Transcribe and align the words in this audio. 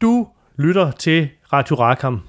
Du 0.00 0.26
lytter 0.56 0.90
til 0.90 1.28
Radio 1.52 1.76
Rakam. 1.76 2.20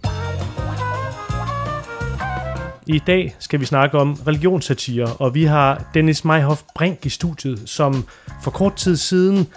I 2.87 2.99
dag 3.07 3.35
skal 3.39 3.59
vi 3.59 3.65
snakke 3.65 3.97
om 3.97 4.13
religionssatire, 4.27 5.07
og 5.19 5.35
vi 5.35 5.43
har 5.43 5.89
Dennis 5.93 6.25
Meyhoff 6.25 6.61
Brink 6.75 7.05
i 7.05 7.09
studiet, 7.09 7.69
som 7.69 8.07
for 8.43 8.51
kort 8.51 8.75
tid 8.75 8.95
siden 8.95 9.47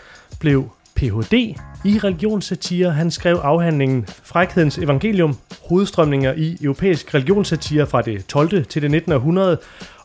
blev 0.40 0.70
Ph.D. 0.96 1.34
i 1.84 1.98
religionssatire. 1.98 2.92
Han 2.92 3.10
skrev 3.10 3.36
afhandlingen 3.36 4.06
Frækhedens 4.06 4.78
Evangelium, 4.78 5.38
hovedstrømninger 5.68 6.32
i 6.32 6.56
europæisk 6.62 7.14
religionssatire 7.14 7.86
fra 7.86 8.02
det 8.02 8.26
12. 8.26 8.64
til 8.64 8.82
det 8.82 8.90
19. 8.90 9.12
århundrede. 9.12 9.60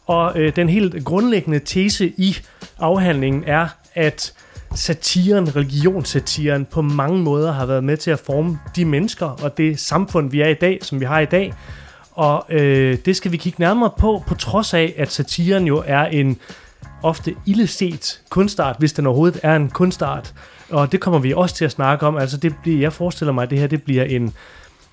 Og 0.05 0.39
øh, 0.39 0.55
den 0.55 0.69
helt 0.69 1.05
grundlæggende 1.05 1.59
tese 1.59 2.13
i 2.17 2.37
afhandlingen 2.79 3.43
er, 3.47 3.67
at 3.93 4.33
satiren, 4.79 5.55
religionssatiren, 5.55 6.65
på 6.65 6.81
mange 6.81 7.19
måder 7.19 7.51
har 7.51 7.65
været 7.65 7.83
med 7.83 7.97
til 7.97 8.11
at 8.11 8.19
forme 8.19 8.59
de 8.75 8.85
mennesker 8.85 9.25
og 9.25 9.57
det 9.57 9.79
samfund, 9.79 10.31
vi 10.31 10.41
er 10.41 10.47
i 10.47 10.53
dag, 10.53 10.79
som 10.81 10.99
vi 10.99 11.05
har 11.05 11.19
i 11.19 11.25
dag. 11.25 11.53
Og 12.11 12.45
øh, 12.49 12.97
det 13.05 13.15
skal 13.15 13.31
vi 13.31 13.37
kigge 13.37 13.59
nærmere 13.59 13.91
på, 13.97 14.23
på 14.27 14.35
trods 14.35 14.73
af, 14.73 14.93
at 14.97 15.11
satiren 15.11 15.67
jo 15.67 15.83
er 15.85 16.05
en 16.05 16.37
ofte 17.03 17.35
illeset 17.45 18.21
kunstart, 18.29 18.75
hvis 18.79 18.93
den 18.93 19.07
overhovedet 19.07 19.39
er 19.43 19.55
en 19.55 19.69
kunstart. 19.69 20.33
Og 20.69 20.91
det 20.91 20.99
kommer 20.99 21.19
vi 21.19 21.33
også 21.33 21.55
til 21.55 21.65
at 21.65 21.71
snakke 21.71 22.07
om. 22.07 22.17
Altså, 22.17 22.37
det 22.37 22.55
bliver, 22.61 22.79
jeg 22.79 22.93
forestiller 22.93 23.31
mig, 23.31 23.43
at 23.43 23.49
det 23.49 23.59
her 23.59 23.67
det 23.67 23.83
bliver 23.83 24.03
en, 24.03 24.33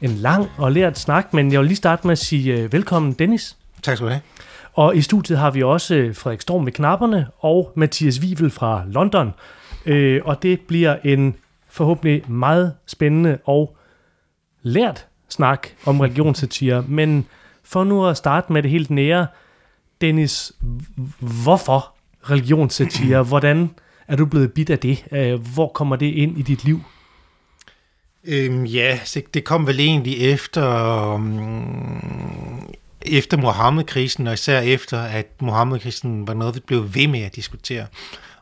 en 0.01 0.11
lang 0.11 0.49
og 0.59 0.73
lært 0.73 0.99
snak, 0.99 1.35
men 1.35 1.53
jeg 1.53 1.61
vil 1.61 1.67
lige 1.67 1.77
starte 1.77 2.07
med 2.07 2.13
at 2.13 2.19
sige 2.19 2.65
uh, 2.65 2.73
velkommen, 2.73 3.13
Dennis. 3.13 3.57
Tak 3.83 3.97
skal 3.97 4.07
du 4.07 4.11
have. 4.11 4.23
Og 4.75 4.97
i 4.97 5.03
studiet 5.03 5.39
har 5.39 5.51
vi 5.51 5.63
også 5.63 5.95
øh, 5.95 6.17
Frederik 6.17 6.41
Storm 6.41 6.67
ved 6.67 6.73
knapperne 6.73 7.27
og 7.39 7.73
Mathias 7.75 8.21
Wivel 8.21 8.51
fra 8.51 8.83
London. 8.89 9.33
Øh, 9.87 10.21
og 10.25 10.43
det 10.43 10.61
bliver 10.61 10.97
en 11.05 11.37
forhåbentlig 11.69 12.31
meget 12.31 12.75
spændende 12.87 13.39
og 13.45 13.77
lært 14.63 15.07
snak 15.29 15.69
om 15.85 16.01
religionssatire. 16.01 16.85
Men 16.99 17.27
for 17.63 17.85
nu 17.85 18.07
at 18.07 18.17
starte 18.17 18.53
med 18.53 18.63
det 18.63 18.71
helt 18.71 18.91
nære, 18.91 19.27
Dennis, 20.01 20.53
hvorfor 21.19 21.95
religionssatire? 22.31 23.23
Hvordan 23.33 23.71
er 24.09 24.17
du 24.17 24.27
blevet 24.27 24.53
bit 24.53 24.71
af 24.71 24.79
det? 24.79 25.05
Øh, 25.13 25.41
hvor 25.55 25.69
kommer 25.69 25.97
det 25.97 26.07
ind 26.07 26.39
i 26.39 26.43
dit 26.43 26.65
liv? 26.65 26.81
Øhm, 28.25 28.65
ja, 28.65 28.99
det 29.35 29.45
kom 29.45 29.67
vel 29.67 29.81
egentlig 29.81 30.33
efter, 30.33 30.93
um, 31.15 32.73
efter 33.03 33.37
Mohammed-krisen, 33.37 34.27
og 34.27 34.35
især 34.35 34.61
efter, 34.61 35.01
at 35.01 35.43
Mohammed-krisen 35.43 36.27
var 36.27 36.35
noget, 36.35 36.55
vi 36.55 36.61
blev 36.67 36.95
ved 36.95 37.09
med 37.09 37.21
at 37.21 37.37
diskutere, 37.37 37.87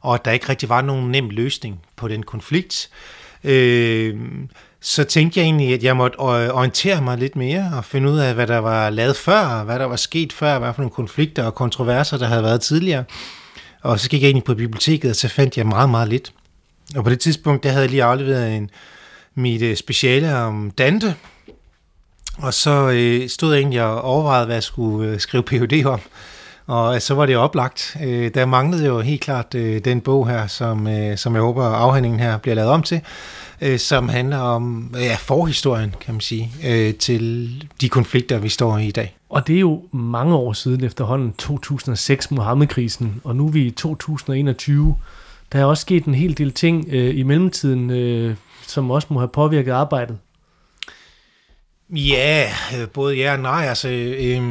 og 0.04 0.14
at 0.14 0.24
der 0.24 0.30
ikke 0.30 0.48
rigtig 0.48 0.68
var 0.68 0.80
nogen 0.80 1.10
nem 1.10 1.30
løsning 1.30 1.80
på 1.96 2.08
den 2.08 2.22
konflikt. 2.22 2.90
Øh, 3.44 4.16
så 4.80 5.04
tænkte 5.04 5.40
jeg 5.40 5.44
egentlig, 5.44 5.74
at 5.74 5.82
jeg 5.82 5.96
måtte 5.96 6.16
orientere 6.16 7.02
mig 7.02 7.18
lidt 7.18 7.36
mere 7.36 7.72
og 7.76 7.84
finde 7.84 8.10
ud 8.10 8.18
af, 8.18 8.34
hvad 8.34 8.46
der 8.46 8.58
var 8.58 8.90
lavet 8.90 9.16
før, 9.16 9.64
hvad 9.64 9.78
der 9.78 9.84
var 9.84 9.96
sket 9.96 10.32
før, 10.32 10.58
hvad 10.58 10.74
for 10.74 10.82
nogle 10.82 10.94
konflikter 10.94 11.44
og 11.44 11.54
kontroverser, 11.54 12.18
der 12.18 12.26
havde 12.26 12.42
været 12.42 12.60
tidligere. 12.60 13.04
Og 13.82 14.00
så 14.00 14.08
gik 14.08 14.22
jeg 14.22 14.30
ind 14.30 14.42
på 14.42 14.54
biblioteket, 14.54 15.10
og 15.10 15.16
så 15.16 15.28
fandt 15.28 15.56
jeg 15.56 15.66
meget, 15.66 15.90
meget 15.90 16.08
lidt. 16.08 16.32
Og 16.96 17.04
på 17.04 17.10
det 17.10 17.20
tidspunkt, 17.20 17.62
der 17.62 17.70
havde 17.70 17.82
jeg 17.82 17.90
lige 17.90 18.04
afleveret 18.04 18.56
en, 18.56 18.70
mit 19.34 19.62
øh, 19.62 19.76
speciale 19.76 20.36
om 20.36 20.70
Dante, 20.70 21.14
og 22.38 22.54
så 22.54 22.90
øh, 22.90 23.28
stod 23.28 23.52
jeg 23.52 23.60
egentlig 23.60 23.82
og 23.82 24.02
overvejede, 24.02 24.46
hvad 24.46 24.56
jeg 24.56 24.62
skulle 24.62 25.10
øh, 25.10 25.20
skrive 25.20 25.42
Ph.D. 25.42 25.86
om. 25.86 26.00
Og 26.66 27.02
så 27.02 27.14
var 27.14 27.26
det 27.26 27.36
oplagt. 27.36 27.96
Øh, 28.02 28.30
der 28.34 28.46
manglede 28.46 28.86
jo 28.86 29.00
helt 29.00 29.20
klart 29.20 29.54
øh, 29.54 29.84
den 29.84 30.00
bog 30.00 30.28
her, 30.28 30.46
som, 30.46 30.86
øh, 30.86 31.18
som 31.18 31.34
jeg 31.34 31.42
håber 31.42 31.64
afhandlingen 31.64 32.20
her 32.20 32.38
bliver 32.38 32.54
lavet 32.54 32.70
om 32.70 32.82
til, 32.82 33.00
som 33.78 34.08
handler 34.08 34.38
om 34.38 34.94
ja, 34.94 35.16
forhistorien, 35.18 35.94
kan 36.00 36.14
man 36.14 36.20
sige, 36.20 36.52
til 36.92 37.50
de 37.80 37.88
konflikter, 37.88 38.38
vi 38.38 38.48
står 38.48 38.78
i 38.78 38.88
i 38.88 38.90
dag. 38.90 39.16
Og 39.28 39.46
det 39.46 39.56
er 39.56 39.60
jo 39.60 39.82
mange 39.92 40.34
år 40.34 40.52
siden 40.52 40.84
efterhånden, 40.84 41.32
2006 41.32 42.30
Mohammed-krisen, 42.30 43.20
og 43.24 43.36
nu 43.36 43.46
er 43.46 43.50
vi 43.50 43.62
i 43.66 43.70
2021. 43.70 44.96
Der 45.52 45.58
er 45.58 45.64
også 45.64 45.80
sket 45.80 46.04
en 46.04 46.14
hel 46.14 46.38
del 46.38 46.52
ting 46.52 46.86
øh, 46.90 47.18
i 47.18 47.22
mellemtiden, 47.22 47.90
øh, 47.90 48.36
som 48.66 48.90
også 48.90 49.08
må 49.10 49.18
have 49.18 49.28
påvirket 49.28 49.72
arbejdet. 49.72 50.18
Ja, 51.90 52.48
både 52.92 53.16
ja 53.16 53.32
og 53.32 53.40
nej. 53.40 53.66
Altså, 53.68 53.88
øh, 53.88 54.42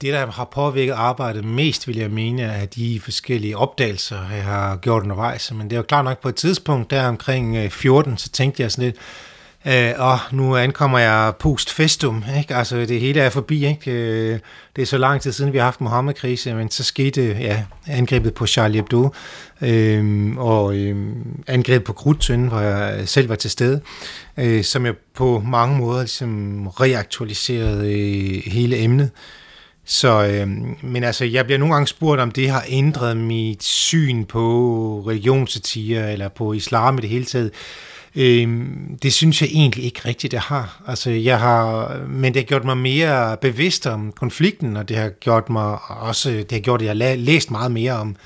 det, 0.00 0.12
der 0.12 0.26
har 0.26 0.44
påvirket 0.44 0.92
arbejdet 0.92 1.44
mest, 1.44 1.88
vil 1.88 1.96
jeg 1.96 2.10
mene, 2.10 2.42
er 2.42 2.66
de 2.66 3.00
forskellige 3.00 3.56
opdagelser, 3.56 4.30
jeg 4.34 4.44
har 4.44 4.76
gjort 4.76 5.02
undervejs. 5.02 5.52
Men 5.52 5.70
det 5.70 5.72
er 5.72 5.76
jo 5.76 5.82
klart 5.82 6.04
nok 6.04 6.22
på 6.22 6.28
et 6.28 6.34
tidspunkt, 6.34 6.90
der 6.90 7.08
omkring 7.08 7.56
øh, 7.56 7.70
14, 7.70 8.18
så 8.18 8.28
tænkte 8.28 8.62
jeg 8.62 8.72
sådan 8.72 8.84
lidt, 8.84 8.96
Øh, 9.68 9.92
og 9.96 10.18
nu 10.32 10.56
ankommer 10.56 10.98
jeg 10.98 11.32
post 11.38 11.70
festum, 11.70 12.24
ikke? 12.38 12.54
altså 12.54 12.76
det 12.76 13.00
hele 13.00 13.20
er 13.20 13.30
forbi, 13.30 13.66
ikke? 13.66 13.90
Øh, 13.90 14.38
det 14.76 14.82
er 14.82 14.86
så 14.86 14.98
lang 14.98 15.20
tid 15.20 15.32
siden, 15.32 15.52
vi 15.52 15.58
har 15.58 15.64
haft 15.64 15.80
Mohammed-krise, 15.80 16.54
men 16.54 16.70
så 16.70 16.84
skete 16.84 17.36
ja, 17.40 17.62
angrebet 17.86 18.34
på 18.34 18.46
Charlie 18.46 18.76
Hebdo, 18.76 19.10
øh, 19.60 20.36
og 20.36 20.76
øh, 20.76 20.96
angrebet 21.46 21.84
på 21.84 21.92
Krudtøn, 21.92 22.48
hvor 22.48 22.60
jeg 22.60 23.08
selv 23.08 23.28
var 23.28 23.34
til 23.34 23.50
stede, 23.50 23.80
øh, 24.36 24.64
som 24.64 24.86
jeg 24.86 24.94
på 25.14 25.42
mange 25.46 25.78
måder 25.78 26.00
ligesom 26.00 26.66
reaktualiserede 26.66 27.92
øh, 27.92 28.52
hele 28.52 28.78
emnet. 28.78 29.10
Så, 29.88 30.26
øh, 30.26 30.48
men 30.82 31.04
altså, 31.04 31.24
jeg 31.24 31.44
bliver 31.44 31.58
nogle 31.58 31.74
gange 31.74 31.86
spurgt, 31.86 32.20
om 32.20 32.30
det 32.30 32.50
har 32.50 32.64
ændret 32.68 33.16
mit 33.16 33.64
syn 33.64 34.24
på 34.24 35.04
religionssatire, 35.06 36.12
eller 36.12 36.28
på 36.28 36.52
islam 36.52 36.98
i 36.98 37.00
det 37.00 37.10
hele 37.10 37.24
taget. 37.24 37.50
Øh, 38.16 38.66
det 39.02 39.12
synes 39.12 39.42
jeg 39.42 39.50
egentlig 39.52 39.84
ikke 39.84 40.00
rigtigt, 40.04 40.30
det 40.30 40.40
har. 40.40 40.82
Altså, 40.86 41.10
jeg 41.10 41.40
har, 41.40 41.96
men 42.08 42.34
det 42.34 42.42
har 42.42 42.46
gjort 42.46 42.64
mig 42.64 42.76
mere 42.76 43.36
bevidst 43.36 43.86
om 43.86 44.12
konflikten, 44.12 44.76
og 44.76 44.88
det 44.88 44.96
har 44.96 45.08
gjort 45.08 45.50
mig 45.50 45.78
også, 45.88 46.30
det 46.30 46.52
har 46.52 46.60
gjort, 46.60 46.82
at 46.82 46.98
jeg 46.98 47.08
har 47.08 47.16
læst 47.16 47.50
meget 47.50 47.72
mere 47.72 47.92
om 47.92 48.16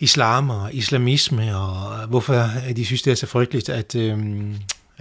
islam 0.00 0.50
og 0.50 0.74
islamisme, 0.74 1.56
og 1.56 2.06
hvorfor 2.08 2.44
de 2.76 2.84
synes, 2.84 3.02
det 3.02 3.10
er 3.10 3.14
så 3.14 3.26
frygteligt, 3.26 3.68
at, 3.68 3.94
øh, 3.94 4.18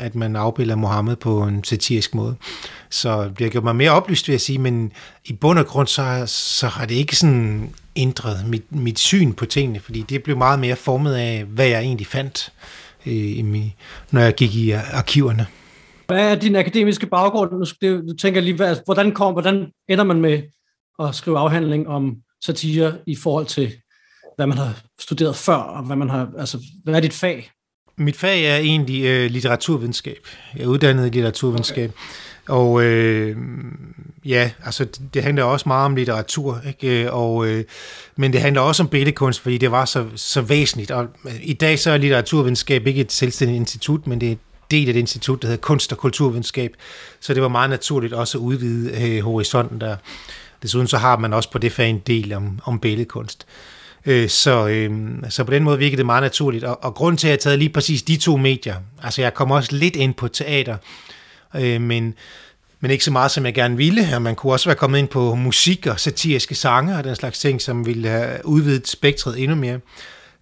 at 0.02 0.16
man 0.16 0.36
afbilder 0.36 0.76
Mohammed 0.76 1.16
på 1.16 1.44
en 1.44 1.64
satirisk 1.64 2.16
måde. 2.16 2.36
Så 2.90 3.24
det 3.24 3.42
har 3.42 3.50
gjort 3.50 3.64
mig 3.64 3.76
mere 3.76 3.92
oplyst, 3.92 4.28
vil 4.28 4.34
jeg 4.34 4.42
sige, 4.42 4.60
men 4.60 4.92
i 5.26 5.34
bund 5.34 5.60
og 5.60 5.66
grund, 5.66 5.88
så, 5.88 6.24
så 6.28 6.68
har 6.68 6.86
det 6.86 6.96
ikke 6.96 7.16
sådan 7.16 7.74
ændret 7.96 8.46
mit, 8.48 8.76
mit 8.76 9.00
syn 9.00 9.34
på 9.34 9.46
tingene, 9.46 9.80
fordi 9.80 10.02
det 10.02 10.24
blev 10.24 10.38
meget 10.38 10.60
mere 10.60 10.76
formet 10.76 11.16
af, 11.16 11.44
hvad 11.44 11.68
jeg 11.68 11.82
egentlig 11.82 12.08
fandt 12.08 12.54
øh, 13.06 13.46
når 14.12 14.22
jeg 14.22 14.34
gik 14.36 14.56
i 14.56 14.72
arkiverne. 14.72 15.48
Hvad 16.08 16.32
er 16.32 16.36
din 16.36 16.56
akademiske 16.56 17.06
baggrund? 17.08 17.52
Nu, 17.52 17.66
det, 17.82 18.10
du 18.10 18.16
tænker 18.16 18.42
lige, 18.42 18.56
hvad, 18.56 18.76
hvordan, 18.86 19.12
kom, 19.12 19.34
hvordan 19.34 19.72
ender 19.90 20.04
man 20.04 20.22
med 20.22 20.42
at 21.00 21.16
skrive 21.16 21.38
afhandling 21.38 21.88
om 21.88 22.16
satire 22.46 22.98
i 23.08 23.16
forhold 23.16 23.46
til, 23.46 23.72
hvad 24.36 24.48
man 24.48 24.58
har 24.58 24.82
studeret 25.00 25.36
før, 25.36 25.56
og 25.56 25.84
hvad 25.84 25.96
man 25.96 26.10
har, 26.10 26.30
altså, 26.38 26.58
hvad 26.84 26.96
er 26.96 27.00
dit 27.00 27.14
fag? 27.14 27.52
Mit 28.02 28.18
fag 28.18 28.44
er 28.46 28.58
egentlig 28.58 29.04
øh, 29.06 29.32
litteraturvidenskab. 29.32 30.28
Jeg 30.56 30.64
er 30.64 30.68
uddannet 30.68 31.08
i 31.08 31.10
litteraturvidenskab. 31.10 31.90
Okay. 31.90 32.58
Og 32.58 32.84
øh, 32.84 33.38
ja, 34.26 34.52
altså 34.66 34.86
det 35.14 35.24
handler 35.24 35.44
også 35.44 35.70
meget 35.70 35.86
om 35.86 35.96
litteratur, 35.96 36.62
ikke? 36.68 37.12
Og, 37.12 37.48
øh, 37.48 37.64
men 38.16 38.34
det 38.34 38.42
handler 38.42 38.62
også 38.62 38.84
om 38.84 38.90
billedkunst, 38.90 39.40
fordi 39.40 39.58
det 39.58 39.72
var 39.72 39.86
så, 39.86 40.06
så 40.16 40.42
væsentligt. 40.42 40.92
Og 40.92 41.08
øh, 41.26 41.34
i 41.42 41.54
dag 41.54 41.80
så 41.80 41.92
er 41.92 41.98
litteraturvidenskab 41.98 42.88
ikke 42.88 43.02
et 43.02 43.12
selvstændigt 43.12 43.56
institut, 43.56 44.08
men 44.08 44.22
det 44.22 44.28
er 44.28 44.32
en 44.32 44.40
del 44.72 44.88
af 44.88 44.94
et 44.94 44.98
institut, 44.98 45.42
der 45.42 45.48
hedder 45.48 45.62
Kunst- 45.62 45.92
og 45.92 45.98
Kulturvidenskab. 45.98 46.72
Så 47.20 47.34
det 47.34 47.42
var 47.42 47.48
meget 47.48 47.70
naturligt 47.70 48.14
også 48.14 48.38
at 48.38 48.42
udvide 48.42 49.04
øh, 49.04 49.24
horisonten 49.24 49.82
der. 49.82 49.96
Desuden 50.64 50.88
så 50.88 50.98
har 50.98 51.18
man 51.18 51.34
også 51.34 51.52
på 51.52 51.58
det 51.58 51.72
fag 51.72 51.90
en 51.90 52.02
del 52.08 52.34
om, 52.34 52.60
om 52.66 52.80
billedkunst. 52.80 53.46
Øh, 53.48 53.71
Øh, 54.06 54.30
så, 54.30 54.68
øh, 54.68 54.92
så 55.30 55.44
på 55.44 55.52
den 55.52 55.64
måde 55.64 55.78
virkede 55.78 55.98
det 55.98 56.06
meget 56.06 56.24
naturligt. 56.24 56.64
Og, 56.64 56.84
og 56.84 56.94
grund 56.94 57.18
til, 57.18 57.28
at 57.28 57.30
jeg 57.30 57.34
har 57.34 57.38
taget 57.38 57.60
lige 57.60 57.70
præcis 57.70 58.04
de 58.04 58.18
to 58.18 58.38
medier, 58.38 58.76
altså 59.04 59.22
jeg 59.22 59.34
kommer 59.34 59.56
også 59.56 59.76
lidt 59.76 59.96
ind 59.96 60.14
på 60.14 60.28
teater, 60.28 60.78
øh, 61.56 61.82
men, 61.82 62.14
men 62.80 62.92
ikke 62.92 63.04
så 63.04 63.12
meget, 63.12 63.32
som 63.32 63.46
jeg 63.46 63.54
gerne 63.54 63.78
ville. 63.78 64.16
Og 64.16 64.22
man 64.22 64.36
kunne 64.36 64.54
også 64.54 64.70
være 64.70 64.76
kommet 64.76 65.00
ind 65.00 65.08
på 65.08 65.36
musik 65.36 65.88
og 65.88 66.00
satiriske 66.00 66.56
sange 66.56 66.98
og 66.98 67.04
den 67.04 67.16
slags 67.16 67.40
ting, 67.40 67.62
som 67.62 67.86
ville 67.86 68.10
have 68.10 68.46
udvidet 68.46 68.88
spektret 68.88 69.40
endnu 69.40 69.56
mere. 69.56 69.80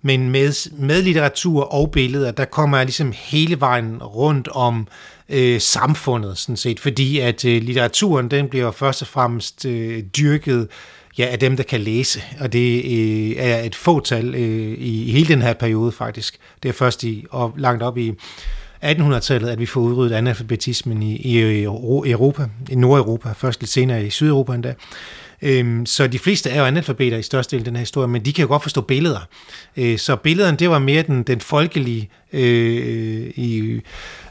Men 0.02 0.30
med, 0.30 0.70
med 0.80 1.02
litteratur 1.02 1.64
og 1.64 1.92
billeder, 1.92 2.32
der 2.32 2.46
kommer 2.46 2.78
jeg 2.78 2.86
ligesom 2.86 3.14
hele 3.16 3.60
vejen 3.60 4.04
rundt 4.04 4.48
om 4.48 4.88
øh, 5.30 5.62
samfundet, 5.62 6.38
sådan 6.38 6.58
set, 6.58 6.80
fordi 6.80 7.20
at 7.20 7.46
øh, 7.46 7.62
litteraturen, 7.62 8.32
den 8.32 8.50
bliver 8.50 8.72
først 8.72 9.02
og 9.02 9.08
fremmest 9.08 9.66
øh, 9.66 10.04
dyrket 10.04 10.68
ja, 11.20 11.26
af 11.26 11.40
dem, 11.40 11.58
der 11.58 11.64
kan 11.64 11.82
læse, 11.82 12.22
og 12.40 12.54
det 12.54 12.78
øh, 12.86 13.36
er 13.38 13.62
et 13.64 13.76
fåtal 13.76 14.36
øh, 14.36 14.78
i 14.78 15.12
hele 15.12 15.28
den 15.28 15.42
her 15.42 15.54
periode 15.54 15.92
faktisk. 15.92 16.38
Det 16.64 16.70
er 16.70 16.74
først 16.74 17.04
i, 17.04 17.26
og 17.30 17.54
langt 17.58 17.84
op 17.84 17.98
i 17.98 18.14
1800-tallet, 18.84 19.50
at 19.50 19.60
vi 19.60 19.66
får 19.66 19.82
udryddet 19.82 20.16
analfabetismen 20.16 21.04
i, 21.04 21.16
i 21.16 21.64
Europa, 22.12 22.46
i 22.70 22.76
Nordeuropa, 22.76 23.32
først 23.32 23.62
lidt 23.62 23.72
senere 23.72 24.06
i 24.06 24.10
Sydeuropa 24.10 24.54
endda. 24.54 24.74
Øhm, 25.42 25.86
så 25.86 26.08
de 26.08 26.20
fleste 26.20 26.50
er 26.50 26.60
jo 26.60 26.66
analfabeter 26.66 27.18
i 27.18 27.22
størstedelen 27.22 27.62
af 27.62 27.66
den 27.66 27.76
her 27.76 27.80
historie, 27.80 28.08
men 28.08 28.26
de 28.26 28.34
kan 28.34 28.42
jo 28.42 28.48
godt 28.48 28.62
forstå 28.62 28.82
billeder. 28.82 29.20
Øh, 29.78 29.98
så 29.98 30.16
billederne, 30.16 30.58
det 30.58 30.70
var 30.70 30.80
mere 30.80 31.02
den, 31.02 31.24
den 31.24 31.40
folkelige, 31.42 32.10
øh, 32.34 33.32
i, 33.36 33.82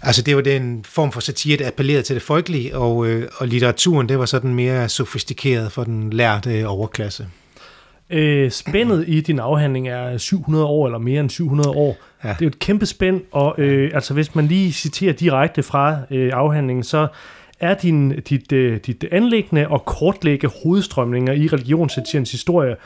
altså 0.02 0.22
det 0.22 0.37
var 0.37 0.43
den 0.43 0.84
form 0.84 1.12
for 1.12 1.20
satire, 1.20 1.56
der 1.56 1.66
appellerede 1.66 2.02
til 2.02 2.14
det 2.14 2.22
folkelige, 2.22 2.76
og, 2.76 3.06
øh, 3.06 3.28
og 3.37 3.49
litteraturen, 3.49 4.08
det 4.08 4.19
var 4.19 4.26
sådan 4.26 4.55
mere 4.55 4.88
sofistikeret 4.88 5.72
for 5.72 5.84
den 5.84 6.12
lærte 6.12 6.69
overklasse. 6.69 7.26
Øh, 8.10 8.50
spændet 8.50 9.05
i 9.08 9.20
din 9.20 9.38
afhandling 9.38 9.88
er 9.88 10.19
700 10.19 10.64
år, 10.64 10.87
eller 10.87 10.99
mere 10.99 11.20
end 11.20 11.31
700 11.31 11.70
år. 11.70 11.96
Ja. 12.25 12.28
Det 12.28 12.34
er 12.34 12.44
jo 12.44 12.49
et 12.49 12.58
kæmpe 12.58 12.87
spænd, 12.87 13.20
og 13.32 13.55
øh, 13.58 13.90
altså 13.94 14.14
hvis 14.14 14.34
man 14.34 14.46
lige 14.46 14.72
citerer 14.72 15.12
direkte 15.12 15.62
fra 15.62 15.96
øh, 16.10 16.31
afhandlingen, 16.34 16.82
så 16.82 17.08
er 17.60 17.75
din, 17.75 18.20
dit, 18.20 18.52
øh, 18.52 18.81
dit 18.87 19.05
anlæggende 19.12 19.69
og 19.69 19.84
kortlægge 19.84 20.49
hovedstrømninger 20.62 21.32
i 21.32 21.46
religionssatiriens 21.46 22.31
historie 22.31 22.76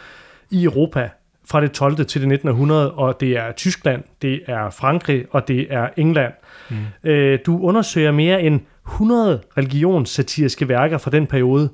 i 0.51 0.65
Europa 0.65 1.11
fra 1.45 1.61
det 1.61 1.73
12. 1.73 1.97
til 1.97 2.21
det 2.21 2.33
1900, 2.33 2.93
og 2.93 3.21
det 3.21 3.37
er 3.37 3.53
Tyskland, 3.53 4.03
det 4.23 4.41
er 4.47 4.71
Frankrig, 4.71 5.25
og 5.31 5.49
det 5.49 5.67
er 5.71 5.89
England. 5.97 6.33
Mm. 6.71 6.77
Øh, 7.05 7.39
du 7.47 7.61
undersøger 7.63 8.13
mere 8.13 8.43
end 8.43 8.61
100 8.87 9.41
religionssatiriske 9.59 10.69
værker 10.69 10.99
fra 10.99 11.11
den 11.11 11.27
periode, 11.27 11.69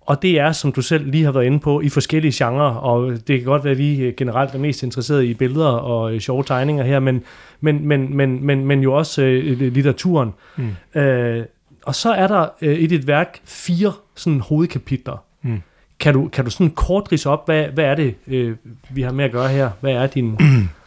og 0.00 0.22
det 0.22 0.40
er, 0.40 0.52
som 0.52 0.72
du 0.72 0.82
selv 0.82 1.10
lige 1.10 1.24
har 1.24 1.32
været 1.32 1.44
inde 1.44 1.60
på, 1.60 1.80
i 1.80 1.88
forskellige 1.88 2.44
genrer, 2.44 2.74
og 2.74 3.10
det 3.10 3.38
kan 3.38 3.44
godt 3.44 3.64
være, 3.64 3.72
at 3.72 3.78
vi 3.78 4.14
generelt 4.16 4.54
er 4.54 4.58
mest 4.58 4.82
interesserede 4.82 5.26
i 5.26 5.34
billeder 5.34 5.68
og 5.68 6.20
sjove 6.20 6.44
tegninger 6.44 6.84
her, 6.84 7.00
men, 7.00 7.22
men, 7.60 7.88
men, 7.88 8.16
men, 8.16 8.46
men, 8.46 8.66
men 8.66 8.80
jo 8.80 8.94
også 8.94 9.22
øh, 9.22 9.60
litteraturen. 9.60 10.34
Mm. 10.56 11.00
Øh, 11.00 11.44
og 11.86 11.94
så 11.94 12.12
er 12.12 12.26
der 12.26 12.46
øh, 12.60 12.78
i 12.80 12.86
dit 12.86 13.06
værk 13.06 13.40
fire 13.44 13.92
sådan 14.14 14.40
hovedkapitler. 14.40 15.24
Mm. 15.42 15.62
Kan 16.00 16.14
du, 16.14 16.28
kan 16.28 16.44
du 16.44 16.50
sådan 16.50 16.70
kort 16.70 17.12
rise 17.12 17.30
op, 17.30 17.46
hvad, 17.46 17.64
hvad 17.66 17.84
er 17.84 17.94
det, 17.94 18.14
øh, 18.26 18.56
vi 18.90 19.02
har 19.02 19.12
med 19.12 19.24
at 19.24 19.32
gøre 19.32 19.48
her? 19.48 19.70
Hvad 19.80 19.92
er 19.92 20.06
din 20.06 20.38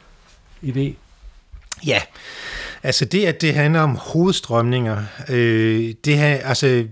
idé? 0.69 0.93
Ja, 1.85 2.01
altså 2.83 3.05
det, 3.05 3.25
at 3.25 3.41
det 3.41 3.53
handler 3.53 3.79
om 3.79 3.95
hovedstrømninger, 3.95 5.03
øh, 5.29 5.93
det 6.05 6.17
her, 6.17 6.35
altså 6.35 6.87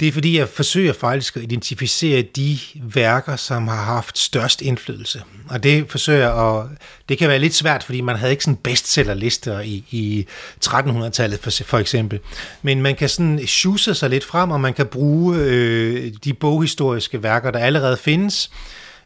det 0.00 0.08
er 0.08 0.12
fordi, 0.12 0.38
jeg 0.38 0.48
forsøger 0.48 0.92
faktisk 0.92 1.36
at 1.36 1.42
identificere 1.42 2.22
de 2.22 2.58
værker, 2.74 3.36
som 3.36 3.68
har 3.68 3.84
haft 3.84 4.18
størst 4.18 4.62
indflydelse. 4.62 5.22
Og 5.48 5.62
det 5.62 5.90
forsøger 5.90 6.30
at, 6.30 6.68
det 7.08 7.18
kan 7.18 7.28
være 7.28 7.38
lidt 7.38 7.54
svært, 7.54 7.82
fordi 7.82 8.00
man 8.00 8.16
havde 8.16 8.32
ikke 8.32 8.44
sådan 8.44 8.56
bestsellerlister 8.56 9.60
i, 9.60 9.84
i 9.90 10.26
1300-tallet 10.64 11.40
for, 11.40 11.50
for 11.50 11.78
eksempel. 11.78 12.20
Men 12.62 12.82
man 12.82 12.96
kan 12.96 13.08
sådan 13.08 13.46
sjuse 13.46 13.94
sig 13.94 14.10
lidt 14.10 14.24
frem, 14.24 14.50
og 14.50 14.60
man 14.60 14.74
kan 14.74 14.86
bruge 14.86 15.36
øh, 15.38 16.12
de 16.24 16.34
boghistoriske 16.34 17.22
værker, 17.22 17.50
der 17.50 17.58
allerede 17.58 17.96
findes, 17.96 18.50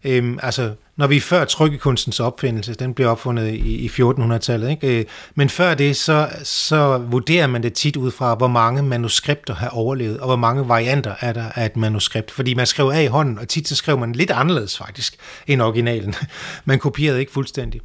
Øhm, 0.04 0.38
altså, 0.42 0.72
når 0.96 1.06
vi 1.06 1.16
er 1.16 1.20
før 1.20 1.44
trykkekunstens 1.44 2.20
opfindelse, 2.20 2.74
den 2.74 2.94
blev 2.94 3.08
opfundet 3.08 3.54
i, 3.54 3.84
i 3.84 3.88
1400-tallet, 3.88 4.70
ikke? 4.70 4.98
Øh, 4.98 5.04
men 5.34 5.48
før 5.48 5.74
det, 5.74 5.96
så, 5.96 6.28
så 6.42 6.98
vurderer 6.98 7.46
man 7.46 7.62
det 7.62 7.72
tit 7.72 7.96
ud 7.96 8.10
fra, 8.10 8.34
hvor 8.34 8.46
mange 8.46 8.82
manuskripter 8.82 9.54
har 9.54 9.68
overlevet, 9.68 10.20
og 10.20 10.26
hvor 10.26 10.36
mange 10.36 10.68
varianter 10.68 11.14
er 11.20 11.32
der 11.32 11.44
af 11.54 11.66
et 11.66 11.76
manuskript. 11.76 12.30
Fordi 12.30 12.54
man 12.54 12.66
skrev 12.66 12.86
af 12.86 13.02
i 13.02 13.06
hånden, 13.06 13.38
og 13.38 13.48
tit 13.48 13.68
så 13.68 13.76
skrev 13.76 13.98
man 13.98 14.12
lidt 14.12 14.30
anderledes 14.30 14.78
faktisk, 14.78 15.16
end 15.46 15.62
originalen. 15.62 16.14
man 16.64 16.78
kopierede 16.78 17.20
ikke 17.20 17.32
fuldstændig. 17.32 17.80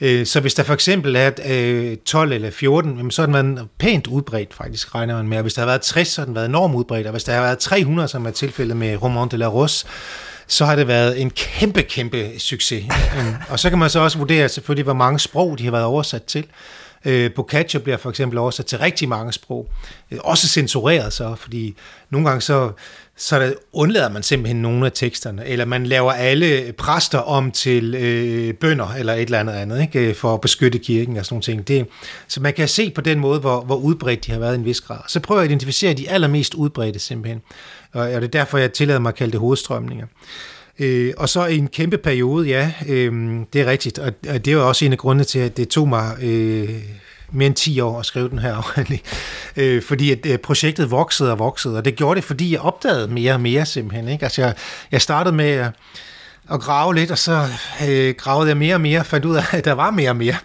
Øh, 0.00 0.26
så 0.26 0.40
hvis 0.40 0.54
der 0.54 0.62
for 0.62 0.74
eksempel 0.74 1.16
er 1.16 1.30
øh, 1.46 1.96
12 1.96 2.32
eller 2.32 2.50
14, 2.50 3.10
så 3.10 3.22
har 3.22 3.26
den 3.26 3.56
været 3.56 3.68
pænt 3.78 4.06
udbredt 4.06 4.54
faktisk, 4.54 4.94
regner 4.94 5.16
man 5.16 5.28
med. 5.28 5.36
Og 5.36 5.42
hvis 5.42 5.54
der 5.54 5.60
har 5.60 5.66
været 5.66 5.80
60, 5.80 6.08
så 6.08 6.20
har 6.20 6.26
den 6.26 6.34
været 6.34 6.48
enormt 6.48 6.74
udbredt. 6.74 7.06
Og 7.06 7.12
hvis 7.12 7.24
der 7.24 7.32
har 7.32 7.42
været 7.42 7.58
300, 7.58 8.08
som 8.08 8.26
er 8.26 8.30
tilfældet 8.30 8.76
med 8.76 9.02
Roman 9.02 9.28
de 9.28 9.36
la 9.36 9.46
Rose, 9.46 9.86
så 10.50 10.64
har 10.64 10.76
det 10.76 10.88
været 10.88 11.20
en 11.20 11.30
kæmpe, 11.30 11.82
kæmpe 11.82 12.38
succes. 12.38 12.84
Øhm, 13.18 13.34
og 13.48 13.58
så 13.58 13.70
kan 13.70 13.78
man 13.78 13.90
så 13.90 14.00
også 14.00 14.18
vurdere 14.18 14.48
selvfølgelig, 14.48 14.84
hvor 14.84 14.92
mange 14.94 15.18
sprog 15.18 15.58
de 15.58 15.64
har 15.64 15.70
været 15.70 15.84
oversat 15.84 16.22
til. 16.24 16.46
Øh, 17.04 17.30
Boccaccio 17.34 17.80
bliver 17.80 17.96
for 17.96 18.10
eksempel 18.10 18.38
oversat 18.38 18.66
til 18.66 18.78
rigtig 18.78 19.08
mange 19.08 19.32
sprog. 19.32 19.70
Øh, 20.10 20.18
også 20.24 20.48
censureret 20.48 21.12
så, 21.12 21.34
fordi 21.34 21.74
nogle 22.10 22.28
gange 22.28 22.40
så, 22.40 22.72
så 23.16 23.38
der 23.38 23.52
undlader 23.72 24.08
man 24.08 24.22
simpelthen 24.22 24.62
nogle 24.62 24.86
af 24.86 24.92
teksterne, 24.92 25.46
eller 25.46 25.64
man 25.64 25.86
laver 25.86 26.12
alle 26.12 26.72
præster 26.72 27.18
om 27.18 27.50
til 27.50 27.94
øh, 27.94 28.54
bønder 28.54 28.88
eller 28.88 29.12
et 29.14 29.20
eller 29.20 29.38
andet 29.38 29.52
andet, 29.52 29.82
ikke? 29.82 30.08
Øh, 30.08 30.14
for 30.14 30.34
at 30.34 30.40
beskytte 30.40 30.78
kirken 30.78 31.16
og 31.16 31.24
sådan 31.24 31.34
nogle 31.34 31.42
ting. 31.42 31.68
Det, 31.68 31.86
så 32.28 32.40
man 32.40 32.54
kan 32.54 32.68
se 32.68 32.90
på 32.90 33.00
den 33.00 33.18
måde, 33.18 33.40
hvor, 33.40 33.60
hvor 33.60 33.76
udbredt 33.76 34.26
de 34.26 34.32
har 34.32 34.38
været 34.38 34.54
i 34.54 34.58
en 34.58 34.64
vis 34.64 34.80
grad. 34.80 34.98
Så 35.08 35.20
prøver 35.20 35.40
jeg 35.40 35.44
at 35.44 35.50
identificere 35.50 35.94
de 35.94 36.10
allermest 36.10 36.54
udbredte 36.54 36.98
simpelthen. 36.98 37.42
Og 37.92 38.06
det 38.08 38.14
er 38.14 38.26
derfor, 38.26 38.58
jeg 38.58 38.72
tillader 38.72 39.00
mig 39.00 39.08
at 39.08 39.14
kalde 39.14 39.32
det 39.32 39.40
hovedstrømninger. 39.40 40.06
Øh, 40.80 41.12
og 41.16 41.28
så 41.28 41.46
i 41.46 41.58
en 41.58 41.68
kæmpe 41.68 41.98
periode, 41.98 42.48
ja, 42.48 42.72
øh, 42.88 43.12
det 43.52 43.60
er 43.60 43.66
rigtigt. 43.66 43.98
Og, 43.98 44.12
og 44.28 44.44
det 44.44 44.56
var 44.56 44.62
også 44.62 44.84
en 44.84 44.92
af 44.92 44.98
grundene 44.98 45.24
til, 45.24 45.38
at 45.38 45.56
det 45.56 45.68
tog 45.68 45.88
mig 45.88 46.16
øh, 46.22 46.68
mere 47.32 47.46
end 47.46 47.54
10 47.54 47.80
år 47.80 47.98
at 47.98 48.06
skrive 48.06 48.28
den 48.28 48.38
her 48.38 48.54
afhandling. 48.62 49.02
Øh, 49.56 49.82
fordi 49.82 50.10
at 50.10 50.26
øh, 50.26 50.38
projektet 50.38 50.90
voksede 50.90 51.32
og 51.32 51.38
voksede, 51.38 51.76
og 51.76 51.84
det 51.84 51.96
gjorde 51.96 52.16
det, 52.16 52.24
fordi 52.24 52.52
jeg 52.52 52.60
opdagede 52.60 53.08
mere 53.08 53.32
og 53.32 53.40
mere 53.40 53.66
simpelthen. 53.66 54.08
Ikke? 54.08 54.24
Altså 54.24 54.42
jeg, 54.42 54.54
jeg 54.92 55.02
startede 55.02 55.36
med 55.36 55.50
at, 55.50 55.70
at 56.52 56.60
grave 56.60 56.94
lidt, 56.94 57.10
og 57.10 57.18
så 57.18 57.46
øh, 57.88 58.14
gravede 58.18 58.48
jeg 58.48 58.56
mere 58.56 58.74
og 58.74 58.80
mere, 58.80 59.04
fandt 59.04 59.26
ud 59.26 59.36
af, 59.36 59.44
at 59.50 59.64
der 59.64 59.72
var 59.72 59.90
mere 59.90 60.10
og 60.10 60.16
mere. 60.16 60.36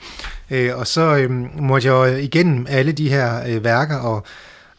Øh, 0.52 0.78
og 0.78 0.88
så 0.88 1.02
øh, 1.02 1.32
måtte 1.62 1.94
jeg 1.94 2.24
igennem 2.24 2.66
alle 2.70 2.92
de 2.92 3.10
her 3.10 3.48
øh, 3.48 3.64
værker 3.64 3.98
og 3.98 4.26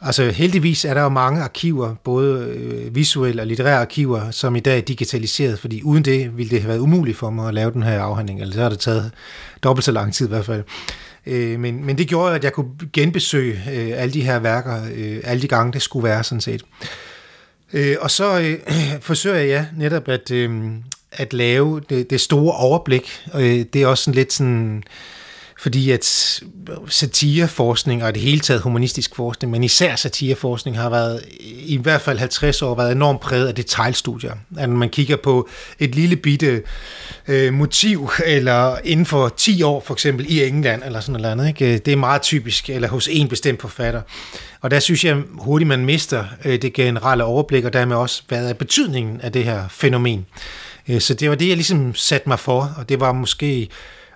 Altså 0.07 0.31
heldigvis 0.31 0.85
er 0.85 0.95
der 0.95 1.03
jo 1.03 1.09
mange 1.09 1.43
arkiver, 1.43 1.95
både 2.05 2.45
øh, 2.45 2.95
visuelle 2.95 3.43
og 3.43 3.47
litterære 3.47 3.81
arkiver, 3.81 4.31
som 4.31 4.57
i 4.57 4.61
dag 4.61 4.77
er 4.77 4.81
digitaliseret, 4.81 5.59
fordi 5.59 5.83
uden 5.83 6.05
det 6.05 6.37
ville 6.39 6.51
det 6.51 6.61
have 6.61 6.69
været 6.69 6.79
umuligt 6.79 7.19
for 7.19 7.31
mig 7.31 7.49
at 7.49 7.55
lave 7.55 7.71
den 7.71 7.83
her 7.83 8.01
afhandling, 8.01 8.41
eller 8.41 8.55
så 8.55 8.63
har 8.63 8.69
det 8.69 8.79
taget 8.79 9.11
dobbelt 9.63 9.85
så 9.85 9.93
lang 9.93 10.15
tid 10.15 10.27
i 10.27 10.29
hvert 10.29 10.45
fald. 10.45 10.65
Øh, 11.27 11.61
men, 11.61 11.87
men 11.87 11.99
det 11.99 12.09
gjorde, 12.09 12.35
at 12.35 12.45
jeg 12.45 12.53
kunne 12.53 12.71
genbesøge 12.93 13.53
øh, 13.73 13.93
alle 14.03 14.15
de 14.15 14.21
her 14.21 14.39
værker, 14.39 14.83
øh, 14.95 15.21
alle 15.25 15.43
de 15.43 15.49
gange 15.49 15.73
det 15.73 15.83
skulle 15.83 16.05
være 16.05 16.25
sådan 16.25 16.41
set. 16.41 16.63
Øh, 17.73 17.97
og 18.01 18.11
så 18.11 18.41
øh, 18.41 18.73
forsøger 19.01 19.41
jeg 19.41 19.67
netop 19.77 20.09
at, 20.09 20.31
øh, 20.31 20.51
at 21.13 21.33
lave 21.33 21.81
det, 21.89 22.11
det 22.11 22.21
store 22.21 22.55
overblik. 22.55 23.11
Øh, 23.35 23.65
det 23.73 23.77
er 23.77 23.87
også 23.87 24.05
sådan 24.05 24.15
lidt 24.15 24.33
sådan... 24.33 24.77
Øh, 24.77 24.83
fordi 25.67 25.91
at 25.91 26.05
satireforskning 26.89 28.05
og 28.05 28.15
det 28.15 28.23
hele 28.23 28.41
taget 28.41 28.63
humanistisk 28.63 29.15
forskning, 29.15 29.51
men 29.51 29.65
især 29.65 29.97
satireforskning 29.97 30.79
har 30.79 30.91
været 30.91 31.25
i 31.41 31.77
hvert 31.77 32.01
fald 32.01 32.19
50 32.19 32.63
år 32.63 32.75
været 32.75 32.93
enormt 32.93 33.21
præget 33.21 33.49
af 33.49 33.55
detaljstudier. 33.55 34.33
At 34.59 34.69
man 34.69 34.91
kigger 34.91 35.17
på 35.17 35.49
et 35.79 35.95
lille 35.95 36.17
bitte 36.17 36.63
øh, 37.29 37.55
motiv, 37.55 38.11
eller 38.27 38.77
inden 38.85 39.07
for 39.07 39.29
10 39.29 39.63
år 39.63 39.83
for 39.87 39.95
eksempel 39.95 40.27
i 40.29 40.45
England, 40.45 40.83
eller 40.85 41.01
sådan 41.01 41.21
noget 41.21 41.33
andet. 41.33 41.49
Ikke? 41.49 41.79
Det 41.79 41.93
er 41.93 41.97
meget 41.97 42.23
typisk, 42.23 42.71
eller 42.71 42.89
hos 42.89 43.09
en 43.13 43.29
bestemt 43.29 43.61
forfatter. 43.61 44.03
Og 44.61 44.71
der 44.71 44.81
synes 44.81 45.05
jeg 45.05 45.23
hurtigt, 45.39 45.69
man 45.69 45.85
mister 45.85 46.25
øh, 46.45 46.63
det 46.63 46.73
generelle 46.73 47.25
overblik, 47.25 47.65
og 47.65 47.73
dermed 47.73 47.97
også, 47.97 48.23
hvad 48.29 48.49
er 48.49 48.55
betydningen 48.55 49.21
af 49.21 49.33
det 49.33 49.45
her 49.45 49.69
fænomen. 49.69 50.27
Øh, 50.89 51.01
så 51.01 51.15
det 51.15 51.31
var 51.31 51.37
det, 51.37 51.49
jeg 51.49 51.57
ligesom 51.57 51.95
satte 51.95 52.29
mig 52.29 52.39
for, 52.39 52.75
og 52.77 52.89
det 52.89 53.01
var 53.01 53.13
måske 53.13 53.69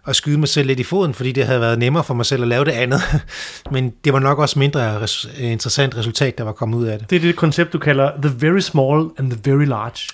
at 0.06 0.16
skyde 0.16 0.38
mig 0.38 0.48
selv 0.48 0.66
lidt 0.66 0.80
i 0.80 0.84
foden, 0.84 1.14
fordi 1.14 1.32
det 1.32 1.46
havde 1.46 1.60
været 1.60 1.78
nemmere 1.78 2.04
for 2.04 2.14
mig 2.14 2.26
selv 2.26 2.42
at 2.42 2.48
lave 2.48 2.64
det 2.64 2.72
andet. 2.72 3.00
Men 3.72 3.92
det 4.04 4.12
var 4.12 4.18
nok 4.18 4.38
også 4.38 4.58
mindre 4.58 5.04
res- 5.04 5.40
interessant 5.40 5.96
resultat, 5.96 6.38
der 6.38 6.44
var 6.44 6.52
kommet 6.52 6.78
ud 6.78 6.86
af 6.86 6.98
det. 6.98 7.10
Det 7.10 7.16
er 7.16 7.20
det 7.20 7.36
koncept, 7.36 7.72
du 7.72 7.78
kalder 7.78 8.10
the 8.22 8.32
very 8.36 8.60
small 8.60 9.08
and 9.18 9.30
the 9.30 9.52
very 9.52 9.64
large. 9.64 10.08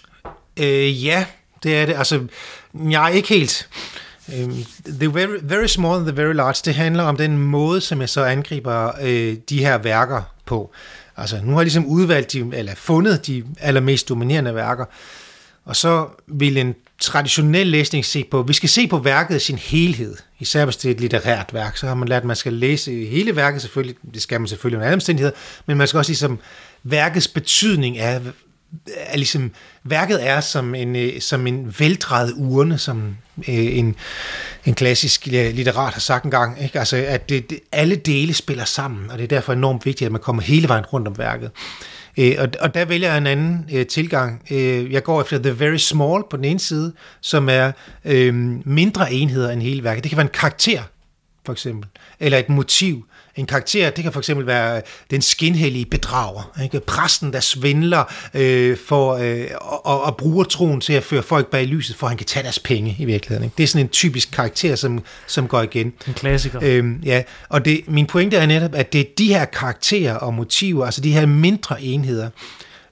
Øh, 0.57 1.05
ja, 1.05 1.26
det 1.62 1.76
er 1.76 1.87
det. 1.87 1.95
Altså, 1.97 2.21
jeg 2.90 3.05
er 3.05 3.09
ikke 3.09 3.28
helt... 3.28 3.69
Øh, 4.35 4.49
the 5.00 5.14
very, 5.14 5.38
very 5.43 5.66
small 5.66 5.97
and 5.97 6.07
the 6.07 6.16
very 6.16 6.35
large, 6.35 6.57
det 6.64 6.75
handler 6.75 7.02
om 7.02 7.16
den 7.16 7.38
måde, 7.38 7.81
som 7.81 8.00
jeg 8.00 8.09
så 8.09 8.25
angriber 8.25 8.93
øh, 9.02 9.37
de 9.49 9.59
her 9.59 9.78
værker 9.78 10.23
på. 10.47 10.73
Altså, 11.16 11.40
nu 11.43 11.52
har 11.52 11.59
jeg 11.59 11.64
ligesom 11.64 11.87
udvalgt 11.87 12.33
de, 12.33 12.50
eller 12.52 12.75
fundet 12.75 13.26
de 13.26 13.45
allermest 13.61 14.09
dominerende 14.09 14.55
værker, 14.55 14.85
og 15.64 15.76
så 15.76 16.09
vil 16.26 16.59
en 16.59 16.75
traditionel 16.99 17.67
læsning 17.67 18.05
se 18.05 18.25
på, 18.31 18.43
vi 18.43 18.53
skal 18.53 18.69
se 18.69 18.87
på 18.87 18.99
værket 18.99 19.37
i 19.37 19.38
sin 19.38 19.59
helhed, 19.59 20.17
især 20.38 20.65
hvis 20.65 20.76
det 20.76 20.88
er 20.88 20.95
et 20.95 21.00
litterært 21.00 21.55
værk, 21.55 21.76
så 21.76 21.87
har 21.87 21.95
man 21.95 22.09
lært, 22.09 22.23
at 22.23 22.26
man 22.26 22.37
skal 22.37 22.53
læse 22.53 23.07
hele 23.07 23.37
værket 23.37 23.62
selvfølgelig, 23.62 23.97
det 24.15 24.23
skal 24.23 24.41
man 24.41 24.49
selvfølgelig 24.49 24.76
under 24.76 24.87
alle 24.87 24.95
omstændigheder, 24.95 25.37
men 25.67 25.76
man 25.76 25.88
skal 25.88 25.99
også 25.99 26.11
ligesom, 26.11 26.38
værkets 26.83 27.29
betydning 27.29 27.99
er, 27.99 28.21
er 28.97 29.17
ligesom, 29.17 29.50
værket 29.85 30.29
er 30.29 30.41
som 30.41 30.75
en, 30.75 30.97
øh, 30.97 31.21
som 31.21 31.47
en 31.47 31.75
veldrejet 31.79 32.33
urne, 32.37 32.79
som 32.79 33.17
øh, 33.38 33.79
en, 33.79 33.97
en 34.65 34.75
klassisk 34.75 35.26
litterat 35.26 35.93
har 35.93 36.00
sagt 36.00 36.25
engang, 36.25 36.62
ikke? 36.62 36.79
Altså, 36.79 36.97
at 36.97 37.29
det, 37.29 37.50
det, 37.50 37.61
alle 37.73 37.97
dele 37.97 38.35
spiller 38.35 38.65
sammen, 38.65 39.11
og 39.11 39.19
det 39.19 39.25
er 39.25 39.29
derfor 39.29 39.53
enormt 39.53 39.87
vigtigt, 39.87 40.07
at 40.07 40.12
man 40.12 40.21
kommer 40.21 40.43
hele 40.43 40.69
vejen 40.69 40.85
rundt 40.87 41.09
om 41.09 41.19
værket. 41.19 41.50
Øh, 42.16 42.35
og, 42.38 42.49
og 42.61 42.75
der 42.75 42.85
vælger 42.85 43.08
jeg 43.08 43.18
en 43.18 43.26
anden 43.26 43.70
øh, 43.73 43.87
tilgang. 43.87 44.42
Øh, 44.50 44.92
jeg 44.92 45.02
går 45.02 45.20
efter 45.20 45.38
the 45.38 45.58
very 45.58 45.76
small 45.76 46.23
på 46.30 46.37
den 46.37 46.44
ene 46.44 46.61
side, 46.61 46.92
som 47.20 47.49
er 47.49 47.73
øh, 48.04 48.35
mindre 48.66 49.12
enheder 49.12 49.50
end 49.50 49.62
hele 49.62 49.85
værket. 49.85 50.04
Det 50.04 50.11
kan 50.11 50.16
være 50.16 50.26
en 50.26 50.32
karakter 50.35 50.82
for 51.46 51.52
eksempel, 51.52 51.90
eller 52.20 52.38
et 52.38 52.49
motiv. 52.49 53.06
En 53.37 53.47
karakter, 53.47 53.90
det 53.90 54.05
kan 54.05 54.12
for 54.12 54.21
eksempel 54.21 54.47
være 54.47 54.83
den 55.11 55.23
skinhellige 55.23 55.87
bedrager, 55.87 56.59
ikke? 56.62 56.81
præsten, 56.81 57.33
der 57.33 57.40
svindler 57.40 58.05
øh, 58.35 58.76
for, 58.87 59.14
øh, 59.14 59.47
og, 59.61 60.02
og 60.02 60.16
bruger 60.16 60.45
troen 60.45 60.81
til 60.81 60.93
at 60.93 61.05
føre 61.05 61.23
folk 61.23 61.50
bag 61.50 61.66
lyset, 61.66 61.97
for 61.97 62.07
at 62.07 62.11
han 62.11 62.16
kan 62.16 62.26
tage 62.26 62.43
deres 62.43 62.59
penge 62.59 62.97
i 62.99 63.05
virkeligheden. 63.05 63.45
Ikke? 63.45 63.55
Det 63.57 63.62
er 63.62 63.69
sådan 63.69 63.87
en 63.87 63.88
typisk 63.88 64.31
karakter, 64.33 64.76
som, 64.76 65.05
som 65.26 65.49
går 65.49 65.62
igen. 65.62 65.93
En 66.07 66.14
klassiker. 66.14 66.61
Øhm, 66.62 67.00
ja, 67.05 67.23
og 67.49 67.64
det, 67.64 67.81
min 67.88 68.07
pointe 68.07 68.37
er 68.37 68.47
netop, 68.47 68.75
at 68.75 68.93
det 68.93 69.00
er 69.00 69.05
de 69.19 69.28
her 69.28 69.45
karakterer 69.45 70.14
og 70.14 70.35
motiver, 70.35 70.85
altså 70.85 71.00
de 71.00 71.12
her 71.12 71.26
mindre 71.26 71.83
enheder, 71.83 72.31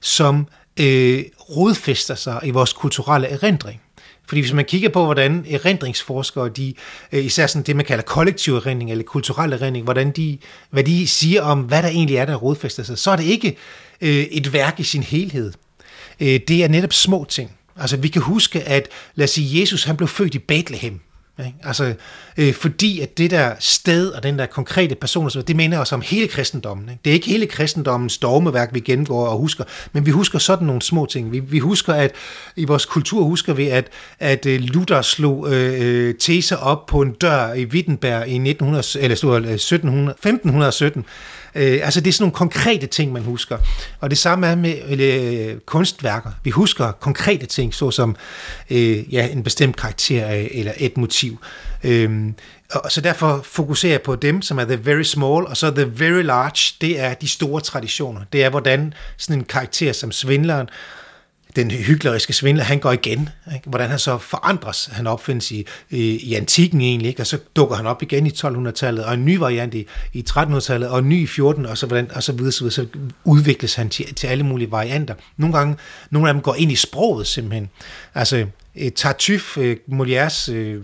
som 0.01 0.47
øh, 0.79 1.23
rodfæster 1.39 2.15
sig 2.15 2.39
i 2.43 2.49
vores 2.49 2.73
kulturelle 2.73 3.27
erindring. 3.27 3.81
Fordi 4.27 4.41
hvis 4.41 4.53
man 4.53 4.65
kigger 4.65 4.89
på, 4.89 5.05
hvordan 5.05 5.45
erindringsforskere, 5.49 6.49
de, 6.49 6.73
øh, 7.11 7.25
især 7.25 7.47
sådan 7.47 7.63
det, 7.63 7.75
man 7.75 7.85
kalder 7.85 8.03
kollektiv 8.03 8.55
erindring 8.55 8.91
eller 8.91 9.03
kulturel 9.03 9.53
erindring, 9.53 9.83
hvordan 9.83 10.11
de, 10.11 10.37
hvad 10.69 10.83
de 10.83 11.07
siger 11.07 11.41
om, 11.41 11.59
hvad 11.59 11.83
der 11.83 11.89
egentlig 11.89 12.17
er, 12.17 12.25
der 12.25 12.35
rodfæster 12.35 12.83
sig, 12.83 12.97
så 12.97 13.11
er 13.11 13.15
det 13.15 13.23
ikke 13.23 13.57
øh, 14.01 14.09
et 14.09 14.53
værk 14.53 14.79
i 14.79 14.83
sin 14.83 15.03
helhed. 15.03 15.53
Øh, 16.19 16.39
det 16.47 16.63
er 16.63 16.67
netop 16.67 16.93
små 16.93 17.25
ting. 17.29 17.51
Altså 17.75 17.97
vi 17.97 18.07
kan 18.07 18.21
huske, 18.21 18.61
at 18.61 18.87
lad 19.15 19.23
os 19.23 19.31
sige, 19.31 19.61
Jesus 19.61 19.83
han 19.83 19.97
blev 19.97 20.07
født 20.07 20.35
i 20.35 20.39
Bethlehem. 20.39 20.99
Ikke? 21.39 21.57
Altså, 21.63 21.93
øh, 22.37 22.53
fordi 22.53 22.99
at 22.99 23.17
det 23.17 23.31
der 23.31 23.55
sted 23.59 24.09
og 24.09 24.23
den 24.23 24.39
der 24.39 24.45
konkrete 24.45 24.95
person, 24.95 25.29
det 25.29 25.55
mener 25.55 25.79
os 25.79 25.91
om 25.91 26.01
hele 26.01 26.27
kristendommen. 26.27 26.89
Ikke? 26.89 27.01
Det 27.05 27.09
er 27.09 27.13
ikke 27.13 27.27
hele 27.27 27.45
kristendommens 27.45 28.17
dogmeværk, 28.17 28.69
vi 28.73 28.79
gennemgår 28.79 29.27
og 29.27 29.37
husker, 29.37 29.63
men 29.93 30.05
vi 30.05 30.11
husker 30.11 30.39
sådan 30.39 30.67
nogle 30.67 30.81
små 30.81 31.05
ting. 31.05 31.31
Vi, 31.31 31.39
vi 31.39 31.59
husker, 31.59 31.93
at 31.93 32.11
i 32.55 32.65
vores 32.65 32.85
kultur 32.85 33.23
husker 33.23 33.53
vi, 33.53 33.67
at, 33.67 33.87
at 34.19 34.45
øh, 34.45 34.59
Luther 34.59 35.01
slog 35.01 35.53
øh, 35.53 35.81
øh, 35.81 36.15
teser 36.19 36.57
op 36.57 36.85
på 36.85 37.01
en 37.01 37.11
dør 37.11 37.53
i 37.53 37.65
Wittenberg 37.65 38.27
i 38.27 38.35
1900, 38.35 38.83
eller 38.99 39.15
1700, 39.15 40.11
1517, 40.11 40.99
øh, 40.99 41.05
Øh, 41.55 41.79
altså 41.83 42.01
det 42.01 42.07
er 42.07 42.13
sådan 42.13 42.23
nogle 42.23 42.35
konkrete 42.35 42.87
ting, 42.87 43.11
man 43.11 43.23
husker. 43.23 43.57
Og 43.99 44.09
det 44.09 44.17
samme 44.17 44.47
er 44.47 44.55
med 44.55 44.99
øh, 44.99 45.57
kunstværker. 45.65 46.31
Vi 46.43 46.49
husker 46.49 46.91
konkrete 46.91 47.45
ting, 47.45 47.73
såsom 47.73 48.15
øh, 48.69 49.13
ja, 49.13 49.27
en 49.27 49.43
bestemt 49.43 49.77
karakter 49.77 50.27
eller 50.51 50.71
et 50.77 50.97
motiv. 50.97 51.39
Øh, 51.83 52.31
og 52.71 52.91
så 52.91 53.01
derfor 53.01 53.41
fokuserer 53.43 53.93
jeg 53.93 54.01
på 54.01 54.15
dem, 54.15 54.41
som 54.41 54.59
er 54.59 54.65
the 54.65 54.85
very 54.85 55.03
small, 55.03 55.45
og 55.45 55.57
så 55.57 55.71
the 55.71 55.91
very 55.97 56.23
large, 56.23 56.75
det 56.81 56.99
er 56.99 57.13
de 57.13 57.29
store 57.29 57.61
traditioner. 57.61 58.21
Det 58.33 58.43
er, 58.43 58.49
hvordan 58.49 58.93
sådan 59.17 59.39
en 59.39 59.45
karakter 59.45 59.93
som 59.93 60.11
svindleren 60.11 60.69
den 61.55 61.71
hykleriske 61.71 62.33
svindler, 62.33 62.63
han 62.63 62.79
går 62.79 62.91
igen. 62.91 63.29
Ikke? 63.55 63.69
Hvordan 63.69 63.89
han 63.89 63.99
så 63.99 64.17
forandres. 64.17 64.89
Han 64.91 65.07
opfindes 65.07 65.51
i, 65.51 65.65
i, 65.89 66.17
i 66.17 66.33
antikken 66.33 66.81
egentlig, 66.81 67.09
ikke? 67.09 67.21
og 67.21 67.27
så 67.27 67.37
dukker 67.55 67.75
han 67.75 67.87
op 67.87 68.03
igen 68.03 68.27
i 68.27 68.29
1200-tallet, 68.29 69.05
og 69.05 69.13
en 69.13 69.25
ny 69.25 69.37
variant 69.37 69.73
i, 69.73 69.87
i 70.13 70.25
1300-tallet, 70.29 70.89
og 70.89 70.99
en 70.99 71.09
ny 71.09 71.23
i 71.23 71.27
14, 71.27 71.65
og 71.65 71.77
så, 71.77 71.85
hvordan, 71.85 72.11
og 72.11 72.23
så 72.23 72.31
videre, 72.31 72.51
så 72.51 72.59
videre, 72.59 72.71
så 72.71 72.87
udvikles 73.23 73.75
han 73.75 73.89
til, 73.89 74.13
til 74.13 74.27
alle 74.27 74.43
mulige 74.43 74.71
varianter. 74.71 75.15
Nogle 75.37 75.57
gange, 75.57 75.75
nogle 76.09 76.27
af 76.27 76.33
dem 76.33 76.41
går 76.41 76.55
ind 76.55 76.71
i 76.71 76.75
sproget 76.75 77.27
simpelthen. 77.27 77.69
Altså, 78.15 78.45
Tartuffe, 78.95 79.61
øh, 79.61 79.77
Molières 79.91 80.51
øh, 80.51 80.83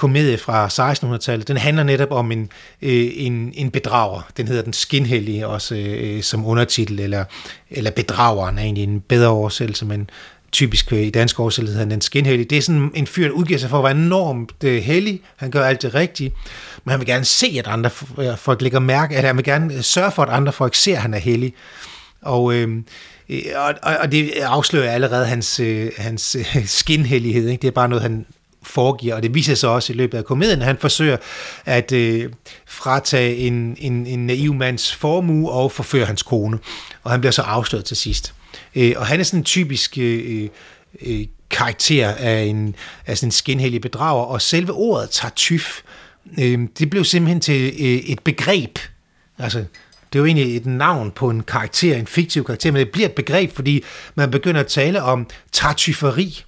komedie 0.00 0.38
fra 0.38 0.66
1600-tallet, 0.66 1.48
den 1.48 1.56
handler 1.56 1.82
netop 1.82 2.12
om 2.12 2.32
en, 2.32 2.50
øh, 2.82 3.10
en, 3.14 3.52
en 3.54 3.70
bedrager. 3.70 4.20
Den 4.36 4.48
hedder 4.48 4.62
Den 4.62 4.72
Skinhellige, 4.72 5.46
også 5.46 5.74
øh, 5.74 6.22
som 6.22 6.46
undertitel, 6.46 7.00
eller, 7.00 7.24
eller 7.70 7.90
Bedrageren 7.90 8.58
er 8.58 8.62
egentlig 8.62 8.84
en 8.84 9.00
bedre 9.00 9.28
oversættelse, 9.28 9.86
men 9.86 10.10
typisk 10.52 10.92
øh, 10.92 10.98
i 10.98 11.10
dansk 11.10 11.40
oversættelse 11.40 11.78
hedder 11.78 11.90
Den 11.90 12.00
Skinhellige. 12.00 12.44
Det 12.44 12.58
er 12.58 12.62
sådan 12.62 12.90
en 12.94 13.06
fyr, 13.06 13.24
der 13.24 13.34
udgiver 13.34 13.58
sig 13.58 13.70
for 13.70 13.78
at 13.78 13.84
være 13.84 14.04
enormt 14.04 14.64
øh, 14.64 14.82
hellig. 14.82 15.20
Han 15.36 15.50
gør 15.50 15.64
alt 15.64 15.82
det 15.82 15.94
rigtige, 15.94 16.32
men 16.84 16.90
han 16.90 17.00
vil 17.00 17.06
gerne 17.06 17.24
se, 17.24 17.56
at 17.58 17.66
andre 17.66 17.90
øh, 18.18 18.36
folk 18.36 18.62
lægger 18.62 18.78
mærke, 18.78 19.16
at 19.16 19.24
han 19.24 19.36
vil 19.36 19.44
gerne 19.44 19.74
øh, 19.74 19.82
sørge 19.82 20.10
for, 20.10 20.22
at 20.22 20.28
andre 20.28 20.52
folk 20.52 20.74
ser, 20.74 20.96
at 20.96 21.02
han 21.02 21.14
er 21.14 21.18
hellig. 21.18 21.54
Og 22.22 22.54
øh, 22.54 22.82
og, 23.56 23.74
og 24.00 24.12
det 24.12 24.32
afslører 24.42 24.90
allerede 24.90 25.26
hans, 25.26 25.60
øh, 25.60 25.90
hans 25.98 26.36
øh, 26.36 26.66
skinhellighed. 26.66 27.48
Ikke? 27.48 27.62
Det 27.62 27.68
er 27.68 27.72
bare 27.72 27.88
noget, 27.88 28.02
han 28.02 28.26
foregiver, 28.70 29.14
og 29.14 29.22
det 29.22 29.34
viser 29.34 29.54
sig 29.54 29.68
også 29.68 29.92
i 29.92 29.96
løbet 29.96 30.18
af 30.18 30.24
komedien, 30.24 30.60
at 30.60 30.66
han 30.66 30.78
forsøger 30.78 31.16
at 31.64 31.92
øh, 31.92 32.30
fratage 32.66 33.36
en, 33.36 33.76
en, 33.78 34.06
en 34.06 34.26
naiv 34.26 34.54
mands 34.54 34.94
formue 34.94 35.50
og 35.50 35.72
forføre 35.72 36.06
hans 36.06 36.22
kone, 36.22 36.58
og 37.02 37.10
han 37.10 37.20
bliver 37.20 37.32
så 37.32 37.42
afsløret 37.42 37.84
til 37.84 37.96
sidst. 37.96 38.34
Øh, 38.74 38.92
og 38.96 39.06
han 39.06 39.20
er 39.20 39.24
sådan 39.24 39.40
en 39.40 39.44
typisk 39.44 39.98
øh, 39.98 40.42
øh, 40.42 40.48
øh 41.02 41.26
karakter 41.50 42.08
af 42.08 42.42
en, 42.42 42.74
af 43.06 43.18
sådan 43.18 43.26
en 43.26 43.32
skinhellig 43.32 43.80
bedrager, 43.80 44.24
og 44.24 44.42
selve 44.42 44.72
ordet 44.72 45.10
tartyf, 45.10 45.80
øh, 46.38 46.58
det 46.78 46.90
blev 46.90 47.04
simpelthen 47.04 47.40
til 47.40 47.64
øh, 47.64 47.86
et 47.86 48.20
begreb, 48.20 48.78
altså 49.38 49.64
det 50.12 50.18
er 50.18 50.20
jo 50.20 50.26
egentlig 50.26 50.56
et 50.56 50.66
navn 50.66 51.10
på 51.10 51.30
en 51.30 51.42
karakter, 51.42 51.96
en 51.96 52.06
fiktiv 52.06 52.44
karakter, 52.44 52.72
men 52.72 52.80
det 52.80 52.90
bliver 52.90 53.08
et 53.08 53.14
begreb, 53.14 53.54
fordi 53.54 53.84
man 54.14 54.30
begynder 54.30 54.60
at 54.60 54.66
tale 54.66 55.02
om 55.02 55.26
tartyferi, 55.52 56.44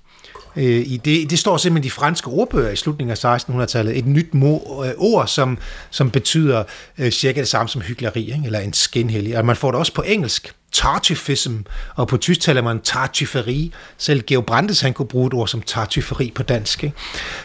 Øh, 0.56 0.64
i 0.64 1.00
det, 1.04 1.30
det 1.30 1.38
står 1.38 1.56
simpelthen 1.56 1.84
i 1.84 1.88
de 1.88 1.90
franske 1.90 2.28
ordbøger 2.28 2.70
i 2.70 2.76
slutningen 2.76 3.16
af 3.24 3.38
1600-tallet. 3.38 3.98
Et 3.98 4.06
nyt 4.06 4.34
mo, 4.34 4.58
øh, 4.84 4.92
ord, 4.96 5.26
som, 5.26 5.58
som 5.90 6.10
betyder 6.10 6.64
øh, 6.98 7.10
cirka 7.10 7.40
det 7.40 7.48
samme 7.48 7.68
som 7.68 7.80
hyggeleri, 7.82 8.20
ikke? 8.20 8.42
eller 8.44 8.58
en 8.58 8.72
skinhellig. 8.72 9.38
Og 9.38 9.44
man 9.44 9.56
får 9.56 9.70
det 9.70 9.78
også 9.78 9.94
på 9.94 10.02
engelsk, 10.02 10.54
tartufism, 10.72 11.56
og 11.96 12.08
på 12.08 12.16
tysk 12.16 12.40
taler 12.40 12.62
man 12.62 12.80
tartyferi. 12.80 13.72
Selv 13.98 14.22
Georg 14.22 14.46
Brandes, 14.46 14.80
han 14.80 14.92
kunne 14.92 15.08
bruge 15.08 15.26
et 15.26 15.34
ord 15.34 15.48
som 15.48 15.62
tartyferi 15.62 16.32
på 16.34 16.42
dansk. 16.42 16.84
Ikke? 16.84 16.96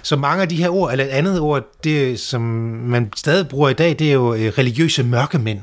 Så 0.02 0.16
mange 0.16 0.42
af 0.42 0.50
de 0.50 0.56
her 0.56 0.70
ord, 0.70 0.92
eller 0.92 1.06
et 1.06 1.10
andet 1.10 1.40
ord, 1.40 1.64
det, 1.84 2.20
som 2.20 2.42
man 2.42 3.12
stadig 3.16 3.48
bruger 3.48 3.70
i 3.70 3.74
dag, 3.74 3.96
det 4.00 4.10
er 4.10 4.14
jo 4.14 4.34
øh, 4.34 4.54
religiøse 4.58 5.04
mørkemænd 5.04 5.60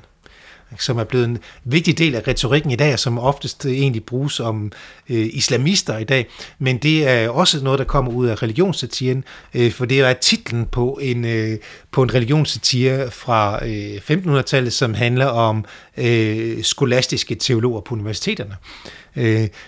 som 0.79 0.99
er 0.99 1.05
blevet 1.05 1.25
en 1.25 1.39
vigtig 1.65 1.99
del 1.99 2.15
af 2.15 2.29
retorikken 2.29 2.71
i 2.71 2.77
dag, 2.77 2.93
og 2.93 2.99
som 2.99 3.19
oftest 3.19 3.67
egentlig 3.67 4.05
bruges 4.05 4.41
om 4.41 4.73
øh, 5.11 5.29
islamister 5.33 5.99
i 5.99 6.05
dag. 6.05 6.27
Men 6.59 6.79
det 6.79 7.09
er 7.09 7.29
også 7.29 7.65
noget, 7.65 7.79
der 7.79 7.85
kommer 7.85 8.13
ud 8.13 8.27
af 8.27 8.43
religionssatiren, 8.43 9.25
øh, 9.55 9.73
for 9.73 9.85
det 9.85 10.01
er 10.01 10.13
titlen 10.13 10.67
på 10.67 10.99
en, 11.03 11.25
øh, 11.25 11.59
på 11.91 12.03
en 12.03 12.15
religionssatire 12.15 13.11
fra 13.11 13.67
øh, 13.67 13.97
1500-tallet, 14.11 14.73
som 14.73 14.95
handler 14.95 15.27
om 15.27 15.65
øh, 15.97 16.63
skolastiske 16.63 17.35
teologer 17.35 17.81
på 17.81 17.95
universiteterne. 17.95 18.57
Øh, 18.85 19.04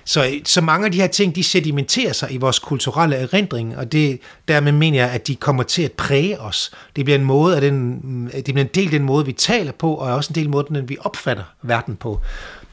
så, 0.04 0.40
så 0.44 0.60
mange 0.60 0.86
af 0.86 0.92
de 0.92 1.00
her 1.00 1.06
ting, 1.06 1.36
de 1.36 1.42
sedimenterer 1.42 2.12
sig 2.12 2.32
i 2.32 2.36
vores 2.36 2.58
kulturelle 2.58 3.16
erindring, 3.16 3.76
og 3.76 3.92
det, 3.92 4.20
dermed 4.48 4.72
mener 4.72 4.98
jeg, 4.98 5.10
at 5.10 5.26
de 5.26 5.36
kommer 5.36 5.62
til 5.62 5.82
at 5.82 5.92
præge 5.92 6.40
os. 6.40 6.70
Det 6.96 7.04
bliver 7.04 7.18
en 7.18 7.24
måde 7.24 7.54
af 7.54 7.60
den, 7.60 8.00
det 8.34 8.44
bliver 8.44 8.60
en 8.60 8.70
del 8.74 8.84
af 8.84 8.90
den 8.90 9.02
måde, 9.02 9.26
vi 9.26 9.32
taler 9.32 9.72
på, 9.72 9.94
og 9.94 10.14
også 10.14 10.30
en 10.30 10.34
del 10.34 10.44
af 10.44 10.50
måden, 10.50 10.88
vi 10.88 10.96
opfatter 11.00 11.44
verden 11.62 11.96
på. 11.96 12.20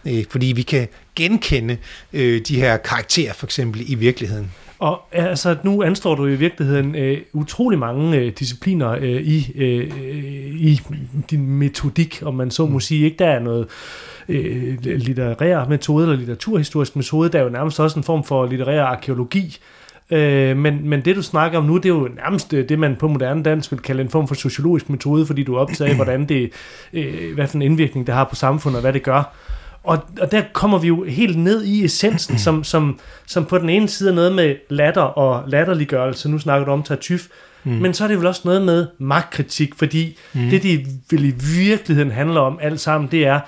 Øh, 0.05 0.25
fordi 0.29 0.45
vi 0.45 0.61
kan 0.61 0.87
genkende 1.15 1.77
øh, 2.13 2.41
de 2.41 2.55
her 2.55 2.77
karakterer, 2.77 3.33
for 3.33 3.45
eksempel, 3.45 3.91
i 3.91 3.95
virkeligheden. 3.95 4.51
Og 4.79 5.01
altså, 5.11 5.55
nu 5.63 5.83
anstår 5.83 6.15
du 6.15 6.27
i 6.27 6.35
virkeligheden 6.35 6.95
øh, 6.95 7.21
utrolig 7.33 7.79
mange 7.79 8.17
øh, 8.17 8.33
discipliner 8.39 8.91
øh, 8.91 9.21
i, 9.21 9.51
øh, 9.55 9.87
i 10.59 10.81
din 11.29 11.47
metodik, 11.47 12.21
om 12.25 12.33
man 12.33 12.51
så 12.51 12.65
må 12.65 12.73
mm. 12.73 12.79
sige. 12.79 13.05
Ikke 13.05 13.17
der 13.17 13.27
er 13.27 13.39
noget 13.39 13.61
øh, 13.61 13.67
litterær 14.27 15.67
metode 15.67 16.03
eller 16.03 16.17
litteraturhistorisk 16.17 16.95
metode, 16.95 17.29
der 17.29 17.39
er 17.39 17.43
jo 17.43 17.49
nærmest 17.49 17.79
også 17.79 17.99
en 17.99 18.03
form 18.03 18.23
for 18.23 18.45
litterær 18.45 18.83
arkeologi. 18.83 19.57
Øh, 20.11 20.57
men, 20.57 20.89
men 20.89 21.01
det 21.01 21.15
du 21.15 21.21
snakker 21.21 21.57
om 21.57 21.65
nu, 21.65 21.77
det 21.77 21.85
er 21.85 21.89
jo 21.89 22.09
nærmest 22.15 22.53
øh, 22.53 22.69
det, 22.69 22.79
man 22.79 22.95
på 22.95 23.07
moderne 23.07 23.43
dansk 23.43 23.71
vil 23.71 23.79
kalde 23.79 24.01
en 24.01 24.09
form 24.09 24.27
for 24.27 24.35
sociologisk 24.35 24.89
metode, 24.89 25.25
fordi 25.25 25.43
du 25.43 25.57
optager, 25.57 25.95
hvordan 25.95 26.25
det, 26.25 26.51
øh, 26.93 27.33
hvad 27.35 27.47
for 27.47 27.55
en 27.55 27.61
indvirkning 27.61 28.07
det 28.07 28.15
har 28.15 28.23
på 28.23 28.35
samfundet, 28.35 28.77
og 28.77 28.81
hvad 28.81 28.93
det 28.93 29.03
gør. 29.03 29.35
Og, 29.83 29.99
og 30.21 30.31
der 30.31 30.41
kommer 30.53 30.77
vi 30.77 30.87
jo 30.87 31.03
helt 31.03 31.37
ned 31.37 31.63
i 31.63 31.85
essensen, 31.85 32.39
som, 32.39 32.63
som, 32.63 32.99
som 33.25 33.45
på 33.45 33.57
den 33.57 33.69
ene 33.69 33.87
side 33.87 34.09
er 34.09 34.13
noget 34.13 34.35
med 34.35 34.55
latter 34.69 35.01
og 35.01 35.49
latterliggørelse, 35.49 36.29
nu 36.29 36.39
snakker 36.39 36.65
du 36.65 36.71
om 36.71 36.83
tartyf, 36.83 37.27
mm. 37.63 37.71
men 37.71 37.93
så 37.93 38.03
er 38.03 38.07
det 38.07 38.17
vel 38.17 38.27
også 38.27 38.41
noget 38.45 38.61
med 38.61 38.87
magtkritik, 38.97 39.75
fordi 39.75 40.17
mm. 40.33 40.49
det, 40.49 40.63
de 40.63 40.85
vil 41.09 41.25
i 41.25 41.33
virkeligheden 41.57 42.11
handler 42.11 42.41
om 42.41 42.59
alt 42.61 42.79
sammen, 42.79 43.09
det 43.11 43.25
er, 43.25 43.39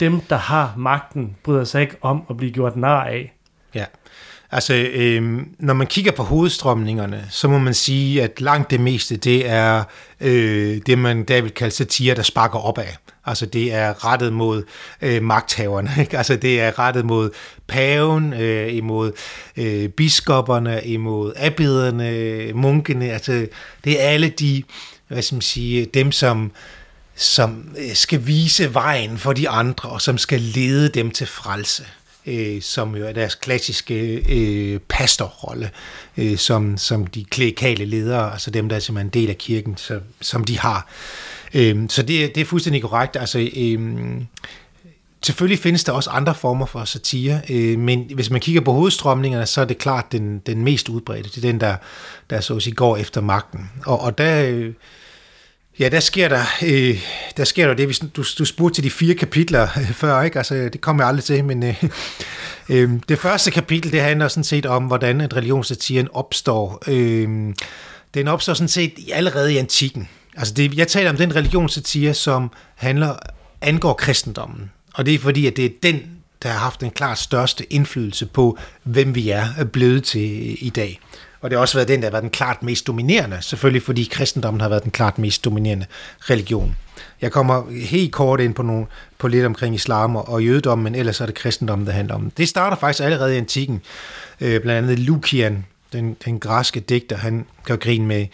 dem, 0.00 0.20
der 0.20 0.36
har 0.36 0.74
magten, 0.76 1.36
bryder 1.42 1.64
sig 1.64 1.80
ikke 1.80 1.96
om 2.00 2.22
at 2.30 2.36
blive 2.36 2.52
gjort 2.52 2.76
nar 2.76 3.04
af. 3.04 3.32
Ja, 3.74 3.84
altså 4.50 4.74
øh, 4.74 5.40
når 5.58 5.74
man 5.74 5.86
kigger 5.86 6.12
på 6.12 6.22
hovedstrømningerne, 6.22 7.26
så 7.30 7.48
må 7.48 7.58
man 7.58 7.74
sige, 7.74 8.22
at 8.22 8.40
langt 8.40 8.70
det 8.70 8.80
meste, 8.80 9.16
det 9.16 9.48
er 9.48 9.84
øh, 10.20 10.80
det, 10.86 10.98
man 10.98 11.24
der 11.24 11.42
vil 11.42 11.50
kalde 11.50 11.74
satire, 11.74 12.14
der 12.14 12.22
sparker 12.22 12.58
opad. 12.58 12.86
Altså 13.26 13.46
det 13.46 13.74
er 13.74 14.04
rettet 14.04 14.32
mod 14.32 14.64
øh, 15.02 15.22
magthaverne, 15.22 15.90
ikke? 16.00 16.18
altså 16.18 16.36
det 16.36 16.60
er 16.60 16.78
rettet 16.78 17.04
mod 17.04 17.30
paven, 17.66 18.32
øh, 18.32 18.74
imod 18.74 19.12
øh, 19.56 19.88
biskopperne, 19.88 20.84
imod 20.84 21.32
abbederne, 21.36 22.52
munkene, 22.52 23.10
altså 23.10 23.46
det 23.84 24.02
er 24.02 24.08
alle 24.08 24.28
de, 24.28 24.62
hvad 25.08 25.22
skal 25.22 25.34
man 25.34 25.42
sige, 25.42 25.84
dem 25.84 26.12
som 26.12 26.52
som 27.16 27.74
øh, 27.78 27.94
skal 27.94 28.26
vise 28.26 28.74
vejen 28.74 29.18
for 29.18 29.32
de 29.32 29.48
andre, 29.48 29.88
og 29.88 30.02
som 30.02 30.18
skal 30.18 30.40
lede 30.40 30.88
dem 30.88 31.10
til 31.10 31.26
frelse. 31.26 31.84
øh, 32.26 32.62
som 32.62 32.96
jo 32.96 33.06
er 33.06 33.12
deres 33.12 33.34
klassiske 33.34 33.94
øh, 34.14 34.80
pastorrolle, 34.88 35.70
øh, 36.16 36.38
som, 36.38 36.78
som 36.78 37.06
de 37.06 37.24
klerikale 37.24 37.84
ledere, 37.84 38.32
altså 38.32 38.50
dem, 38.50 38.68
der 38.68 38.76
er 38.76 38.80
simpelthen 38.80 39.06
en 39.06 39.22
del 39.22 39.30
af 39.30 39.38
kirken, 39.38 39.76
så, 39.76 40.00
som 40.20 40.44
de 40.44 40.58
har. 40.58 40.88
Øh, 41.54 41.76
så 41.88 42.02
det, 42.02 42.34
det 42.34 42.40
er 42.40 42.44
fuldstændig 42.44 42.82
korrekt. 42.82 43.16
Altså, 43.16 43.50
øh, 43.56 43.80
Selvfølgelig 45.24 45.58
findes 45.58 45.84
der 45.84 45.92
også 45.92 46.10
andre 46.10 46.34
former 46.34 46.66
for 46.66 46.84
satire, 46.84 47.40
øh, 47.50 47.78
men 47.78 48.10
hvis 48.14 48.30
man 48.30 48.40
kigger 48.40 48.60
på 48.60 48.72
hovedstrømningerne, 48.72 49.46
så 49.46 49.60
er 49.60 49.64
det 49.64 49.78
klart 49.78 50.12
den, 50.12 50.38
den 50.46 50.64
mest 50.64 50.88
udbredte. 50.88 51.30
Det 51.30 51.36
er 51.36 51.40
den, 51.40 51.60
der, 51.60 51.76
der 52.30 52.40
så 52.40 52.56
at 52.56 52.62
sige, 52.62 52.74
går 52.74 52.96
efter 52.96 53.20
magten. 53.20 53.70
Og, 53.86 54.00
og 54.00 54.18
der, 54.18 54.46
øh, 54.50 54.72
ja, 55.78 55.88
der 55.88 56.00
sker 56.00 56.28
der, 56.28 56.44
øh, 56.64 57.00
der 57.36 57.44
sker 57.44 57.66
der 57.66 57.74
det, 57.74 57.86
hvis 57.86 57.98
du, 57.98 58.24
du 58.38 58.44
spurgte 58.44 58.76
til 58.76 58.84
de 58.84 58.90
fire 58.90 59.14
kapitler 59.14 59.68
øh, 59.76 59.92
før, 59.92 60.22
ikke? 60.22 60.38
Altså, 60.38 60.54
det 60.54 60.80
kommer 60.80 61.02
jeg 61.02 61.08
aldrig 61.08 61.24
til, 61.24 61.44
men 61.44 61.62
øh, 61.62 61.84
øh, 62.68 62.90
det 63.08 63.18
første 63.18 63.50
kapitel, 63.50 63.92
det 63.92 64.00
handler 64.00 64.28
sådan 64.28 64.44
set 64.44 64.66
om, 64.66 64.84
hvordan 64.84 65.20
en 65.20 65.36
religionssatiren 65.36 66.08
opstår. 66.12 66.82
Øh, 66.86 67.54
den 68.14 68.28
opstår 68.28 68.54
sådan 68.54 68.68
set 68.68 68.92
allerede 69.12 69.54
i 69.54 69.56
antikken. 69.56 70.08
Altså 70.36 70.54
det, 70.54 70.74
jeg 70.74 70.88
taler 70.88 71.10
om 71.10 71.16
den 71.16 71.36
religionssatire, 71.36 72.14
som 72.14 72.50
handler 72.74 73.16
angår 73.60 73.92
kristendommen. 73.92 74.70
Og 74.94 75.06
det 75.06 75.14
er 75.14 75.18
fordi, 75.18 75.46
at 75.46 75.56
det 75.56 75.64
er 75.64 75.70
den, 75.82 76.02
der 76.42 76.48
har 76.48 76.58
haft 76.58 76.80
den 76.80 76.90
klart 76.90 77.18
største 77.18 77.72
indflydelse 77.72 78.26
på, 78.26 78.58
hvem 78.82 79.14
vi 79.14 79.30
er 79.30 79.48
øh, 79.60 79.66
blevet 79.66 80.04
til 80.04 80.48
øh, 80.50 80.56
i 80.60 80.72
dag. 80.76 81.00
Og 81.46 81.50
det 81.50 81.56
har 81.56 81.60
også 81.60 81.74
været 81.74 81.88
den, 81.88 82.00
der 82.00 82.06
har 82.06 82.10
været 82.10 82.22
den 82.22 82.30
klart 82.30 82.62
mest 82.62 82.86
dominerende, 82.86 83.38
selvfølgelig 83.40 83.82
fordi 83.82 84.08
kristendommen 84.12 84.60
har 84.60 84.68
været 84.68 84.82
den 84.82 84.90
klart 84.90 85.18
mest 85.18 85.44
dominerende 85.44 85.86
religion. 86.20 86.76
Jeg 87.20 87.32
kommer 87.32 87.62
helt 87.86 88.12
kort 88.12 88.40
ind 88.40 88.54
på, 88.54 88.62
nogle, 88.62 88.86
på 89.18 89.28
lidt 89.28 89.46
omkring 89.46 89.74
islam 89.74 90.16
og 90.16 90.44
jødedommen, 90.44 90.84
men 90.84 90.94
ellers 90.94 91.20
er 91.20 91.26
det 91.26 91.34
kristendommen, 91.34 91.86
der 91.86 91.92
handler 91.92 92.14
om. 92.14 92.30
Det 92.30 92.48
starter 92.48 92.76
faktisk 92.76 93.04
allerede 93.04 93.34
i 93.34 93.38
antikken. 93.38 93.82
Øh, 94.40 94.60
blandt 94.60 94.90
andet 94.90 94.98
Lukian, 94.98 95.64
den, 95.92 96.16
den 96.24 96.40
græske 96.40 96.80
digter, 96.80 97.16
han 97.16 97.46
gør 97.64 97.76
grin 97.76 98.06
med, 98.06 98.26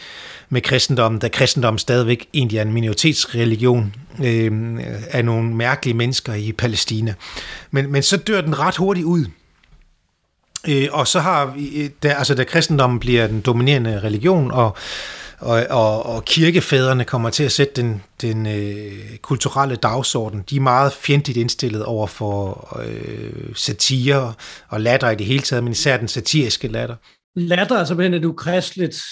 med 0.49 0.61
kristendommen, 0.61 1.19
da 1.19 1.29
kristendommen 1.29 1.79
stadigvæk 1.79 2.29
egentlig 2.35 2.59
er 2.59 2.63
en 2.63 2.73
minoritetsreligion 2.73 3.95
øh, 4.25 4.79
af 5.11 5.25
nogle 5.25 5.55
mærkelige 5.55 5.97
mennesker 5.97 6.35
i 6.35 6.53
Palæstina. 6.53 7.15
Men, 7.71 7.93
men 7.93 8.03
så 8.03 8.17
dør 8.17 8.41
den 8.41 8.59
ret 8.59 8.77
hurtigt 8.77 9.07
ud. 9.07 9.27
Øh, 10.69 10.89
og 10.93 11.09
så 11.09 11.21
har 11.21 11.47
vi, 11.47 11.83
øh, 11.83 11.91
da, 12.03 12.09
altså 12.09 12.35
da 12.35 12.45
kristendommen 12.45 13.01
bliver 13.01 13.27
den 13.27 13.41
dominerende 13.41 14.01
religion, 14.01 14.51
og, 14.51 14.77
og, 15.39 15.67
og, 15.71 16.07
og 16.07 16.25
kirkefædrene 16.25 17.05
kommer 17.05 17.31
til 17.31 17.45
at 17.45 17.53
sætte 17.53 17.83
den, 17.83 18.03
den 18.23 18.47
øh, 18.47 19.17
kulturelle 19.23 19.77
dagsorden, 19.77 20.45
de 20.51 20.57
er 20.57 20.61
meget 20.61 20.93
fjendtligt 20.93 21.39
indstillet 21.39 21.85
over 21.85 22.07
for 22.07 22.69
øh, 22.87 23.55
satire 23.55 24.35
og 24.69 24.81
latter 24.81 25.11
i 25.11 25.15
det 25.15 25.27
hele 25.27 25.43
taget, 25.43 25.65
men 25.65 25.73
især 25.73 25.97
den 25.97 26.09
satiriske 26.09 26.69
latter 26.69 26.97
latter 27.37 27.77
er 27.77 27.85
simpelthen 27.85 28.15
et 28.15 28.25
ukristeligt, 28.25 29.03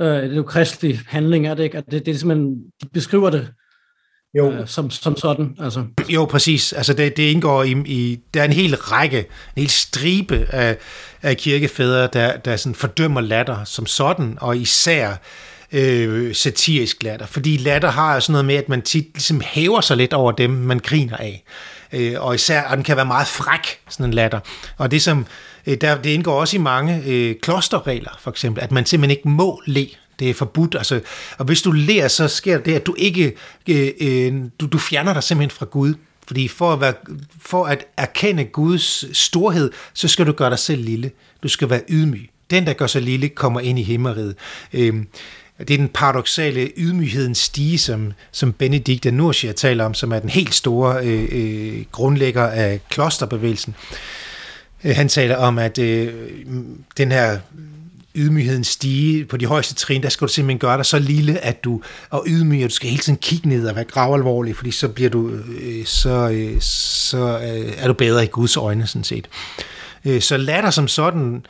øh, 0.00 0.24
et 0.24 0.38
ukristelig 0.38 1.00
handling, 1.06 1.46
er 1.46 1.54
det 1.54 1.64
ikke? 1.64 1.78
At 1.78 1.84
det, 1.90 2.06
det 2.06 2.14
er 2.14 2.18
simpelthen, 2.18 2.56
de 2.82 2.88
beskriver 2.92 3.30
det 3.30 3.48
jo. 4.34 4.52
Øh, 4.52 4.68
som, 4.68 4.90
som 4.90 5.16
sådan. 5.16 5.56
Altså. 5.60 5.84
Jo, 6.08 6.24
præcis. 6.24 6.72
Altså 6.72 6.92
det, 6.92 7.16
det 7.16 7.22
indgår 7.22 7.62
i, 7.62 7.76
i, 7.86 8.20
der 8.34 8.40
er 8.40 8.44
en 8.44 8.52
hel 8.52 8.76
række, 8.76 9.18
en 9.18 9.24
hel 9.56 9.70
stribe 9.70 10.46
af, 10.50 10.76
af 11.22 11.36
kirkefædre, 11.36 12.08
der, 12.12 12.36
der 12.36 12.56
sådan 12.56 12.74
fordømmer 12.74 13.20
latter 13.20 13.64
som 13.64 13.86
sådan, 13.86 14.38
og 14.40 14.56
især 14.56 15.16
øh, 15.72 16.34
satirisk 16.34 17.02
latter. 17.02 17.26
Fordi 17.26 17.56
latter 17.56 17.90
har 17.90 18.20
sådan 18.20 18.32
noget 18.32 18.44
med, 18.44 18.54
at 18.54 18.68
man 18.68 18.82
tit 18.82 19.06
ligesom 19.14 19.40
hæver 19.44 19.80
sig 19.80 19.96
lidt 19.96 20.12
over 20.12 20.32
dem, 20.32 20.50
man 20.50 20.78
griner 20.78 21.16
af. 21.16 21.44
Øh, 21.92 22.14
og 22.18 22.34
især, 22.34 22.62
og 22.62 22.76
den 22.76 22.84
kan 22.84 22.96
være 22.96 23.06
meget 23.06 23.28
fræk, 23.28 23.78
sådan 23.88 24.06
en 24.06 24.14
latter. 24.14 24.40
Og 24.76 24.90
det 24.90 25.02
som, 25.02 25.26
øh, 25.66 25.76
der, 25.80 25.96
det 26.02 26.10
indgår 26.10 26.40
også 26.40 26.56
i 26.56 26.60
mange 26.60 27.02
øh, 27.06 27.34
klosterregler, 27.42 28.18
for 28.20 28.30
eksempel, 28.30 28.62
at 28.62 28.72
man 28.72 28.86
simpelthen 28.86 29.16
ikke 29.16 29.28
må 29.28 29.62
le. 29.66 29.86
Det 30.20 30.30
er 30.30 30.34
forbudt. 30.34 30.74
Altså, 30.74 31.00
og 31.38 31.44
hvis 31.44 31.62
du 31.62 31.70
ler, 31.70 32.08
så 32.08 32.28
sker 32.28 32.58
det, 32.58 32.74
at 32.74 32.86
du 32.86 32.94
ikke, 32.98 33.32
øh, 33.68 33.88
øh, 34.00 34.34
du, 34.60 34.66
du 34.66 34.78
fjerner 34.78 35.12
dig 35.12 35.22
simpelthen 35.22 35.58
fra 35.58 35.66
Gud. 35.66 35.94
Fordi 36.26 36.48
for 36.48 36.72
at, 36.72 36.80
være, 36.80 36.94
for 37.40 37.64
at 37.64 37.84
erkende 37.96 38.44
Guds 38.44 39.18
storhed, 39.18 39.70
så 39.94 40.08
skal 40.08 40.26
du 40.26 40.32
gøre 40.32 40.50
dig 40.50 40.58
selv 40.58 40.84
lille. 40.84 41.10
Du 41.42 41.48
skal 41.48 41.70
være 41.70 41.80
ydmyg. 41.88 42.30
Den, 42.50 42.66
der 42.66 42.72
gør 42.72 42.86
sig 42.86 43.02
lille, 43.02 43.28
kommer 43.28 43.60
ind 43.60 43.78
i 43.78 43.82
himmeriget. 43.82 44.34
Øh, 44.72 44.94
det 45.58 45.70
er 45.70 45.78
den 45.78 45.88
paradoxale 45.88 46.70
ydmyghedens 46.76 47.38
stige, 47.38 47.78
som, 47.78 48.12
som 48.32 48.52
Benedikt 48.52 49.06
af 49.06 49.14
Nursia 49.14 49.52
taler 49.52 49.84
om, 49.84 49.94
som 49.94 50.12
er 50.12 50.18
den 50.18 50.30
helt 50.30 50.54
store 50.54 51.04
øh, 51.04 51.28
øh, 51.32 51.84
grundlægger 51.92 52.46
af 52.46 52.80
klosterbevægelsen. 52.90 53.74
Øh, 54.84 54.96
han 54.96 55.08
taler 55.08 55.36
om, 55.36 55.58
at 55.58 55.78
øh, 55.78 56.14
den 56.96 57.12
her 57.12 57.38
ydmygheden 58.14 58.64
stige 58.64 59.24
på 59.24 59.36
de 59.36 59.46
højeste 59.46 59.74
trin, 59.74 60.02
der 60.02 60.08
skal 60.08 60.26
du 60.26 60.32
simpelthen 60.32 60.58
gøre 60.58 60.76
dig 60.76 60.86
så 60.86 60.98
lille, 60.98 61.38
at 61.38 61.64
du 61.64 61.82
og 62.10 62.24
ydmyg, 62.26 62.64
du 62.64 62.74
skal 62.74 62.90
hele 62.90 63.02
tiden 63.02 63.18
kigge 63.22 63.48
ned 63.48 63.68
og 63.68 63.76
være 63.76 63.84
gravalvorlig, 63.84 64.56
fordi 64.56 64.70
så 64.70 64.88
bliver 64.88 65.10
du 65.10 65.30
øh, 65.60 65.84
så, 65.84 66.30
øh, 66.30 66.60
så 66.60 67.38
øh, 67.38 67.72
er 67.76 67.86
du 67.86 67.92
bedre 67.92 68.24
i 68.24 68.26
Guds 68.26 68.56
øjne 68.56 68.86
sådan 68.86 69.04
set. 69.04 69.28
Øh, 70.04 70.20
så 70.20 70.36
latter 70.36 70.70
som 70.70 70.88
sådan 70.88 71.46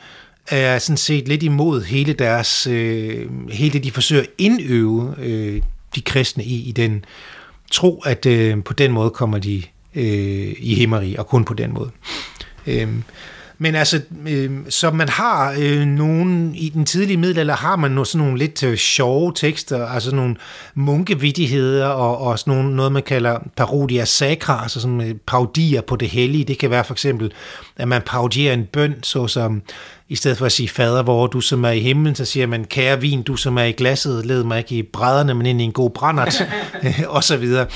er 0.47 0.79
sådan 0.79 0.97
set 0.97 1.29
lidt 1.29 1.43
imod 1.43 1.83
hele 1.83 2.13
deres, 2.13 2.67
øh, 2.67 3.51
hele 3.51 3.73
det, 3.73 3.85
de 3.85 3.91
forsøger 3.91 4.23
at 4.23 4.29
indøve 4.39 5.15
øh, 5.19 5.63
de 5.95 6.01
kristne 6.01 6.45
i, 6.45 6.69
i 6.69 6.73
den 6.73 7.05
tro, 7.71 8.03
at 8.07 8.27
øh, 8.27 8.65
på 8.65 8.73
den 8.73 8.93
måde 8.93 9.11
kommer 9.11 9.39
de 9.39 9.63
øh, 9.95 10.55
i 10.59 10.75
himmeri, 10.75 11.15
og 11.17 11.27
kun 11.27 11.45
på 11.45 11.55
den 11.55 11.75
måde. 11.75 11.91
Øh, 12.67 12.89
men 13.63 13.75
altså, 13.75 14.01
øh, 14.29 14.51
så 14.69 14.91
man 14.91 15.09
har 15.09 15.55
øh, 15.59 15.87
nogen, 15.87 16.55
i 16.55 16.69
den 16.69 16.85
tidlige 16.85 17.17
middelalder 17.17 17.55
har 17.55 17.77
man 17.77 17.91
no, 17.91 18.05
sådan 18.05 18.27
nogle 18.27 18.39
lidt 18.39 18.63
øh, 18.63 18.77
sjove 18.77 19.33
tekster, 19.35 19.87
altså 19.87 20.15
nogle 20.15 20.37
munkevittigheder 20.75 21.87
og, 21.87 22.19
og 22.19 22.39
sådan 22.39 22.55
nogle, 22.55 22.77
noget, 22.77 22.93
man 22.93 23.03
kalder 23.03 23.39
parodia 23.57 24.05
sacra, 24.05 24.63
altså 24.63 24.81
sådan 24.81 25.01
øh, 25.01 25.15
parodier 25.27 25.81
på 25.81 25.97
det 25.97 26.09
hellige. 26.09 26.45
Det 26.45 26.59
kan 26.59 26.71
være 26.71 26.85
for 26.85 26.95
eksempel, 26.95 27.33
at 27.77 27.89
man 27.89 28.03
parodierer 28.07 28.55
en 28.55 28.65
bøn, 28.73 28.95
såsom 29.03 29.63
i 30.09 30.17
stedet 30.17 30.39
for 30.39 30.47
at 30.47 30.53
sige, 30.53 30.69
fader, 30.69 31.03
hvor 31.03 31.27
du 31.27 31.41
som 31.41 31.65
er 31.65 31.71
i 31.71 31.81
himlen, 31.81 32.15
så 32.15 32.25
siger 32.25 32.47
man, 32.47 32.65
kære 32.65 33.01
vin, 33.01 33.23
du 33.23 33.37
som 33.37 33.59
er 33.59 33.65
i 33.65 33.73
glasset, 33.73 34.27
led 34.27 34.45
mig 34.45 34.59
ikke 34.59 34.75
i 34.75 34.83
brædderne, 34.83 35.35
men 35.35 35.47
ind 35.47 35.61
i 35.61 35.65
en 35.65 35.73
god 35.73 35.91
brændert, 35.91 36.43
og 37.09 37.25
så 37.25 37.37
videre. 37.37 37.67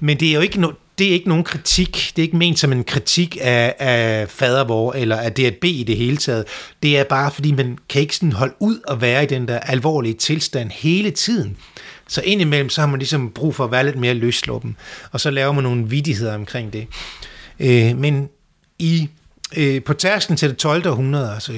Men 0.00 0.20
det 0.20 0.28
er 0.28 0.34
jo 0.34 0.40
ikke, 0.40 0.60
noget, 0.60 0.76
det 0.98 1.08
er 1.08 1.12
ikke 1.12 1.28
nogen 1.28 1.44
kritik. 1.44 2.12
Det 2.16 2.22
er 2.22 2.22
ikke 2.22 2.36
ment 2.36 2.58
som 2.58 2.72
en 2.72 2.84
kritik 2.84 3.38
af, 3.40 3.74
af 3.78 4.28
fadervor 4.28 4.92
eller 4.92 5.16
af 5.16 5.32
DRB 5.32 5.64
i 5.64 5.84
det 5.86 5.96
hele 5.96 6.16
taget. 6.16 6.44
Det 6.82 6.98
er 6.98 7.04
bare, 7.04 7.30
fordi 7.30 7.52
man 7.52 7.78
kan 7.88 8.00
ikke 8.00 8.16
sådan 8.16 8.32
holde 8.32 8.54
ud 8.60 8.78
og 8.86 9.00
være 9.00 9.22
i 9.22 9.26
den 9.26 9.48
der 9.48 9.58
alvorlige 9.58 10.14
tilstand 10.14 10.70
hele 10.70 11.10
tiden. 11.10 11.56
Så 12.08 12.22
indimellem, 12.24 12.68
så 12.68 12.80
har 12.80 12.88
man 12.88 12.98
ligesom 12.98 13.30
brug 13.30 13.54
for 13.54 13.64
at 13.64 13.70
være 13.70 13.84
lidt 13.84 13.96
mere 13.96 14.14
løsluppen, 14.14 14.76
og 15.12 15.20
så 15.20 15.30
laver 15.30 15.52
man 15.52 15.64
nogle 15.64 15.88
vidigheder 15.88 16.34
omkring 16.34 16.72
det. 16.72 16.86
Øh, 17.60 17.96
men 17.96 18.28
i, 18.78 19.08
øh, 19.56 19.82
på 19.82 19.92
tærsken 19.92 20.36
til 20.36 20.48
det 20.48 20.56
12. 20.56 20.88
århundrede, 20.88 21.34
altså 21.34 21.52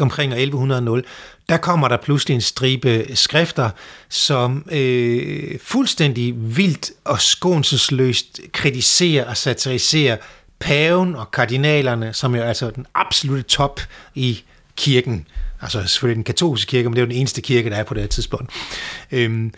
omkring 0.00 0.32
1100, 0.32 1.02
der 1.48 1.56
kommer 1.56 1.88
der 1.88 1.96
pludselig 1.96 2.34
en 2.34 2.40
stribe 2.40 3.06
skrifter, 3.14 3.70
som 4.08 4.68
øh, 4.72 5.58
fuldstændig 5.62 6.34
vildt 6.56 6.90
og 7.04 7.20
skånselsløst 7.20 8.40
kritiserer 8.52 9.24
og 9.24 9.36
satiriserer 9.36 10.16
paven 10.58 11.16
og 11.16 11.30
kardinalerne, 11.30 12.12
som 12.12 12.34
jo 12.34 12.42
er 12.42 12.46
altså 12.46 12.70
den 12.70 12.86
absolute 12.94 13.42
top 13.42 13.80
i 14.14 14.42
kirken. 14.76 15.26
Altså 15.62 15.86
selvfølgelig 15.86 16.16
den 16.16 16.24
katolske 16.24 16.70
kirke, 16.70 16.88
men 16.88 16.96
det 16.96 17.02
er 17.02 17.06
jo 17.06 17.10
den 17.10 17.16
eneste 17.16 17.40
kirke, 17.40 17.70
der 17.70 17.76
er 17.76 17.84
på 17.84 17.94
det 17.94 18.02
her 18.02 18.08
tidspunkt. 18.08 18.52
Øhm, 19.12 19.52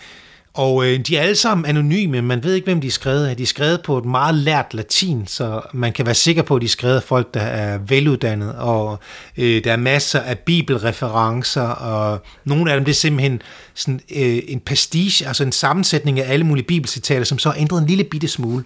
og 0.54 0.86
øh, 0.86 0.98
de 0.98 1.16
er 1.16 1.22
alle 1.22 1.34
sammen 1.34 1.66
anonyme, 1.66 2.22
man 2.22 2.44
ved 2.44 2.54
ikke, 2.54 2.64
hvem 2.64 2.80
de 2.80 2.86
er 2.86 2.90
skrevet 2.90 3.26
af. 3.26 3.36
De 3.36 3.42
er 3.42 3.46
skrevet 3.46 3.82
på 3.82 3.98
et 3.98 4.04
meget 4.04 4.34
lært 4.34 4.74
latin, 4.74 5.26
så 5.26 5.60
man 5.72 5.92
kan 5.92 6.06
være 6.06 6.14
sikker 6.14 6.42
på, 6.42 6.56
at 6.56 6.60
de 6.60 6.66
er 6.66 6.70
skrevet 6.70 6.96
af 6.96 7.02
folk, 7.02 7.34
der 7.34 7.40
er 7.40 7.78
veluddannet, 7.78 8.54
og 8.54 8.98
øh, 9.36 9.64
der 9.64 9.72
er 9.72 9.76
masser 9.76 10.20
af 10.20 10.38
bibelreferencer, 10.38 11.62
og 11.62 12.22
nogle 12.44 12.72
af 12.72 12.76
dem 12.76 12.84
det 12.84 12.92
er 12.92 12.96
simpelthen 12.96 13.42
sådan, 13.74 14.00
øh, 14.16 14.38
en 14.48 14.60
pastiche, 14.60 15.26
altså 15.26 15.44
en 15.44 15.52
sammensætning 15.52 16.20
af 16.20 16.32
alle 16.32 16.46
mulige 16.46 16.66
bibelcitater, 16.66 17.24
som 17.24 17.38
så 17.38 17.50
har 17.50 17.56
ændret 17.60 17.80
en 17.80 17.86
lille 17.86 18.04
bitte 18.04 18.28
smule. 18.28 18.64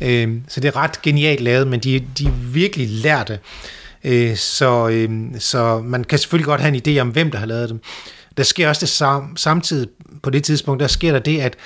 Øh, 0.00 0.34
så 0.48 0.60
det 0.60 0.68
er 0.68 0.76
ret 0.76 1.02
genialt 1.02 1.40
lavet, 1.40 1.66
men 1.66 1.80
de, 1.80 2.04
de 2.18 2.26
er 2.26 2.30
virkelig 2.52 2.88
lærte. 2.88 3.38
Øh, 4.04 4.36
så, 4.36 4.88
øh, 4.88 5.10
så 5.38 5.82
man 5.84 6.04
kan 6.04 6.18
selvfølgelig 6.18 6.46
godt 6.46 6.60
have 6.60 6.74
en 6.74 6.82
idé 6.88 7.00
om, 7.00 7.08
hvem 7.08 7.30
der 7.30 7.38
har 7.38 7.46
lavet 7.46 7.68
dem. 7.68 7.80
Der 8.36 8.42
sker 8.42 8.68
også 8.68 8.80
det 8.80 8.88
sam, 8.88 9.36
samtidig 9.36 9.88
på 10.22 10.30
det 10.30 10.44
tidspunkt, 10.44 10.80
der 10.80 10.86
sker 10.86 11.12
der 11.12 11.18
det, 11.18 11.40
at, 11.40 11.56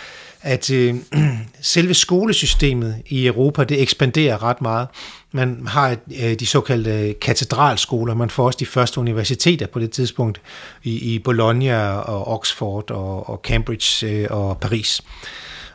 at 0.43 0.71
øh, 0.71 0.95
selve 1.61 1.95
skolesystemet 1.95 3.03
i 3.07 3.27
Europa, 3.27 3.65
det 3.65 3.83
ekspanderer 3.83 4.43
ret 4.43 4.61
meget. 4.61 4.89
Man 5.33 5.67
har 5.67 5.97
øh, 6.23 6.35
de 6.35 6.47
såkaldte 6.47 7.15
katedralskoler, 7.21 8.15
man 8.15 8.31
får 8.31 8.47
også 8.47 8.57
de 8.61 8.67
første 8.67 9.01
universiteter 9.01 9.67
på 9.67 9.79
det 9.79 9.91
tidspunkt 9.91 10.41
i, 10.83 11.15
i 11.15 11.19
Bologna 11.19 11.89
og 11.89 12.29
Oxford 12.29 12.91
og, 12.91 13.29
og 13.29 13.41
Cambridge 13.45 14.07
øh, 14.07 14.27
og 14.31 14.59
Paris. 14.59 15.03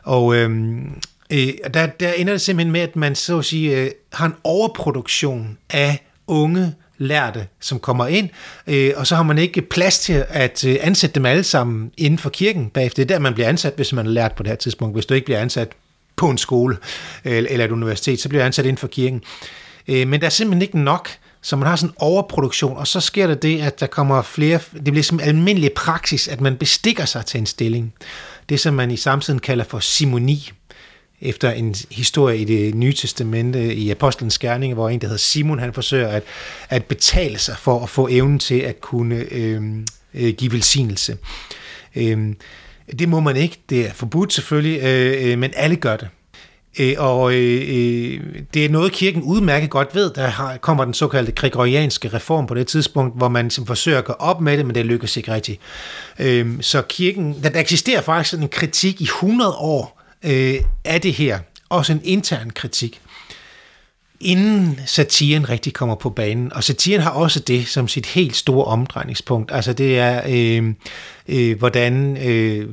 Og, 0.02 0.36
øh, 0.36 0.50
Øh, 1.30 1.52
der, 1.74 1.86
der 1.86 2.12
ender 2.12 2.32
det 2.32 2.40
simpelthen 2.40 2.72
med, 2.72 2.80
at 2.80 2.96
man 2.96 3.14
så 3.14 3.38
at 3.38 3.44
sige, 3.44 3.80
øh, 3.80 3.90
har 4.12 4.26
en 4.26 4.34
overproduktion 4.44 5.58
af 5.70 6.06
unge 6.26 6.74
lærte, 6.98 7.46
som 7.60 7.78
kommer 7.78 8.06
ind, 8.06 8.28
øh, 8.66 8.92
og 8.96 9.06
så 9.06 9.16
har 9.16 9.22
man 9.22 9.38
ikke 9.38 9.62
plads 9.62 9.98
til 9.98 10.24
at 10.28 10.64
øh, 10.64 10.76
ansætte 10.80 11.14
dem 11.14 11.26
alle 11.26 11.44
sammen 11.44 11.90
inden 11.96 12.18
for 12.18 12.30
kirken 12.30 12.70
bagefter. 12.70 13.04
Det 13.04 13.10
er 13.10 13.14
der, 13.14 13.22
man 13.22 13.34
bliver 13.34 13.48
ansat, 13.48 13.72
hvis 13.76 13.92
man 13.92 14.06
er 14.06 14.10
lært 14.10 14.32
på 14.32 14.42
det 14.42 14.50
her 14.50 14.56
tidspunkt. 14.56 14.96
Hvis 14.96 15.06
du 15.06 15.14
ikke 15.14 15.24
bliver 15.24 15.40
ansat 15.40 15.68
på 16.16 16.30
en 16.30 16.38
skole 16.38 16.76
øh, 17.24 17.44
eller 17.50 17.64
et 17.64 17.70
universitet, 17.70 18.20
så 18.20 18.28
bliver 18.28 18.42
du 18.42 18.46
ansat 18.46 18.64
inden 18.64 18.78
for 18.78 18.86
kirken. 18.86 19.22
Øh, 19.88 20.08
men 20.08 20.20
der 20.20 20.26
er 20.26 20.30
simpelthen 20.30 20.62
ikke 20.62 20.78
nok, 20.78 21.08
så 21.42 21.56
man 21.56 21.68
har 21.68 21.76
sådan 21.76 21.90
en 21.90 21.94
overproduktion, 21.98 22.76
og 22.76 22.86
så 22.86 23.00
sker 23.00 23.26
der 23.26 23.34
det, 23.34 23.62
at 23.62 23.80
der 23.80 23.86
kommer 23.86 24.22
flere, 24.22 24.58
det 24.72 24.84
bliver 24.84 25.02
som 25.02 25.20
almindelig 25.20 25.72
praksis, 25.72 26.28
at 26.28 26.40
man 26.40 26.56
bestikker 26.56 27.04
sig 27.04 27.26
til 27.26 27.38
en 27.38 27.46
stilling. 27.46 27.94
Det, 28.48 28.60
som 28.60 28.74
man 28.74 28.90
i 28.90 28.96
samtiden 28.96 29.38
kalder 29.38 29.64
for 29.64 29.78
simoni 29.78 30.52
efter 31.24 31.50
en 31.50 31.74
historie 31.90 32.38
i 32.38 32.44
det 32.44 32.74
nye 32.74 32.92
testamente 32.92 33.74
i 33.74 33.90
Apostlenes 33.90 34.38
Gerning, 34.38 34.74
hvor 34.74 34.88
en, 34.88 35.00
der 35.00 35.06
hedder 35.06 35.18
Simon, 35.18 35.58
han 35.58 35.74
forsøger 35.74 36.08
at, 36.08 36.22
at 36.68 36.84
betale 36.84 37.38
sig 37.38 37.56
for 37.58 37.82
at 37.82 37.88
få 37.88 38.08
evnen 38.10 38.38
til 38.38 38.58
at 38.58 38.80
kunne 38.80 39.26
øhm, 39.30 39.86
øh, 40.14 40.34
give 40.34 40.52
velsignelse. 40.52 41.16
Øh, 41.96 42.34
det 42.98 43.08
må 43.08 43.20
man 43.20 43.36
ikke, 43.36 43.58
det 43.70 43.86
er 43.86 43.92
forbudt 43.92 44.32
selvfølgelig, 44.32 44.80
øh, 44.82 45.32
øh 45.32 45.38
men 45.38 45.50
alle 45.56 45.76
gør 45.76 45.96
det. 45.96 46.08
Øh, 46.78 46.94
og 46.98 47.34
øh, 47.34 47.62
øh, 47.68 48.20
det 48.54 48.64
er 48.64 48.68
noget, 48.68 48.92
kirken 48.92 49.22
udmærket 49.22 49.70
godt 49.70 49.94
ved. 49.94 50.10
Der 50.10 50.26
har, 50.26 50.56
kommer 50.56 50.84
den 50.84 50.94
såkaldte 50.94 51.32
gregorianske 51.32 52.08
reform 52.08 52.46
på 52.46 52.54
det 52.54 52.66
tidspunkt, 52.66 53.16
hvor 53.16 53.28
man 53.28 53.50
som 53.50 53.66
forsøger 53.66 53.98
at 53.98 54.04
gå 54.04 54.12
op 54.12 54.40
med 54.40 54.56
det, 54.56 54.66
men 54.66 54.74
det 54.74 54.86
lykkes 54.86 55.16
ikke 55.16 55.34
rigtigt. 55.34 55.60
Øh, 56.18 56.46
så 56.60 56.82
kirken, 56.82 57.42
der, 57.42 57.48
der 57.48 57.60
eksisterer 57.60 58.00
faktisk 58.00 58.30
sådan 58.30 58.44
en 58.44 58.48
kritik 58.48 59.00
i 59.00 59.04
100 59.04 59.52
år 59.52 60.03
øh, 60.24 60.60
af 60.84 61.00
det 61.00 61.12
her. 61.12 61.38
Også 61.68 61.92
en 61.92 62.00
intern 62.04 62.50
kritik 62.50 63.00
inden 64.24 64.80
satiren 64.86 65.48
rigtig 65.48 65.72
kommer 65.72 65.94
på 65.94 66.10
banen. 66.10 66.52
Og 66.52 66.64
satiren 66.64 67.02
har 67.02 67.10
også 67.10 67.40
det 67.40 67.68
som 67.68 67.88
sit 67.88 68.06
helt 68.06 68.36
store 68.36 68.64
omdrejningspunkt. 68.64 69.52
Altså 69.52 69.72
det 69.72 69.98
er, 69.98 70.22
øh, 70.28 70.74
øh, 71.28 71.58
hvordan 71.58 72.16
øh, 72.16 72.68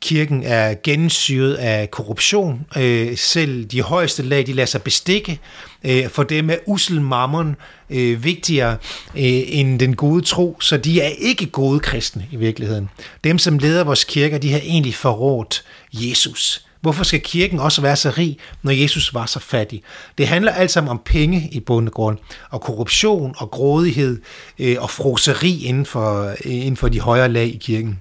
kirken 0.00 0.42
er 0.42 0.74
gennemsyret 0.82 1.54
af 1.54 1.90
korruption. 1.90 2.66
Øh, 2.76 3.16
selv 3.16 3.64
de 3.64 3.82
højeste 3.82 4.22
lag, 4.22 4.46
de 4.46 4.52
lader 4.52 4.66
sig 4.66 4.82
bestikke. 4.82 5.40
Øh, 5.84 6.08
for 6.08 6.22
dem 6.22 6.50
er 6.50 6.56
usel 6.66 7.00
mammon 7.00 7.56
øh, 7.90 8.24
vigtigere 8.24 8.76
øh, 9.14 9.42
end 9.46 9.78
den 9.78 9.96
gode 9.96 10.22
tro, 10.22 10.60
så 10.60 10.76
de 10.76 11.00
er 11.00 11.10
ikke 11.18 11.46
gode 11.46 11.80
kristne 11.80 12.26
i 12.30 12.36
virkeligheden. 12.36 12.88
Dem, 13.24 13.38
som 13.38 13.58
leder 13.58 13.84
vores 13.84 14.04
kirker, 14.04 14.38
de 14.38 14.52
har 14.52 14.60
egentlig 14.60 14.94
forrådt 14.94 15.64
Jesus. 15.92 16.65
Hvorfor 16.80 17.04
skal 17.04 17.20
kirken 17.20 17.60
også 17.60 17.82
være 17.82 17.96
så 17.96 18.10
rig, 18.18 18.38
når 18.62 18.72
Jesus 18.72 19.14
var 19.14 19.26
så 19.26 19.40
fattig? 19.40 19.82
Det 20.18 20.28
handler 20.28 20.52
alt 20.52 20.70
sammen 20.70 20.90
om 20.90 21.02
penge 21.04 21.48
i 21.52 21.60
bund 21.60 21.88
og 21.88 21.94
grund, 21.94 22.18
og 22.50 22.60
korruption 22.60 23.34
og 23.38 23.50
grådighed 23.50 24.22
øh, 24.58 24.76
og 24.80 24.90
froseri 24.90 25.64
inden 25.64 25.86
for, 25.86 26.34
inden 26.44 26.76
for 26.76 26.88
de 26.88 27.00
højere 27.00 27.28
lag 27.28 27.46
i 27.46 27.58
kirken. 27.60 27.98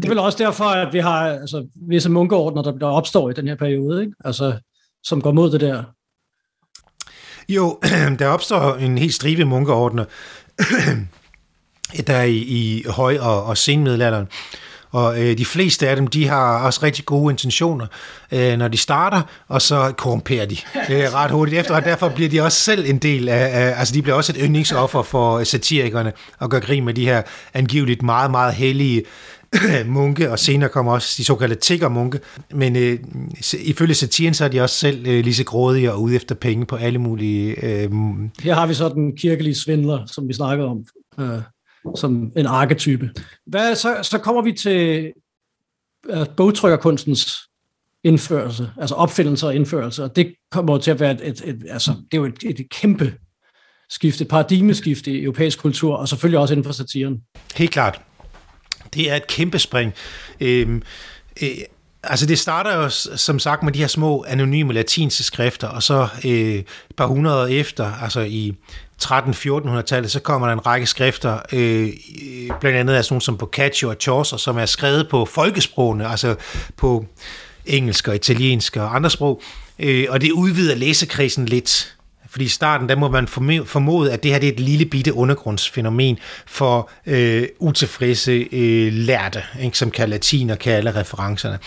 Det 0.00 0.06
er 0.06 0.10
vel 0.10 0.18
også 0.18 0.38
derfor, 0.38 0.64
at 0.64 0.92
vi 0.92 0.98
har 0.98 1.28
altså, 1.28 1.66
visse 1.88 2.10
munkeordner, 2.10 2.62
der, 2.62 2.72
der 2.72 2.86
opstår 2.86 3.30
i 3.30 3.32
den 3.32 3.48
her 3.48 3.54
periode, 3.54 4.00
ikke? 4.00 4.12
Altså, 4.24 4.58
som 5.04 5.22
går 5.22 5.32
mod 5.32 5.50
det 5.50 5.60
der. 5.60 5.84
Jo, 7.48 7.80
der 8.18 8.26
opstår 8.26 8.74
en 8.74 8.98
helt 8.98 9.14
stribe 9.14 9.44
munkeordner, 9.44 10.04
der 12.06 12.14
er 12.14 12.24
i, 12.24 12.36
i 12.36 12.84
høj- 12.88 13.18
og, 13.18 13.44
og 13.44 13.58
senmiddelalderen. 13.58 14.28
Og 14.90 15.22
øh, 15.22 15.38
de 15.38 15.44
fleste 15.44 15.88
af 15.88 15.96
dem, 15.96 16.06
de 16.06 16.28
har 16.28 16.66
også 16.66 16.80
rigtig 16.82 17.04
gode 17.04 17.32
intentioner, 17.32 17.86
øh, 18.32 18.58
når 18.58 18.68
de 18.68 18.76
starter, 18.76 19.22
og 19.48 19.62
så 19.62 19.92
korrumperer 19.96 20.46
de 20.46 20.56
øh, 20.90 21.14
ret 21.14 21.30
hurtigt 21.30 21.60
efter, 21.60 21.74
og 21.74 21.84
derfor 21.84 22.08
bliver 22.08 22.30
de 22.30 22.40
også 22.40 22.60
selv 22.60 22.84
en 22.86 22.98
del 22.98 23.28
af, 23.28 23.60
af 23.60 23.78
altså 23.78 23.94
de 23.94 24.02
bliver 24.02 24.16
også 24.16 24.32
et 24.32 24.38
yndlingsoffer 24.42 25.02
for 25.02 25.44
satirikerne, 25.44 26.12
og 26.38 26.50
gør 26.50 26.60
grin 26.60 26.84
med 26.84 26.94
de 26.94 27.04
her 27.04 27.22
angiveligt 27.54 28.02
meget, 28.02 28.30
meget 28.30 28.54
hellige 28.54 29.02
munke, 29.86 30.30
og 30.30 30.38
senere 30.38 30.68
kommer 30.68 30.92
også 30.92 31.14
de 31.16 31.24
såkaldte 31.24 31.56
tiggermunke. 31.56 32.20
Men 32.54 32.76
øh, 32.76 32.98
ifølge 33.64 33.94
satiren, 33.94 34.34
så 34.34 34.44
er 34.44 34.48
de 34.48 34.60
også 34.60 34.76
selv 34.76 35.06
øh, 35.06 35.24
lige 35.24 35.34
så 35.34 35.44
grådige 35.44 35.92
og 35.92 36.02
ude 36.02 36.16
efter 36.16 36.34
penge 36.34 36.66
på 36.66 36.76
alle 36.76 36.98
mulige... 36.98 37.64
Øh, 37.64 37.90
Her 38.42 38.54
har 38.54 38.66
vi 38.66 38.74
så 38.74 38.88
den 38.88 39.16
kirkelige 39.16 39.54
svindler, 39.54 40.06
som 40.06 40.28
vi 40.28 40.32
snakker 40.32 40.64
om. 40.64 40.84
Øh, 41.20 41.38
som 41.96 42.32
en 42.36 42.46
arketype. 42.46 43.10
Hvad, 43.46 43.74
så, 43.74 43.98
så 44.02 44.18
kommer 44.18 44.42
vi 44.42 44.52
til 44.52 45.12
øh, 46.10 46.26
bogtrykkerkunstens 46.36 47.36
indførelse, 48.04 48.70
altså 48.80 48.94
opfindelse 48.94 49.46
og 49.46 49.54
indførelse, 49.54 50.04
og 50.04 50.16
det 50.16 50.34
kommer 50.50 50.78
til 50.78 50.90
at 50.90 51.00
være 51.00 51.12
et, 51.12 51.20
et, 51.28 51.48
et 51.48 51.66
altså, 51.70 51.90
det 51.90 52.16
er 52.16 52.20
jo 52.20 52.24
et, 52.24 52.42
et 52.42 52.70
kæmpe 52.70 53.14
skifte, 53.90 54.24
et 54.24 54.28
paradigmeskifte 54.28 55.10
i 55.10 55.22
europæisk 55.22 55.58
kultur, 55.58 55.96
og 55.96 56.08
selvfølgelig 56.08 56.38
også 56.38 56.54
inden 56.54 56.64
for 56.64 56.72
satiren. 56.72 57.20
Helt 57.56 57.70
klart. 57.70 58.00
Det 58.94 59.10
er 59.10 59.16
et 59.16 59.26
kæmpe 59.26 59.58
spring. 59.58 59.92
Øhm, 60.40 60.82
øh, 61.42 61.48
altså 62.02 62.26
det 62.26 62.38
starter 62.38 62.74
jo 62.76 62.88
som 63.16 63.38
sagt 63.38 63.62
med 63.62 63.72
de 63.72 63.78
her 63.78 63.86
små 63.86 64.24
anonyme 64.28 64.72
latinske 64.72 65.22
skrifter, 65.22 65.68
og 65.68 65.82
så 65.82 66.08
øh, 66.24 66.30
et 66.30 66.66
par 66.96 67.06
hundrede 67.06 67.52
efter, 67.52 67.92
altså 68.02 68.20
i 68.20 68.54
13-1400-tallet, 69.02 70.10
så 70.10 70.20
kommer 70.20 70.46
der 70.46 70.54
en 70.54 70.66
række 70.66 70.86
skrifter, 70.86 71.38
øh, 71.52 71.88
blandt 72.60 72.78
andet 72.78 72.94
af 72.94 73.04
sådan 73.04 73.14
nogle 73.14 73.22
som 73.22 73.36
Boccaccio 73.36 73.88
og 73.88 73.96
Chaucer, 74.00 74.36
som 74.36 74.58
er 74.58 74.66
skrevet 74.66 75.08
på 75.08 75.24
folkesprogene, 75.24 76.08
altså 76.08 76.34
på 76.76 77.06
engelsk 77.66 78.08
og 78.08 78.14
italiensk 78.14 78.76
og 78.76 78.96
andre 78.96 79.10
sprog, 79.10 79.42
øh, 79.78 80.06
og 80.08 80.20
det 80.20 80.32
udvider 80.32 80.74
læsekredsen 80.74 81.46
lidt. 81.46 81.96
Fordi 82.30 82.44
i 82.44 82.48
starten, 82.48 82.88
der 82.88 82.96
må 82.96 83.08
man 83.08 83.28
formode, 83.28 84.12
at 84.12 84.22
det 84.22 84.30
her 84.30 84.38
det 84.38 84.48
er 84.48 84.52
et 84.52 84.60
lille 84.60 84.84
bitte 84.84 85.14
undergrundsfænomen 85.14 86.18
for 86.46 86.90
øh, 87.06 87.48
utilfredse 87.58 88.48
øh, 88.52 88.92
lærte, 88.92 89.42
ikke, 89.62 89.78
som 89.78 89.90
kan 89.90 90.08
latin 90.08 90.50
og 90.50 90.58
kan 90.58 90.72
alle 90.72 90.94
referencerne. 90.94 91.58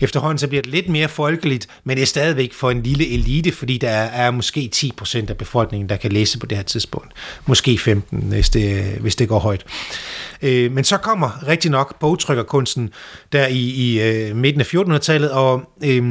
Efterhånden 0.00 0.38
så 0.38 0.48
bliver 0.48 0.62
det 0.62 0.72
lidt 0.72 0.88
mere 0.88 1.08
folkeligt, 1.08 1.68
men 1.84 1.96
det 1.96 2.02
er 2.02 2.06
stadigvæk 2.06 2.52
for 2.52 2.70
en 2.70 2.82
lille 2.82 3.14
elite, 3.14 3.52
fordi 3.52 3.78
der 3.78 3.88
er, 3.88 4.26
er 4.26 4.30
måske 4.30 4.70
10% 4.76 5.30
af 5.30 5.36
befolkningen, 5.36 5.88
der 5.88 5.96
kan 5.96 6.12
læse 6.12 6.38
på 6.38 6.46
det 6.46 6.58
her 6.58 6.62
tidspunkt. 6.64 7.12
Måske 7.46 7.78
15, 7.78 8.18
hvis 8.18 8.50
det, 8.50 8.84
hvis 9.00 9.16
det 9.16 9.28
går 9.28 9.38
højt. 9.38 9.64
Øh, 10.42 10.72
men 10.72 10.84
så 10.84 10.96
kommer 10.96 11.46
rigtig 11.48 11.70
nok 11.70 11.98
bogtrykkerkunsten 11.98 12.90
der 13.32 13.46
i, 13.46 13.58
i 13.58 14.00
øh, 14.00 14.36
midten 14.36 14.60
af 14.60 14.74
1400-tallet, 14.74 15.30
og 15.30 15.62
øh, 15.84 16.02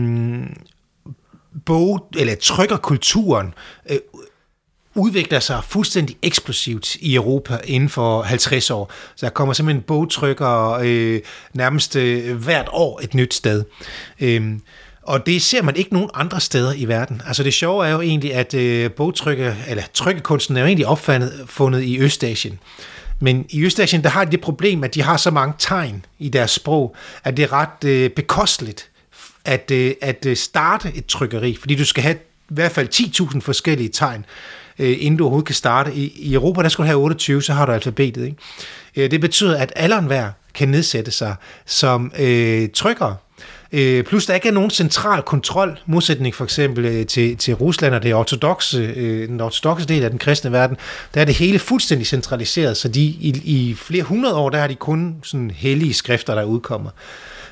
bog, 1.65 2.07
eller 2.17 2.35
trykkerkulturen 2.35 3.53
øh, 3.89 3.97
udvikler 4.95 5.39
sig 5.39 5.61
fuldstændig 5.63 6.17
eksplosivt 6.21 6.95
i 6.95 7.15
Europa 7.15 7.59
inden 7.63 7.89
for 7.89 8.21
50 8.21 8.71
år. 8.71 8.91
Så 9.15 9.25
der 9.25 9.31
kommer 9.31 9.53
simpelthen 9.53 9.83
bogtrykker 9.83 10.79
øh, 10.83 11.21
nærmest 11.53 11.95
øh, 11.95 12.35
hvert 12.37 12.69
år 12.71 12.99
et 13.03 13.13
nyt 13.13 13.33
sted. 13.33 13.63
Øh, 14.19 14.53
og 15.01 15.25
det 15.25 15.41
ser 15.41 15.61
man 15.61 15.75
ikke 15.75 15.93
nogen 15.93 16.09
andre 16.13 16.39
steder 16.39 16.73
i 16.73 16.85
verden. 16.85 17.21
Altså 17.27 17.43
det 17.43 17.53
sjove 17.53 17.87
er 17.87 17.91
jo 17.91 18.01
egentlig, 18.01 18.33
at 18.33 18.53
øh, 18.53 18.91
bogtrykke, 18.91 19.55
eller 19.67 19.83
trykkekunsten 19.93 20.57
er 20.57 20.61
jo 20.61 20.67
egentlig 20.67 20.87
opfundet 20.87 21.43
fundet 21.45 21.81
i 21.81 21.99
Østasien. 21.99 22.59
Men 23.19 23.45
i 23.49 23.65
Østasien, 23.65 24.03
der 24.03 24.09
har 24.09 24.25
de 24.25 24.31
det 24.31 24.41
problem, 24.41 24.83
at 24.83 24.95
de 24.95 25.01
har 25.01 25.17
så 25.17 25.31
mange 25.31 25.53
tegn 25.59 26.05
i 26.19 26.29
deres 26.29 26.51
sprog, 26.51 26.95
at 27.23 27.37
det 27.37 27.43
er 27.43 27.53
ret 27.53 27.83
øh, 27.85 28.09
bekosteligt 28.09 28.89
at, 29.45 29.71
øh, 29.71 29.93
at 30.01 30.25
øh, 30.25 30.37
starte 30.37 30.91
et 30.95 31.05
trykkeri, 31.05 31.57
fordi 31.59 31.75
du 31.75 31.85
skal 31.85 32.03
have 32.03 32.15
i 32.49 32.53
hvert 32.53 32.71
fald 32.71 32.89
10.000 33.33 33.39
forskellige 33.39 33.89
tegn, 33.89 34.25
øh, 34.79 34.97
inden 34.99 35.17
du 35.17 35.23
overhovedet 35.23 35.47
kan 35.47 35.55
starte. 35.55 35.93
I, 35.93 36.13
I 36.15 36.33
Europa, 36.33 36.61
der 36.61 36.69
skal 36.69 36.83
du 36.83 36.87
have 36.87 36.99
28, 36.99 37.43
så 37.43 37.53
har 37.53 37.65
du 37.65 37.71
alfabetet. 37.71 38.25
Ikke? 38.25 39.07
Det 39.07 39.21
betyder, 39.21 39.57
at 39.57 39.73
alderen 39.75 40.05
hver 40.05 40.31
kan 40.53 40.69
nedsætte 40.69 41.11
sig 41.11 41.35
som 41.65 42.11
øh, 42.19 42.69
trykker. 42.69 43.15
Øh, 43.71 44.03
plus 44.03 44.25
der 44.25 44.33
ikke 44.33 44.47
er 44.47 44.53
nogen 44.53 44.69
central 44.69 45.21
kontrol, 45.21 45.79
modsætning 45.85 46.35
for 46.35 46.43
eksempel 46.43 46.85
øh, 46.85 47.05
til, 47.05 47.37
til 47.37 47.53
Rusland 47.53 47.95
og 47.95 48.03
det 48.03 48.13
ortodoxe, 48.13 48.77
øh, 48.95 49.27
den 49.27 49.41
ortodoxe 49.41 49.87
del 49.87 50.03
af 50.03 50.09
den 50.09 50.19
kristne 50.19 50.51
verden, 50.51 50.77
der 51.13 51.21
er 51.21 51.25
det 51.25 51.35
hele 51.35 51.59
fuldstændig 51.59 52.07
centraliseret, 52.07 52.77
så 52.77 52.87
de 52.87 53.01
i, 53.01 53.41
i 53.43 53.73
flere 53.73 54.03
hundrede 54.03 54.35
år, 54.35 54.49
der 54.49 54.59
har 54.59 54.67
de 54.67 54.75
kun 54.75 55.15
sådan 55.23 55.51
hellige 55.51 55.93
skrifter, 55.93 56.35
der 56.35 56.43
udkommer. 56.43 56.89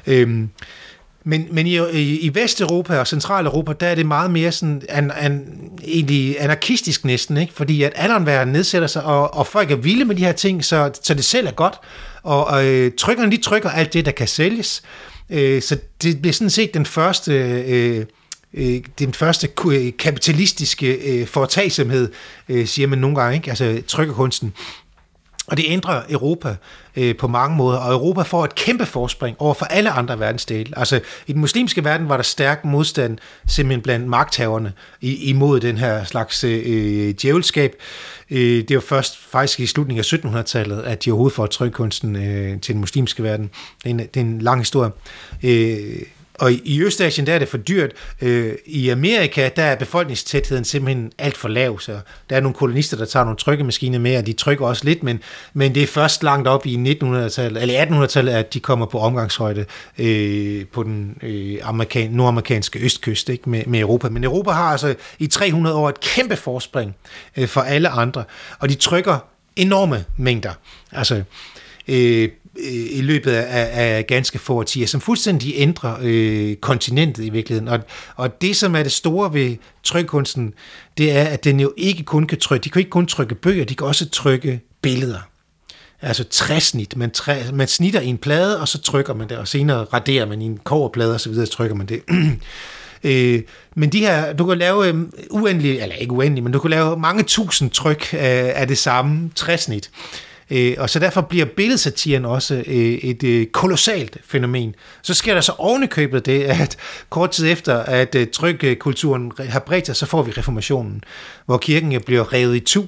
Øh, 0.07 0.43
men, 1.23 1.47
men 1.51 1.67
i, 1.67 1.77
i, 1.91 2.19
i 2.19 2.35
Vesteuropa 2.35 2.99
og 2.99 3.07
Centraleuropa, 3.07 3.73
der 3.73 3.87
er 3.87 3.95
det 3.95 4.05
meget 4.05 4.31
mere 4.31 4.51
sådan 4.51 4.81
an, 4.89 5.11
an, 5.11 5.45
egentlig 5.83 6.35
anarkistisk 6.39 7.05
næsten, 7.05 7.37
ikke? 7.37 7.53
fordi 7.53 7.83
at 7.83 7.93
alderen 7.95 8.47
nedsætter 8.47 8.87
sig, 8.87 9.03
og, 9.03 9.33
og 9.33 9.47
folk 9.47 9.71
er 9.71 9.75
vilde 9.75 10.05
med 10.05 10.15
de 10.15 10.25
her 10.25 10.31
ting, 10.31 10.65
så, 10.65 10.91
så 11.03 11.13
det 11.13 11.23
selv 11.23 11.47
er 11.47 11.51
godt. 11.51 11.75
Og, 12.23 12.47
og 12.47 12.65
øh, 12.65 12.91
trykkerne, 12.97 13.31
de 13.31 13.37
trykker 13.37 13.69
alt 13.69 13.93
det, 13.93 14.05
der 14.05 14.11
kan 14.11 14.27
sælges. 14.27 14.83
Øh, 15.29 15.61
så 15.61 15.77
det 16.03 16.21
bliver 16.21 16.33
sådan 16.33 16.49
set 16.49 16.73
den 16.73 16.85
første... 16.85 17.33
Øh, 17.67 18.05
øh, 18.53 18.81
den 18.99 19.13
første 19.13 19.49
øh, 19.71 19.91
kapitalistiske 19.99 20.93
øh, 20.93 21.27
foretagsomhed, 21.27 22.11
øh, 22.49 22.67
siger 22.67 22.87
man 22.87 22.99
nogle 22.99 23.15
gange, 23.15 23.35
ikke? 23.35 23.49
altså 23.49 23.81
trykkerkunsten. 23.87 24.53
Og 25.47 25.57
det 25.57 25.65
ændrer 25.67 26.01
Europa 26.09 26.55
øh, 26.95 27.15
på 27.17 27.27
mange 27.27 27.57
måder, 27.57 27.77
og 27.77 27.93
Europa 27.93 28.21
får 28.21 28.45
et 28.45 28.55
kæmpe 28.55 28.85
forspring 28.85 29.35
over 29.39 29.53
for 29.53 29.65
alle 29.65 29.89
andre 29.89 30.19
verdensdele. 30.19 30.79
Altså 30.79 30.99
i 31.27 31.33
den 31.33 31.41
muslimske 31.41 31.83
verden 31.83 32.09
var 32.09 32.15
der 32.17 32.23
stærk 32.23 32.65
modstand 32.65 33.17
simpelthen 33.47 33.81
blandt 33.81 34.07
magthaverne 34.07 34.73
imod 35.01 35.59
den 35.59 35.77
her 35.77 36.03
slags 36.03 36.43
øh, 36.43 36.61
øh, 36.65 37.13
djævelskab. 37.21 37.75
Øh, 38.31 38.67
det 38.67 38.75
var 38.75 38.81
først 38.81 39.17
faktisk 39.17 39.59
i 39.59 39.65
slutningen 39.67 39.99
af 39.99 40.41
1700-tallet, 40.41 40.81
at 40.81 41.05
de 41.05 41.11
overhovedet 41.11 41.35
får 41.35 41.45
trykkunsten 41.45 42.15
øh, 42.15 42.61
til 42.61 42.73
den 42.73 42.79
muslimske 42.79 43.23
verden. 43.23 43.49
Det 43.83 43.85
er 43.85 43.89
en, 43.89 43.99
det 43.99 44.17
er 44.17 44.21
en 44.21 44.39
lang 44.39 44.61
historie. 44.61 44.91
Øh, 45.43 46.01
og 46.39 46.51
i 46.51 46.81
Østasien, 46.81 47.27
der 47.27 47.33
er 47.33 47.39
det 47.39 47.47
for 47.47 47.57
dyrt. 47.57 47.91
Øh, 48.21 48.53
I 48.65 48.89
Amerika, 48.89 49.49
der 49.55 49.63
er 49.63 49.75
befolkningstætheden 49.75 50.65
simpelthen 50.65 51.11
alt 51.17 51.37
for 51.37 51.47
lav, 51.47 51.79
så 51.79 51.99
der 52.29 52.35
er 52.35 52.39
nogle 52.39 52.55
kolonister, 52.55 52.97
der 52.97 53.05
tager 53.05 53.23
nogle 53.23 53.37
trykkemaskiner 53.37 53.99
med, 53.99 54.17
og 54.17 54.25
de 54.25 54.33
trykker 54.33 54.65
også 54.65 54.85
lidt, 54.85 55.03
men, 55.03 55.19
men 55.53 55.75
det 55.75 55.83
er 55.83 55.87
først 55.87 56.23
langt 56.23 56.47
op 56.47 56.65
i 56.65 56.97
1900-tallet, 57.03 57.61
eller 57.61 57.85
1800-tallet, 57.85 58.31
at 58.31 58.53
de 58.53 58.59
kommer 58.59 58.85
på 58.85 58.99
omgangshøjde 58.99 59.65
øh, 59.97 60.65
på 60.65 60.83
den 60.83 61.17
øh, 61.21 61.57
amerikan, 61.63 62.11
nordamerikanske 62.11 62.79
østkyst 62.79 63.29
ikke, 63.29 63.49
med, 63.49 63.63
med 63.65 63.79
Europa. 63.79 64.09
Men 64.09 64.23
Europa 64.23 64.51
har 64.51 64.71
altså 64.71 64.95
i 65.19 65.27
300 65.27 65.75
år 65.75 65.89
et 65.89 65.99
kæmpe 65.99 66.35
forspring 66.35 66.95
øh, 67.37 67.47
for 67.47 67.61
alle 67.61 67.89
andre, 67.89 68.23
og 68.59 68.69
de 68.69 68.75
trykker 68.75 69.17
enorme 69.55 70.05
mængder. 70.17 70.53
Altså, 70.91 71.23
øh, 71.87 72.29
Øh, 72.59 72.97
i 72.97 73.01
løbet 73.01 73.31
af, 73.31 73.69
af 73.73 74.07
ganske 74.07 74.39
få 74.39 74.53
årtier, 74.53 74.87
som 74.87 75.01
fuldstændig 75.01 75.53
ændrer 75.57 75.97
øh, 76.01 76.55
kontinentet 76.55 77.25
i 77.25 77.29
virkeligheden. 77.29 77.67
Og, 77.67 77.79
og 78.15 78.41
det, 78.41 78.55
som 78.55 78.75
er 78.75 78.83
det 78.83 78.91
store 78.91 79.33
ved 79.33 79.55
trykkunsten, 79.83 80.53
det 80.97 81.11
er, 81.11 81.23
at 81.23 81.43
den 81.43 81.59
jo 81.59 81.73
ikke 81.77 82.03
kun 82.03 82.27
kan 82.27 82.39
trykke, 82.39 82.63
de 82.63 82.69
kan 82.69 82.79
ikke 82.79 82.89
kun 82.89 83.05
trykke 83.05 83.35
bøger, 83.35 83.65
de 83.65 83.75
kan 83.75 83.87
også 83.87 84.09
trykke 84.09 84.61
billeder. 84.81 85.19
Altså 86.01 86.23
træsnit. 86.23 86.97
Man, 86.97 87.11
træ, 87.11 87.43
man 87.53 87.67
snitter 87.67 88.01
i 88.01 88.07
en 88.07 88.17
plade, 88.17 88.61
og 88.61 88.67
så 88.67 88.81
trykker 88.81 89.13
man 89.13 89.29
det, 89.29 89.37
og 89.37 89.47
senere 89.47 89.83
raderer 89.83 90.25
man 90.25 90.41
i 90.41 90.45
en 90.45 90.59
koverplade, 90.63 91.13
og 91.13 91.21
så 91.21 91.29
videre, 91.29 91.45
så 91.45 91.51
trykker 91.51 91.75
man 91.75 91.87
det. 91.87 92.01
øh, 93.03 93.41
men 93.75 93.89
de 93.89 93.99
her, 93.99 94.33
du 94.33 94.45
kan 94.45 94.57
lave 94.57 94.87
øh, 94.87 94.95
uendelig, 95.29 95.79
eller 95.79 95.95
ikke 95.95 96.13
uendelig, 96.13 96.43
men 96.43 96.53
du 96.53 96.59
kan 96.59 96.69
lave 96.69 96.99
mange 96.99 97.23
tusind 97.23 97.71
tryk 97.71 98.13
af, 98.13 98.53
af 98.55 98.67
det 98.67 98.77
samme 98.77 99.31
træsnit. 99.35 99.91
Øh, 99.93 100.32
Øh, 100.53 100.75
og 100.77 100.89
så 100.89 100.99
derfor 100.99 101.21
bliver 101.21 101.45
billedsatiren 101.45 102.25
også 102.25 102.63
øh, 102.67 102.75
et 102.75 103.23
øh, 103.23 103.47
kolossalt 103.47 104.17
fænomen. 104.25 104.75
Så 105.01 105.13
sker 105.13 105.33
der 105.33 105.41
så 105.41 105.51
ovenikøbet 105.57 106.25
det, 106.25 106.43
at 106.43 106.77
kort 107.09 107.31
tid 107.31 107.51
efter, 107.51 107.77
at 107.77 108.15
øh, 108.15 108.27
trykkulturen 108.27 109.31
har 109.39 109.59
bredt 109.59 109.85
sig, 109.85 109.95
så 109.95 110.05
får 110.05 110.21
vi 110.21 110.31
reformationen, 110.31 111.03
hvor 111.45 111.57
kirken 111.57 112.01
bliver 112.05 112.33
revet 112.33 112.55
i 112.55 112.59
tu, 112.59 112.83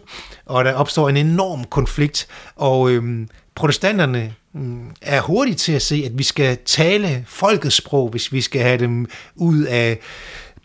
og 0.46 0.66
der 0.66 0.74
opstår 0.74 1.10
en 1.10 1.18
enorm 1.18 1.64
konflikt, 1.64 2.28
og 2.56 2.92
øhm, 2.92 3.28
protestanterne 3.56 4.34
mm, 4.54 4.92
er 5.02 5.22
hurtigt 5.22 5.60
til 5.60 5.72
at 5.72 5.82
se, 5.82 6.04
at 6.06 6.18
vi 6.18 6.24
skal 6.24 6.58
tale 6.66 7.26
folkets 7.28 7.76
sprog, 7.76 8.10
hvis 8.10 8.34
vi 8.34 8.42
skal 8.42 8.62
have 8.62 8.78
dem 8.78 9.08
ud 9.36 9.64
af 9.64 10.00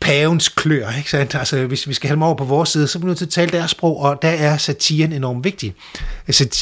pavens 0.00 0.48
klør, 0.48 0.96
ikke 0.98 1.10
sandt? 1.10 1.34
Altså, 1.34 1.66
hvis 1.66 1.88
vi 1.88 1.94
skal 1.94 2.08
have 2.08 2.14
dem 2.14 2.22
over 2.22 2.34
på 2.34 2.44
vores 2.44 2.68
side, 2.68 2.88
så 2.88 2.98
er 2.98 3.00
vi 3.00 3.06
nødt 3.06 3.18
til 3.18 3.24
at 3.24 3.30
tale 3.30 3.50
deres 3.50 3.70
sprog, 3.70 4.00
og 4.00 4.22
der 4.22 4.28
er 4.28 4.56
satiren 4.56 5.12
enormt 5.12 5.44
vigtig. 5.44 5.74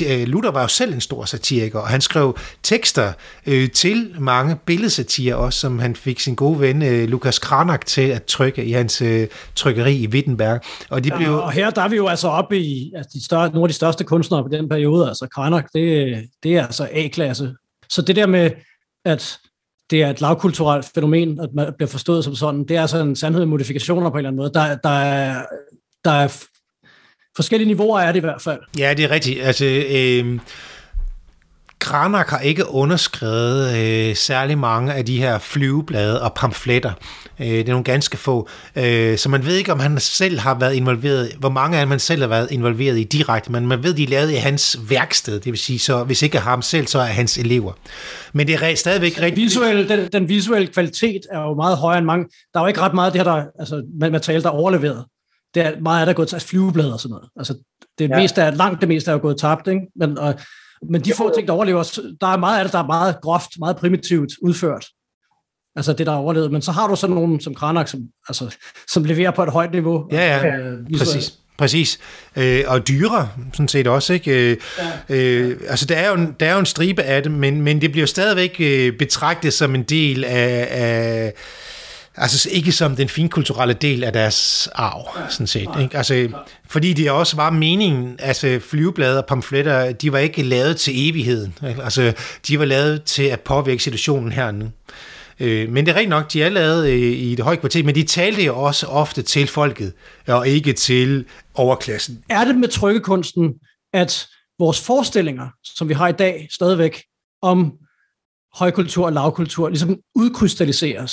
Øh, 0.06 0.28
Luther 0.28 0.50
var 0.50 0.62
jo 0.62 0.68
selv 0.68 0.94
en 0.94 1.00
stor 1.00 1.24
satiriker, 1.24 1.78
og 1.78 1.88
han 1.88 2.00
skrev 2.00 2.38
tekster 2.62 3.12
øh, 3.46 3.70
til 3.70 4.14
mange 4.18 4.56
billedsatirer 4.66 5.34
også, 5.34 5.60
som 5.60 5.78
han 5.78 5.96
fik 5.96 6.20
sin 6.20 6.34
gode 6.34 6.60
ven 6.60 6.82
øh, 6.82 7.08
Lukas 7.08 7.38
Kranak 7.38 7.86
til 7.86 8.08
at 8.08 8.24
trykke 8.24 8.64
i 8.64 8.72
hans 8.72 9.02
øh, 9.02 9.28
trykkeri 9.54 9.96
i 9.96 10.08
Wittenberg. 10.08 10.60
Og, 10.90 11.04
de 11.04 11.10
blev... 11.16 11.34
og 11.34 11.52
her 11.52 11.70
der 11.70 11.82
er 11.82 11.88
vi 11.88 11.96
jo 11.96 12.06
altså 12.06 12.28
oppe 12.28 12.58
i 12.58 12.92
altså, 12.96 13.10
de 13.14 13.24
større, 13.24 13.48
nogle 13.48 13.64
af 13.64 13.68
de 13.68 13.74
største 13.74 14.04
kunstnere 14.04 14.42
på 14.42 14.48
den 14.48 14.68
periode, 14.68 15.08
altså 15.08 15.26
Kranak, 15.34 15.66
det, 15.74 16.16
det 16.42 16.56
er 16.56 16.66
altså 16.66 16.88
A-klasse. 16.92 17.54
Så 17.88 18.02
det 18.02 18.16
der 18.16 18.26
med, 18.26 18.50
at 19.04 19.38
det 19.90 20.02
er 20.02 20.10
et 20.10 20.20
lavkulturelt 20.20 20.90
fænomen, 20.94 21.40
at 21.40 21.48
man 21.54 21.72
bliver 21.76 21.88
forstået 21.88 22.24
som 22.24 22.34
sådan. 22.34 22.64
Det 22.64 22.76
er 22.76 22.80
altså 22.80 22.98
en 22.98 23.16
sandhed 23.16 23.40
med 23.40 23.46
modifikationer 23.46 24.10
på 24.10 24.14
en 24.14 24.18
eller 24.18 24.28
anden 24.28 24.36
måde. 24.36 24.50
Der, 24.54 24.76
der, 24.76 24.98
er, 25.00 25.42
der 26.04 26.10
er 26.10 26.28
forskellige 27.36 27.68
niveauer 27.68 28.00
er 28.00 28.12
det 28.12 28.16
i 28.16 28.20
hvert 28.20 28.42
fald. 28.42 28.60
Ja, 28.78 28.94
det 28.94 29.04
er 29.04 29.10
rigtigt. 29.10 29.42
Altså, 29.42 29.64
øh, 29.64 30.38
Kranak 31.88 32.28
har 32.28 32.38
ikke 32.38 32.70
underskrevet 32.70 33.76
øh, 33.76 34.16
særlig 34.16 34.58
mange 34.58 34.94
af 34.94 35.04
de 35.04 35.18
her 35.18 35.38
flyveblade 35.38 36.22
og 36.22 36.34
pamfletter. 36.34 36.92
Øh, 37.40 37.46
det 37.46 37.60
er 37.60 37.72
nogle 37.72 37.84
ganske 37.84 38.16
få. 38.16 38.48
Øh, 38.76 39.18
så 39.18 39.28
man 39.28 39.46
ved 39.46 39.56
ikke, 39.56 39.72
om 39.72 39.80
han 39.80 40.00
selv 40.00 40.38
har 40.38 40.58
været 40.58 40.74
involveret, 40.74 41.32
hvor 41.38 41.48
mange 41.48 41.78
af 41.78 41.82
dem 41.82 41.90
han 41.90 41.98
selv 41.98 42.20
har 42.20 42.28
været 42.28 42.50
involveret 42.50 42.98
i 42.98 43.04
direkte, 43.04 43.52
men 43.52 43.66
man 43.66 43.82
ved, 43.82 43.94
de 43.94 44.02
er 44.02 44.08
lavet 44.08 44.30
i 44.30 44.34
hans 44.34 44.78
værksted. 44.88 45.34
Det 45.40 45.52
vil 45.52 45.58
sige, 45.58 45.78
så 45.78 46.04
hvis 46.04 46.22
ikke 46.22 46.38
ham 46.38 46.62
selv, 46.62 46.86
så 46.86 46.98
er 46.98 47.04
hans 47.04 47.38
elever. 47.38 47.72
Men 48.32 48.46
det 48.46 48.54
er 48.54 48.74
stadigvæk 48.74 49.20
rigtig... 49.22 49.44
Visuel, 49.44 49.88
den, 49.88 50.08
den 50.12 50.28
visuelle 50.28 50.68
kvalitet 50.68 51.20
er 51.30 51.40
jo 51.40 51.54
meget 51.54 51.76
højere 51.76 51.98
end 51.98 52.06
mange. 52.06 52.26
Der 52.54 52.60
er 52.60 52.64
jo 52.64 52.68
ikke 52.68 52.80
ret 52.80 52.94
meget 52.94 53.06
af 53.06 53.12
det 53.12 53.20
her, 53.20 53.32
der, 53.32 53.44
altså, 53.58 53.82
materiale, 54.00 54.42
der 54.42 54.48
er 54.48 54.54
overleveret. 54.54 55.04
Det 55.54 55.62
er 55.62 55.80
meget 55.80 56.00
af 56.00 56.06
der 56.06 56.12
er 56.12 56.16
gået 56.16 56.28
til 56.28 56.36
altså, 56.36 56.48
flyveblade 56.48 56.92
og 56.92 57.00
sådan 57.00 57.10
noget. 57.10 57.28
Altså, 57.36 57.54
det 57.98 58.08
ja. 58.08 58.16
meste 58.16 58.40
er, 58.40 58.50
langt 58.50 58.80
det 58.80 58.88
meste 58.88 59.10
er 59.10 59.14
jo 59.14 59.20
gået 59.20 59.38
tabt, 59.38 59.68
ikke? 59.68 59.80
Men, 59.96 60.18
og, 60.18 60.34
men 60.90 61.00
de 61.00 61.12
få 61.12 61.34
ting, 61.34 61.48
der 61.48 61.54
overlever, 61.54 62.00
der 62.20 62.26
er 62.26 62.36
meget 62.36 62.58
af 62.58 62.64
det, 62.64 62.72
der 62.72 62.78
er 62.78 62.86
meget 62.86 63.20
groft, 63.22 63.50
meget 63.58 63.76
primitivt 63.76 64.32
udført. 64.42 64.86
Altså 65.76 65.92
det, 65.92 66.06
der 66.06 66.12
er 66.12 66.16
overlevet. 66.16 66.52
Men 66.52 66.62
så 66.62 66.72
har 66.72 66.88
du 66.88 66.96
sådan 66.96 67.14
nogen 67.14 67.40
som 67.40 67.54
Kranak, 67.54 67.88
som, 67.88 68.00
altså, 68.28 68.56
som 68.88 69.04
leverer 69.04 69.30
på 69.30 69.42
et 69.42 69.50
højt 69.50 69.72
niveau. 69.72 70.08
Ja, 70.12 70.36
ja, 70.36 70.56
øh, 70.56 70.78
præcis. 70.98 71.38
Præcis. 71.58 71.98
Øh, 72.36 72.64
og 72.66 72.88
dyre, 72.88 73.28
sådan 73.52 73.68
set 73.68 73.86
også. 73.86 74.12
Ikke? 74.12 74.50
Øh, 74.50 74.56
ja. 75.08 75.16
øh, 75.16 75.60
altså, 75.68 75.86
der 75.86 75.96
er, 75.96 76.10
jo, 76.10 76.26
der 76.40 76.46
er 76.46 76.52
jo 76.52 76.58
en 76.58 76.66
stribe 76.66 77.02
af 77.02 77.22
det, 77.22 77.32
men, 77.32 77.62
men 77.62 77.80
det 77.80 77.92
bliver 77.92 78.06
stadigvæk 78.06 78.56
øh, 78.60 78.92
betragtet 78.98 79.52
som 79.52 79.74
en 79.74 79.82
del 79.82 80.24
af, 80.24 80.68
af 80.70 81.32
Altså 82.20 82.48
ikke 82.52 82.72
som 82.72 82.96
den 82.96 83.08
finkulturelle 83.08 83.74
del 83.74 84.04
af 84.04 84.12
deres 84.12 84.68
arv, 84.74 85.30
sådan 85.30 85.46
set. 85.46 85.68
Ikke? 85.80 85.96
Altså, 85.96 86.28
fordi 86.66 86.92
det 86.92 87.10
også 87.10 87.36
var 87.36 87.50
meningen, 87.50 88.16
altså 88.18 88.60
flyveblade 88.62 89.18
og 89.18 89.26
pamfletter, 89.26 89.92
de 89.92 90.12
var 90.12 90.18
ikke 90.18 90.42
lavet 90.42 90.76
til 90.76 91.08
evigheden. 91.08 91.54
Ikke? 91.68 91.82
Altså, 91.82 92.12
de 92.48 92.58
var 92.58 92.64
lavet 92.64 93.02
til 93.02 93.22
at 93.22 93.40
påvirke 93.40 93.82
situationen 93.82 94.32
hernede. 94.32 94.70
Øh, 95.40 95.68
men 95.68 95.86
det 95.86 95.92
er 95.92 95.96
rigtigt 95.96 96.10
nok, 96.10 96.32
de 96.32 96.42
er 96.42 96.48
lavet 96.48 96.88
i 96.90 97.34
det 97.34 97.44
høje 97.44 97.56
kvarter, 97.56 97.82
men 97.82 97.94
de 97.94 98.02
talte 98.02 98.44
jo 98.44 98.58
også 98.58 98.86
ofte 98.86 99.22
til 99.22 99.46
folket, 99.46 99.92
og 100.26 100.48
ikke 100.48 100.72
til 100.72 101.24
overklassen. 101.54 102.24
Er 102.28 102.44
det 102.44 102.56
med 102.56 102.68
trykkekunsten, 102.68 103.54
at 103.92 104.28
vores 104.58 104.80
forestillinger, 104.80 105.48
som 105.64 105.88
vi 105.88 105.94
har 105.94 106.08
i 106.08 106.12
dag 106.12 106.48
stadigvæk, 106.50 107.02
om 107.42 107.72
højkultur 108.54 109.06
og 109.06 109.12
lavkultur, 109.12 109.68
ligesom 109.68 109.96
udkrystalliseres? 110.14 111.12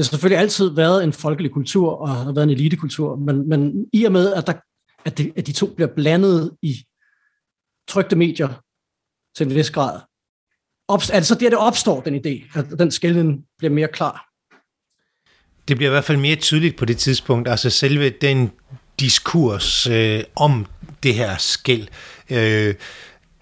Det 0.00 0.06
har 0.06 0.10
selvfølgelig 0.10 0.38
altid 0.38 0.70
været 0.74 1.04
en 1.04 1.12
folkelig 1.12 1.50
kultur, 1.50 1.92
og 1.92 2.08
har 2.08 2.32
været 2.32 2.42
en 2.42 2.50
elitekultur, 2.50 3.16
men, 3.16 3.48
men 3.48 3.86
i 3.92 4.04
og 4.04 4.12
med, 4.12 4.32
at, 4.32 4.46
der, 4.46 4.52
at, 5.04 5.18
de, 5.18 5.32
at 5.36 5.46
de 5.46 5.52
to 5.52 5.66
bliver 5.66 5.88
blandet 5.96 6.56
i 6.62 6.84
trygte 7.88 8.16
medier 8.16 8.48
til 9.36 9.46
en 9.46 9.54
vis 9.54 9.70
grad, 9.70 10.00
op, 10.88 11.00
er 11.12 11.18
det 11.18 11.26
så 11.26 11.34
der, 11.34 11.48
det 11.48 11.58
opstår, 11.58 12.00
den 12.00 12.14
idé, 12.14 12.58
at 12.58 12.78
den 12.78 12.90
skælden 12.90 13.44
bliver 13.58 13.72
mere 13.72 13.88
klar? 13.88 14.28
Det 15.68 15.76
bliver 15.76 15.90
i 15.90 15.94
hvert 15.94 16.04
fald 16.04 16.18
mere 16.18 16.36
tydeligt 16.36 16.76
på 16.76 16.84
det 16.84 16.98
tidspunkt, 16.98 17.48
altså 17.48 17.70
selve 17.70 18.10
den 18.10 18.50
diskurs 19.00 19.86
øh, 19.86 20.24
om 20.36 20.66
det 21.02 21.14
her 21.14 21.36
skæld. 21.36 21.88
Øh, 22.30 22.74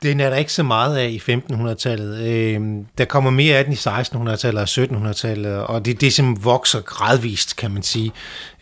den 0.02 0.20
er 0.20 0.30
der 0.30 0.37
ikke 0.37 0.52
så 0.52 0.62
meget 0.62 0.96
af 0.96 1.08
i 1.08 1.18
1500-tallet. 1.18 2.18
Øh, 2.18 2.61
der 2.98 3.04
kommer 3.04 3.30
mere 3.30 3.56
af 3.56 3.64
den 3.64 3.72
i 3.72 3.76
1600-tallet 3.76 4.62
og 4.62 4.68
1700-tallet, 5.08 5.56
og 5.56 5.84
det, 5.84 6.00
det 6.00 6.12
som 6.12 6.44
vokser 6.44 6.80
gradvist, 6.80 7.56
kan 7.56 7.70
man 7.70 7.82
sige. 7.82 8.12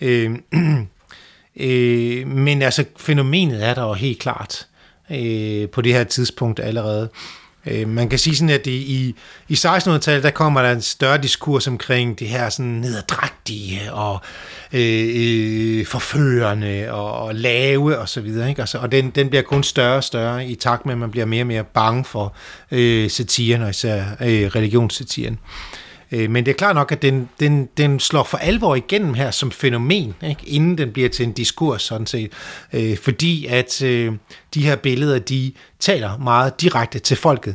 Øh, 0.00 0.30
øh, 1.56 2.26
men 2.26 2.62
altså, 2.62 2.84
fænomenet 2.96 3.64
er 3.64 3.74
der 3.74 3.82
jo 3.82 3.92
helt 3.92 4.18
klart 4.18 4.66
øh, 5.10 5.68
på 5.68 5.82
det 5.82 5.92
her 5.92 6.04
tidspunkt 6.04 6.60
allerede. 6.60 7.02
Øh, 7.02 7.45
Øh, 7.66 7.88
man 7.88 8.08
kan 8.08 8.18
sige 8.18 8.36
sådan, 8.36 8.54
at 8.54 8.66
i, 8.66 9.14
i 9.48 9.54
1600-tallet, 9.54 10.22
der 10.22 10.30
kommer 10.30 10.62
der 10.62 10.72
en 10.72 10.82
større 10.82 11.18
diskurs 11.18 11.66
omkring 11.66 12.18
det 12.18 12.28
her 12.28 12.48
sådan 12.48 12.72
nederdragtige 12.72 13.92
og 13.92 14.20
øh, 14.72 15.08
øh, 15.14 15.86
forførende 15.86 16.86
og, 16.90 17.12
og 17.12 17.34
lave 17.34 17.98
og 17.98 18.08
så 18.08 18.20
videre. 18.20 18.48
Ikke? 18.48 18.62
Altså, 18.62 18.78
og 18.78 18.92
den, 18.92 19.10
den 19.10 19.28
bliver 19.28 19.42
kun 19.42 19.62
større 19.62 19.96
og 19.96 20.04
større 20.04 20.46
i 20.46 20.54
takt 20.54 20.86
med, 20.86 20.94
at 20.94 20.98
man 20.98 21.10
bliver 21.10 21.26
mere 21.26 21.42
og 21.42 21.46
mere 21.46 21.64
bange 21.64 22.04
for 22.04 22.34
øh, 22.70 23.10
satiren 23.10 23.62
og 23.62 23.70
især 23.70 24.04
øh, 24.20 24.46
religionssatiren. 24.46 25.38
Øh, 26.12 26.30
men 26.30 26.46
det 26.46 26.52
er 26.52 26.56
klart 26.56 26.74
nok, 26.74 26.92
at 26.92 27.02
den, 27.02 27.28
den, 27.40 27.68
den 27.76 28.00
slår 28.00 28.22
for 28.22 28.38
alvor 28.38 28.74
igennem 28.74 29.14
her 29.14 29.30
som 29.30 29.50
fænomen, 29.50 30.14
ikke? 30.22 30.46
inden 30.46 30.78
den 30.78 30.92
bliver 30.92 31.08
til 31.08 31.26
en 31.26 31.32
diskurs 31.32 31.82
sådan 31.82 32.06
set. 32.06 32.32
Øh, 32.72 32.98
fordi 32.98 33.46
at 33.46 33.82
øh, 33.82 34.12
de 34.56 34.64
her 34.64 34.76
billeder, 34.76 35.18
de 35.18 35.52
taler 35.80 36.18
meget 36.18 36.60
direkte 36.60 36.98
til 36.98 37.16
folket. 37.16 37.54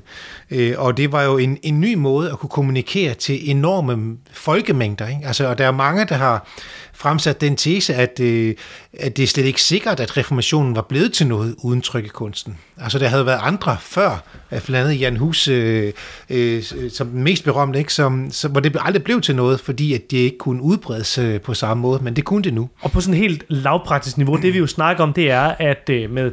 Øh, 0.52 0.74
og 0.78 0.98
det 0.98 1.12
var 1.12 1.24
jo 1.24 1.38
en, 1.38 1.58
en 1.64 1.82
ny 1.82 1.94
måde 1.94 2.32
at 2.32 2.40
kunne 2.40 2.50
kommunikere 2.50 3.14
til 3.14 3.50
enorme 3.50 4.18
folkemængder. 4.34 5.08
Ikke? 5.08 5.22
Altså, 5.26 5.48
og 5.48 5.58
der 5.58 5.68
er 5.68 5.72
mange, 5.72 6.06
der 6.06 6.16
har 6.16 6.48
fremsat 6.94 7.42
den 7.42 7.56
tese, 7.56 7.94
at, 7.96 8.20
øh, 8.20 8.56
at 9.00 9.18
det 9.18 9.24
er 9.24 9.28
slet 9.28 9.46
ikke 9.46 9.62
sikkert, 9.62 10.00
at 10.00 10.18
reformationen 10.18 10.76
var 10.76 10.82
blevet 10.90 11.14
til 11.14 11.28
noget 11.28 11.56
uden 11.58 11.82
trykkekunsten. 11.82 12.58
Altså 12.78 13.00
der 13.00 13.08
havde 13.08 13.26
været 13.26 13.40
andre 13.42 13.78
før, 13.82 14.24
blandt 14.50 14.76
andet 14.76 15.00
Jan 15.00 15.18
Hus, 15.18 15.48
øh, 15.48 15.94
øh, 16.30 16.64
øh, 16.78 16.92
som 16.92 17.08
den 17.08 17.24
mest 17.24 17.44
berømte, 17.44 17.80
ikke? 17.80 17.94
Som, 17.94 18.32
som, 18.32 18.52
hvor 18.52 18.62
det 18.62 18.78
aldrig 18.80 19.04
blev 19.04 19.22
til 19.22 19.36
noget, 19.36 19.60
fordi 19.60 19.94
at 19.94 20.12
det 20.12 20.18
ikke 20.18 20.38
kunne 20.38 20.62
udbredes 20.62 21.18
øh, 21.18 21.42
på 21.42 21.54
samme 21.54 21.82
måde, 21.82 22.04
men 22.04 22.16
det 22.16 22.26
kunne 22.26 22.44
det 22.44 22.54
nu. 22.54 22.70
Og 22.82 22.92
på 22.92 23.02
sådan 23.02 23.14
et 23.14 23.20
helt 23.20 23.44
lavpraktisk 23.48 24.18
niveau, 24.18 24.36
det 24.36 24.54
vi 24.54 24.58
jo 24.58 24.68
snakker 24.68 25.04
om, 25.04 25.14
det 25.14 25.32
er, 25.32 25.56
at 25.60 25.90
øh, 25.90 26.10
med 26.10 26.32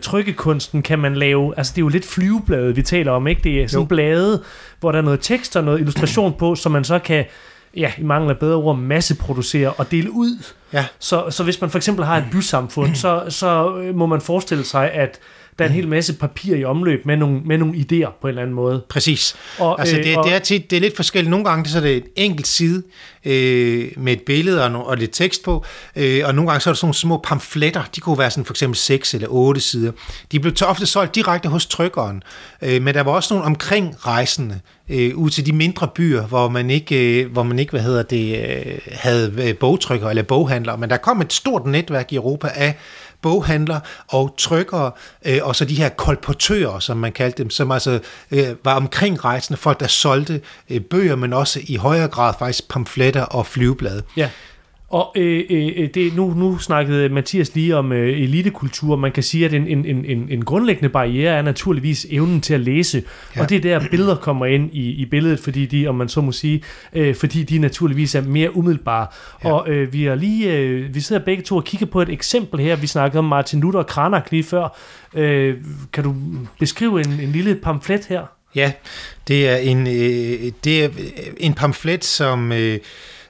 trykkekunsten 0.58 0.82
kan 0.82 0.98
man 0.98 1.14
lave, 1.14 1.54
altså 1.56 1.72
det 1.72 1.78
er 1.78 1.84
jo 1.84 1.88
lidt 1.88 2.04
flyveblade, 2.04 2.74
vi 2.74 2.82
taler 2.82 3.12
om, 3.12 3.26
ikke? 3.26 3.42
Det 3.44 3.62
er 3.62 3.66
sådan 3.68 3.82
jo. 3.82 3.86
blade, 3.86 4.42
hvor 4.80 4.92
der 4.92 4.98
er 4.98 5.02
noget 5.02 5.20
tekst 5.20 5.56
og 5.56 5.64
noget 5.64 5.80
illustration 5.80 6.34
på, 6.38 6.54
som 6.54 6.72
man 6.72 6.84
så 6.84 6.98
kan 6.98 7.24
ja, 7.76 7.92
i 7.98 8.02
mangel 8.02 8.30
af 8.30 8.38
bedre 8.38 8.56
ord, 8.56 8.78
masseproducere 8.78 9.72
og 9.72 9.90
dele 9.90 10.10
ud. 10.10 10.42
Ja. 10.72 10.86
Så, 10.98 11.30
så 11.30 11.44
hvis 11.44 11.60
man 11.60 11.70
for 11.70 11.78
eksempel 11.78 12.04
har 12.04 12.16
et 12.16 12.24
bysamfund, 12.32 12.94
så, 13.04 13.24
så 13.28 13.76
øh, 13.76 13.94
må 13.94 14.06
man 14.06 14.20
forestille 14.20 14.64
sig, 14.64 14.90
at 14.92 15.18
der 15.58 15.64
er 15.64 15.68
en 15.68 15.74
hel 15.74 15.88
masse 15.88 16.14
papir 16.14 16.56
i 16.56 16.64
omløb 16.64 17.06
med 17.06 17.16
nogle, 17.16 17.40
med 17.44 17.58
nogle 17.58 17.74
idéer 17.74 18.10
på 18.20 18.26
en 18.26 18.28
eller 18.28 18.42
anden 18.42 18.54
måde. 18.54 18.84
Præcis. 18.88 19.36
Og, 19.58 19.80
altså, 19.80 19.96
det, 19.96 20.06
øh, 20.06 20.18
og, 20.18 20.24
det, 20.24 20.34
er 20.34 20.38
tit, 20.38 20.70
det 20.70 20.76
er 20.76 20.80
lidt 20.80 20.96
forskelligt. 20.96 21.30
Nogle 21.30 21.44
gange 21.44 21.68
så 21.68 21.78
er 21.78 21.82
det 21.82 21.96
et 21.96 22.06
enkelt 22.16 22.46
side 22.46 22.82
øh, 23.24 23.88
med 23.96 24.12
et 24.12 24.22
billede 24.22 24.64
og, 24.64 24.86
og 24.86 24.96
lidt 24.96 25.12
tekst 25.12 25.42
på, 25.42 25.64
øh, 25.96 26.22
og 26.24 26.34
nogle 26.34 26.50
gange 26.50 26.60
så 26.60 26.70
er 26.70 26.72
der 26.72 26.76
sådan 26.76 26.86
nogle 26.86 26.94
små 26.94 27.20
pamfletter. 27.24 27.82
De 27.96 28.00
kunne 28.00 28.18
være 28.18 28.30
sådan 28.30 28.44
for 28.44 28.52
eksempel 28.52 28.76
6 28.76 29.14
eller 29.14 29.28
8 29.30 29.60
sider. 29.60 29.92
De 30.32 30.40
blev 30.40 30.52
ofte 30.62 30.86
solgt 30.86 31.14
direkte 31.14 31.48
hos 31.48 31.66
trykkeren, 31.66 32.22
øh, 32.62 32.82
men 32.82 32.94
der 32.94 33.00
var 33.00 33.12
også 33.12 33.34
nogle 33.34 33.46
omkring 33.46 34.06
rejsende 34.06 34.60
øh, 34.88 35.16
ud 35.16 35.30
til 35.30 35.46
de 35.46 35.52
mindre 35.52 35.88
byer, 35.88 36.26
hvor 36.26 36.48
man 36.48 36.70
ikke, 36.70 37.22
øh, 37.22 37.32
hvor 37.32 37.42
man 37.42 37.58
ikke 37.58 37.70
hvad 37.70 37.80
hedder 37.80 38.02
det, 38.02 38.38
øh, 38.38 38.78
havde 38.92 39.48
øh, 39.48 39.56
bogtrykker 39.56 40.08
eller 40.08 40.22
boghandlere, 40.22 40.78
men 40.78 40.90
der 40.90 40.96
kom 40.96 41.20
et 41.20 41.32
stort 41.32 41.66
netværk 41.66 42.12
i 42.12 42.16
Europa 42.16 42.48
af 42.54 42.74
boghandler 43.22 43.80
og 44.08 44.34
trykkere, 44.38 44.90
øh, 45.26 45.38
og 45.42 45.56
så 45.56 45.64
de 45.64 45.74
her 45.74 45.88
kolportører, 45.88 46.78
som 46.78 46.96
man 46.96 47.12
kaldte 47.12 47.42
dem, 47.42 47.50
som 47.50 47.70
altså 47.70 48.00
øh, 48.30 48.48
var 48.64 48.74
omkring 48.74 49.24
rejsende 49.24 49.56
folk, 49.56 49.80
der 49.80 49.86
solgte 49.86 50.40
øh, 50.70 50.80
bøger, 50.80 51.16
men 51.16 51.32
også 51.32 51.60
i 51.62 51.76
højere 51.76 52.08
grad 52.08 52.34
faktisk 52.38 52.68
pamfletter 52.68 53.22
og 53.22 53.46
flyveblade. 53.46 54.02
Ja. 54.16 54.30
Og 54.90 55.12
øh, 55.16 55.44
øh, 55.50 55.72
øh, 55.76 55.88
det, 55.94 56.16
nu, 56.16 56.34
nu 56.34 56.58
snakkede 56.58 57.08
Mathias 57.08 57.54
lige 57.54 57.76
om 57.76 57.92
øh, 57.92 58.22
elitekultur. 58.22 58.96
Man 58.96 59.12
kan 59.12 59.22
sige, 59.22 59.44
at 59.44 59.54
en, 59.54 59.66
en, 59.66 60.04
en, 60.04 60.26
en 60.30 60.44
grundlæggende 60.44 60.88
barriere 60.88 61.36
er 61.36 61.42
naturligvis 61.42 62.06
evnen 62.10 62.40
til 62.40 62.54
at 62.54 62.60
læse. 62.60 63.02
Ja. 63.36 63.42
Og 63.42 63.48
det 63.48 63.56
er 63.56 63.60
der, 63.60 63.88
billeder 63.90 64.16
kommer 64.16 64.46
ind 64.46 64.70
i, 64.72 64.90
i 64.90 65.06
billedet, 65.06 65.40
fordi 65.40 65.66
de, 65.66 65.86
om 65.86 65.94
man 65.94 66.08
så 66.08 66.20
må 66.20 66.32
sige, 66.32 66.62
øh, 66.92 67.14
fordi 67.14 67.42
de 67.42 67.58
naturligvis 67.58 68.14
er 68.14 68.22
mere 68.22 68.56
umiddelbare. 68.56 69.06
Ja. 69.44 69.52
Og 69.52 69.68
øh, 69.68 69.92
vi 69.92 70.06
er 70.06 70.14
lige, 70.14 70.56
øh, 70.56 70.94
vi 70.94 71.00
sidder 71.00 71.24
begge 71.24 71.42
to 71.42 71.56
og 71.56 71.64
kigger 71.64 71.86
på 71.86 72.02
et 72.02 72.08
eksempel 72.08 72.60
her. 72.60 72.76
Vi 72.76 72.86
snakkede 72.86 73.18
om 73.18 73.24
Martin 73.24 73.60
Luther 73.60 73.80
og 73.80 73.86
Kranak 73.86 74.30
lige 74.30 74.44
før. 74.44 74.78
Øh, 75.14 75.56
kan 75.92 76.04
du 76.04 76.14
beskrive 76.60 77.00
en, 77.00 77.20
en 77.20 77.32
lille 77.32 77.54
pamflet 77.54 78.06
her? 78.06 78.22
Ja, 78.54 78.72
det 79.28 79.48
er 79.48 79.56
en, 79.56 79.86
øh, 79.86 80.52
det 80.64 80.84
er 80.84 80.88
en 81.36 81.54
pamflet, 81.54 82.04
som... 82.04 82.52
Øh, 82.52 82.78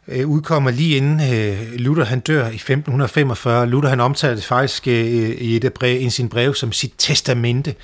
øh, 0.08 0.28
udkommer 0.28 0.70
lige 0.70 0.96
inden 0.96 1.34
øh, 1.34 1.72
Luther 1.72 2.04
han 2.04 2.20
dør 2.20 2.44
i 2.48 2.54
1545. 2.54 3.66
Luther 3.66 3.88
han 3.88 4.00
omtaler 4.00 4.34
det 4.34 4.44
faktisk 4.44 4.88
øh, 4.88 4.94
i 4.94 5.56
et 5.56 5.72
brev, 5.72 6.02
i 6.02 6.10
sin 6.10 6.28
brev 6.28 6.54
som 6.54 6.72
sit 6.72 6.92
testamente, 6.98 7.74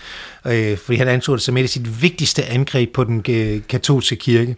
øh, 0.47 0.79
fordi 0.79 0.99
han 0.99 1.09
anså 1.09 1.33
det 1.33 1.43
som 1.43 1.57
et 1.57 1.63
af 1.63 1.69
sit 1.69 2.03
vigtigste 2.03 2.45
angreb 2.45 2.93
på 2.93 3.05
den 3.05 3.25
øh, 3.29 3.63
katolske 3.69 4.17
kirke. 4.17 4.57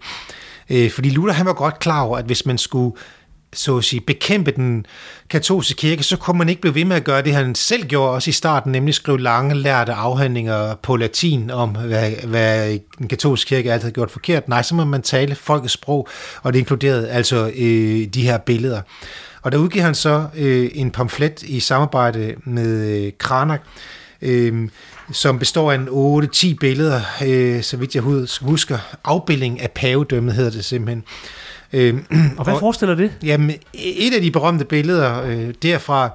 Øh, 0.71 0.91
fordi 0.91 1.11
Luther 1.11 1.33
han 1.33 1.47
var 1.47 1.53
godt 1.53 1.79
klar 1.79 2.03
over, 2.03 2.19
at 2.19 2.25
hvis 2.25 2.47
man 2.47 2.59
skulle 2.59 2.97
så 3.59 3.77
at 3.77 3.85
sige, 3.85 4.01
bekæmpe 4.01 4.51
den 4.51 4.87
katolske 5.31 5.75
kirke, 5.75 6.03
så 6.03 6.17
kunne 6.17 6.39
man 6.39 6.49
ikke 6.49 6.61
blive 6.61 6.75
ved 6.75 6.85
med 6.85 6.97
at 6.97 7.05
gøre 7.05 7.23
det, 7.23 7.35
han 7.35 7.55
selv 7.55 7.87
gjorde 7.87 8.11
også 8.11 8.31
i 8.31 8.33
starten, 8.33 8.73
nemlig 8.73 8.95
skrive 8.95 9.21
lange 9.21 9.55
lærte 9.55 9.93
afhandlinger 9.93 10.75
på 10.75 10.97
latin 10.97 11.51
om, 11.51 11.71
hvad, 11.71 12.11
hvad 12.11 12.79
den 12.99 13.09
katolske 13.09 13.49
kirke 13.49 13.73
altid 13.73 13.87
har 13.87 13.93
gjort 13.93 14.11
forkert. 14.11 14.49
Nej, 14.49 14.63
så 14.63 14.75
må 14.75 14.85
man 14.85 15.03
tale 15.03 15.35
folkets 15.35 15.73
sprog, 15.75 16.09
og 16.43 16.53
det 16.53 16.59
inkluderede 16.59 17.09
altså 17.09 17.53
øh, 17.57 18.07
de 18.07 18.23
her 18.23 18.39
billeder. 18.39 18.81
Og 19.43 19.53
der 19.53 19.59
udgiver 19.59 19.85
han 19.85 19.95
så 19.95 20.27
øh, 20.37 20.71
en 20.75 20.91
pamflet 20.91 21.43
i 21.43 21.61
samarbejde 21.61 22.35
med 22.45 23.05
øh, 23.05 23.13
Kranak, 23.19 23.61
øh, 24.23 24.69
som 25.13 25.39
består 25.39 25.73
af 25.73 25.77
en 25.77 25.89
8-10 26.53 26.57
billeder, 26.61 27.01
øh, 27.27 27.63
så 27.63 27.77
vidt 27.77 27.95
jeg 27.95 28.03
husker. 28.43 28.79
Afbildning 29.05 29.61
af 29.61 29.71
pavedømmet 29.71 30.35
hedder 30.35 30.51
det 30.51 30.65
simpelthen. 30.65 31.05
Øh, 31.77 31.95
og 32.39 32.45
hvad 32.45 32.55
og, 32.55 32.61
forestiller 32.61 32.95
det? 32.95 33.13
Jamen, 33.23 33.57
et 33.75 34.15
af 34.15 34.21
de 34.21 34.31
berømte 34.31 34.65
billeder 34.65 35.23
øh, 35.23 35.55
derfra, 35.63 36.11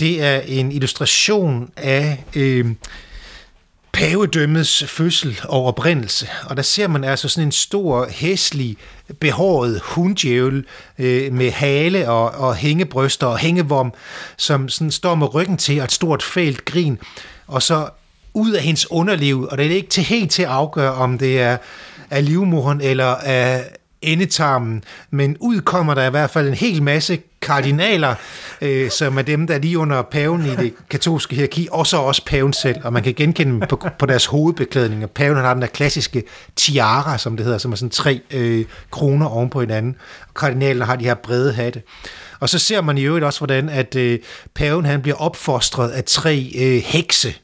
det 0.00 0.22
er 0.22 0.40
en 0.40 0.72
illustration 0.72 1.70
af 1.76 2.24
øh, 2.36 2.66
pavedømmets 3.92 4.84
fødsel 4.84 5.40
og 5.44 5.64
oprindelse. 5.64 6.28
Og 6.44 6.56
der 6.56 6.62
ser 6.62 6.88
man 6.88 7.04
altså 7.04 7.28
sådan 7.28 7.48
en 7.48 7.52
stor, 7.52 8.08
hæslig, 8.10 8.76
behåret 9.20 9.80
hunddjævel 9.84 10.64
øh, 10.98 11.32
med 11.32 11.50
hale 11.50 12.10
og, 12.10 12.30
og 12.30 12.56
hængebryster 12.56 13.26
og 13.26 13.38
hængevom, 13.38 13.92
som 14.36 14.68
sådan 14.68 14.90
står 14.90 15.14
med 15.14 15.34
ryggen 15.34 15.56
til 15.56 15.78
og 15.78 15.84
et 15.84 15.92
stort 15.92 16.22
fælt 16.22 16.64
grin. 16.64 16.98
Og 17.46 17.62
så 17.62 17.88
ud 18.34 18.52
af 18.52 18.62
hendes 18.62 18.90
underliv, 18.90 19.48
og 19.50 19.58
det 19.58 19.66
er 19.66 19.70
ikke 19.70 19.88
til 19.88 20.04
helt 20.04 20.30
til 20.30 20.42
at 20.42 20.48
afgøre, 20.48 20.92
om 20.92 21.18
det 21.18 21.40
er 21.40 21.56
af 22.10 22.24
livmoren 22.24 22.80
eller 22.80 23.06
af, 23.14 23.64
endetarmen, 24.02 24.84
men 25.10 25.36
ud 25.40 25.60
kommer 25.60 25.94
der 25.94 26.06
i 26.06 26.10
hvert 26.10 26.30
fald 26.30 26.48
en 26.48 26.54
hel 26.54 26.82
masse 26.82 27.18
kardinaler, 27.42 28.14
øh, 28.60 28.90
som 28.90 29.18
er 29.18 29.22
dem, 29.22 29.46
der 29.46 29.54
er 29.54 29.58
lige 29.58 29.78
under 29.78 30.02
paven 30.02 30.46
i 30.46 30.56
det 30.56 30.74
katolske 30.90 31.34
hierarki, 31.34 31.68
og 31.70 31.86
så 31.86 31.96
også 31.96 32.24
paven 32.24 32.52
selv, 32.52 32.76
og 32.84 32.92
man 32.92 33.02
kan 33.02 33.14
genkende 33.14 33.52
dem 33.52 33.60
på, 33.68 33.88
på 33.98 34.06
deres 34.06 34.26
hovedbeklædning. 34.26 35.10
Paven 35.10 35.36
han 35.36 35.44
har 35.44 35.54
den 35.54 35.62
der 35.62 35.68
klassiske 35.68 36.22
tiara, 36.56 37.18
som 37.18 37.36
det 37.36 37.44
hedder, 37.44 37.58
som 37.58 37.72
er 37.72 37.76
sådan 37.76 37.90
tre 37.90 38.20
øh, 38.30 38.64
kroner 38.90 39.26
oven 39.26 39.50
på 39.50 39.60
hinanden, 39.60 39.96
og 40.28 40.34
kardinalerne 40.34 40.84
har 40.84 40.96
de 40.96 41.04
her 41.04 41.14
brede 41.14 41.52
hatte. 41.52 41.82
Og 42.40 42.48
så 42.48 42.58
ser 42.58 42.80
man 42.80 42.98
i 42.98 43.02
øvrigt 43.02 43.24
også, 43.24 43.40
hvordan 43.40 43.68
at 43.68 43.96
øh, 43.96 44.18
paven 44.54 44.84
han 44.84 45.02
bliver 45.02 45.16
opfostret 45.16 45.90
af 45.90 46.04
tre 46.04 46.52
øh, 46.58 46.82
hekse, 46.84 47.34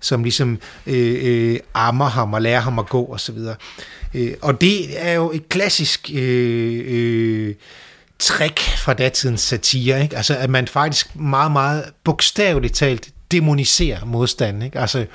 som 0.00 0.22
ligesom 0.22 0.58
øh, 0.86 1.52
øh, 1.52 1.60
ammer 1.74 2.08
ham 2.08 2.32
og 2.34 2.42
lærer 2.42 2.60
ham 2.60 2.78
at 2.78 2.88
gå 2.88 3.06
osv. 3.12 3.38
Øh, 4.14 4.34
og 4.42 4.60
det 4.60 5.06
er 5.06 5.12
jo 5.12 5.32
et 5.32 5.48
klassisk 5.48 6.10
øh, 6.14 6.82
øh, 6.86 7.54
trick 8.18 8.60
fra 8.60 8.94
datidens 8.94 9.40
satire, 9.40 10.02
ikke? 10.02 10.16
Altså, 10.16 10.36
at 10.36 10.50
man 10.50 10.68
faktisk 10.68 11.16
meget, 11.16 11.52
meget 11.52 11.84
bogstaveligt 12.04 12.74
talt 12.74 13.08
demonisere 13.34 13.98
modstanden, 14.06 14.62
ikke? 14.62 14.78
altså 14.78 15.06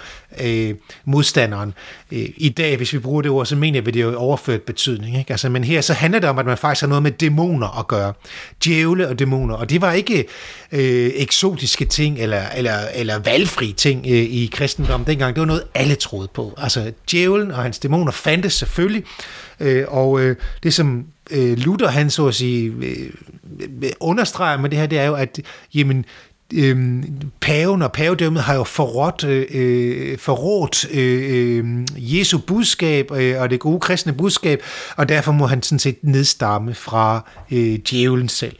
øh, 0.42 0.76
modstanderen. 1.06 1.74
Øh, 2.12 2.30
I 2.38 2.50
dag, 2.50 2.78
hvis 2.78 2.94
vi 2.94 3.00
bruger 3.00 3.22
det 3.22 3.32
ord, 3.32 3.46
så 3.46 3.56
mener 3.56 3.82
vi 3.82 3.92
det 3.92 4.02
jo 4.02 4.18
overført 4.18 4.62
betydning. 4.62 5.18
Ikke? 5.20 5.32
Altså, 5.32 5.50
men 5.50 5.64
her 5.64 5.82
så 5.82 5.94
handler 5.94 6.20
det 6.20 6.30
om, 6.30 6.40
at 6.40 6.46
man 6.46 6.58
faktisk 6.58 6.82
har 6.82 6.88
noget 6.88 7.04
med 7.04 7.12
dæmoner 7.12 7.80
at 7.80 7.88
gøre. 7.88 8.14
Djævle 8.66 9.08
og 9.08 9.20
dæmoner. 9.20 9.56
Og 9.56 9.70
det 9.70 9.82
var 9.82 9.92
ikke 9.92 10.26
øh, 10.72 11.12
eksotiske 11.16 11.86
ting 11.86 12.20
eller, 12.20 12.42
eller, 12.56 12.78
eller 12.96 13.20
valgfri 13.20 13.74
ting 13.78 14.06
øh, 14.06 14.18
i 14.18 14.50
kristendommen 14.54 15.08
dengang. 15.08 15.36
Det 15.36 15.40
var 15.40 15.48
noget, 15.48 15.64
alle 15.74 15.96
troede 15.96 16.28
på. 16.34 16.54
Altså, 16.58 16.92
djævlen 17.12 17.52
og 17.52 17.64
hans 17.64 17.80
dæmoner 17.80 18.12
fandtes 18.12 18.54
selvfølgelig. 18.54 19.04
Øh, 19.60 19.86
og 19.88 20.20
øh, 20.22 20.36
det 20.64 20.74
som 20.74 21.06
øh, 21.32 21.58
Luther, 21.58 21.88
han 21.88 22.10
så 22.10 22.28
at 22.28 22.36
sige, 22.36 22.74
øh, 22.82 23.10
understreger 24.00 24.58
med 24.58 24.70
det 24.70 24.80
her, 24.80 24.86
det 24.86 25.00
er 25.00 25.06
jo, 25.06 25.16
at 25.16 25.40
jamen, 25.74 26.06
øh, 26.54 27.04
paven 27.42 27.82
og 27.82 27.92
pavedømmet 27.92 28.44
har 28.44 28.56
jo 28.56 28.64
forrådt, 28.64 29.24
øh, 29.24 29.46
øh, 29.52 30.18
forrådt 30.18 30.92
øh, 30.92 31.58
øh, 31.58 31.86
Jesu 31.98 32.38
budskab 32.38 33.12
øh, 33.12 33.42
og 33.42 33.50
det 33.50 33.60
gode 33.60 33.80
kristne 33.80 34.14
budskab, 34.14 34.64
og 34.98 35.10
derfor 35.10 35.32
må 35.32 35.46
han 35.46 35.64
sådan 35.64 35.80
set 35.80 35.98
nedstamme 36.02 36.74
fra 36.74 37.30
øh, 37.52 37.80
djævlen 37.90 38.30
selv. 38.30 38.56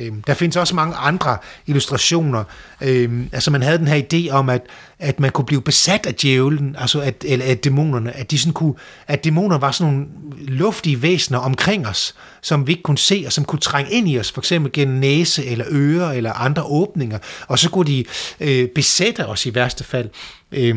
Øh, 0.00 0.12
der 0.26 0.34
findes 0.34 0.56
også 0.56 0.74
mange 0.74 0.94
andre 0.96 1.38
illustrationer. 1.66 2.44
Øh, 2.80 3.26
altså 3.32 3.50
man 3.50 3.62
havde 3.62 3.78
den 3.78 3.88
her 3.88 4.02
idé 4.12 4.32
om, 4.32 4.48
at, 4.48 4.62
at 4.98 5.20
man 5.20 5.30
kunne 5.30 5.44
blive 5.44 5.62
besat 5.62 6.06
af 6.06 6.14
djævlen, 6.14 6.76
altså 6.78 7.00
at, 7.00 7.24
eller 7.28 7.44
at 7.44 7.64
dæmonerne, 7.64 8.16
at, 8.16 8.30
de 8.30 8.38
sådan 8.38 8.52
kunne, 8.52 8.74
at 9.06 9.24
dæmoner 9.24 9.58
var 9.58 9.70
sådan 9.70 9.92
nogle 9.92 10.06
luftige 10.38 11.02
væsener 11.02 11.38
omkring 11.38 11.86
os, 11.86 12.14
som 12.42 12.66
vi 12.66 12.72
ikke 12.72 12.82
kunne 12.82 12.98
se, 12.98 13.22
og 13.26 13.32
som 13.32 13.44
kunne 13.44 13.60
trænge 13.60 13.92
ind 13.92 14.08
i 14.08 14.18
os, 14.18 14.32
for 14.32 14.40
eksempel 14.40 14.72
gennem 14.72 14.96
næse 14.96 15.44
eller 15.44 15.64
ører 15.70 16.12
eller 16.12 16.32
andre 16.32 16.62
åbninger, 16.62 17.18
og 17.48 17.58
så 17.58 17.70
kunne 17.70 17.86
de 17.86 18.04
øh, 18.40 18.68
besætte 18.68 19.26
os 19.26 19.46
i 19.46 19.54
værste 19.54 19.84
fald. 19.84 20.08
Øh, 20.52 20.76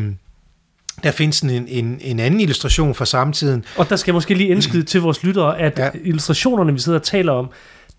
der 1.02 1.10
findes 1.10 1.40
en, 1.40 1.50
en, 1.50 1.98
en 2.00 2.20
anden 2.20 2.40
illustration 2.40 2.94
fra 2.94 3.04
samtiden. 3.04 3.64
Og 3.76 3.90
der 3.90 3.96
skal 3.96 4.10
jeg 4.10 4.14
måske 4.14 4.34
lige 4.34 4.48
indskyde 4.48 4.82
til 4.82 5.00
vores 5.00 5.22
lyttere, 5.22 5.58
at 5.58 5.78
ja. 5.78 5.90
illustrationerne, 6.04 6.72
vi 6.72 6.78
sidder 6.78 6.98
og 6.98 7.04
taler 7.04 7.32
om, 7.32 7.50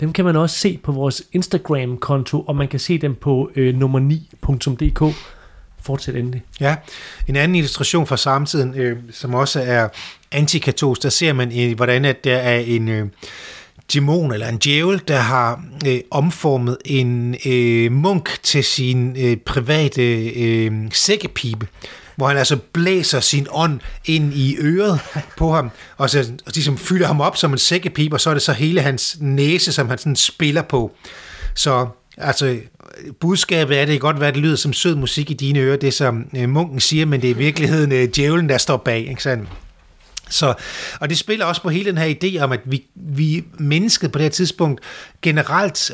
dem 0.01 0.13
kan 0.13 0.25
man 0.25 0.35
også 0.35 0.55
se 0.55 0.79
på 0.83 0.91
vores 0.91 1.23
Instagram-konto, 1.31 2.41
og 2.41 2.55
man 2.55 2.67
kan 2.67 2.79
se 2.79 2.97
dem 2.97 3.15
på 3.15 3.51
øh, 3.55 3.75
nummer9.dk. 3.75 5.15
Fortsæt 5.81 6.15
endelig. 6.15 6.43
Ja, 6.59 6.75
en 7.27 7.35
anden 7.35 7.55
illustration 7.55 8.07
fra 8.07 8.17
samtiden, 8.17 8.73
øh, 8.75 8.97
som 9.11 9.33
også 9.33 9.61
er 9.61 9.87
antikatolsk, 10.31 11.03
der 11.03 11.09
ser 11.09 11.33
man, 11.33 11.59
øh, 11.59 11.75
hvordan 11.75 12.05
at 12.05 12.23
der 12.23 12.37
er 12.37 12.59
en... 12.59 12.89
Øh, 12.89 13.07
dæmon 13.93 14.33
eller 14.33 14.47
en 14.47 14.57
djævel, 14.57 15.01
der 15.07 15.17
har 15.17 15.63
øh, 15.87 15.99
omformet 16.11 16.77
en 16.85 17.35
øh, 17.45 17.91
munk 17.91 18.29
til 18.43 18.63
sin 18.63 19.15
øh, 19.19 19.37
private 19.37 20.29
øh, 20.29 20.71
sækkepipe, 20.93 21.67
hvor 22.21 22.27
han 22.27 22.37
altså 22.37 22.57
blæser 22.73 23.19
sin 23.19 23.47
ånd 23.51 23.79
ind 24.05 24.33
i 24.33 24.57
øret 24.59 24.99
på 25.37 25.51
ham, 25.51 25.71
og 25.97 26.09
så 26.09 26.19
og 26.19 26.51
ligesom 26.53 26.77
fylder 26.77 27.07
ham 27.07 27.21
op 27.21 27.37
som 27.37 27.51
en 27.51 27.57
sækkepip, 27.57 28.13
og 28.13 28.21
så 28.21 28.29
er 28.29 28.33
det 28.33 28.43
så 28.43 28.53
hele 28.53 28.81
hans 28.81 29.17
næse, 29.19 29.71
som 29.71 29.89
han 29.89 29.97
sådan 29.97 30.15
spiller 30.15 30.61
på. 30.61 30.95
Så 31.55 31.87
altså, 32.17 32.57
budskabet 33.19 33.79
er, 33.79 33.85
det 33.85 33.93
kan 33.93 33.99
godt 33.99 34.19
være, 34.19 34.29
at 34.29 34.35
det 34.35 34.43
lyder 34.43 34.55
som 34.55 34.73
sød 34.73 34.95
musik 34.95 35.31
i 35.31 35.33
dine 35.33 35.59
ører, 35.59 35.77
det 35.77 35.93
som 35.93 36.25
øh, 36.37 36.49
munken 36.49 36.79
siger, 36.79 37.05
men 37.05 37.21
det 37.21 37.29
er 37.29 37.35
i 37.35 37.37
virkeligheden 37.37 37.91
øh, 37.91 38.07
djævlen, 38.15 38.49
der 38.49 38.57
står 38.57 38.77
bag, 38.77 39.07
ikke 39.09 39.23
sandt? 39.23 39.49
Så, 40.29 40.53
og 40.99 41.09
det 41.09 41.17
spiller 41.17 41.45
også 41.45 41.61
på 41.61 41.69
hele 41.69 41.85
den 41.85 41.97
her 41.97 42.15
idé 42.23 42.43
om, 42.43 42.51
at 42.51 42.59
vi, 42.65 42.83
vi 42.95 43.43
mennesket 43.59 44.11
på 44.11 44.17
det 44.17 44.23
her 44.23 44.31
tidspunkt 44.31 44.81
generelt 45.21 45.91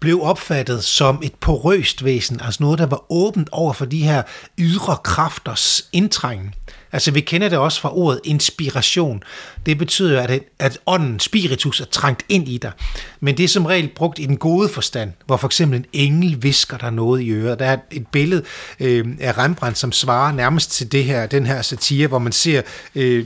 blev 0.00 0.22
opfattet 0.22 0.84
som 0.84 1.20
et 1.22 1.34
porøst 1.34 2.04
væsen, 2.04 2.40
altså 2.40 2.62
noget, 2.62 2.78
der 2.78 2.86
var 2.86 3.12
åbent 3.12 3.48
over 3.52 3.72
for 3.72 3.84
de 3.84 4.02
her 4.02 4.22
ydre 4.58 4.96
kræfters 5.04 5.88
indtrængen. 5.92 6.54
Altså 6.92 7.10
vi 7.10 7.20
kender 7.20 7.48
det 7.48 7.58
også 7.58 7.80
fra 7.80 7.96
ordet 7.96 8.20
inspiration. 8.24 9.22
Det 9.66 9.78
betyder, 9.78 10.22
at, 10.22 10.42
at 10.58 10.78
ånden, 10.86 11.20
spiritus, 11.20 11.80
er 11.80 11.84
trængt 11.84 12.24
ind 12.28 12.48
i 12.48 12.58
dig. 12.58 12.72
Men 13.20 13.36
det 13.36 13.44
er 13.44 13.48
som 13.48 13.66
regel 13.66 13.88
brugt 13.88 14.18
i 14.18 14.26
den 14.26 14.36
gode 14.36 14.68
forstand, 14.68 15.12
hvor 15.26 15.36
for 15.36 15.48
eksempel 15.48 15.78
en 15.78 15.86
engel 15.92 16.42
visker 16.42 16.76
der 16.76 16.90
noget 16.90 17.22
i 17.22 17.30
øret. 17.30 17.58
Der 17.58 17.66
er 17.66 17.76
et 17.90 18.06
billede 18.06 18.42
øh, 18.80 19.06
af 19.20 19.38
Rembrandt, 19.38 19.78
som 19.78 19.92
svarer 19.92 20.32
nærmest 20.32 20.70
til 20.70 20.92
det 20.92 21.04
her, 21.04 21.26
den 21.26 21.46
her 21.46 21.62
satire, 21.62 22.08
hvor 22.08 22.18
man 22.18 22.32
ser 22.32 22.62
øh, 22.94 23.24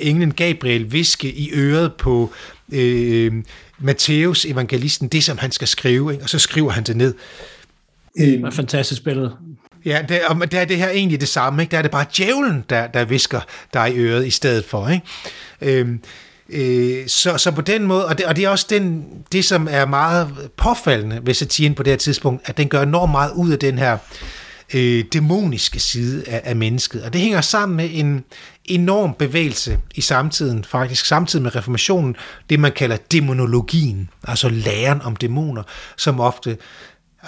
englen 0.00 0.34
Gabriel 0.34 0.92
viske 0.92 1.32
i 1.32 1.50
øret 1.52 1.94
på 1.94 2.32
øh, 2.72 3.32
Matthæus 3.78 4.44
evangelisten, 4.44 5.08
det 5.08 5.24
som 5.24 5.38
han 5.38 5.50
skal 5.50 5.68
skrive, 5.68 6.12
ikke? 6.12 6.24
og 6.24 6.28
så 6.28 6.38
skriver 6.38 6.70
han 6.70 6.84
det 6.84 6.96
ned. 6.96 7.14
Det 8.16 8.40
er 8.40 8.46
et 8.46 8.54
fantastisk 8.54 9.04
billede. 9.04 9.36
Ja, 9.84 10.02
det, 10.08 10.20
og 10.28 10.52
der 10.52 10.60
er 10.60 10.64
det 10.64 10.76
her 10.76 10.88
egentlig 10.88 11.20
det 11.20 11.28
samme. 11.28 11.62
Ikke? 11.62 11.70
Der 11.70 11.78
er 11.78 11.82
det 11.82 11.90
bare 11.90 12.06
djævlen, 12.16 12.64
der, 12.70 12.86
der 12.86 13.04
visker 13.04 13.40
dig 13.74 13.94
i 13.94 13.98
øret 13.98 14.26
i 14.26 14.30
stedet 14.30 14.64
for. 14.64 14.88
Ikke? 14.88 15.80
Øhm, 15.80 16.00
øh, 16.48 17.06
så, 17.06 17.38
så 17.38 17.50
på 17.50 17.60
den 17.60 17.86
måde, 17.86 18.06
og 18.06 18.18
det, 18.18 18.26
og 18.26 18.36
det 18.36 18.44
er 18.44 18.48
også 18.48 18.66
den, 18.70 19.04
det, 19.32 19.44
som 19.44 19.68
er 19.70 19.86
meget 19.86 20.50
påfaldende 20.56 21.20
ved 21.22 21.34
satiren 21.34 21.74
på 21.74 21.82
det 21.82 21.90
her 21.90 21.98
tidspunkt, 21.98 22.48
at 22.48 22.56
den 22.56 22.68
gør 22.68 22.82
enormt 22.82 23.10
meget 23.10 23.32
ud 23.32 23.50
af 23.50 23.58
den 23.58 23.78
her 23.78 23.98
øh, 24.74 25.04
dæmoniske 25.12 25.80
side 25.80 26.24
af, 26.28 26.40
af 26.44 26.56
mennesket. 26.56 27.02
Og 27.02 27.12
det 27.12 27.20
hænger 27.20 27.40
sammen 27.40 27.76
med 27.76 27.88
en 27.92 28.24
enorm 28.64 29.14
bevægelse 29.14 29.78
i 29.94 30.00
samtiden, 30.00 30.64
faktisk 30.64 31.06
samtidig 31.06 31.42
med 31.42 31.56
reformationen, 31.56 32.16
det 32.50 32.60
man 32.60 32.72
kalder 32.72 32.96
demonologien, 32.96 34.10
altså 34.28 34.48
læren 34.48 35.02
om 35.02 35.16
dæmoner, 35.16 35.62
som 35.96 36.20
ofte 36.20 36.56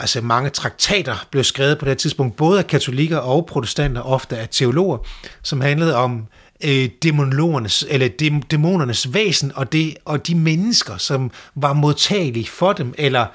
Altså 0.00 0.20
mange 0.20 0.50
traktater 0.50 1.26
blev 1.30 1.44
skrevet 1.44 1.78
på 1.78 1.84
det 1.84 1.98
tidspunkt, 1.98 2.36
både 2.36 2.58
af 2.58 2.66
katolikker 2.66 3.18
og 3.18 3.46
protestanter, 3.46 4.02
ofte 4.02 4.36
af 4.36 4.48
teologer, 4.50 4.98
som 5.42 5.60
handlede 5.60 5.96
om 5.96 6.26
øh, 6.64 6.88
eller 7.88 8.08
dæmonernes 8.50 9.14
væsen 9.14 9.52
og, 9.54 9.72
det, 9.72 9.96
og 10.04 10.26
de 10.26 10.34
mennesker, 10.34 10.96
som 10.96 11.30
var 11.54 11.72
modtagelige 11.72 12.46
for 12.46 12.72
dem, 12.72 12.94
eller 12.98 13.26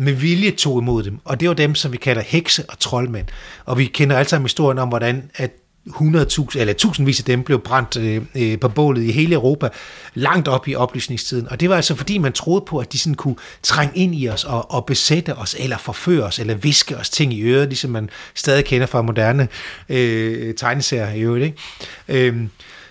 med 0.00 0.12
vilje 0.12 0.50
tog 0.50 0.82
imod 0.82 1.02
dem. 1.02 1.18
Og 1.24 1.40
det 1.40 1.48
var 1.48 1.54
dem, 1.54 1.74
som 1.74 1.92
vi 1.92 1.96
kalder 1.96 2.22
hekse 2.22 2.64
og 2.68 2.78
troldmænd. 2.78 3.26
Og 3.64 3.78
vi 3.78 3.84
kender 3.84 4.16
alle 4.16 4.28
sammen 4.28 4.44
historien 4.44 4.78
om, 4.78 4.88
hvordan 4.88 5.30
at 5.34 5.50
100.000 5.86 6.58
eller 6.58 6.72
tusindvis 6.72 7.18
af 7.20 7.24
dem 7.24 7.42
blev 7.42 7.60
brændt 7.60 7.96
øh, 7.96 8.22
øh, 8.34 8.60
på 8.60 8.68
bålet 8.68 9.02
i 9.02 9.10
hele 9.10 9.34
Europa, 9.34 9.68
langt 10.14 10.48
op 10.48 10.68
i 10.68 10.74
oplysningstiden. 10.74 11.48
Og 11.50 11.60
det 11.60 11.68
var 11.68 11.76
altså 11.76 11.94
fordi, 11.94 12.18
man 12.18 12.32
troede 12.32 12.64
på, 12.66 12.78
at 12.78 12.92
de 12.92 12.98
sådan 12.98 13.14
kunne 13.14 13.36
trænge 13.62 13.96
ind 13.96 14.14
i 14.14 14.28
os 14.28 14.44
og, 14.44 14.70
og 14.70 14.86
besætte 14.86 15.36
os, 15.36 15.56
eller 15.58 15.78
forføre 15.78 16.24
os, 16.24 16.38
eller 16.38 16.54
viske 16.54 16.96
os 16.96 17.10
ting 17.10 17.32
i 17.34 17.42
øret, 17.42 17.68
ligesom 17.68 17.90
man 17.90 18.10
stadig 18.34 18.64
kender 18.64 18.86
fra 18.86 19.02
moderne 19.02 19.48
øh, 19.88 20.54
tegneserier 20.54 21.12
i 21.12 21.20
øvrigt. 21.20 21.44
Ikke? 21.44 22.28
Øh, 22.28 22.36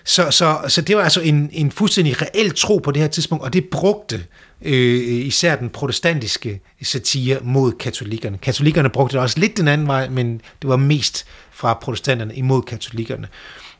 så, 0.04 0.30
så, 0.30 0.58
så 0.68 0.82
det 0.82 0.96
var 0.96 1.02
altså 1.02 1.20
en, 1.20 1.50
en 1.52 1.70
fuldstændig 1.70 2.22
reel 2.22 2.54
tro 2.54 2.78
på 2.78 2.90
det 2.90 3.02
her 3.02 3.08
tidspunkt, 3.08 3.44
og 3.44 3.52
det 3.52 3.64
brugte 3.64 4.24
øh, 4.62 5.26
især 5.26 5.56
den 5.56 5.68
protestantiske 5.68 6.60
satire 6.82 7.38
mod 7.42 7.72
katolikkerne. 7.72 8.38
Katolikkerne 8.38 8.90
brugte 8.90 9.12
det 9.12 9.22
også 9.22 9.40
lidt 9.40 9.56
den 9.56 9.68
anden 9.68 9.86
vej, 9.86 10.08
men 10.08 10.40
det 10.62 10.70
var 10.70 10.76
mest 10.76 11.26
fra 11.56 11.74
protestanterne 11.74 12.34
imod 12.34 12.62
katolikkerne. 12.62 13.28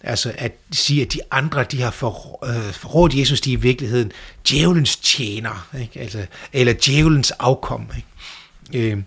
Altså 0.03 0.33
at 0.39 0.53
sige, 0.73 1.03
at 1.03 1.13
de 1.13 1.21
andre, 1.31 1.65
de 1.65 1.83
har 1.83 1.89
øh, 1.89 2.73
forrådt 2.73 3.13
øh, 3.13 3.21
Jesus, 3.21 3.41
de 3.41 3.53
er 3.53 3.57
i 3.57 3.61
virkeligheden 3.61 4.13
djævelens 4.49 4.97
tjener, 4.97 5.69
ikke? 5.81 6.01
Altså, 6.01 6.27
eller 6.53 6.73
djævelens 6.87 7.31
afkom. 7.31 7.89
Ikke? 7.97 8.93
Øh, 8.93 9.03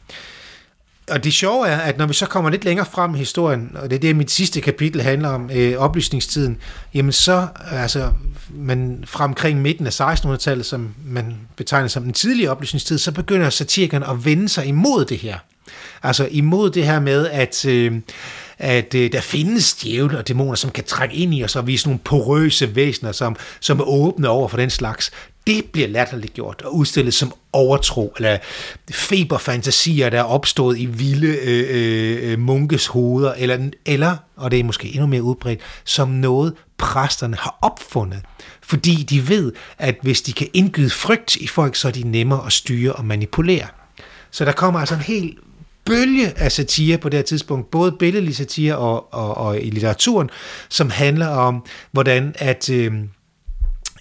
og 1.09 1.23
det 1.23 1.33
sjove 1.33 1.67
er, 1.67 1.77
at 1.77 1.97
når 1.97 2.05
vi 2.05 2.13
så 2.13 2.25
kommer 2.25 2.49
lidt 2.49 2.65
længere 2.65 2.85
frem 2.85 3.15
i 3.15 3.17
historien, 3.17 3.71
og 3.75 3.89
det 3.89 3.95
er 3.95 3.99
det, 3.99 4.15
mit 4.15 4.31
sidste 4.31 4.61
kapitel 4.61 5.01
handler 5.01 5.29
om, 5.29 5.49
øh, 5.53 5.77
oplysningstiden, 5.77 6.57
jamen 6.93 7.11
så, 7.11 7.47
altså, 7.71 8.11
man 8.49 9.03
fra 9.07 9.23
omkring 9.23 9.61
midten 9.61 9.87
af 9.87 10.01
1600-tallet, 10.01 10.65
som 10.65 10.93
man 11.05 11.37
betegner 11.55 11.87
som 11.87 12.03
den 12.03 12.13
tidlige 12.13 12.51
oplysningstid, 12.51 12.97
så 12.97 13.11
begynder 13.11 13.49
satirikerne 13.49 14.09
at 14.09 14.25
vende 14.25 14.49
sig 14.49 14.65
imod 14.65 15.05
det 15.05 15.17
her. 15.17 15.37
Altså 16.03 16.27
imod 16.31 16.69
det 16.69 16.85
her 16.85 16.99
med, 16.99 17.27
at, 17.27 17.65
øh, 17.65 18.01
at 18.59 18.95
øh, 18.95 19.11
der 19.11 19.21
findes 19.21 19.73
djævle 19.73 20.17
og 20.17 20.27
dæmoner, 20.27 20.55
som 20.55 20.71
kan 20.71 20.83
trække 20.83 21.15
ind 21.15 21.35
i 21.35 21.43
os 21.43 21.55
og 21.55 21.67
vise 21.67 21.87
nogle 21.87 21.99
porøse 21.99 22.75
væsener, 22.75 23.11
som, 23.11 23.35
som 23.59 23.79
er 23.79 23.83
åbne 23.83 24.29
over 24.29 24.47
for 24.47 24.57
den 24.57 24.69
slags 24.69 25.11
det 25.49 25.65
bliver 25.65 25.87
latterligt 25.87 26.33
gjort 26.33 26.61
og 26.65 26.75
udstillet 26.75 27.13
som 27.13 27.33
overtro, 27.53 28.13
eller 28.17 28.37
feberfantasier, 28.91 30.09
der 30.09 30.19
er 30.19 30.23
opstået 30.23 30.79
i 30.79 30.85
vilde 30.85 31.27
øh, 31.27 32.31
øh, 32.31 32.39
munkes 32.39 32.87
hoveder, 32.87 33.33
eller, 33.33 33.69
eller, 33.85 34.17
og 34.35 34.51
det 34.51 34.59
er 34.59 34.63
måske 34.63 34.87
endnu 34.87 35.07
mere 35.07 35.23
udbredt, 35.23 35.59
som 35.83 36.09
noget 36.09 36.53
præsterne 36.77 37.35
har 37.35 37.57
opfundet. 37.61 38.21
Fordi 38.61 38.95
de 38.95 39.29
ved, 39.29 39.51
at 39.77 39.95
hvis 40.01 40.21
de 40.21 40.33
kan 40.33 40.47
indgyde 40.53 40.89
frygt 40.89 41.35
i 41.35 41.47
folk, 41.47 41.75
så 41.75 41.87
er 41.87 41.91
de 41.91 42.03
nemmere 42.03 42.45
at 42.45 42.53
styre 42.53 42.93
og 42.93 43.05
manipulere. 43.05 43.67
Så 44.31 44.45
der 44.45 44.51
kommer 44.51 44.79
altså 44.79 44.95
en 44.95 45.01
helt 45.01 45.39
bølge 45.89 46.33
af 46.37 46.51
satire 46.51 46.97
på 46.97 47.09
det 47.09 47.17
her 47.17 47.23
tidspunkt, 47.23 47.71
både 47.71 47.91
billedlig 47.91 48.35
satire 48.35 48.77
og, 48.77 49.13
og, 49.13 49.37
og 49.37 49.61
i 49.61 49.69
litteraturen, 49.69 50.29
som 50.69 50.89
handler 50.89 51.27
om, 51.27 51.65
hvordan 51.91 52.35
at... 52.37 52.69
Øh, 52.69 52.93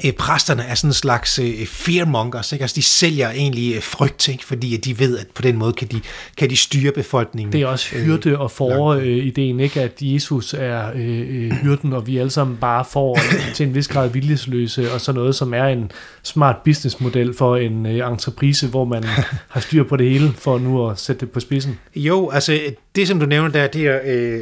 øh, 0.05 0.13
præsterne 0.13 0.63
er 0.63 0.75
sådan 0.75 0.91
en 0.91 0.95
slags 0.95 1.39
øh, 1.39 1.67
fearmongers, 1.67 2.53
ikke? 2.53 2.63
Altså, 2.63 2.75
de 2.75 2.83
sælger 2.83 3.31
egentlig 3.31 3.75
øh, 3.75 3.83
frygt, 3.83 4.29
ikke? 4.29 4.45
fordi 4.45 4.77
de 4.77 4.99
ved, 4.99 5.19
at 5.19 5.27
på 5.35 5.43
den 5.43 5.57
måde 5.57 5.73
kan 5.73 5.89
de, 5.89 6.01
kan 6.37 6.51
de 6.51 6.57
styre 6.57 6.93
befolkningen. 6.93 7.53
Det 7.53 7.63
er 7.63 7.67
også 7.67 7.97
hyrde 7.97 8.39
og 8.39 8.51
for 8.51 8.93
øh, 8.93 9.07
ideen, 9.07 9.61
ikke? 9.61 9.83
at 9.83 9.93
Jesus 10.01 10.55
er 10.55 10.91
øh, 10.95 11.45
øh, 11.45 11.53
hyrden, 11.53 11.93
og 11.93 12.07
vi 12.07 12.19
alle 12.19 12.31
sammen 12.31 12.57
bare 12.57 12.85
får 12.93 13.19
til 13.55 13.67
en 13.67 13.75
vis 13.75 13.89
grad 13.89 14.09
viljesløse, 14.09 14.93
og 14.93 15.01
så 15.01 15.13
noget, 15.13 15.35
som 15.35 15.55
er 15.55 15.65
en 15.65 15.91
smart 16.23 16.57
businessmodel 16.65 17.35
for 17.35 17.57
en 17.57 17.87
øh, 17.87 18.11
entreprise, 18.13 18.67
hvor 18.67 18.85
man 18.85 19.05
har 19.55 19.61
styr 19.61 19.85
på 19.85 19.97
det 19.97 20.11
hele, 20.11 20.33
for 20.39 20.59
nu 20.59 20.89
at 20.89 20.99
sætte 20.99 21.21
det 21.21 21.31
på 21.31 21.41
spidsen. 21.41 21.79
Jo, 21.97 22.31
altså 22.31 22.61
det, 22.97 23.09
som 23.09 23.21
du 23.21 23.27
nævner 23.27 23.49
der, 23.51 23.67
det 23.67 23.87
er... 23.87 23.99
Øh, 24.05 24.41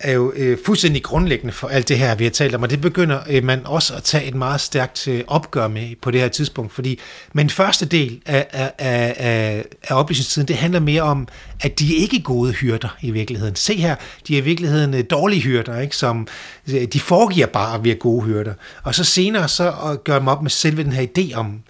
er 0.00 0.12
jo 0.12 0.32
øh, 0.36 0.58
fuldstændig 0.64 1.02
grundlæggende 1.02 1.52
for 1.52 1.68
alt 1.68 1.88
det 1.88 1.98
her, 1.98 2.14
vi 2.14 2.24
har 2.24 2.30
talt 2.30 2.54
om, 2.54 2.62
og 2.62 2.70
det 2.70 2.80
begynder 2.80 3.20
øh, 3.30 3.44
man 3.44 3.66
også 3.66 3.94
at 3.94 4.02
tage 4.02 4.24
et 4.24 4.34
meget 4.34 4.60
stærkt 4.60 5.08
øh, 5.08 5.24
opgør 5.26 5.68
med 5.68 5.96
på 6.02 6.10
det 6.10 6.20
her 6.20 6.28
tidspunkt, 6.28 6.72
fordi 6.72 6.98
men 7.32 7.50
første 7.50 7.86
del 7.86 8.22
af, 8.26 8.46
af, 8.52 8.72
af, 8.78 9.64
af 9.82 9.94
oplysningstiden, 9.94 10.48
det 10.48 10.56
handler 10.56 10.80
mere 10.80 11.02
om, 11.02 11.28
at 11.60 11.78
de 11.78 11.96
er 11.96 12.00
ikke 12.00 12.20
gode 12.20 12.52
hyrder 12.52 12.96
i 13.00 13.10
virkeligheden. 13.10 13.56
Se 13.56 13.76
her, 13.76 13.96
de 14.28 14.34
er 14.34 14.38
i 14.38 14.44
virkeligheden 14.44 14.94
øh, 14.94 15.04
dårlige 15.10 15.42
hyrder, 15.42 15.80
ikke? 15.80 15.96
som 15.96 16.26
øh, 16.68 16.84
de 16.84 17.00
foregiver 17.00 17.46
bare 17.46 17.74
at 17.74 17.84
være 17.84 17.94
gode 17.94 18.22
hyrder. 18.24 18.54
Og 18.82 18.94
så 18.94 19.04
senere 19.04 19.48
så 19.48 19.96
gør 20.04 20.18
man 20.20 20.28
op 20.28 20.42
med 20.42 20.50
selve 20.50 20.84
den 20.84 20.92
her 20.92 21.06
idé 21.18 21.34
om 21.34 21.62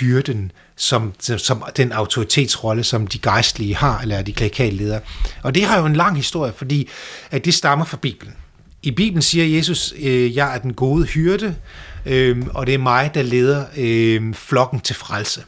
hyrden, 0.00 0.52
som, 0.78 1.12
som 1.20 1.64
den 1.76 1.92
autoritetsrolle, 1.92 2.84
som 2.84 3.06
de 3.06 3.18
gejstlige 3.18 3.74
har, 3.74 4.00
eller 4.00 4.22
de 4.22 4.32
klerikale 4.32 4.76
ledere. 4.76 5.00
Og 5.42 5.54
det 5.54 5.64
har 5.64 5.78
jo 5.78 5.86
en 5.86 5.96
lang 5.96 6.16
historie, 6.16 6.52
fordi 6.56 6.88
at 7.30 7.44
det 7.44 7.54
stammer 7.54 7.84
fra 7.84 7.96
Bibelen. 7.96 8.34
I 8.82 8.90
Bibelen 8.90 9.22
siger 9.22 9.56
Jesus, 9.56 9.94
øh, 9.98 10.36
jeg 10.36 10.54
er 10.54 10.58
den 10.58 10.74
gode 10.74 11.04
hyrde, 11.04 11.54
øh, 12.06 12.46
og 12.54 12.66
det 12.66 12.74
er 12.74 12.78
mig, 12.78 13.10
der 13.14 13.22
leder 13.22 13.64
øh, 13.76 14.34
flokken 14.34 14.80
til 14.80 14.96
frelse. 14.96 15.42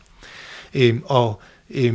Øh, 0.75 0.97
og 1.05 1.43
øh, 1.71 1.95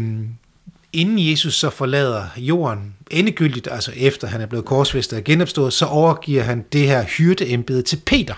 inden 0.93 1.29
Jesus 1.29 1.55
så 1.55 1.69
forlader 1.69 2.25
jorden 2.37 2.93
endegyldigt, 3.11 3.67
altså 3.71 3.91
efter 3.95 4.27
han 4.27 4.41
er 4.41 4.45
blevet 4.45 4.65
korsfæstet 4.65 5.17
og 5.17 5.23
genopstået, 5.23 5.73
så 5.73 5.85
overgiver 5.85 6.43
han 6.43 6.65
det 6.73 6.87
her 6.87 7.03
hyrdeembede 7.03 7.81
til 7.81 8.01
Peter. 8.05 8.35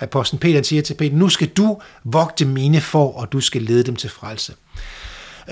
Apostlen 0.00 0.40
Peter 0.40 0.62
siger 0.62 0.82
til 0.82 0.94
Peter, 0.94 1.16
nu 1.16 1.28
skal 1.28 1.48
du 1.48 1.80
vogte 2.04 2.44
mine 2.44 2.80
for, 2.80 3.12
og 3.12 3.32
du 3.32 3.40
skal 3.40 3.62
lede 3.62 3.82
dem 3.82 3.96
til 3.96 4.10
frelse. 4.10 4.54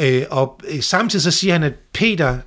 Øh, 0.01 0.25
og 0.31 0.61
øh, 0.69 0.83
samtidig 0.83 1.23
så 1.23 1.31
siger 1.31 1.53
han, 1.53 1.63
at 1.63 1.73
Peter, 1.93 2.39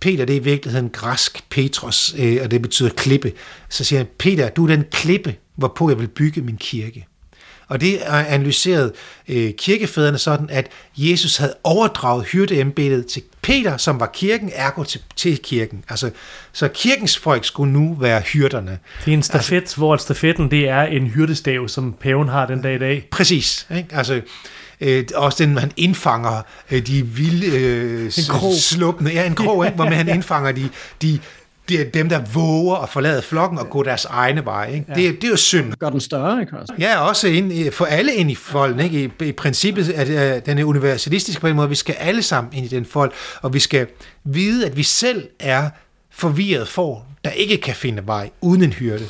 Peter 0.00 0.24
det 0.24 0.36
er 0.36 0.40
i 0.40 0.44
virkeligheden 0.44 0.90
græsk 0.90 1.44
Petros, 1.50 2.14
øh, 2.18 2.38
og 2.42 2.50
det 2.50 2.62
betyder 2.62 2.90
klippe. 2.90 3.32
Så 3.68 3.84
siger 3.84 3.98
han, 3.98 4.08
Peter, 4.18 4.48
du 4.48 4.64
er 4.64 4.68
den 4.68 4.84
klippe, 4.90 5.36
hvorpå 5.56 5.88
jeg 5.88 5.98
vil 5.98 6.08
bygge 6.08 6.40
min 6.40 6.56
kirke. 6.56 7.06
Og 7.68 7.80
det 7.80 8.06
er 8.06 8.12
analyseret 8.12 8.92
øh, 9.28 9.52
kirkefædrene 9.58 10.18
sådan, 10.18 10.50
at 10.50 10.68
Jesus 10.96 11.36
havde 11.36 11.54
overdraget 11.64 12.26
hyrdeembedet 12.26 13.06
til 13.06 13.22
Peter, 13.42 13.76
som 13.76 14.00
var 14.00 14.10
kirken, 14.14 14.50
ergo 14.54 14.82
til, 14.82 15.00
til 15.16 15.38
kirken. 15.38 15.84
Altså, 15.88 16.10
så 16.52 16.68
kirkens 16.68 17.18
folk 17.18 17.44
skulle 17.44 17.72
nu 17.72 17.96
være 18.00 18.20
hyrderne. 18.20 18.78
Det 19.04 19.10
er 19.10 19.16
en 19.16 19.22
stafet, 19.22 19.56
altså, 19.56 19.76
hvor 19.76 19.96
stafetten 19.96 20.50
det 20.50 20.68
er 20.68 20.82
en 20.82 21.06
hyrdestav, 21.06 21.68
som 21.68 21.94
paven 22.00 22.28
har 22.28 22.46
den 22.46 22.62
dag 22.62 22.74
i 22.74 22.78
dag. 22.78 23.08
Præcis. 23.10 23.66
Ikke? 23.76 23.88
Altså, 23.92 24.20
øh, 24.80 25.04
også 25.14 25.44
den, 25.44 25.54
man 25.54 25.72
indfanger 25.76 26.42
øh, 26.70 26.86
de 26.86 27.06
vilde 27.06 27.46
øh, 27.46 28.04
en 28.04 28.24
krog. 28.28 28.54
sluppende, 28.54 29.12
ja, 29.12 29.26
en 29.26 29.34
krog, 29.34 29.64
ikke? 29.64 29.74
hvor 29.76 29.84
man 29.84 29.92
han 29.92 30.08
indfanger 30.08 30.52
de, 30.52 30.68
de 31.02 31.18
det 31.68 31.80
er 31.80 31.90
dem, 31.90 32.08
der 32.08 32.20
våger 32.34 32.76
at 32.76 32.88
forlade 32.88 33.22
flokken 33.22 33.58
og 33.58 33.70
gå 33.70 33.82
deres 33.82 34.04
egne 34.04 34.44
veje. 34.44 34.74
Ikke? 34.74 34.86
Ja. 34.88 34.94
Det, 34.94 35.14
det 35.14 35.24
er 35.24 35.30
jo 35.30 35.36
synd. 35.36 35.72
Gør 35.72 35.90
den 35.90 36.00
større, 36.00 36.40
ikke 36.40 36.56
også? 36.56 36.74
Ja, 36.78 36.98
også 37.00 37.28
ind, 37.28 37.72
for 37.72 37.84
alle 37.84 38.14
ind 38.14 38.30
i 38.30 38.34
folden. 38.34 38.80
Ikke? 38.80 39.04
I, 39.20 39.24
I 39.24 39.32
princippet 39.32 39.92
er 39.94 40.04
det, 40.04 40.46
den 40.46 40.58
er 40.58 40.64
universalistisk 40.64 41.40
på 41.40 41.46
en 41.46 41.56
måde. 41.56 41.68
Vi 41.68 41.74
skal 41.74 41.94
alle 41.98 42.22
sammen 42.22 42.52
ind 42.52 42.66
i 42.66 42.68
den 42.68 42.84
fold, 42.84 43.12
og 43.42 43.54
vi 43.54 43.58
skal 43.58 43.86
vide, 44.24 44.66
at 44.66 44.76
vi 44.76 44.82
selv 44.82 45.28
er 45.40 45.70
forvirret 46.10 46.68
for, 46.68 47.04
der 47.24 47.30
ikke 47.30 47.56
kan 47.56 47.74
finde 47.74 48.06
vej 48.06 48.30
uden 48.40 48.62
en 48.62 48.72
hyrde. 48.72 49.06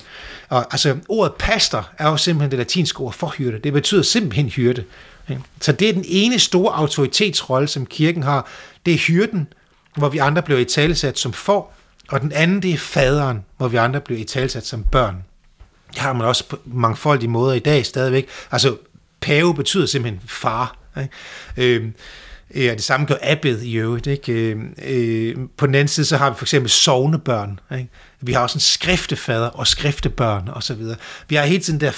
Og 0.48 0.66
altså, 0.70 0.96
ordet 1.09 1.34
pastor 1.38 1.90
er 1.98 2.09
jo 2.09 2.16
simpelthen 2.16 2.50
det 2.50 2.59
latinske 2.59 3.00
ord 3.00 3.12
for 3.12 3.34
hyrde. 3.38 3.59
Det 3.64 3.72
betyder 3.72 4.02
simpelthen 4.02 4.48
hyrde. 4.48 4.84
Ikke? 5.30 5.42
Så 5.61 5.72
det 5.72 5.88
er 5.88 5.92
den 5.92 6.04
ene 6.09 6.38
store 6.38 6.74
autoritetsrolle, 6.74 7.68
som 7.68 7.86
kirken 7.86 8.22
har. 8.22 8.48
Det 8.86 8.94
er 8.94 8.98
hyrden, 8.98 9.48
hvor 9.96 10.09
vi 10.09 10.18
andre 10.18 10.42
bliver 10.42 10.61
i 10.61 10.64
talesat 10.64 11.18
som 11.18 11.32
får, 11.32 11.76
og 12.09 12.20
den 12.20 12.32
anden, 12.32 12.62
det 12.62 12.72
er 12.72 12.78
faderen, 12.78 13.44
hvor 13.57 13.68
vi 13.68 13.76
andre 13.76 14.00
bliver 14.00 14.20
italsat 14.20 14.66
som 14.66 14.84
børn. 14.84 15.24
Det 15.90 15.98
har 15.98 16.12
man 16.12 16.26
også 16.26 16.48
på 16.48 16.59
mangfoldige 16.64 17.30
måder 17.30 17.54
i 17.54 17.59
dag 17.59 17.86
stadigvæk. 17.86 18.28
Altså, 18.50 18.76
pave 19.20 19.54
betyder 19.54 19.86
simpelthen 19.86 20.22
far. 20.28 20.76
Ikke? 20.98 21.11
Øhm, 21.57 21.86
øh, 21.86 21.92
Ja, 22.54 22.74
det 22.74 22.84
samme 22.84 23.07
gør 23.07 23.14
abbed 23.22 23.62
i 23.62 23.74
øvrigt. 23.74 24.07
Ikke? 24.07 24.32
Øh, 24.32 24.57
øh, 24.84 25.36
på 25.57 25.66
den 25.66 25.74
anden 25.74 25.88
side, 25.88 26.07
så 26.07 26.16
har 26.16 26.30
vi 26.30 26.36
for 26.36 26.44
eksempel 26.44 26.70
sovnebørn. 26.70 27.61
Ikke? 27.72 27.88
Vi 28.20 28.32
har 28.32 28.40
også 28.40 28.57
en 28.57 28.61
skriftefader 28.61 29.48
og 29.48 29.66
skriftebørn 29.66 30.48
osv. 30.48 30.82
Vi 31.28 31.34
har 31.34 31.44
hele 31.44 31.62
tiden 31.62 31.80
der 31.80 31.90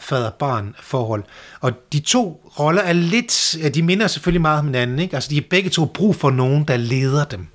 fader-barn 0.00 0.74
forhold. 0.80 1.24
Og 1.60 1.72
de 1.92 2.00
to 2.00 2.52
roller 2.58 2.82
er 2.82 2.92
lidt, 2.92 3.56
ja, 3.62 3.68
de 3.68 3.82
minder 3.82 4.06
selvfølgelig 4.06 4.40
meget 4.40 4.58
om 4.58 4.66
hinanden. 4.66 4.98
Ikke? 4.98 5.14
Altså, 5.14 5.30
de 5.30 5.36
er 5.36 5.42
begge 5.50 5.70
to 5.70 5.84
brug 5.84 6.16
for 6.16 6.30
nogen, 6.30 6.64
der 6.64 6.76
leder 6.76 7.24
dem 7.24 7.46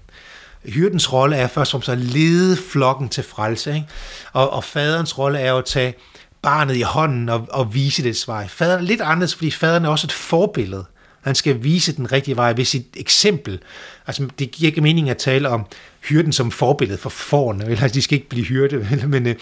hyrdens 0.66 1.14
rolle 1.14 1.36
er 1.36 1.48
først 1.48 1.74
og 1.74 1.84
fremmest 1.84 2.08
at 2.08 2.14
lede 2.14 2.58
flokken 2.58 3.10
til 3.10 3.24
frelse, 3.24 3.74
ikke? 3.76 3.88
Og, 4.34 4.50
og 4.54 4.64
faderens 4.64 5.18
rolle 5.18 5.40
er 5.40 5.52
jo 5.52 5.58
at 5.58 5.66
tage 5.66 5.94
barnet 6.42 6.76
i 6.76 6.82
hånden 6.82 7.30
og, 7.30 7.48
og 7.52 7.74
vise 7.74 8.04
det 8.04 8.24
vej. 8.28 8.48
Faderen 8.48 8.84
er 8.84 8.88
lidt 8.88 9.02
anderledes, 9.02 9.36
fordi 9.36 9.52
faderen 9.52 9.86
er 9.86 9.90
også 9.90 10.08
et 10.08 10.12
forbillede. 10.12 10.86
Han 11.22 11.36
skal 11.36 11.64
vise 11.64 11.96
den 11.96 12.12
rigtige 12.12 12.36
vej 12.36 12.54
ved 12.54 12.66
sit 12.66 12.86
eksempel. 12.96 13.60
Altså, 14.08 14.28
det 14.40 14.52
giver 14.52 14.68
ikke 14.68 14.82
mening 14.82 15.10
at 15.10 15.18
tale 15.18 15.50
om 15.50 15.66
hyrden 16.04 16.34
som 16.34 16.52
forbillede 16.52 16.98
for 16.98 17.10
forne, 17.10 17.64
eller 17.64 17.82
altså, 17.82 17.96
de 17.96 18.02
skal 18.02 18.16
ikke 18.16 18.30
blive 18.30 18.46
hyrde, 18.46 19.08
men, 19.08 19.28
øh, 19.28 19.36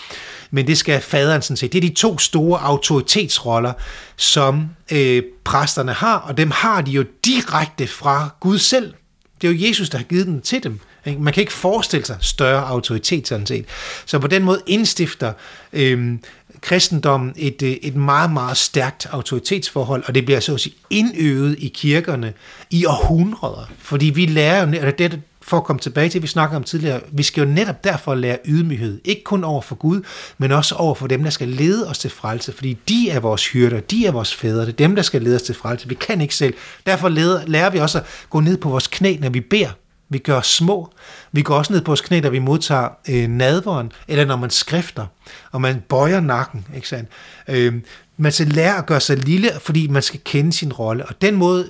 men 0.51 0.67
det 0.67 0.78
skal 0.78 1.01
faderen 1.01 1.41
sådan 1.41 1.57
set. 1.57 1.74
Det 1.74 1.84
er 1.84 1.89
de 1.89 1.95
to 1.95 2.17
store 2.17 2.59
autoritetsroller, 2.59 3.74
som 4.15 4.70
øh, 4.91 5.24
præsterne 5.43 5.93
har, 5.93 6.17
og 6.17 6.38
dem 6.38 6.51
har 6.51 6.82
de 6.82 6.91
jo 6.91 7.05
direkte 7.26 7.88
fra 7.88 8.30
Gud 8.39 8.57
selv. 8.57 8.93
Det 9.41 9.49
er 9.49 9.51
jo 9.51 9.67
Jesus, 9.67 9.89
der 9.89 9.97
har 9.97 10.05
givet 10.05 10.28
den 10.28 10.41
til 10.41 10.63
dem. 10.63 10.80
Man 11.06 11.34
kan 11.34 11.41
ikke 11.41 11.54
forestille 11.54 12.06
sig 12.06 12.18
større 12.22 12.68
autoritet 12.68 13.28
sådan 13.28 13.45
set. 13.45 13.66
Så 14.06 14.20
på 14.20 14.28
den 14.28 14.43
måde 14.43 14.62
indstifter 14.68 15.34
øh, 15.74 16.18
kristendommen 16.62 17.34
et, 17.38 17.62
øh, 17.62 17.72
et 17.72 17.95
meget, 17.95 18.32
meget 18.32 18.58
stærkt 18.58 19.08
autoritetsforhold, 19.12 20.04
og 20.08 20.16
det 20.16 20.26
bliver 20.26 20.39
så 20.39 20.54
at 20.54 20.60
sige 20.60 20.76
indøvet 20.89 21.56
i 21.60 21.68
kirkerne 21.68 22.34
i 22.70 22.86
århundreder. 22.86 23.72
Fordi 23.80 24.06
vi 24.06 24.26
lærer 24.26 24.68
jo, 24.68 24.74
eller 24.74 24.91
det 24.91 25.22
for 25.41 25.58
at 25.58 25.64
komme 25.64 25.80
tilbage 25.80 26.10
til, 26.10 26.22
vi 26.22 26.28
snakker 26.28 26.56
om 26.56 26.64
tidligere, 26.64 27.02
vi 27.12 27.24
skal 27.24 27.43
jo 27.43 27.54
netop 27.54 27.84
derfor 27.84 28.16
lære 28.16 28.38
ydmyghed. 28.45 29.02
Ikke 29.06 29.24
kun 29.24 29.43
over 29.43 29.62
for 29.62 29.76
Gud, 29.76 30.02
men 30.38 30.52
også 30.52 30.76
over 30.76 30.95
for 30.95 31.08
dem, 31.08 31.24
der 31.24 31.30
skal 31.30 31.47
lede 31.47 31.89
os 31.89 32.00
til 32.00 32.10
frelse. 32.10 32.54
Fordi 32.54 32.78
de 32.89 33.10
er 33.10 33.20
vores 33.20 33.47
hyrder, 33.47 33.80
de 33.80 34.06
er 34.06 34.12
vores 34.12 34.36
fædre, 34.36 34.62
det 34.62 34.68
er 34.68 34.78
dem, 34.78 34.95
der 34.95 35.04
skal 35.04 35.22
lede 35.22 35.36
os 35.36 35.41
til 35.41 35.56
frelse. 35.56 35.88
Vi 35.88 35.95
kan 35.95 36.22
ikke 36.22 36.36
selv. 36.36 36.54
Derfor 36.86 37.10
lærer 37.47 37.70
vi 37.70 37.80
også 37.80 37.97
at 37.97 38.06
gå 38.30 38.39
ned 38.39 38.58
på 38.58 38.70
vores 38.70 38.88
knæ, 38.88 39.18
når 39.20 39.30
vi 39.30 39.39
beder. 39.39 39.70
Vi 40.10 40.18
gør 40.18 40.38
os 40.38 40.47
små. 40.47 40.93
Vi 41.32 41.41
går 41.41 41.55
også 41.55 41.74
ned 41.74 41.82
på 41.82 41.89
vores 41.89 42.01
knæ, 42.01 42.20
når 42.20 42.30
vi 42.30 42.39
modtager 42.39 42.89
øh, 43.10 43.28
nadveren, 43.28 43.91
eller 44.07 44.26
når 44.26 44.36
man 44.36 44.49
skrifter, 44.49 45.05
og 45.51 45.62
man 45.62 45.84
bøjer 45.89 46.20
nakken. 46.20 46.68
Ikke 46.76 46.88
sandt? 46.88 47.10
Øh, 47.47 47.74
man 48.18 48.32
skal 48.32 48.47
lære 48.47 48.78
at 48.78 48.86
gøre 48.86 48.99
sig 48.99 49.18
lille, 49.18 49.51
fordi 49.62 49.88
man 49.88 50.01
skal 50.01 50.20
kende 50.26 50.53
sin 50.53 50.74
rolle, 50.74 51.05
og 51.05 51.22
den 51.22 51.36
måde 51.36 51.68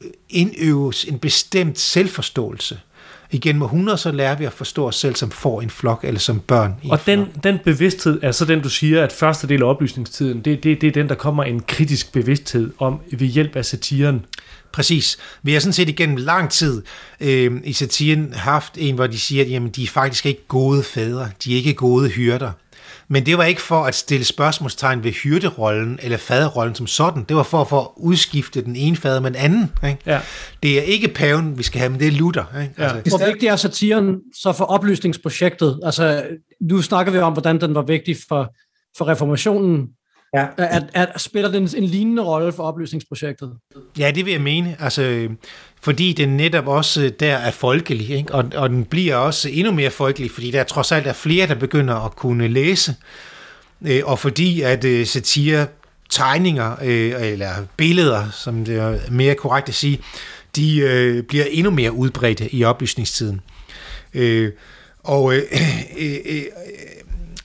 øh, 0.00 0.10
indøves 0.28 1.04
en 1.04 1.18
bestemt 1.18 1.78
selvforståelse. 1.78 2.78
Igen 3.30 3.58
med 3.58 3.66
100, 3.66 3.98
så 3.98 4.12
lærer 4.12 4.36
vi 4.36 4.44
at 4.44 4.52
forstå 4.52 4.86
os 4.86 4.96
selv 4.96 5.16
som 5.16 5.30
får 5.30 5.60
en 5.60 5.70
flok, 5.70 6.04
eller 6.04 6.20
som 6.20 6.40
børn 6.40 6.74
i 6.82 6.88
Og 6.90 7.00
den, 7.06 7.26
den 7.44 7.58
bevidsthed 7.64 8.20
er 8.22 8.32
så 8.32 8.44
den, 8.44 8.62
du 8.62 8.68
siger, 8.68 9.04
at 9.04 9.12
første 9.12 9.48
del 9.48 9.62
af 9.62 9.66
oplysningstiden, 9.66 10.40
det, 10.40 10.64
det, 10.64 10.80
det 10.80 10.86
er 10.86 10.92
den, 10.92 11.08
der 11.08 11.14
kommer 11.14 11.44
en 11.44 11.60
kritisk 11.60 12.12
bevidsthed 12.12 12.72
om 12.78 13.00
ved 13.12 13.26
hjælp 13.26 13.56
af 13.56 13.64
satiren. 13.64 14.26
Præcis. 14.74 15.18
Vi 15.42 15.52
har 15.52 15.60
sådan 15.60 15.72
set 15.72 15.88
igennem 15.88 16.16
lang 16.16 16.50
tid 16.50 16.82
øh, 17.20 17.52
i 17.64 17.72
satiren 17.72 18.32
haft 18.32 18.72
en, 18.78 18.94
hvor 18.94 19.06
de 19.06 19.18
siger, 19.18 19.44
at 19.44 19.50
jamen, 19.50 19.70
de 19.70 19.82
er 19.82 19.86
faktisk 19.86 20.26
ikke 20.26 20.46
gode 20.48 20.82
fædre, 20.82 21.28
de 21.44 21.52
er 21.52 21.56
ikke 21.56 21.74
gode 21.74 22.08
hyrder. 22.08 22.50
Men 23.08 23.26
det 23.26 23.38
var 23.38 23.44
ikke 23.44 23.62
for 23.62 23.84
at 23.84 23.94
stille 23.94 24.24
spørgsmålstegn 24.24 25.04
ved 25.04 25.12
hyrderollen 25.12 25.98
eller 26.02 26.16
faderrollen 26.16 26.74
som 26.74 26.86
sådan. 26.86 27.24
Det 27.28 27.36
var 27.36 27.42
for 27.42 27.60
at 27.60 27.68
få 27.68 27.92
udskifte 27.96 28.64
den 28.64 28.76
ene 28.76 28.96
fader 28.96 29.20
med 29.20 29.30
den 29.30 29.38
anden. 29.38 29.72
Ikke? 29.84 29.98
Ja. 30.06 30.20
Det 30.62 30.78
er 30.78 30.82
ikke 30.82 31.08
paven, 31.08 31.58
vi 31.58 31.62
skal 31.62 31.78
have, 31.78 31.90
men 31.90 32.00
det 32.00 32.08
er 32.08 32.12
Luther. 32.12 32.60
Ikke? 32.62 32.74
Ja. 32.78 32.96
Altså, 32.96 33.16
Hvor 33.16 33.26
vigtig 33.26 33.46
er 33.46 33.56
satiren 33.56 34.16
så 34.42 34.52
for 34.52 34.64
oplysningsprojektet? 34.64 35.80
Altså, 35.82 36.24
nu 36.60 36.82
snakker 36.82 37.12
vi 37.12 37.18
om, 37.18 37.32
hvordan 37.32 37.60
den 37.60 37.74
var 37.74 37.82
vigtig 37.82 38.16
for, 38.28 38.54
for 38.98 39.08
reformationen, 39.08 39.88
Ja. 40.34 40.46
At, 40.56 40.82
at, 40.94 41.20
spiller 41.20 41.50
den 41.50 41.68
en 41.76 41.84
lignende 41.84 42.22
rolle 42.22 42.52
for 42.52 42.62
oplysningsprojektet? 42.62 43.52
Ja, 43.98 44.10
det 44.10 44.24
vil 44.24 44.32
jeg 44.32 44.42
mene. 44.42 44.76
Altså, 44.80 45.28
fordi 45.80 46.12
den 46.12 46.36
netop 46.36 46.66
også 46.66 47.12
der 47.20 47.36
er 47.36 47.50
folkelig, 47.50 48.10
ikke? 48.10 48.34
Og, 48.34 48.44
og 48.54 48.70
den 48.70 48.84
bliver 48.84 49.16
også 49.16 49.48
endnu 49.52 49.72
mere 49.72 49.90
folkelig, 49.90 50.30
fordi 50.30 50.50
der 50.50 50.64
trods 50.64 50.92
alt 50.92 51.06
er 51.06 51.12
flere, 51.12 51.46
der 51.46 51.54
begynder 51.54 51.94
at 51.94 52.16
kunne 52.16 52.48
læse, 52.48 52.94
øh, 53.86 54.02
og 54.04 54.18
fordi 54.18 54.60
at 54.60 54.84
øh, 54.84 55.06
satire 55.06 55.66
tegninger, 56.10 56.76
øh, 56.82 57.32
eller 57.32 57.52
billeder, 57.76 58.30
som 58.30 58.64
det 58.64 58.76
er 58.76 58.98
mere 59.10 59.34
korrekt 59.34 59.68
at 59.68 59.74
sige, 59.74 60.00
de 60.56 60.78
øh, 60.78 61.22
bliver 61.22 61.44
endnu 61.50 61.70
mere 61.70 61.92
udbredte 61.92 62.54
i 62.54 62.64
oplysningstiden. 62.64 63.40
Øh, 64.14 64.52
og 65.04 65.34
øh, 65.34 65.42
øh, 66.00 66.16
øh, 66.24 66.42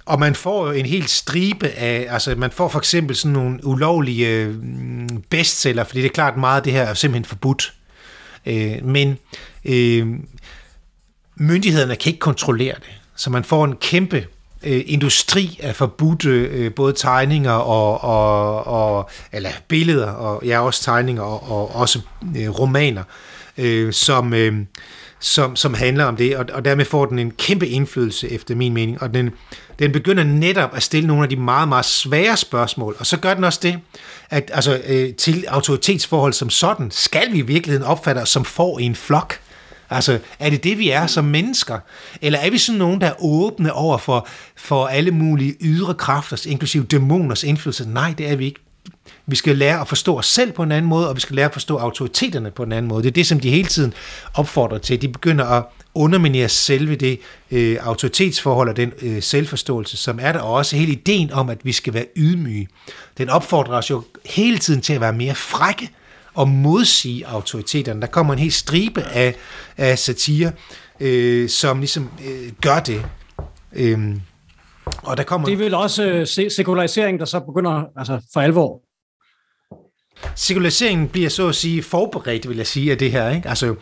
og 0.10 0.20
man 0.20 0.36
får 0.36 0.68
jo 0.68 0.72
en 0.72 0.86
hel 0.86 1.07
stribe 1.07 1.68
af, 1.68 2.07
altså 2.10 2.36
man 2.36 2.51
får 2.51 2.68
for 2.68 2.80
eksempel 2.80 3.16
sådan 3.16 3.34
nogle 3.34 3.66
ulovlige 3.66 4.47
mm, 4.47 5.24
bestseller, 5.30 5.84
fordi 5.84 5.99
det 6.01 6.05
er 6.10 6.14
klart 6.14 6.38
meget 6.38 6.57
af 6.57 6.64
det 6.64 6.74
her 6.74 6.84
er 6.84 6.93
simpelthen 6.93 7.26
forbudt. 7.26 7.74
Øh, 8.45 8.86
men 8.86 9.18
øh, 9.66 10.07
myndighederne 11.36 11.95
kan 11.95 12.10
ikke 12.10 12.20
kontrollere 12.20 12.76
det. 12.76 12.93
Så 13.16 13.30
man 13.30 13.43
får 13.43 13.66
en 13.66 13.76
kæmpe 13.76 14.26
øh, 14.64 14.82
industri 14.86 15.60
af 15.64 15.76
forbudte 15.76 16.30
øh, 16.30 16.74
både 16.74 16.93
tegninger 16.93 17.51
og, 17.51 18.03
og, 18.03 18.68
og 18.68 19.10
eller 19.32 19.49
billeder 19.68 20.12
og 20.12 20.45
ja 20.45 20.60
også 20.60 20.84
tegninger 20.84 21.24
og, 21.24 21.51
og 21.51 21.76
også 21.76 21.99
øh, 22.38 22.49
romaner, 22.49 23.03
øh, 23.57 23.93
som 23.93 24.34
øh, 24.34 24.53
som, 25.20 25.55
som 25.55 25.74
handler 25.74 26.05
om 26.05 26.15
det, 26.15 26.38
og, 26.38 26.45
og 26.53 26.65
dermed 26.65 26.86
får 26.86 27.05
den 27.05 27.20
en 27.20 27.32
kæmpe 27.32 27.67
indflydelse, 27.67 28.32
efter 28.32 28.55
min 28.55 28.74
mening, 28.74 29.01
og 29.01 29.13
den, 29.13 29.30
den 29.80 29.91
begynder 29.91 30.24
netop 30.24 30.76
at 30.76 30.84
stille 30.84 31.07
nogle 31.07 31.24
af 31.24 31.30
de 31.30 31.36
meget, 31.36 31.67
meget 31.70 31.86
svære 31.86 32.38
spørgsmål, 32.38 32.95
og 32.99 33.05
så 33.05 33.17
gør 33.17 33.34
den 33.34 33.43
også 33.43 33.59
det, 33.63 33.80
at 34.30 34.51
altså, 34.53 34.82
øh, 34.88 35.13
til 35.13 35.45
autoritetsforhold 35.47 36.34
som 36.34 36.49
sådan, 36.49 36.91
skal 36.91 37.34
vi 37.34 37.38
i 37.38 37.41
virkeligheden 37.41 37.88
opfatte 37.88 38.20
os 38.20 38.30
som 38.30 38.45
får 38.45 38.80
i 38.80 38.84
en 38.84 38.95
flok? 38.95 39.39
Altså, 39.89 40.20
er 40.39 40.49
det 40.49 40.63
det, 40.63 40.78
vi 40.78 40.89
er 40.89 41.07
som 41.07 41.26
mennesker? 41.26 41.80
Eller 42.22 42.39
er 42.39 42.49
vi 42.49 42.57
sådan 42.57 42.80
nogen, 42.80 43.01
der 43.01 43.07
er 43.07 43.24
åbne 43.24 43.74
over 43.74 43.97
for, 43.97 44.28
for 44.55 44.88
alle 44.88 45.11
mulige 45.11 45.55
ydre 45.61 45.93
kræfters, 45.93 46.45
inklusive 46.45 46.84
dæmoners 46.84 47.43
indflydelse? 47.43 47.89
Nej, 47.89 48.13
det 48.17 48.30
er 48.30 48.36
vi 48.36 48.45
ikke 48.45 48.59
vi 49.26 49.36
skal 49.36 49.57
lære 49.57 49.82
at 49.82 49.88
forstå 49.88 50.18
os 50.18 50.26
selv 50.26 50.51
på 50.51 50.64
en 50.64 50.72
anden 50.72 50.89
måde, 50.89 51.10
og 51.10 51.16
vi 51.16 51.22
skal 51.22 51.36
lære 51.36 51.45
at 51.45 51.53
forstå 51.53 51.78
autoriteterne 51.78 52.51
på 52.51 52.64
en 52.64 52.72
anden 52.72 52.89
måde. 52.89 53.03
Det 53.03 53.10
er 53.10 53.14
det, 53.14 53.28
som 53.28 53.39
de 53.39 53.49
hele 53.49 53.68
tiden 53.68 53.93
opfordrer 54.34 54.78
til. 54.78 55.01
De 55.01 55.07
begynder 55.07 55.45
at 55.45 55.64
underminere 55.95 56.49
selve 56.49 56.95
det 56.95 57.20
øh, 57.51 57.78
autoritetsforhold 57.82 58.70
og 58.70 58.78
den 58.78 58.93
øh, 59.01 59.22
selvforståelse, 59.22 59.97
som 59.97 60.20
er 60.22 60.32
der, 60.32 60.39
og 60.39 60.53
også 60.53 60.76
hele 60.76 60.91
ideen 60.91 61.32
om, 61.32 61.49
at 61.49 61.57
vi 61.64 61.72
skal 61.72 61.93
være 61.93 62.05
ydmyge. 62.16 62.68
Den 63.18 63.30
opfordrer 63.30 63.78
os 63.78 63.89
jo 63.89 64.03
hele 64.26 64.57
tiden 64.57 64.82
til 64.82 64.93
at 64.93 65.01
være 65.01 65.14
mere 65.14 65.36
frække 65.36 65.89
og 66.34 66.47
modsige 66.47 67.28
autoriteterne. 67.28 68.01
Der 68.01 68.07
kommer 68.07 68.34
en 68.34 68.39
hel 68.39 68.51
stribe 68.51 69.01
af, 69.01 69.36
af 69.78 69.99
satire, 69.99 70.51
øh, 70.99 71.49
som 71.49 71.80
ligesom 71.80 72.10
øh, 72.28 72.51
gør 72.62 72.80
det. 72.80 73.05
Øh, 73.74 74.16
og 75.03 75.18
der 75.18 75.24
kommer... 75.24 75.45
Det 75.45 75.53
er 75.53 75.57
vel 75.57 75.74
også 75.74 76.05
øh, 76.05 76.51
sekularisering, 76.51 77.20
der 77.20 77.26
så 77.26 77.39
begynder 77.39 77.84
altså 77.97 78.22
for 78.34 78.41
alvor 78.41 78.82
sekulariseringen 80.36 81.07
bliver 81.07 81.30
så 81.30 81.47
at 81.47 81.55
sige 81.55 81.84
forberedt, 81.84 82.49
vil 82.49 82.57
jeg 82.57 82.67
sige, 82.67 82.91
af 82.91 82.97
det 82.97 83.11
her. 83.11 83.30
Ikke? 83.30 83.49
Altså, 83.49 83.76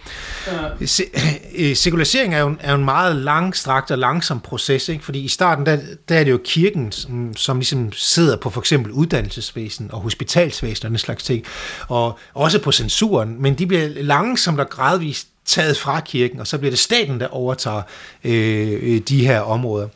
ja. 0.47 0.85
se, 0.85 1.03
øh, 1.55 1.75
sekularisering 1.75 2.35
er 2.35 2.39
jo, 2.39 2.55
er 2.59 2.71
jo 2.71 2.77
en 2.77 2.85
meget 2.85 3.15
langstrakt 3.15 3.91
og 3.91 3.97
langsom 3.97 4.39
proces, 4.39 4.89
ikke? 4.89 5.05
fordi 5.05 5.19
i 5.19 5.27
starten, 5.27 5.65
der, 5.65 5.77
der 6.09 6.19
er 6.19 6.23
det 6.23 6.31
jo 6.31 6.39
kirken, 6.43 6.91
som, 6.91 7.35
som 7.35 7.57
ligesom 7.57 7.91
sidder 7.91 8.37
på 8.37 8.49
for 8.49 8.61
eksempel 8.61 8.91
uddannelsesvæsen 8.91 9.89
og 9.93 9.99
hospitalsvæsen 9.99 10.85
og 10.85 10.89
den 10.89 10.97
slags 10.97 11.23
ting, 11.23 11.45
og 11.87 12.19
også 12.33 12.59
på 12.59 12.71
censuren, 12.71 13.41
men 13.41 13.55
de 13.55 13.67
bliver 13.67 13.87
langsomt 13.95 14.59
og 14.59 14.69
gradvist 14.69 15.27
taget 15.47 15.77
fra 15.77 15.99
kirken, 15.99 16.39
og 16.39 16.47
så 16.47 16.57
bliver 16.57 16.71
det 16.71 16.79
staten, 16.79 17.19
der 17.19 17.27
overtager 17.27 17.81
øh, 18.23 18.79
øh 18.81 18.99
de 18.99 19.27
her 19.27 19.39
områder. 19.39 19.87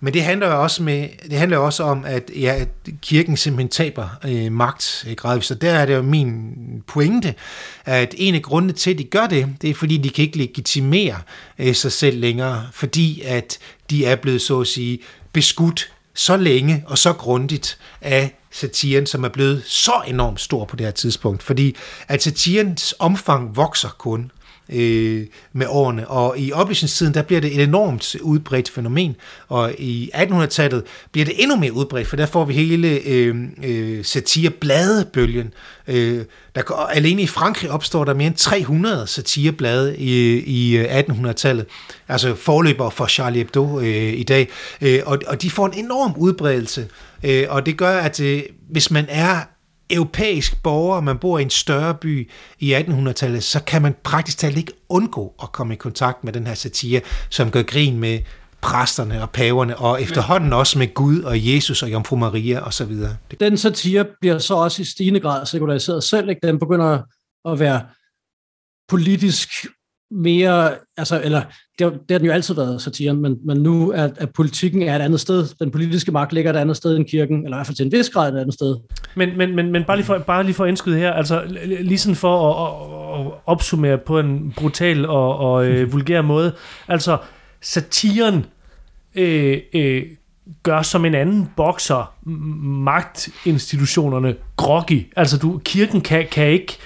Men 0.00 0.14
det 0.14 0.24
handler 0.24 0.46
jo 0.46 0.62
også, 0.62 0.82
med, 0.82 1.08
det 1.30 1.38
handler 1.38 1.58
også 1.58 1.82
om, 1.82 2.04
at 2.04 2.30
ja, 2.36 2.64
kirken 3.02 3.36
simpelthen 3.36 3.68
taber 3.68 4.08
øh, 4.24 4.52
magt 4.52 5.04
øh, 5.08 5.16
gradvist. 5.16 5.50
Og 5.50 5.60
der 5.60 5.72
er 5.72 5.86
det 5.86 5.94
jo 5.94 6.02
min 6.02 6.54
pointe, 6.86 7.34
at 7.84 8.14
en 8.18 8.34
af 8.34 8.42
grundene 8.42 8.72
til, 8.72 8.90
at 8.90 8.98
de 8.98 9.04
gør 9.04 9.26
det, 9.26 9.48
det 9.62 9.70
er 9.70 9.74
fordi, 9.74 9.96
de 9.96 10.10
kan 10.10 10.24
ikke 10.24 10.38
legitimere 10.38 11.16
øh, 11.58 11.74
sig 11.74 11.92
selv 11.92 12.20
længere, 12.20 12.66
fordi 12.72 13.22
at 13.22 13.58
de 13.90 14.06
er 14.06 14.16
blevet, 14.16 14.42
så 14.42 14.60
at 14.60 14.66
sige, 14.66 14.98
beskudt 15.32 15.92
så 16.14 16.36
længe 16.36 16.84
og 16.86 16.98
så 16.98 17.12
grundigt 17.12 17.78
af 18.00 18.34
satiren, 18.50 19.06
som 19.06 19.24
er 19.24 19.28
blevet 19.28 19.62
så 19.66 20.02
enormt 20.06 20.40
stor 20.40 20.64
på 20.64 20.76
det 20.76 20.86
her 20.86 20.90
tidspunkt. 20.90 21.42
Fordi 21.42 21.76
at 22.08 22.22
satirens 22.22 22.94
omfang 22.98 23.56
vokser 23.56 23.88
kun, 23.88 24.30
øh, 24.68 25.26
med 25.52 25.66
årene. 25.68 26.08
Og 26.08 26.38
i 26.38 26.52
oplysningstiden, 26.52 27.14
der 27.14 27.22
bliver 27.22 27.40
det 27.40 27.54
et 27.54 27.62
enormt 27.62 28.16
udbredt 28.22 28.70
fænomen, 28.70 29.16
og 29.48 29.72
i 29.78 30.10
1800-tallet 30.14 30.82
bliver 31.12 31.24
det 31.24 31.42
endnu 31.42 31.56
mere 31.56 31.72
udbredt, 31.72 32.08
for 32.08 32.16
der 32.16 32.26
får 32.26 32.44
vi 32.44 32.54
hele 32.54 32.88
øh, 32.88 33.36
øh, 33.64 34.04
satirebladebølgen. 34.04 35.54
Øh, 35.88 36.24
der, 36.54 36.72
alene 36.72 37.22
i 37.22 37.26
Frankrig 37.26 37.70
opstår 37.70 38.04
der 38.04 38.14
mere 38.14 38.26
end 38.26 38.36
300 38.36 39.06
satireblade 39.06 39.96
i, 39.96 40.38
i 40.38 40.76
øh, 40.76 40.98
1800-tallet, 40.98 41.66
altså 42.08 42.34
forløber 42.34 42.90
for 42.90 43.06
Charlie 43.06 43.38
Hebdo 43.38 43.80
øh, 43.80 44.12
i 44.12 44.22
dag, 44.22 44.48
øh, 44.80 45.00
og, 45.06 45.18
og 45.26 45.42
de 45.42 45.50
får 45.50 45.66
en 45.66 45.84
enorm 45.84 46.14
udbredelse, 46.16 46.88
øh, 47.22 47.46
og 47.48 47.66
det 47.66 47.76
gør, 47.76 47.98
at 47.98 48.20
øh, 48.20 48.42
hvis 48.70 48.90
man 48.90 49.06
er 49.08 49.40
europæisk 49.90 50.62
borger, 50.62 50.96
og 50.96 51.04
man 51.04 51.18
bor 51.18 51.38
i 51.38 51.42
en 51.42 51.50
større 51.50 51.94
by 51.94 52.30
i 52.58 52.74
1800-tallet, 52.74 53.42
så 53.42 53.64
kan 53.64 53.82
man 53.82 53.94
praktisk 54.04 54.38
talt 54.38 54.56
ikke 54.56 54.72
undgå 54.88 55.34
at 55.42 55.52
komme 55.52 55.74
i 55.74 55.76
kontakt 55.76 56.24
med 56.24 56.32
den 56.32 56.46
her 56.46 56.54
satire, 56.54 57.00
som 57.30 57.50
gør 57.50 57.62
grin 57.62 57.98
med 57.98 58.20
præsterne 58.62 59.22
og 59.22 59.30
paverne, 59.30 59.76
og 59.76 60.02
efterhånden 60.02 60.52
også 60.52 60.78
med 60.78 60.94
Gud 60.94 61.22
og 61.22 61.54
Jesus 61.54 61.82
og 61.82 61.92
Jomfru 61.92 62.16
Maria 62.16 62.60
osv. 62.60 62.92
Den 63.40 63.56
satire 63.56 64.06
bliver 64.20 64.38
så 64.38 64.54
også 64.54 64.82
i 64.82 64.84
stigende 64.84 65.20
grad 65.20 65.46
sekulariseret 65.46 66.04
selv. 66.04 66.28
Ikke? 66.28 66.46
Den 66.46 66.58
begynder 66.58 67.02
at 67.44 67.58
være 67.58 67.82
politisk 68.88 69.66
mere, 70.10 70.70
altså, 70.96 71.20
eller 71.24 71.42
det, 71.78 71.92
det 71.92 72.10
har 72.10 72.18
den 72.18 72.26
jo 72.26 72.32
altid 72.32 72.54
været 72.54 72.82
satiren, 72.82 73.22
men, 73.22 73.36
men 73.46 73.56
nu 73.56 73.90
er 73.90 74.08
at 74.16 74.30
politikken 74.30 74.82
er 74.82 74.96
et 74.96 75.02
andet 75.02 75.20
sted. 75.20 75.46
Den 75.60 75.70
politiske 75.70 76.12
magt 76.12 76.32
ligger 76.32 76.52
et 76.52 76.56
andet 76.56 76.76
sted 76.76 76.96
end 76.96 77.04
kirken, 77.04 77.44
eller 77.44 77.56
i 77.56 77.58
hvert 77.58 77.66
fald 77.66 77.76
til 77.76 77.86
en 77.86 77.92
vis 77.92 78.10
grad 78.10 78.34
et 78.34 78.38
andet 78.38 78.54
sted. 78.54 78.76
Men, 79.14 79.38
men, 79.38 79.56
men, 79.56 79.72
men 79.72 79.84
bare, 79.84 79.96
lige 79.96 80.06
for, 80.06 80.18
bare 80.18 80.44
lige 80.44 80.54
for 80.54 80.64
at 80.64 80.68
indskyde 80.68 80.98
her, 80.98 81.12
altså 81.12 81.42
lige 81.80 81.98
sådan 81.98 82.16
for 82.16 82.52
at, 82.52 83.20
at, 83.20 83.26
at 83.26 83.32
opsummere 83.46 83.98
på 83.98 84.18
en 84.18 84.52
brutal 84.56 85.06
og, 85.06 85.38
og 85.38 85.66
øh, 85.66 85.92
vulgær 85.92 86.22
måde, 86.22 86.52
altså 86.88 87.18
satiren 87.60 88.46
øh, 89.14 89.60
øh, 89.74 90.02
gør 90.62 90.82
som 90.82 91.04
en 91.04 91.14
anden 91.14 91.50
bokser 91.56 92.14
magtinstitutionerne 92.84 94.36
groggy. 94.56 95.12
Altså 95.16 95.38
du, 95.38 95.60
kirken 95.64 96.00
kan, 96.00 96.26
kan 96.30 96.46
ikke 96.46 96.78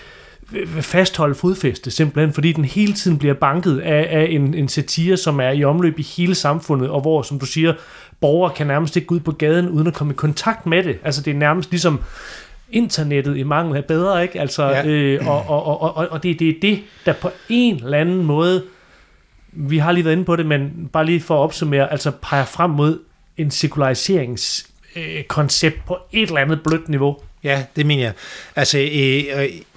fastholde 0.81 1.35
fodfæste, 1.35 1.91
simpelthen 1.91 2.33
fordi 2.33 2.53
den 2.53 2.65
hele 2.65 2.93
tiden 2.93 3.19
bliver 3.19 3.35
banket 3.35 3.79
af, 3.79 4.21
af 4.21 4.27
en, 4.31 4.55
en 4.55 4.69
satire, 4.69 5.17
som 5.17 5.41
er 5.41 5.51
i 5.51 5.65
omløb 5.65 5.99
i 5.99 6.07
hele 6.17 6.35
samfundet, 6.35 6.91
og 6.91 7.01
hvor, 7.01 7.23
som 7.23 7.39
du 7.39 7.47
siger, 7.47 7.75
borgere 8.21 8.55
kan 8.55 8.67
nærmest 8.67 8.97
ikke 8.97 9.07
gå 9.07 9.15
ud 9.15 9.21
på 9.21 9.33
gaden 9.33 9.69
uden 9.69 9.87
at 9.87 9.95
komme 9.95 10.13
i 10.13 10.17
kontakt 10.17 10.67
med 10.67 10.83
det. 10.83 10.99
Altså 11.05 11.23
det 11.23 11.31
er 11.31 11.35
nærmest 11.35 11.71
ligesom 11.71 12.01
internettet 12.73 13.37
i 13.37 13.43
mangel 13.43 13.77
af 13.77 13.85
bedre, 13.85 14.23
ikke? 14.23 14.41
Altså, 14.41 14.65
ja. 14.65 14.87
øh, 14.87 15.29
og, 15.29 15.49
og, 15.49 15.83
og, 15.83 15.97
og, 15.97 16.09
og 16.11 16.23
det, 16.23 16.39
det 16.39 16.49
er 16.49 16.55
det, 16.63 16.79
der 17.07 17.13
på 17.13 17.31
en 17.49 17.75
eller 17.75 17.99
anden 17.99 18.25
måde, 18.25 18.63
vi 19.53 19.79
har 19.79 19.93
lige 19.93 20.05
været 20.05 20.15
inde 20.15 20.25
på 20.25 20.37
det, 20.37 20.47
men 20.47 20.91
bare 20.93 21.07
lige 21.07 21.21
for 21.21 21.35
at 21.35 21.39
opsummere, 21.39 21.93
altså 21.93 22.13
peger 22.23 22.45
frem 22.45 22.71
mod 22.71 22.99
en 23.37 23.51
sekulariseringskoncept 23.51 25.77
øh, 25.77 25.83
på 25.87 25.99
et 26.13 26.29
eller 26.29 26.41
andet 26.41 26.63
blødt 26.63 26.89
niveau. 26.89 27.17
Ja, 27.45 27.65
det 27.77 27.87
mener 27.87 28.03
jeg. 28.03 28.13
Altså, 28.57 28.79
øh, 28.79 29.25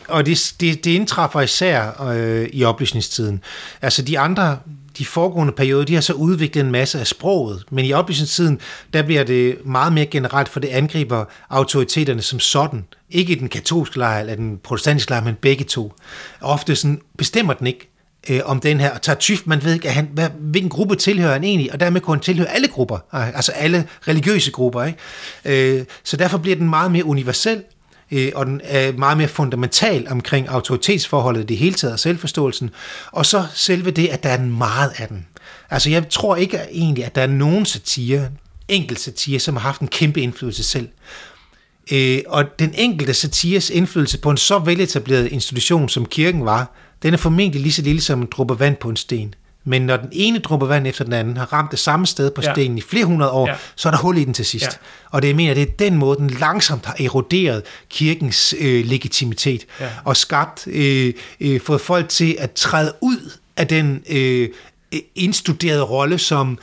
og 0.08 0.26
det, 0.26 0.54
det, 0.60 0.86
det 0.86 0.91
indtræffer 0.91 1.41
især 1.41 2.01
øh, 2.01 2.49
i 2.54 2.64
oplysningstiden. 2.64 3.43
Altså 3.82 4.01
de 4.01 4.20
andre, 4.20 4.58
de 4.97 5.06
foregående 5.06 5.54
perioder, 5.54 5.86
de 5.86 5.93
har 5.93 6.01
så 6.01 6.14
udviklet 6.14 6.64
en 6.64 6.72
masse 6.72 6.99
af 6.99 7.08
sproget, 7.08 7.64
men 7.72 7.86
i 7.86 7.93
oplysningstiden, 7.93 8.60
der 8.93 9.01
bliver 9.01 9.24
det 9.24 9.58
meget 9.66 9.93
mere 9.93 10.06
generelt, 10.06 10.49
for 10.49 10.60
det 10.60 10.68
angriber 10.68 11.26
autoriteterne 11.49 12.22
som 12.22 12.39
sådan. 12.39 12.86
Ikke 13.10 13.34
i 13.34 13.39
den 13.39 13.49
katolske 13.49 13.97
lejr 13.97 14.20
eller 14.20 14.36
den 14.36 14.60
protestantiske 14.64 15.12
lejr, 15.12 15.24
men 15.24 15.36
begge 15.41 15.64
to. 15.64 15.93
Ofte 16.41 16.76
sådan 16.76 17.01
bestemmer 17.18 17.54
den 17.54 17.68
ikke, 17.68 17.89
øh, 18.30 18.39
om 18.45 18.60
den 18.60 18.80
her, 18.80 18.91
og 18.91 19.01
tager 19.01 19.18
tyft, 19.20 19.47
man 19.47 19.64
ved 19.64 19.74
ikke, 19.74 19.88
at 19.88 19.93
han, 19.93 20.10
hvad, 20.14 20.30
hvilken 20.39 20.70
gruppe 20.70 20.95
tilhører 20.95 21.34
han 21.34 21.43
egentlig, 21.43 21.74
og 21.74 21.80
dermed 21.80 22.01
kunne 22.01 22.16
han 22.16 22.24
tilhøre 22.24 22.49
alle 22.49 22.68
grupper, 22.68 22.97
altså 23.12 23.51
alle 23.51 23.88
religiøse 24.08 24.51
grupper. 24.51 24.84
Ikke? 24.84 25.78
Øh, 25.80 25.86
så 26.04 26.18
derfor 26.18 26.38
bliver 26.38 26.56
den 26.56 26.70
meget 26.70 26.91
mere 26.91 27.06
universel, 27.06 27.64
øh, 28.14 28.32
og 28.36 28.45
den 28.45 28.61
er 28.64 28.91
meget 28.91 29.18
mere 29.18 29.28
fundamental 29.28 30.07
omkring 30.09 30.49
autoritetsforholdet 30.49 31.41
i 31.41 31.45
det 31.45 31.57
hele 31.57 31.76
taget 31.76 31.93
og 31.93 31.99
selvforståelsen, 31.99 32.70
og 33.11 33.26
så 33.26 33.45
selve 33.53 33.91
det, 33.91 34.07
at 34.07 34.24
der 34.24 34.30
er 34.30 34.41
meget 34.41 34.91
af 34.97 35.07
den. 35.07 35.28
Altså 35.70 35.89
jeg 35.89 36.09
tror 36.09 36.36
ikke 36.36 36.59
egentlig, 36.72 37.05
at 37.05 37.16
der 37.16 37.22
er 37.22 37.28
nogen 37.28 37.66
satire, 37.66 38.30
enkelt 38.68 38.99
satire, 38.99 39.39
som 39.39 39.55
har 39.55 39.61
haft 39.61 39.82
en 39.82 39.88
kæmpe 39.88 40.22
indflydelse 40.22 40.64
selv. 40.64 40.89
Øh, 41.91 42.20
og 42.28 42.59
den 42.59 42.74
enkelte 42.78 43.14
satires 43.14 43.70
indflydelse 43.70 44.18
på 44.18 44.30
en 44.30 44.38
så 44.38 44.59
veletableret 44.59 45.32
institution, 45.32 45.89
som 45.89 46.05
kirken 46.05 46.45
var, 46.45 46.72
den 47.03 47.14
er 47.14 47.18
formentlig 47.18 47.61
lige 47.61 47.74
så 47.74 47.82
lille 47.82 48.01
som 48.01 48.22
en 48.22 48.28
dråbe 48.32 48.59
vand 48.59 48.76
på 48.76 48.89
en 48.89 48.95
sten. 48.95 49.36
Men 49.66 49.82
når 49.82 49.97
den 49.97 50.09
ene 50.11 50.39
dråbe 50.39 50.70
vand 50.70 50.88
efter 50.88 51.03
den 51.03 51.14
anden 51.14 51.38
har 51.38 51.53
ramt 51.53 51.72
det 51.72 51.80
samme 51.80 52.07
sted 52.07 52.32
på 52.32 52.41
stenen 52.41 52.78
ja. 52.78 52.84
i 52.84 52.88
flere 52.88 53.05
hundrede 53.05 53.32
år, 53.32 53.47
ja. 53.47 53.55
så 53.76 53.89
er 53.89 53.91
der 53.91 53.99
hul 53.99 54.18
i 54.18 54.24
den 54.24 54.34
til 54.34 54.45
sidst. 54.45 54.66
Ja. 54.66 54.70
Og 55.09 55.22
det 55.22 55.28
jeg 55.28 55.36
mener, 55.36 55.53
det 55.53 55.64
er 55.64 55.72
den 55.80 55.97
måde, 55.97 56.18
den 56.18 56.30
langsomt 56.30 56.86
har 56.86 56.95
eroderet 56.99 57.64
kirkens 57.89 58.55
øh, 58.59 58.86
legitimitet, 58.86 59.66
ja. 59.80 59.89
og 60.03 60.18
skabt, 60.18 60.68
øh, 60.68 61.14
øh, 61.39 61.61
fået 61.61 61.82
folk 61.82 62.09
til 62.09 62.36
at 62.39 62.51
træde 62.51 62.93
ud 63.01 63.32
af 63.57 63.68
den 63.68 64.03
øh, 64.09 64.49
indstuderede 65.16 65.84
rolle 65.84 66.18
som 66.18 66.57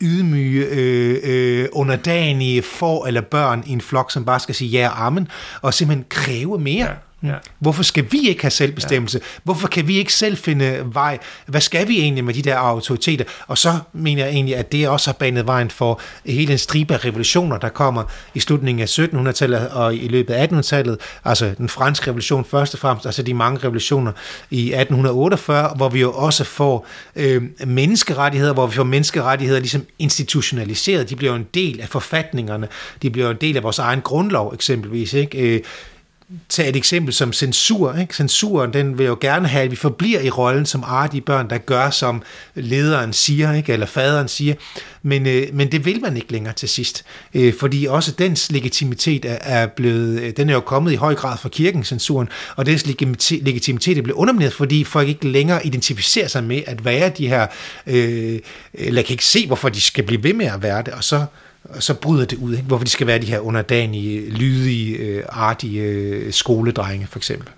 ydmyge, 0.00 0.66
øh, 0.66 1.20
øh, 1.22 1.68
underdanige 1.72 2.62
for 2.62 3.06
eller 3.06 3.20
børn 3.20 3.64
i 3.66 3.72
en 3.72 3.80
flok, 3.80 4.12
som 4.12 4.24
bare 4.24 4.40
skal 4.40 4.54
sige 4.54 4.70
ja 4.70 4.88
og 4.88 5.06
amen, 5.06 5.28
og 5.62 5.74
simpelthen 5.74 6.06
kræve 6.08 6.58
mere. 6.58 6.86
Ja. 6.86 6.92
Ja. 7.22 7.34
Hvorfor 7.58 7.82
skal 7.82 8.06
vi 8.10 8.28
ikke 8.28 8.42
have 8.42 8.50
selvbestemmelse? 8.50 9.20
Ja. 9.22 9.40
Hvorfor 9.42 9.68
kan 9.68 9.88
vi 9.88 9.98
ikke 9.98 10.12
selv 10.12 10.36
finde 10.36 10.82
vej? 10.84 11.18
Hvad 11.46 11.60
skal 11.60 11.88
vi 11.88 12.00
egentlig 12.00 12.24
med 12.24 12.34
de 12.34 12.42
der 12.42 12.56
autoriteter? 12.56 13.24
Og 13.46 13.58
så 13.58 13.78
mener 13.92 14.24
jeg 14.24 14.34
egentlig, 14.34 14.56
at 14.56 14.72
det 14.72 14.88
også 14.88 15.08
har 15.10 15.12
banet 15.12 15.46
vejen 15.46 15.70
for 15.70 16.00
hele 16.24 16.52
en 16.52 16.58
stribe 16.58 16.94
af 16.94 17.04
revolutioner, 17.04 17.58
der 17.58 17.68
kommer 17.68 18.02
i 18.34 18.40
slutningen 18.40 18.82
af 18.82 18.98
1700-tallet 18.98 19.68
og 19.68 19.94
i 19.94 20.08
løbet 20.08 20.34
af 20.34 20.46
1800-tallet. 20.46 21.00
Altså 21.24 21.54
den 21.58 21.68
franske 21.68 22.06
revolution 22.06 22.44
først 22.44 22.74
og 22.74 22.80
fremmest, 22.80 23.06
altså 23.06 23.22
de 23.22 23.34
mange 23.34 23.58
revolutioner 23.58 24.12
i 24.50 24.60
1848, 24.60 25.74
hvor 25.76 25.88
vi 25.88 26.00
jo 26.00 26.12
også 26.12 26.44
får 26.44 26.86
øh, 27.16 27.42
menneskerettigheder, 27.66 28.52
hvor 28.52 28.66
vi 28.66 28.74
får 28.74 28.84
menneskerettigheder 28.84 29.60
ligesom 29.60 29.84
institutionaliseret. 29.98 31.10
De 31.10 31.16
bliver 31.16 31.32
jo 31.32 31.36
en 31.36 31.46
del 31.54 31.80
af 31.80 31.88
forfatningerne. 31.88 32.68
De 33.02 33.10
bliver 33.10 33.26
jo 33.26 33.32
en 33.32 33.40
del 33.40 33.56
af 33.56 33.62
vores 33.62 33.78
egen 33.78 34.00
grundlov 34.00 34.54
eksempelvis. 34.54 35.12
Ikke? 35.12 35.38
Øh, 35.38 35.60
tage 36.48 36.68
et 36.68 36.76
eksempel 36.76 37.14
som 37.14 37.32
censur. 37.32 37.94
Ikke? 37.94 38.14
Censuren, 38.14 38.72
den 38.72 38.98
vil 38.98 39.06
jo 39.06 39.18
gerne 39.20 39.48
have, 39.48 39.64
at 39.64 39.70
vi 39.70 39.76
forbliver 39.76 40.20
i 40.20 40.30
rollen 40.30 40.66
som 40.66 40.84
artige 40.86 41.20
børn, 41.20 41.50
der 41.50 41.58
gør, 41.58 41.90
som 41.90 42.22
lederen 42.54 43.12
siger, 43.12 43.52
ikke? 43.52 43.72
eller 43.72 43.86
faderen 43.86 44.28
siger. 44.28 44.54
Men, 45.02 45.26
øh, 45.26 45.46
men 45.52 45.72
det 45.72 45.84
vil 45.84 46.00
man 46.00 46.16
ikke 46.16 46.32
længere 46.32 46.54
til 46.54 46.68
sidst. 46.68 47.04
Øh, 47.34 47.54
fordi 47.60 47.86
også 47.86 48.12
dens 48.12 48.52
legitimitet 48.52 49.24
er, 49.24 49.38
er 49.40 49.66
blevet, 49.66 50.20
øh, 50.20 50.32
den 50.36 50.50
er 50.50 50.54
jo 50.54 50.60
kommet 50.60 50.92
i 50.92 50.96
høj 50.96 51.14
grad 51.14 51.38
fra 51.38 51.48
kirken, 51.48 51.84
censuren, 51.84 52.28
og 52.56 52.66
dens 52.66 52.86
legitimitet 53.30 53.98
er 53.98 54.02
blevet 54.02 54.18
undermineret, 54.18 54.52
fordi 54.52 54.84
folk 54.84 55.08
ikke 55.08 55.28
længere 55.28 55.66
identificerer 55.66 56.28
sig 56.28 56.44
med 56.44 56.62
at 56.66 56.84
være 56.84 57.08
de 57.08 57.28
her, 57.28 57.46
øh, 57.86 58.38
eller 58.74 59.02
kan 59.02 59.12
ikke 59.12 59.24
se, 59.24 59.46
hvorfor 59.46 59.68
de 59.68 59.80
skal 59.80 60.04
blive 60.04 60.22
ved 60.22 60.34
med 60.34 60.46
at 60.46 60.62
være 60.62 60.82
det, 60.82 60.94
og 60.94 61.04
så 61.04 61.26
og 61.68 61.82
så 61.82 62.00
bryder 62.00 62.24
det 62.24 62.38
ud, 62.38 62.52
ikke? 62.54 62.66
hvorfor 62.66 62.84
de 62.84 62.90
skal 62.90 63.06
være 63.06 63.18
de 63.18 63.26
her 63.26 63.40
underdanige, 63.40 64.30
lydige, 64.30 64.96
øh, 64.96 65.24
artige 65.28 65.82
øh, 65.82 66.32
skoledrenge, 66.32 67.06
for 67.06 67.18
eksempel. 67.18 67.48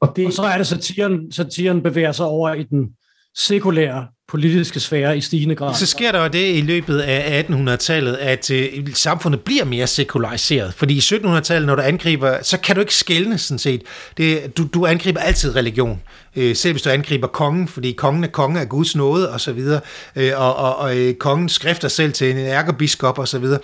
Og, 0.00 0.12
det... 0.16 0.26
og 0.26 0.32
så 0.32 0.42
er 0.42 0.56
det, 0.56 0.66
satiren, 0.66 1.32
satiren 1.32 1.82
bevæger 1.82 2.12
sig 2.12 2.26
over 2.26 2.54
i 2.54 2.62
den 2.62 2.88
sekulære 3.36 4.06
politiske 4.30 4.80
sfære 4.80 5.18
i 5.18 5.20
stigende 5.20 5.54
grad. 5.54 5.74
Så 5.74 5.86
sker 5.86 6.12
der 6.12 6.22
jo 6.22 6.28
det 6.28 6.56
i 6.56 6.60
løbet 6.60 6.98
af 6.98 7.44
1800-tallet, 7.50 8.14
at 8.14 8.50
øh, 8.50 8.68
samfundet 8.94 9.40
bliver 9.40 9.64
mere 9.64 9.86
sekulariseret. 9.86 10.74
Fordi 10.74 10.94
i 10.94 10.98
1700-tallet, 10.98 11.66
når 11.66 11.74
du 11.74 11.82
angriber, 11.82 12.38
så 12.42 12.58
kan 12.58 12.74
du 12.74 12.80
ikke 12.80 12.94
skælne 12.94 13.38
sådan 13.38 13.58
set. 13.58 13.82
Det, 14.16 14.56
du, 14.56 14.68
du 14.74 14.86
angriber 14.86 15.20
altid 15.20 15.56
religion. 15.56 16.00
Øh, 16.36 16.56
selv 16.56 16.72
hvis 16.72 16.82
du 16.82 16.90
angriber 16.90 17.26
kongen, 17.26 17.68
fordi 17.68 17.92
kongen 17.92 18.24
er 18.24 18.28
konge 18.28 18.60
af 18.60 18.68
Guds 18.68 18.96
nåde 18.96 19.30
og 19.30 19.40
så 19.40 19.52
videre, 19.52 19.80
øh, 20.16 20.32
og, 20.36 20.56
og, 20.56 20.76
og 20.76 20.98
øh, 20.98 21.14
kongen 21.14 21.48
skrifter 21.48 21.88
selv 21.88 22.12
til 22.12 22.30
en 22.30 22.38
ærkebiskop 22.38 23.18
og 23.18 23.28
så 23.28 23.38
videre. 23.38 23.60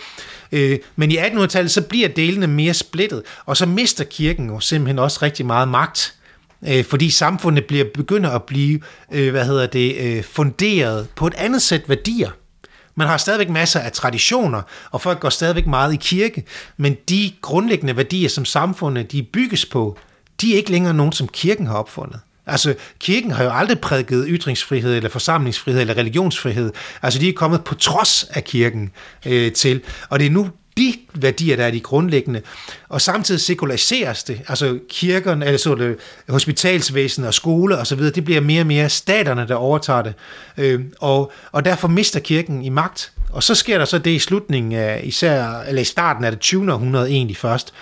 Øh, 0.53 0.79
men 0.97 1.11
i 1.11 1.17
1800-tallet, 1.17 1.71
så 1.71 1.83
bliver 1.83 2.09
delene 2.09 2.47
mere 2.47 2.75
splittet, 2.75 3.23
og 3.47 3.57
så 3.57 3.67
mister 3.67 4.05
kirken 4.05 4.47
jo 4.51 4.61
simpelthen 4.61 4.99
også 4.99 5.19
rigtig 5.23 5.47
meget 5.47 5.69
magt 5.69 6.16
øh, 6.69 6.85
fordi 6.85 7.11
samfundet 7.11 7.65
bliver 7.65 7.85
begynder 7.95 8.31
at 8.31 8.43
blive, 8.43 8.81
øh, 9.13 9.31
hvad 9.31 9.47
hedder 9.47 9.67
det, 9.67 9.97
øh, 9.97 10.25
funderet 10.25 11.09
på 11.17 11.27
et 11.27 11.35
andet 11.35 11.63
sæt 11.63 11.89
værdier. 11.89 12.31
Man 12.95 13.09
har 13.09 13.17
stadigvæk 13.17 13.49
masser 13.49 13.81
af 13.81 13.93
traditioner, 13.93 14.63
og 14.91 15.01
folk 15.01 15.21
går 15.21 15.29
stadigvæk 15.29 15.67
meget 15.67 15.93
i 15.95 15.97
kirke, 15.97 16.45
men 16.77 16.97
de 17.09 17.33
grundlæggende 17.43 17.97
værdier, 17.97 18.29
som 18.29 18.45
samfundet 18.45 19.13
de 19.13 19.23
bygges 19.23 19.67
på, 19.67 19.99
de 20.41 20.53
er 20.53 20.57
ikke 20.57 20.71
længere 20.71 20.95
nogen, 20.95 21.13
som 21.13 21.29
kirken 21.29 21.67
har 21.67 21.75
opfundet. 21.75 22.21
Altså, 22.47 22.75
kirken 22.99 23.31
har 23.31 23.45
jo 23.45 23.51
aldrig 23.51 23.81
prædiket 23.81 24.25
ytringsfrihed, 24.29 24.97
eller 24.97 25.11
forsamlingsfrihed, 25.11 25.81
eller 25.81 25.97
religionsfrihed. 25.97 26.73
Altså, 27.03 27.21
de 27.21 27.29
er 27.29 27.33
kommet 27.33 27.65
på 27.65 27.75
trods 27.75 28.25
af 28.25 28.45
kirken 28.45 28.91
øh, 29.27 29.53
til. 29.53 29.83
Og 30.09 30.19
det 30.19 30.27
er 30.27 30.31
nu 30.31 30.51
de 30.79 30.95
værdier, 31.15 31.57
der 31.57 31.65
er 31.65 31.71
de 31.71 31.81
grundlæggende. 31.81 32.43
Og 32.89 33.01
samtidig 33.01 33.41
sekulariseres 33.41 34.25
det. 34.25 34.41
Altså 34.49 34.79
kirkerne, 34.89 35.47
altså 35.47 35.75
det, 35.75 35.97
hospitalsvæsen 36.29 37.25
og 37.25 37.35
skole 37.35 37.79
og 37.79 37.87
så 37.87 37.95
videre, 37.95 38.13
det 38.13 38.25
bliver 38.25 38.41
mere 38.41 38.61
og 38.61 38.67
mere 38.67 38.89
staterne, 38.89 39.49
der 39.49 39.55
overtager 39.55 40.03
det. 40.03 40.15
Øh, 40.57 40.81
og, 41.01 41.33
og 41.53 41.65
derfor 41.65 41.89
mister 41.89 42.21
kirken 42.21 42.65
i 42.65 42.69
magt. 42.69 43.13
Og 43.31 43.43
så 43.43 43.55
sker 43.55 43.79
der 43.79 43.85
så 43.85 43.99
det 43.99 44.11
i 44.11 44.19
slutningen 44.19 44.73
af, 44.73 45.01
især, 45.05 45.61
eller 45.69 45.83
i 45.83 45.85
starten 45.85 46.25
af 46.25 46.33
det 46.33 46.41
20. 46.41 46.73
århundrede 46.73 47.11
egentlig 47.11 47.37
først, 47.37 47.75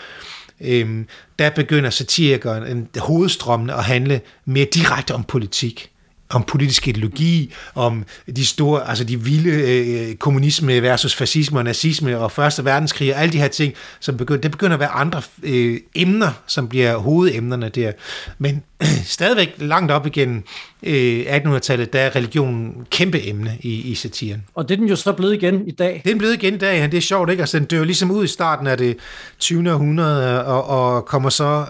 øh, 0.61 1.05
der 1.39 1.51
begynder 1.51 1.91
satirikeren, 1.91 2.89
øh, 2.97 3.03
hovedstrømmen, 3.03 3.71
at 3.71 3.85
handle 3.85 4.21
mere 4.45 4.67
direkte 4.75 5.15
om 5.15 5.25
politik 5.25 5.91
om 6.29 6.43
politisk 6.43 6.89
ideologi, 6.89 7.53
om 7.75 8.05
de 8.37 8.47
store, 8.47 8.89
altså 8.89 9.05
de 9.05 9.21
vilde 9.21 9.51
øh, 9.51 10.15
kommunisme 10.15 10.83
versus 10.83 11.15
fascisme 11.15 11.59
og 11.59 11.65
nazisme 11.65 12.19
og 12.19 12.33
første 12.33 12.65
verdenskrig 12.65 13.15
og 13.15 13.21
alle 13.21 13.33
de 13.33 13.39
her 13.39 13.49
ting, 13.49 13.75
som 14.01 14.17
begynder, 14.17 14.41
det 14.41 14.51
begynder 14.51 14.75
at 14.75 14.81
være 14.81 14.89
andre 14.89 15.23
øh, 15.43 15.81
emner, 15.95 16.31
som 16.47 16.69
bliver 16.69 16.97
hovedemnerne 16.97 17.69
der. 17.69 17.93
Men 18.39 18.63
øh, 18.83 18.89
stadigvæk 19.17 19.55
langt 19.59 19.93
op 19.93 20.07
igen 20.07 20.45
øh, 20.83 21.21
1800-tallet, 21.21 21.93
der 21.93 22.01
er 22.01 22.17
religion 22.17 22.87
kæmpe 22.91 23.29
emne 23.29 23.59
i, 23.61 23.91
i 23.91 23.95
satiren. 23.95 24.45
Og 24.55 24.69
det 24.69 24.75
er 24.75 24.79
den 24.79 24.89
jo 24.89 24.97
så 24.97 25.13
blevet 25.13 25.35
igen 25.35 25.69
i 25.69 25.71
dag. 25.71 26.01
Det 26.05 26.11
er 26.11 26.15
den 26.15 26.19
blevet 26.19 26.35
igen 26.35 26.55
i 26.55 26.59
dag, 26.59 26.79
ja. 26.79 26.87
det 26.87 26.97
er 26.97 27.01
sjovt, 27.01 27.31
ikke? 27.31 27.43
Altså, 27.43 27.59
den 27.59 27.67
dør 27.67 27.85
ligesom 27.85 28.11
ud 28.11 28.25
i 28.25 28.29
starten 28.29 28.67
af 28.67 28.79
det 28.79 28.97
20. 29.39 29.73
århundrede, 29.73 30.45
og, 30.45 30.67
og 30.67 31.05
kommer 31.05 31.31
så 31.31 31.67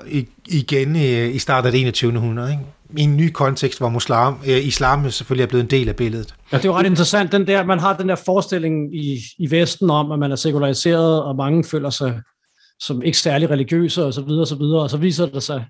igen 0.47 0.97
i, 0.97 1.27
i 1.27 1.39
starten 1.39 1.67
af 1.67 1.73
det 1.73 1.81
21. 1.81 2.17
århundrede, 2.17 2.51
ikke? 2.51 2.63
I 2.97 3.03
en 3.03 3.17
ny 3.17 3.31
kontekst, 3.31 3.79
hvor 3.79 3.89
muslim, 3.89 4.35
øh, 4.47 4.67
islam 4.67 5.11
selvfølgelig 5.11 5.43
er 5.43 5.49
blevet 5.49 5.63
en 5.63 5.71
del 5.71 5.89
af 5.89 5.97
billedet. 5.97 6.35
Ja, 6.53 6.57
det 6.57 6.65
er 6.65 6.69
jo 6.69 6.75
ret 6.75 6.87
interessant, 6.87 7.33
den 7.33 7.47
der, 7.47 7.65
man 7.65 7.79
har 7.79 7.97
den 7.97 8.09
der 8.09 8.15
forestilling 8.15 8.97
i, 8.97 9.19
i 9.39 9.51
Vesten 9.51 9.91
om, 9.91 10.13
at 10.13 10.19
man 10.19 10.33
er 10.33 10.37
sekulariseret, 10.37 11.23
og 11.23 11.37
mange 11.37 11.65
føler 11.65 11.91
sig 11.91 12.21
som 12.81 13.03
ikke 13.03 13.19
særlig 13.19 13.51
religiøse 13.51 14.05
og 14.05 14.15
så 14.15 14.21
videre, 14.21 14.41
og 14.41 14.47
så 14.47 14.55
videre, 14.55 14.83
og 14.83 14.91
så 14.91 14.97
viser 14.97 15.27
det 15.27 15.43
sig, 15.43 15.65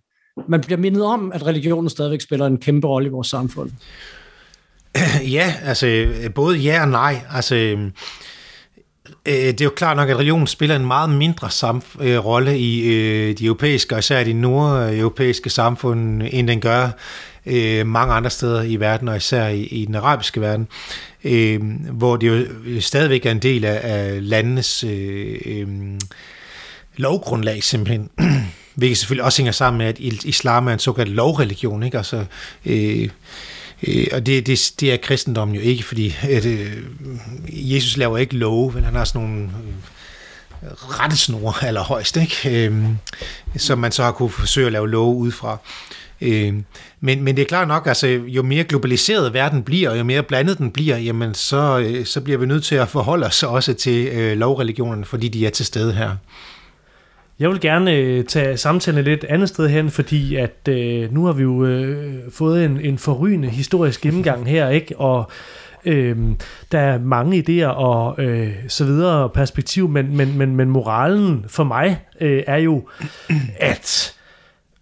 man 0.49 0.61
bliver 0.61 0.79
mindet 0.79 1.05
om, 1.05 1.33
at 1.33 1.47
religionen 1.47 1.91
stadigvæk 1.91 2.20
spiller 2.20 2.47
en 2.47 2.59
kæmpe 2.59 2.87
rolle 2.87 3.07
i 3.07 3.11
vores 3.11 3.29
samfund. 3.29 3.70
Ja, 5.37 5.55
altså 5.62 6.07
både 6.35 6.57
ja 6.57 6.83
og 6.83 6.89
nej. 6.89 7.20
Altså, 7.31 7.55
Øh, 7.55 7.91
Øh, 9.27 9.35
det 9.35 9.61
er 9.61 9.64
jo 9.64 9.70
klart 9.70 9.97
nok, 9.97 10.09
at 10.09 10.16
religion 10.16 10.47
spiller 10.47 10.77
en 10.77 10.87
meget 10.87 11.11
mindre 11.11 11.49
samf- 11.49 12.03
øh, 12.03 12.25
rolle 12.25 12.59
i 12.59 12.83
øh, 12.83 13.39
de 13.39 13.45
europæiske, 13.45 13.95
og 13.95 13.99
især 13.99 14.25
de 14.25 14.33
nordeuropæiske 14.33 15.51
samfund, 15.51 16.22
end 16.31 16.49
den 16.49 16.61
gør 16.61 16.89
øh, 17.47 17.87
mange 17.87 18.14
andre 18.14 18.31
steder 18.31 18.62
i 18.62 18.77
verden, 18.77 19.09
og 19.09 19.16
især 19.16 19.49
i, 19.49 19.62
i 19.62 19.85
den 19.85 19.95
arabiske 19.95 20.41
verden, 20.41 20.68
øh, 21.25 21.61
hvor 21.91 22.16
det 22.16 22.29
jo 22.29 22.47
øh, 22.66 22.81
stadigvæk 22.81 23.27
er 23.27 23.31
en 23.31 23.39
del 23.39 23.64
af, 23.64 23.81
af 23.83 24.29
landenes 24.29 24.85
øh, 24.85 25.39
øh, 25.47 25.68
lovgrundlag 26.97 27.62
simpelthen. 27.62 28.11
Hvilket 28.75 28.99
selvfølgelig 28.99 29.25
også 29.25 29.39
hænger 29.39 29.53
sammen 29.53 29.79
med, 29.79 29.87
at 29.87 30.01
islam 30.25 30.68
er 30.68 30.72
en 30.72 30.79
såkaldt 30.79 31.11
lovreligion, 31.11 31.83
ikke? 31.83 31.97
Altså, 31.97 32.25
Øh, 32.66 33.09
Øh, 33.87 34.07
og 34.12 34.26
det, 34.26 34.47
det, 34.47 34.72
det 34.80 34.93
er 34.93 34.97
kristendommen 34.97 35.55
jo 35.55 35.61
ikke, 35.61 35.82
fordi 35.82 36.16
at, 36.22 36.47
øh, 36.47 36.72
Jesus 37.49 37.97
laver 37.97 38.18
ikke 38.18 38.37
love, 38.37 38.72
men 38.72 38.85
han 38.85 38.95
har 38.95 39.05
sådan 39.05 39.20
nogle 39.20 39.43
øh, 40.62 40.70
rettesnore 40.72 41.66
allerhøjst, 41.66 42.16
ikke? 42.16 42.66
Øh, 42.66 42.85
som 43.57 43.78
man 43.78 43.93
så 43.93 44.03
har 44.03 44.12
kunne 44.12 44.30
forsøge 44.30 44.66
at 44.66 44.72
lave 44.72 44.91
love 44.91 45.14
ud 45.14 45.32
fra. 45.32 45.59
Øh, 46.20 46.55
men, 47.01 47.22
men 47.22 47.37
det 47.37 47.43
er 47.43 47.47
klart 47.47 47.68
nok, 47.68 47.87
altså 47.87 48.07
jo 48.07 48.43
mere 48.43 48.64
globaliseret 48.64 49.35
verden 49.35 49.62
bliver, 49.62 49.91
og 49.91 49.99
jo 49.99 50.05
mere 50.05 50.22
blandet 50.22 50.59
den 50.59 50.70
bliver, 50.70 50.97
jamen 50.97 51.35
så, 51.35 51.78
øh, 51.78 52.07
så 52.07 52.20
bliver 52.20 52.39
vi 52.39 52.47
nødt 52.47 52.64
til 52.64 52.74
at 52.74 52.89
forholde 52.89 53.26
os 53.26 53.43
også 53.43 53.74
til 53.74 54.07
øh, 54.07 54.39
lovreligionerne, 54.39 55.05
fordi 55.05 55.28
de 55.28 55.47
er 55.47 55.51
til 55.51 55.66
stede 55.66 55.93
her. 55.93 56.16
Jeg 57.39 57.51
vil 57.51 57.61
gerne 57.61 57.93
øh, 57.93 58.24
tage 58.24 58.57
samtalen 58.57 59.05
lidt 59.05 59.24
andet 59.24 59.49
sted 59.49 59.68
hen, 59.68 59.91
fordi 59.91 60.37
at 60.37 60.68
øh, 60.68 61.12
nu 61.12 61.24
har 61.24 61.32
vi 61.32 61.43
jo 61.43 61.64
øh, 61.64 62.14
fået 62.30 62.64
en, 62.64 62.80
en 62.80 62.99
forrygende 62.99 63.49
historisk 63.49 64.01
gennemgang 64.01 64.49
her, 64.51 64.68
ikke? 64.68 64.97
Og 64.97 65.30
øh, 65.85 66.16
der 66.72 66.78
er 66.78 66.99
mange 66.99 67.45
idéer 67.49 67.66
og 67.66 68.24
øh, 68.24 68.55
så 68.68 68.85
videre 68.85 69.30
perspektiv, 69.30 69.89
men, 69.89 70.16
men, 70.16 70.39
men, 70.39 70.57
men 70.57 70.70
moralen 70.70 71.45
for 71.49 71.64
mig 71.64 72.01
øh, 72.20 72.43
er 72.47 72.57
jo, 72.57 72.89
at 73.57 74.14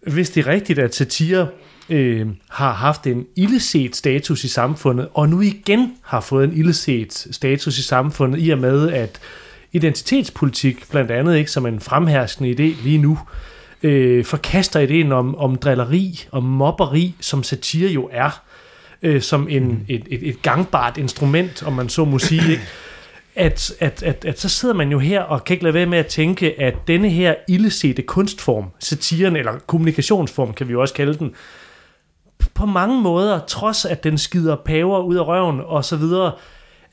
hvis 0.06 0.30
det 0.30 0.46
er 0.46 0.50
rigtigt, 0.50 0.78
at 0.78 0.94
satire 0.94 1.48
øh, 1.88 2.26
har 2.50 2.72
haft 2.72 3.06
en 3.06 3.26
illeset 3.36 3.96
status 3.96 4.44
i 4.44 4.48
samfundet, 4.48 5.08
og 5.14 5.28
nu 5.28 5.40
igen 5.40 5.92
har 6.02 6.20
fået 6.20 6.44
en 6.44 6.52
illeset 6.52 7.26
status 7.30 7.78
i 7.78 7.82
samfundet, 7.82 8.38
i 8.42 8.50
og 8.50 8.58
med 8.58 8.90
at 8.90 9.20
identitetspolitik, 9.72 10.90
blandt 10.90 11.10
andet, 11.10 11.36
ikke, 11.36 11.50
som 11.50 11.66
en 11.66 11.80
fremherskende 11.80 12.50
idé 12.50 12.82
lige 12.84 12.98
nu, 12.98 13.18
øh, 13.82 14.24
forkaster 14.24 14.80
ideen 14.80 15.12
om, 15.12 15.36
om 15.36 15.56
drilleri 15.56 16.26
og 16.30 16.42
mobberi, 16.42 17.14
som 17.20 17.42
satire 17.42 17.90
jo 17.90 18.08
er, 18.12 18.42
øh, 19.02 19.22
som 19.22 19.48
en, 19.50 19.68
mm. 19.68 19.84
et, 19.88 20.02
et, 20.10 20.28
et 20.28 20.42
gangbart 20.42 20.98
instrument, 20.98 21.62
om 21.62 21.72
man 21.72 21.88
så 21.88 22.04
må 22.04 22.18
sige, 22.18 22.50
ikke? 22.50 22.62
At, 23.34 23.72
at, 23.80 24.02
at, 24.02 24.24
at 24.24 24.40
så 24.40 24.48
sidder 24.48 24.74
man 24.74 24.90
jo 24.90 24.98
her 24.98 25.20
og 25.20 25.44
kan 25.44 25.54
ikke 25.54 25.64
lade 25.64 25.74
være 25.74 25.86
med 25.86 25.98
at 25.98 26.06
tænke, 26.06 26.60
at 26.60 26.74
denne 26.88 27.08
her 27.08 27.34
ildesete 27.48 28.02
kunstform, 28.02 28.64
satiren 28.78 29.36
eller 29.36 29.52
kommunikationsform, 29.66 30.52
kan 30.54 30.68
vi 30.68 30.72
jo 30.72 30.80
også 30.80 30.94
kalde 30.94 31.18
den, 31.18 31.34
på 32.54 32.66
mange 32.66 33.00
måder, 33.00 33.40
trods 33.46 33.84
at 33.84 34.04
den 34.04 34.18
skider 34.18 34.56
paver 34.56 34.98
ud 34.98 35.16
af 35.16 35.26
røven 35.26 35.60
og 35.64 35.84
så 35.84 35.96
videre, 35.96 36.32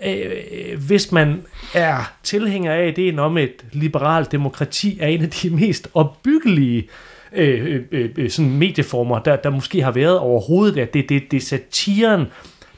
øh, 0.05 0.85
hvis 0.87 1.11
man 1.11 1.41
er 1.73 2.13
tilhænger 2.23 2.73
af 2.73 2.87
ideen 2.87 3.19
om 3.19 3.37
et 3.37 3.65
liberalt 3.71 4.31
demokrati, 4.31 4.97
er 5.01 5.07
en 5.07 5.21
af 5.21 5.29
de 5.29 5.49
mest 5.49 5.87
opbyggelige 5.93 6.89
øh, 7.33 7.75
øh, 7.75 7.81
øh, 7.91 8.09
øh, 8.17 8.29
sådan 8.29 8.57
medieformer, 8.57 9.19
der, 9.19 9.35
der 9.35 9.49
måske 9.49 9.83
har 9.83 9.91
været 9.91 10.19
overhovedet, 10.19 10.77
at 10.77 10.93
det, 10.93 11.09
det, 11.09 11.31
det 11.31 11.37
er 11.37 11.41
satiren, 11.41 12.25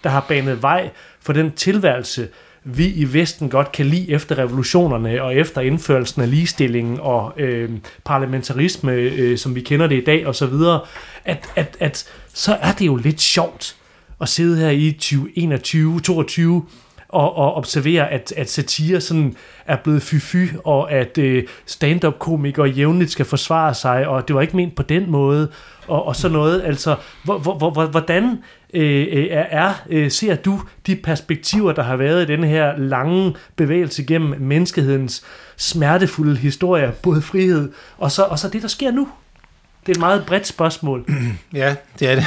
der 0.04 0.10
har 0.10 0.26
banet 0.28 0.62
vej 0.62 0.90
for 1.22 1.34
den 1.34 1.52
tilværelse, 1.52 2.28
vi 2.64 2.88
i 2.88 3.14
Vesten 3.14 3.50
godt 3.50 3.72
kan 3.72 3.86
lide 3.86 4.12
efter 4.12 4.38
revolutionerne 4.38 5.24
og 5.24 5.36
efter 5.36 5.62
indførelsen 5.62 6.22
af 6.22 6.30
ligestilling 6.30 7.02
og 7.02 7.34
øh, 7.38 7.70
parlamentarisme, 8.06 8.92
øh, 8.92 9.38
som 9.38 9.56
vi 9.56 9.62
kender 9.62 9.88
det 9.88 9.96
i 9.96 10.04
dag 10.04 10.28
og 10.28 10.36
så 10.36 10.46
videre, 10.46 10.80
at, 11.26 11.50
at, 11.56 11.78
at 11.80 12.06
så 12.34 12.58
er 12.62 12.72
det 12.72 12.86
jo 12.86 12.96
lidt 12.96 13.22
sjovt 13.22 13.76
at 14.22 14.30
sidde 14.30 14.58
her 14.58 14.70
i 14.70 14.92
2021, 14.92 16.00
22 16.00 16.66
og, 17.12 17.38
og 17.38 17.54
observere, 17.56 18.12
at, 18.12 18.34
at 18.38 18.50
satire 18.50 19.02
sådan 19.02 19.36
er 19.66 19.76
blevet 19.76 20.02
fy-fy, 20.02 20.56
og 20.64 20.92
at 20.92 21.18
øh, 21.18 21.44
stand-up-komikere 21.66 22.68
jævnligt 22.68 23.12
skal 23.12 23.26
forsvare 23.26 23.74
sig, 23.74 24.08
og 24.08 24.28
det 24.28 24.36
var 24.36 24.42
ikke 24.42 24.56
ment 24.56 24.76
på 24.76 24.84
den 24.84 25.12
måde, 25.12 25.52
og, 25.88 26.06
og 26.08 26.16
sådan 26.16 26.38
noget. 26.38 26.62
Altså, 26.62 26.96
hvor, 27.24 27.38
hvor, 27.38 27.70
hvor, 27.70 27.86
hvordan 27.86 28.38
øh, 28.74 29.08
øh, 29.12 29.28
er, 29.32 29.46
er 29.50 29.74
øh, 29.90 30.12
ser 30.12 30.36
du 30.36 30.62
de 30.88 30.96
perspektiver, 30.96 31.72
der 31.72 31.84
har 31.84 31.96
været 31.96 32.24
i 32.24 32.26
den 32.26 32.44
her 32.44 32.78
lange 32.78 33.36
bevægelse 33.56 34.04
gennem 34.04 34.42
menneskehedens 34.42 35.24
smertefulde 35.58 36.36
historie, 36.38 36.94
både 37.04 37.22
frihed, 37.22 37.72
og 37.98 38.12
så, 38.12 38.24
og 38.24 38.40
så 38.40 38.50
det, 38.50 38.62
der 38.62 38.68
sker 38.68 38.92
nu? 38.92 39.08
Det 39.86 39.92
er 39.92 39.96
et 39.96 40.00
meget 40.00 40.26
bredt 40.26 40.48
spørgsmål. 40.48 41.06
Ja, 41.54 41.76
det 42.00 42.12
er 42.12 42.16
det 42.16 42.26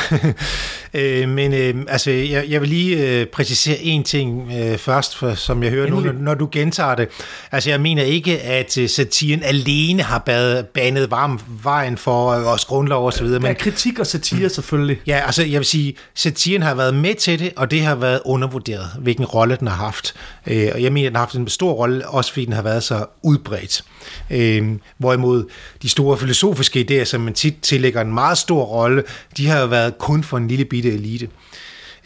øh, 0.95 1.29
men 1.29 1.55
øh, 1.55 1.75
altså, 1.89 2.11
jeg, 2.11 2.45
jeg 2.49 2.61
vil 2.61 2.69
lige 2.69 3.21
øh, 3.21 3.27
præcisere 3.27 3.79
en 3.79 4.05
ting 4.05 4.53
øh, 4.53 4.79
først, 4.79 5.17
for, 5.17 5.35
som 5.35 5.63
jeg 5.63 5.71
hører 5.71 5.87
Endelig. 5.87 6.07
nu, 6.07 6.13
når, 6.13 6.25
når 6.25 6.35
du 6.35 6.49
gentager 6.53 6.95
det. 6.95 7.09
Altså, 7.53 7.71
jeg 7.71 7.81
mener 7.81 8.03
ikke, 8.03 8.41
at 8.41 8.79
øh, 8.79 8.89
satiren 8.89 9.43
alene 9.43 10.03
har 10.03 10.19
bad, 10.19 10.65
banet 10.65 11.11
varm 11.11 11.41
vejen 11.63 11.97
for 11.97 12.31
øh, 12.31 12.47
os 12.47 12.65
grundlov 12.65 13.07
og 13.07 13.13
så 13.13 13.25
videre. 13.25 13.41
Men, 13.41 13.49
ja, 13.49 13.55
kritik 13.55 13.99
og 13.99 14.07
satire 14.07 14.49
selvfølgelig. 14.49 15.01
Ja, 15.07 15.23
altså, 15.27 15.43
jeg 15.43 15.59
vil 15.59 15.67
sige, 15.67 15.95
satiren 16.15 16.63
har 16.63 16.75
været 16.75 16.95
med 16.95 17.15
til 17.15 17.39
det, 17.39 17.53
og 17.57 17.71
det 17.71 17.81
har 17.83 17.95
været 17.95 18.21
undervurderet, 18.25 18.87
hvilken 18.99 19.25
rolle 19.25 19.57
den 19.57 19.69
har 19.69 19.77
haft. 19.77 20.15
Øh, 20.47 20.71
og 20.75 20.83
jeg 20.83 20.93
mener, 20.93 21.09
den 21.09 21.17
har 21.17 21.23
haft 21.23 21.35
en 21.35 21.49
stor 21.49 21.73
rolle, 21.73 22.09
også 22.09 22.33
fordi 22.33 22.45
den 22.45 22.53
har 22.53 22.63
været 22.63 22.83
så 22.83 23.07
udbredt. 23.23 23.85
Øh, 24.31 24.69
hvorimod 24.99 25.45
de 25.83 25.89
store 25.89 26.19
filosofiske 26.19 26.87
idéer, 26.91 27.05
som 27.05 27.21
man 27.21 27.35
tit 27.35 27.55
tillægger 27.63 28.01
en 28.01 28.15
meget 28.15 28.39
stor 28.39 28.65
rolle, 28.65 29.03
de 29.37 29.47
har 29.47 29.61
jo 29.61 29.67
været 29.67 29.99
kun 29.99 30.25
for 30.25 30.37
en 30.37 30.49
lille 30.49 30.65
bitte 30.65 30.84
elite. 30.93 31.29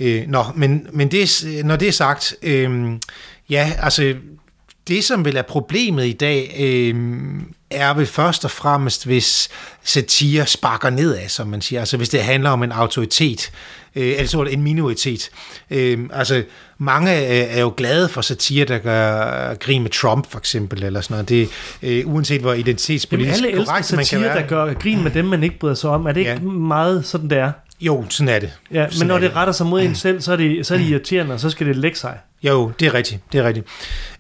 Øh, 0.01 0.25
nå, 0.29 0.45
men, 0.55 0.87
men 0.93 1.11
det, 1.11 1.45
når 1.65 1.77
det 1.77 1.89
er 1.89 1.93
sagt, 1.93 2.35
øh, 2.43 2.93
ja, 3.51 3.73
altså 3.83 4.15
det, 4.89 5.05
som 5.05 5.25
vil 5.25 5.37
er 5.37 5.43
problemet 5.43 6.07
i 6.07 6.13
dag, 6.13 6.57
øh, 6.61 6.95
er 7.71 7.95
vel 7.95 8.07
først 8.07 8.45
og 8.45 8.51
fremmest, 8.51 9.07
hvis 9.07 9.49
satire 9.85 10.47
sparker 10.47 10.91
nedad, 10.91 11.29
som 11.29 11.47
man 11.49 11.61
siger. 11.61 11.81
Altså 11.81 11.97
hvis 11.97 12.09
det 12.09 12.23
handler 12.23 12.51
om 12.51 12.63
en 12.63 12.73
autoritet, 12.73 13.51
øh, 13.97 14.15
altså 14.19 14.43
en 14.43 14.63
minoritet. 14.63 15.31
Øh, 15.71 15.99
altså 16.13 16.43
mange 16.79 17.11
er 17.11 17.61
jo 17.61 17.75
glade 17.77 18.09
for 18.09 18.21
satire, 18.21 18.65
der 18.65 18.79
gør 18.79 19.55
grin 19.55 19.83
med 19.83 19.91
Trump 19.91 20.31
for 20.31 20.39
eksempel, 20.39 20.83
eller 20.83 21.01
sådan 21.01 21.15
noget. 21.15 21.29
Det, 21.29 21.49
øh, 21.83 22.15
uanset 22.15 22.41
hvor 22.41 22.53
identitetspolitisk 22.53 23.37
Jamen, 23.37 23.51
alle 23.55 23.65
korrekt 23.65 23.87
satire, 23.87 23.97
man 23.97 24.07
kan 24.07 24.21
være. 24.21 24.43
der 24.43 24.49
gør 24.49 24.75
grin 24.75 25.03
med 25.03 25.11
dem, 25.11 25.25
man 25.25 25.43
ikke 25.43 25.59
bryder 25.59 25.75
sig 25.75 25.91
om. 25.91 26.07
Er 26.07 26.13
det 26.13 26.25
ja. 26.25 26.35
ikke 26.35 26.47
meget 26.47 27.07
sådan, 27.07 27.31
det 27.31 27.39
er? 27.39 27.53
Jo, 27.81 28.05
sådan 28.09 28.35
er 28.35 28.39
det. 28.39 28.53
Ja, 28.73 28.87
men 28.99 29.09
når 29.09 29.19
det 29.19 29.37
retter 29.37 29.53
sig 29.53 29.67
mod 29.67 29.83
en 29.83 29.95
selv, 29.95 30.21
så 30.21 30.33
er 30.33 30.37
det, 30.37 30.67
så 30.67 30.75
er 30.75 30.79
det 30.79 30.85
irriterende, 30.85 31.35
og 31.35 31.41
så 31.41 31.51
skal 31.51 31.67
det 31.67 31.77
lægge 31.77 31.99
sig. 31.99 32.19
Jo, 32.43 32.73
det 32.81 32.87
er 32.87 32.95
rigtigt. 32.95 33.21
Det 33.33 33.41
er 33.41 33.45
rigtigt. 33.45 33.67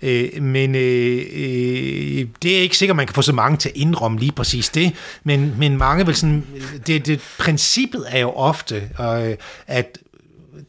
Øh, 0.02 0.42
men 0.42 0.74
øh, 0.74 1.22
øh, 1.32 2.26
det 2.42 2.56
er 2.56 2.60
ikke 2.60 2.76
sikkert, 2.76 2.96
man 2.96 3.06
kan 3.06 3.14
få 3.14 3.22
så 3.22 3.32
mange 3.32 3.56
til 3.56 3.68
at 3.68 3.76
indrømme 3.76 4.18
lige 4.18 4.32
præcis 4.32 4.68
det. 4.68 4.92
Men, 5.24 5.54
men 5.58 5.76
mange 5.76 6.06
vil 6.06 6.14
sådan... 6.14 6.46
Det, 6.86 7.06
det, 7.06 7.20
princippet 7.38 8.06
er 8.08 8.20
jo 8.20 8.30
ofte, 8.30 8.82
øh, 9.00 9.34
at 9.66 9.98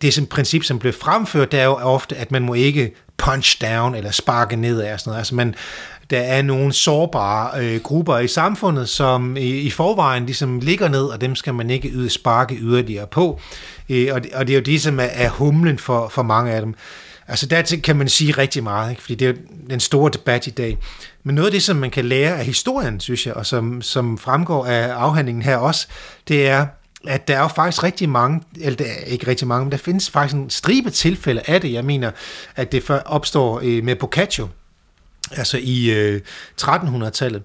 det 0.01 0.13
som 0.13 0.25
princip, 0.25 0.63
som 0.63 0.79
blev 0.79 0.93
fremført, 0.93 1.51
det 1.51 1.59
er 1.59 1.65
jo 1.65 1.75
ofte, 1.75 2.15
at 2.15 2.31
man 2.31 2.41
må 2.41 2.53
ikke 2.53 2.91
punch 3.17 3.61
down 3.61 3.95
eller 3.95 4.11
sparke 4.11 4.55
ned 4.55 4.81
af 4.81 4.99
sådan 4.99 5.09
noget. 5.09 5.19
Altså 5.19 5.35
man, 5.35 5.55
der 6.09 6.19
er 6.19 6.41
nogle 6.41 6.73
sårbare 6.73 7.63
øh, 7.63 7.81
grupper 7.81 8.17
i 8.17 8.27
samfundet, 8.27 8.89
som 8.89 9.37
i, 9.37 9.49
i 9.49 9.69
forvejen 9.69 10.25
ligesom 10.25 10.59
ligger 10.59 10.87
ned, 10.87 11.03
og 11.03 11.21
dem 11.21 11.35
skal 11.35 11.53
man 11.53 11.69
ikke 11.69 11.89
yde 11.89 12.09
sparke 12.09 12.55
yderligere 12.55 13.07
på. 13.07 13.39
Øh, 13.89 14.07
og, 14.11 14.23
det, 14.23 14.33
og 14.33 14.47
det 14.47 14.53
er 14.53 14.57
jo 14.57 14.63
det, 14.63 14.81
som 14.81 14.99
er, 14.99 15.03
er 15.03 15.29
humlen 15.29 15.77
for, 15.77 16.07
for 16.07 16.23
mange 16.23 16.51
af 16.51 16.61
dem. 16.61 16.75
Altså 17.27 17.45
dertil 17.45 17.81
kan 17.81 17.95
man 17.95 18.09
sige 18.09 18.31
rigtig 18.31 18.63
meget, 18.63 18.89
ikke? 18.89 19.01
fordi 19.01 19.15
det 19.15 19.29
er 19.29 19.33
den 19.69 19.79
store 19.79 20.11
debat 20.13 20.47
i 20.47 20.49
dag. 20.49 20.77
Men 21.23 21.35
noget 21.35 21.47
af 21.47 21.51
det, 21.51 21.63
som 21.63 21.77
man 21.77 21.91
kan 21.91 22.05
lære 22.05 22.37
af 22.37 22.45
historien, 22.45 22.99
synes 22.99 23.27
jeg, 23.27 23.33
og 23.33 23.45
som, 23.45 23.81
som 23.81 24.17
fremgår 24.17 24.65
af 24.65 24.87
afhandlingen 24.87 25.41
her 25.41 25.57
også, 25.57 25.87
det 26.27 26.47
er, 26.47 26.65
at 27.07 27.27
der 27.27 27.37
er 27.37 27.41
jo 27.41 27.47
faktisk 27.47 27.83
rigtig 27.83 28.09
mange, 28.09 28.41
eller 28.61 28.77
der 28.77 28.85
er 28.85 29.05
ikke 29.05 29.27
rigtig 29.27 29.47
mange, 29.47 29.65
men 29.65 29.71
der 29.71 29.77
findes 29.77 30.09
faktisk 30.09 30.35
en 30.35 30.49
stribe 30.49 30.89
tilfælde 30.89 31.41
af 31.47 31.61
det. 31.61 31.73
Jeg 31.73 31.85
mener, 31.85 32.11
at 32.55 32.71
det 32.71 32.89
opstår 33.05 33.59
øh, 33.63 33.83
med 33.83 33.95
Boccaccio, 33.95 34.47
altså 35.31 35.57
i 35.61 35.91
øh, 35.91 36.21
1300-tallet, 36.61 37.43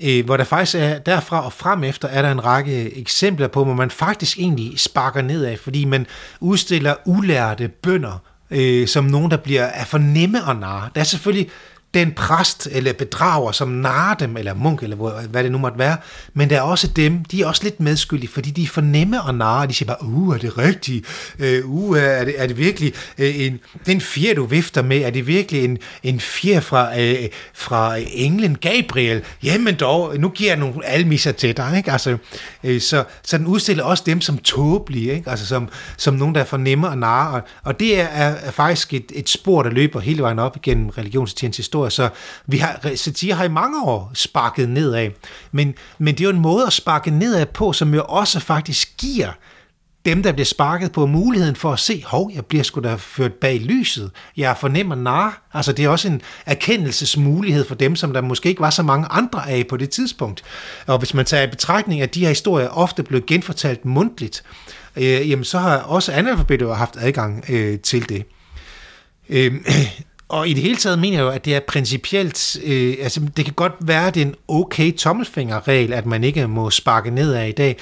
øh, 0.00 0.24
hvor 0.24 0.36
der 0.36 0.44
faktisk 0.44 0.76
er 0.76 0.98
derfra 0.98 1.44
og 1.44 1.52
frem 1.52 1.84
efter, 1.84 2.08
er 2.08 2.22
der 2.22 2.30
en 2.30 2.44
række 2.44 2.98
eksempler 2.98 3.48
på, 3.48 3.64
hvor 3.64 3.74
man 3.74 3.90
faktisk 3.90 4.38
egentlig 4.38 4.80
sparker 4.80 5.22
nedad, 5.22 5.56
fordi 5.56 5.84
man 5.84 6.06
udstiller 6.40 6.94
ulærte 7.04 7.68
bønder, 7.68 8.22
øh, 8.50 8.88
som 8.88 9.04
nogen, 9.04 9.30
der 9.30 9.36
bliver 9.36 9.62
er 9.62 9.84
for 9.84 9.98
nemme 9.98 10.50
at 10.50 10.56
narre. 10.56 10.88
Der 10.94 11.00
er 11.00 11.04
selvfølgelig 11.04 11.50
den 11.96 12.12
præst 12.12 12.68
eller 12.72 12.92
bedrager, 12.92 13.52
som 13.52 13.68
narrer 13.68 14.14
dem, 14.14 14.36
eller 14.36 14.54
munk, 14.54 14.82
eller 14.82 15.26
hvad 15.26 15.42
det 15.42 15.52
nu 15.52 15.58
måtte 15.58 15.78
være, 15.78 15.96
men 16.34 16.50
der 16.50 16.56
er 16.56 16.60
også 16.60 16.86
dem, 16.86 17.24
de 17.24 17.42
er 17.42 17.46
også 17.46 17.64
lidt 17.64 17.80
medskyldige, 17.80 18.30
fordi 18.30 18.50
de 18.50 18.62
er 18.62 18.66
for 18.66 18.80
nemme 18.80 19.28
at 19.28 19.34
narre, 19.34 19.66
de 19.66 19.74
siger 19.74 19.86
bare, 19.86 20.04
uh, 20.04 20.34
er 20.34 20.38
det 20.38 20.58
rigtigt? 20.58 21.06
Uh, 21.38 21.88
uh 21.88 21.98
er, 21.98 22.24
det, 22.24 22.34
er 22.36 22.46
det 22.46 22.58
virkelig 22.58 22.92
øh, 23.18 23.40
en, 23.40 23.60
den 23.86 24.00
fjer, 24.00 24.34
du 24.34 24.44
vifter 24.44 24.82
med, 24.82 25.02
er 25.02 25.10
det 25.10 25.26
virkelig 25.26 25.64
en, 25.64 25.78
en 26.02 26.20
fjer 26.20 26.60
fra, 26.60 26.88
uh, 26.92 27.26
fra 27.54 27.96
englen 28.12 28.56
Gabriel? 28.56 29.22
Jamen 29.42 29.74
dog, 29.74 30.18
nu 30.18 30.28
giver 30.28 30.50
jeg 30.50 30.58
nogle 30.58 30.86
almisser 30.86 31.32
til 31.32 31.56
dig, 31.56 31.74
ikke? 31.76 31.92
Altså, 31.92 32.16
uh, 32.62 32.78
så, 32.78 33.04
så 33.22 33.38
den 33.38 33.46
udstiller 33.46 33.84
også 33.84 34.02
dem 34.06 34.20
som 34.20 34.38
tåbelige, 34.38 35.14
ikke? 35.14 35.30
Altså 35.30 35.46
som, 35.46 35.68
som 35.96 36.14
nogen, 36.14 36.34
der 36.34 36.40
er 36.40 36.44
for 36.44 36.56
nemme 36.56 36.90
at 36.90 36.98
narre, 36.98 37.34
og, 37.34 37.42
og 37.64 37.80
det 37.80 38.00
er, 38.00 38.04
er 38.04 38.50
faktisk 38.50 38.94
et, 38.94 39.12
et 39.14 39.28
spor, 39.28 39.62
der 39.62 39.70
løber 39.70 40.00
hele 40.00 40.22
vejen 40.22 40.38
op 40.38 40.56
igennem 40.56 40.88
religionstidens 40.88 41.56
historie, 41.56 41.85
historie, 41.86 42.10
så 42.10 42.18
vi 42.46 42.58
har, 42.58 42.96
satire 42.96 43.34
har 43.34 43.44
i 43.44 43.48
mange 43.48 43.82
år 43.82 44.10
sparket 44.14 44.68
nedad. 44.68 45.10
Men, 45.52 45.74
men 45.98 46.14
det 46.14 46.20
er 46.20 46.24
jo 46.24 46.30
en 46.30 46.42
måde 46.42 46.66
at 46.66 46.72
sparke 46.72 47.10
nedad 47.10 47.46
på, 47.46 47.72
som 47.72 47.94
jo 47.94 48.04
også 48.08 48.40
faktisk 48.40 48.96
giver 48.98 49.32
dem, 50.06 50.22
der 50.22 50.32
bliver 50.32 50.46
sparket 50.46 50.92
på 50.92 51.06
muligheden 51.06 51.56
for 51.56 51.72
at 51.72 51.78
se, 51.78 52.02
hov, 52.06 52.30
jeg 52.34 52.46
bliver 52.46 52.64
sgu 52.64 52.80
da 52.80 52.94
ført 52.94 53.32
bag 53.32 53.60
lyset. 53.60 54.10
Jeg 54.36 54.56
fornemmer 54.60 54.94
nar. 54.94 55.48
Altså, 55.52 55.72
det 55.72 55.84
er 55.84 55.88
også 55.88 56.08
en 56.08 56.22
erkendelsesmulighed 56.46 57.64
for 57.64 57.74
dem, 57.74 57.96
som 57.96 58.12
der 58.12 58.20
måske 58.20 58.48
ikke 58.48 58.60
var 58.60 58.70
så 58.70 58.82
mange 58.82 59.06
andre 59.10 59.50
af 59.50 59.66
på 59.68 59.76
det 59.76 59.90
tidspunkt. 59.90 60.42
Og 60.86 60.98
hvis 60.98 61.14
man 61.14 61.24
tager 61.24 61.42
i 61.42 61.50
betragtning, 61.50 62.00
at 62.00 62.14
de 62.14 62.20
her 62.20 62.28
historier 62.28 62.68
ofte 62.68 63.02
blev 63.02 63.22
genfortalt 63.26 63.84
mundtligt, 63.84 64.42
øh, 64.96 65.30
jamen 65.30 65.44
så 65.44 65.58
har 65.58 65.78
også 65.78 66.12
analfabeter 66.12 66.74
haft 66.74 66.96
adgang 67.00 67.44
øh, 67.48 67.78
til 67.78 68.08
det. 68.08 68.24
Øh, 69.28 69.54
og 70.28 70.48
i 70.48 70.52
det 70.52 70.62
hele 70.62 70.76
taget 70.76 70.98
mener 70.98 71.16
jeg 71.16 71.24
jo, 71.24 71.30
at 71.30 71.44
det 71.44 71.54
er 71.54 71.60
principielt, 71.60 72.58
øh, 72.64 72.96
altså 73.00 73.20
det 73.36 73.44
kan 73.44 73.54
godt 73.54 73.72
være, 73.80 74.06
at 74.06 74.14
det 74.14 74.22
er 74.22 74.26
en 74.26 74.34
okay 74.48 74.92
tommelfingerregel, 74.92 75.92
at 75.92 76.06
man 76.06 76.24
ikke 76.24 76.48
må 76.48 76.70
sparke 76.70 77.10
nedad 77.10 77.46
i 77.46 77.52
dag. 77.52 77.76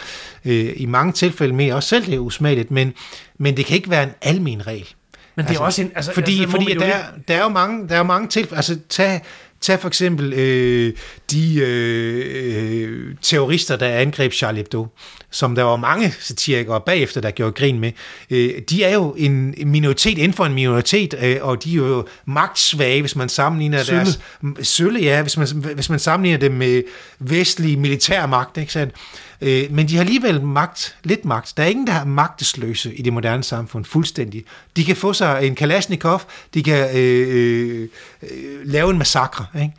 Øh, 0.44 0.72
I 0.76 0.86
mange 0.86 1.12
tilfælde 1.12 1.54
mener 1.54 1.68
jeg 1.68 1.76
også 1.76 1.88
selv, 1.88 2.06
det 2.06 2.14
er 2.14 2.18
usmageligt, 2.18 2.70
men, 2.70 2.92
men 3.38 3.56
det 3.56 3.66
kan 3.66 3.76
ikke 3.76 3.90
være 3.90 4.02
en 4.02 4.12
almen 4.22 4.66
regel. 4.66 4.88
Men 5.36 5.44
det 5.44 5.48
er 5.48 5.50
altså, 5.50 5.64
også 5.64 5.82
en... 5.82 5.92
Altså, 5.94 6.14
fordi 6.14 6.40
altså, 6.40 6.50
fordi 6.50 6.74
der, 6.74 6.96
der, 7.28 7.34
er 7.34 7.42
jo 7.42 7.48
mange, 7.48 7.88
der 7.88 7.94
er 7.94 7.98
jo 7.98 8.04
mange 8.04 8.28
tilfælde, 8.28 8.56
altså 8.56 8.78
tag, 8.88 9.20
tag 9.64 9.80
for 9.80 9.88
eksempel 9.88 10.32
øh, 10.32 10.92
de 11.30 11.56
øh, 11.56 13.14
terrorister, 13.22 13.76
der 13.76 13.88
angreb 13.88 14.32
Charlie 14.32 14.58
Hebdo 14.58 14.86
som 15.34 15.54
der 15.54 15.62
var 15.62 15.76
mange 15.76 16.14
satirikere 16.20 16.80
bagefter, 16.80 17.20
der 17.20 17.30
gjorde 17.30 17.52
grin 17.52 17.78
med, 17.78 17.92
øh, 18.30 18.60
de 18.70 18.84
er 18.84 18.94
jo 18.94 19.14
en 19.18 19.54
minoritet 19.66 20.18
inden 20.18 20.32
for 20.32 20.44
en 20.44 20.54
minoritet, 20.54 21.14
øh, 21.22 21.36
og 21.40 21.64
de 21.64 21.72
er 21.72 21.76
jo 21.76 22.06
magtsvage, 22.26 23.00
hvis 23.00 23.16
man 23.16 23.28
sammenligner 23.28 23.82
sølle. 23.82 23.98
deres... 23.98 24.68
Sølle, 24.68 25.00
ja, 25.00 25.22
hvis 25.22 25.36
man, 25.36 25.48
hvis 25.74 25.90
man 25.90 25.98
sammenligner 25.98 26.38
dem 26.38 26.52
med 26.52 26.82
vestlig 27.18 27.78
militærmagt, 27.78 28.56
ikke 28.56 28.72
sandt? 28.72 28.94
Øh, 29.40 29.64
men 29.70 29.88
de 29.88 29.94
har 29.94 30.00
alligevel 30.00 30.42
magt, 30.42 30.96
lidt 31.04 31.24
magt. 31.24 31.56
Der 31.56 31.62
er 31.62 31.66
ingen, 31.66 31.86
der 31.86 31.92
er 31.92 32.04
magtesløse 32.04 32.94
i 32.94 33.02
det 33.02 33.12
moderne 33.12 33.44
samfund, 33.44 33.84
fuldstændig. 33.84 34.44
De 34.76 34.84
kan 34.84 34.96
få 34.96 35.12
sig 35.12 35.46
en 35.46 35.54
Kalashnikov, 35.54 36.22
de 36.54 36.62
kan 36.62 36.96
øh, 36.96 37.28
øh, 37.28 37.88
øh, 38.22 38.28
lave 38.64 38.90
en 38.90 38.98
massakre, 38.98 39.46
ikke? 39.54 39.74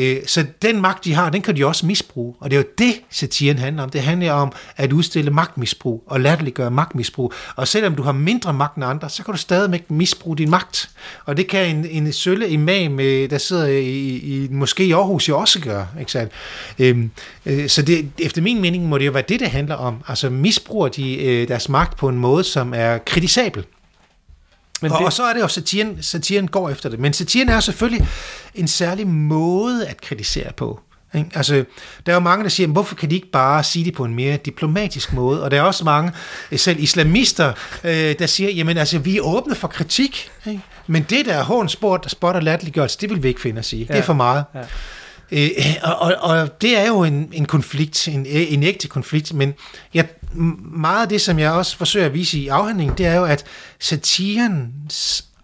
Øh, 0.00 0.16
så 0.26 0.46
den 0.62 0.80
magt, 0.80 1.04
de 1.04 1.14
har, 1.14 1.30
den 1.30 1.42
kan 1.42 1.56
de 1.56 1.66
også 1.66 1.86
misbruge. 1.86 2.34
Og 2.40 2.50
det 2.50 2.56
er 2.56 2.60
jo 2.60 2.66
det, 2.78 3.00
satiren 3.10 3.58
handler 3.58 3.82
om. 3.82 3.90
Det 3.90 4.02
handler 4.02 4.32
om 4.32 4.52
at 4.76 4.92
udstille 4.92 5.30
magtmisbrug 5.30 6.04
og 6.06 6.20
latterliggøre 6.20 6.70
magtmisbrug. 6.70 7.32
Og 7.56 7.68
selvom 7.68 7.94
du 7.94 8.02
har 8.02 8.12
mindre 8.12 8.52
magt 8.52 8.76
end 8.76 8.84
andre, 8.84 9.10
så 9.10 9.24
kan 9.24 9.34
du 9.34 9.38
stadig 9.38 9.82
misbruge 9.88 10.36
din 10.36 10.50
magt. 10.50 10.90
Og 11.24 11.36
det 11.36 11.48
kan 11.48 11.76
en, 11.76 11.86
en 11.86 12.12
sølle 12.12 12.48
imam, 12.48 13.00
øh, 13.00 13.30
der 13.30 13.38
sidder 13.38 13.66
i, 13.66 14.16
i 14.16 14.48
måske 14.50 14.84
i 14.84 14.92
Aarhus, 14.92 15.28
jo 15.28 15.38
også 15.38 15.60
gøre. 15.60 15.86
Ikke 16.00 16.12
sandt? 16.12 16.32
Øhm, 16.78 17.10
øh, 17.46 17.68
så 17.68 17.82
det, 17.82 18.10
efter 18.18 18.42
min 18.42 18.60
mening 18.60 18.88
må 18.88 18.98
det 18.98 19.06
jo 19.06 19.12
være 19.12 19.24
det, 19.28 19.40
det 19.40 19.48
handler 19.48 19.74
om. 19.74 19.96
Altså 20.08 20.30
misbruger 20.30 20.88
de 20.88 21.24
øh, 21.24 21.48
deres 21.48 21.68
magt 21.68 21.98
på 21.98 22.08
en 22.08 22.18
måde, 22.18 22.44
som 22.44 22.74
er 22.76 22.98
kritisabel. 22.98 23.64
Men 24.80 24.92
og, 24.92 24.98
det... 24.98 25.06
og 25.06 25.12
så 25.12 25.22
er 25.22 25.32
det 25.32 25.40
jo, 25.40 25.48
satiren, 25.48 26.02
satiren 26.02 26.48
går 26.48 26.70
efter 26.70 26.88
det. 26.88 26.98
Men 26.98 27.12
satiren 27.12 27.48
er 27.48 27.60
selvfølgelig 27.60 28.08
en 28.54 28.68
særlig 28.68 29.06
måde 29.06 29.86
at 29.86 30.00
kritisere 30.00 30.52
på. 30.56 30.80
Ikke? 31.14 31.30
Altså, 31.34 31.64
der 32.06 32.12
er 32.12 32.16
jo 32.16 32.20
mange, 32.20 32.42
der 32.42 32.48
siger, 32.50 32.66
hvorfor 32.66 32.94
kan 32.94 33.10
de 33.10 33.14
ikke 33.14 33.30
bare 33.30 33.64
sige 33.64 33.84
det 33.84 33.94
på 33.94 34.04
en 34.04 34.14
mere 34.14 34.36
diplomatisk 34.36 35.12
måde? 35.12 35.42
Og 35.42 35.50
der 35.50 35.58
er 35.58 35.62
også 35.62 35.84
mange, 35.84 36.12
selv 36.56 36.80
islamister, 36.80 37.52
øh, 37.84 38.14
der 38.18 38.26
siger, 38.26 38.50
jamen 38.50 38.78
altså, 38.78 38.98
vi 38.98 39.16
er 39.16 39.20
åbne 39.22 39.54
for 39.54 39.68
kritik. 39.68 40.30
Ikke? 40.46 40.60
Men 40.86 41.06
det 41.10 41.26
der 41.26 41.42
hån, 41.42 41.68
sport, 41.68 42.10
spot 42.10 42.36
og 42.36 42.42
latterliggørelse, 42.42 42.98
det 43.00 43.10
vil 43.10 43.22
vi 43.22 43.28
ikke 43.28 43.40
finde 43.40 43.58
os 43.58 43.72
i. 43.72 43.76
Ja. 43.78 43.92
Det 43.92 43.98
er 43.98 44.02
for 44.02 44.12
meget. 44.12 44.44
Ja. 44.54 44.60
Øh, 45.32 45.50
og, 45.82 45.96
og, 45.96 46.14
og 46.14 46.62
det 46.62 46.78
er 46.78 46.86
jo 46.86 47.04
en, 47.04 47.28
en 47.32 47.46
konflikt, 47.46 48.08
en, 48.08 48.26
en 48.26 48.62
ægte 48.62 48.88
konflikt, 48.88 49.34
men 49.34 49.54
jeg, 49.94 50.08
meget 50.72 51.02
af 51.02 51.08
det, 51.08 51.20
som 51.20 51.38
jeg 51.38 51.52
også 51.52 51.76
forsøger 51.76 52.06
at 52.06 52.14
vise 52.14 52.38
i 52.38 52.48
afhandlingen, 52.48 52.98
det 52.98 53.06
er 53.06 53.14
jo, 53.14 53.24
at 53.24 53.44
satiren 53.78 54.74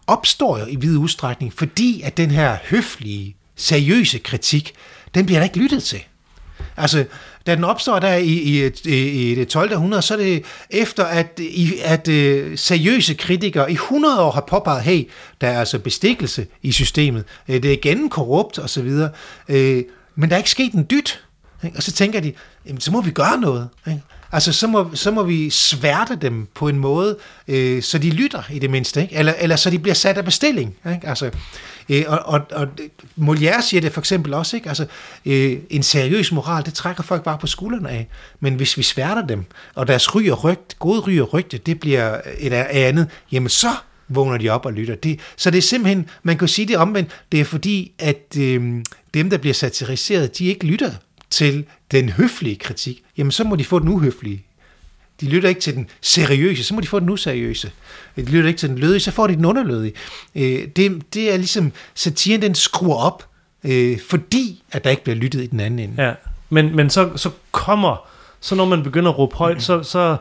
opstår 0.07 0.59
jo 0.59 0.67
i 0.67 0.77
vid 0.77 0.97
udstrækning, 0.97 1.53
fordi 1.53 2.03
at 2.03 2.17
den 2.17 2.31
her 2.31 2.57
høflige, 2.65 3.37
seriøse 3.57 4.19
kritik, 4.19 4.73
den 5.15 5.27
bliver 5.27 5.39
der 5.39 5.45
ikke 5.45 5.59
lyttet 5.59 5.83
til. 5.83 6.01
Altså, 6.77 7.05
da 7.47 7.55
den 7.55 7.65
opstår 7.65 7.99
der 7.99 8.15
i, 8.15 8.33
i, 8.33 8.71
i, 8.85 9.31
i 9.31 9.35
det 9.35 9.49
12. 9.49 9.73
århundrede, 9.73 10.03
så 10.03 10.15
er 10.15 10.19
det 10.19 10.45
efter, 10.71 11.05
at, 11.05 11.39
i, 11.39 11.73
at 11.85 12.09
øh, 12.09 12.59
seriøse 12.59 13.15
kritikere 13.15 13.71
i 13.71 13.75
100 13.75 14.23
år 14.23 14.31
har 14.31 14.41
påpeget, 14.41 14.83
hey, 14.83 15.09
der 15.41 15.49
er 15.49 15.59
altså 15.59 15.79
bestikkelse 15.79 16.47
i 16.63 16.73
systemet, 16.73 17.25
øh, 17.49 17.63
det 17.63 17.65
er 17.65 17.73
igen 17.73 18.09
korrupt 18.09 18.59
osv., 18.59 18.87
uh, 18.87 19.09
øh, 19.49 19.85
men 20.15 20.29
der 20.29 20.37
er 20.37 20.39
ikke 20.39 20.51
sket 20.51 20.73
en 20.73 20.87
dyt. 20.91 21.25
Ikke? 21.65 21.77
Og 21.77 21.83
så 21.83 21.93
tænker 21.93 22.21
de, 22.21 22.33
jamen, 22.67 22.81
så 22.81 22.93
må 22.93 23.01
vi 23.01 23.11
gøre 23.11 23.41
noget. 23.41 23.69
Ikke? 23.87 24.03
Altså, 24.37 24.53
så 24.53 24.67
må, 24.67 24.91
så 24.95 25.11
må 25.11 25.23
vi 25.23 25.51
sværte 25.51 26.17
dem 26.17 26.49
på 26.55 26.69
en 26.69 26.79
måde, 26.79 27.17
øh, 27.49 27.83
så 27.83 27.99
de 27.99 28.11
lytter 28.11 28.43
i 28.51 28.59
det 28.59 28.71
mindste, 28.71 29.03
ikke? 29.03 29.15
Eller, 29.15 29.35
eller 29.39 29.57
så 29.57 29.71
de 29.71 29.79
bliver 29.79 29.95
sat 29.95 30.19
af 30.19 30.25
bestilling. 30.25 30.77
Ikke? 30.95 31.09
Altså, 31.09 31.31
øh, 31.89 32.05
og, 32.07 32.19
og, 32.25 32.41
og 32.51 32.69
Molière 33.21 33.61
siger 33.63 33.81
det 33.81 33.93
for 33.93 34.01
eksempel 34.01 34.35
også, 34.35 34.57
ikke? 34.57 34.69
Altså, 34.69 34.87
øh, 35.27 35.59
en 35.71 35.83
seriøs 35.83 36.33
moral, 36.33 36.65
det 36.65 36.75
trækker 36.75 37.03
folk 37.03 37.25
bare 37.25 37.39
på 37.39 37.47
skuldrene 37.47 37.91
af. 37.91 38.09
Men 38.41 38.55
hvis 38.55 38.79
vi 38.79 38.83
sværter 38.83 39.27
dem, 39.27 39.45
og 39.75 39.89
deres 39.89 40.15
ry 40.15 40.29
og 40.31 40.45
rygt, 40.45 40.79
gode 40.79 41.01
ry 41.01 41.21
og 41.21 41.35
rygte, 41.35 41.59
det 41.59 41.81
bliver 41.81 42.21
et 42.39 42.53
andet, 42.53 43.09
jamen 43.33 43.49
så 43.49 43.71
vågner 44.09 44.39
de 44.39 44.49
op 44.49 44.67
og 44.67 44.73
lytter. 44.73 44.95
Det, 44.95 45.21
så 45.37 45.51
det 45.51 45.59
er 45.59 45.63
simpelthen, 45.63 46.09
man 46.23 46.39
kan 46.39 46.49
sige 46.49 46.69
det 46.69 46.77
omvendt, 46.77 47.11
det 47.33 47.41
er 47.41 47.45
fordi, 47.45 47.93
at 47.99 48.37
øh, 48.39 48.85
dem, 49.15 49.31
der 49.31 49.39
bliver 49.39 49.55
satiriseret, 49.55 50.39
de 50.39 50.47
ikke 50.47 50.67
lytter 50.67 50.91
til 51.31 51.65
den 51.91 52.09
høflige 52.09 52.57
kritik, 52.57 53.03
jamen 53.17 53.31
så 53.31 53.45
må 53.45 53.57
de 53.57 53.65
få 53.65 53.79
den 53.79 53.89
uhøflige. 53.89 54.43
De 55.21 55.27
lytter 55.27 55.49
ikke 55.49 55.61
til 55.61 55.75
den 55.75 55.89
seriøse, 56.01 56.65
så 56.65 56.75
må 56.75 56.81
de 56.81 56.87
få 56.87 57.01
den 57.01 57.11
useriøse. 57.11 57.71
De 58.17 58.23
lytter 58.23 58.49
ikke 58.49 58.59
til 58.59 58.69
den 58.69 58.79
lødige, 58.79 59.01
så 59.01 59.11
får 59.11 59.27
de 59.27 59.37
den 59.37 59.45
underlødige. 59.45 59.93
Øh, 60.35 60.69
det, 60.77 61.15
det 61.15 61.33
er 61.33 61.37
ligesom, 61.37 61.73
satiren 61.95 62.43
den 62.43 62.55
skruer 62.55 62.97
op, 62.97 63.29
øh, 63.65 63.99
fordi 64.09 64.63
at 64.73 64.85
der 64.85 64.91
ikke 64.91 65.05
bliver 65.05 65.17
lyttet 65.17 65.43
i 65.43 65.47
den 65.47 65.61
anden 65.61 65.79
ende. 65.79 66.03
Ja, 66.03 66.13
men, 66.51 66.77
men 66.77 66.91
så, 66.91 67.11
så 67.17 67.31
kommer, 67.53 68.09
så 68.41 68.55
når 68.55 68.65
man 68.65 68.83
begynder 68.83 69.11
at 69.11 69.19
råbe 69.19 69.37
højt, 69.37 69.63
så, 69.63 69.83
så 69.83 70.17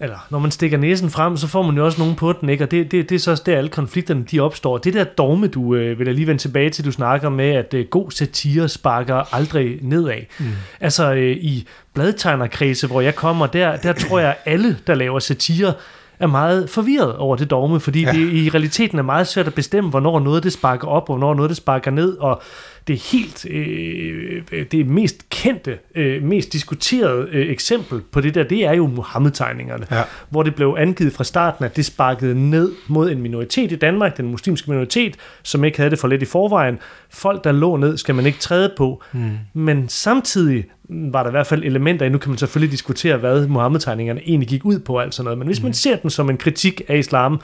eller 0.00 0.26
når 0.30 0.38
man 0.38 0.50
stikker 0.50 0.78
næsen 0.78 1.10
frem, 1.10 1.36
så 1.36 1.46
får 1.46 1.62
man 1.62 1.76
jo 1.76 1.84
også 1.84 1.98
nogen 1.98 2.14
på 2.14 2.32
den, 2.32 2.48
ikke? 2.48 2.64
og 2.64 2.70
det, 2.70 2.92
det, 2.92 3.08
det 3.08 3.14
er 3.14 3.18
så 3.18 3.30
også 3.30 3.42
der, 3.46 3.58
alle 3.58 3.70
konflikterne 3.70 4.24
de 4.30 4.40
opstår. 4.40 4.78
Det 4.78 4.94
der 4.94 5.04
dogme, 5.04 5.46
du 5.46 5.74
øh, 5.74 5.98
vil 5.98 6.06
jeg 6.06 6.14
lige 6.14 6.26
vende 6.26 6.42
tilbage 6.42 6.70
til, 6.70 6.84
du 6.84 6.92
snakker 6.92 7.28
med, 7.28 7.50
at 7.50 7.74
øh, 7.74 7.86
god 7.90 8.10
satire 8.10 8.68
sparker 8.68 9.34
aldrig 9.34 9.78
nedad. 9.82 10.20
Mm. 10.38 10.46
Altså 10.80 11.14
øh, 11.14 11.36
i 11.36 11.68
bladtegnerkredse, 11.94 12.86
hvor 12.86 13.00
jeg 13.00 13.14
kommer, 13.14 13.46
der, 13.46 13.76
der 13.76 13.92
tror 13.92 14.18
jeg, 14.18 14.36
alle, 14.44 14.76
der 14.86 14.94
laver 14.94 15.18
satire, 15.18 15.74
er 16.20 16.26
meget 16.26 16.70
forvirret 16.70 17.16
over 17.16 17.36
det 17.36 17.50
dogme, 17.50 17.80
fordi 17.80 18.02
ja. 18.02 18.12
det 18.12 18.32
i 18.32 18.50
realiteten 18.50 18.98
er 18.98 19.02
meget 19.02 19.26
svært 19.26 19.46
at 19.46 19.54
bestemme, 19.54 19.90
hvornår 19.90 20.20
noget 20.20 20.42
det 20.42 20.52
sparker 20.52 20.88
op, 20.88 21.02
og 21.02 21.16
hvornår 21.16 21.34
noget 21.34 21.48
det 21.48 21.56
sparker 21.56 21.90
ned, 21.90 22.16
og 22.16 22.42
det 22.88 22.98
helt 22.98 23.46
øh, 23.50 24.42
det 24.72 24.86
mest 24.86 25.28
kendte, 25.30 25.78
øh, 25.94 26.22
mest 26.22 26.52
diskuterede 26.52 27.28
øh, 27.32 27.50
eksempel 27.50 28.00
på 28.12 28.20
det 28.20 28.34
der, 28.34 28.42
det 28.42 28.66
er 28.66 28.72
jo 28.72 28.86
Mohammed-tegningerne, 28.86 29.86
ja. 29.90 30.02
hvor 30.28 30.42
det 30.42 30.54
blev 30.54 30.76
angivet 30.78 31.12
fra 31.12 31.24
starten, 31.24 31.64
at 31.64 31.76
det 31.76 31.84
sparkede 31.84 32.50
ned 32.50 32.72
mod 32.88 33.10
en 33.10 33.22
minoritet 33.22 33.72
i 33.72 33.76
Danmark, 33.76 34.16
den 34.16 34.30
muslimske 34.30 34.70
minoritet, 34.70 35.16
som 35.42 35.64
ikke 35.64 35.78
havde 35.78 35.90
det 35.90 35.98
for 35.98 36.08
lidt 36.08 36.22
i 36.22 36.24
forvejen. 36.24 36.78
Folk, 37.10 37.44
der 37.44 37.52
lå 37.52 37.76
ned, 37.76 37.96
skal 37.96 38.14
man 38.14 38.26
ikke 38.26 38.38
træde 38.38 38.72
på. 38.76 39.02
Mm. 39.12 39.38
Men 39.54 39.88
samtidig 39.88 40.64
var 40.90 41.22
der 41.22 41.30
i 41.30 41.30
hvert 41.30 41.46
fald 41.46 41.64
elementer 41.64 42.06
i, 42.06 42.08
nu 42.08 42.18
kan 42.18 42.30
man 42.30 42.38
selvfølgelig 42.38 42.72
diskutere, 42.72 43.16
hvad 43.16 43.46
Mohammed-tegningerne 43.46 44.20
egentlig 44.20 44.48
gik 44.48 44.64
ud 44.64 44.78
på, 44.78 44.98
altså 44.98 45.22
noget. 45.22 45.38
men 45.38 45.46
hvis 45.46 45.60
mm. 45.60 45.64
man 45.64 45.74
ser 45.74 45.96
den 45.96 46.10
som 46.10 46.30
en 46.30 46.36
kritik 46.36 46.82
af 46.88 46.98
islam, 46.98 47.40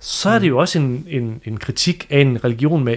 så 0.00 0.30
er 0.30 0.38
det 0.38 0.48
jo 0.48 0.58
også 0.58 0.78
en, 0.78 1.06
en, 1.08 1.40
en 1.44 1.56
kritik 1.56 2.06
af 2.10 2.20
en 2.20 2.44
religion 2.44 2.84
med 2.84 2.96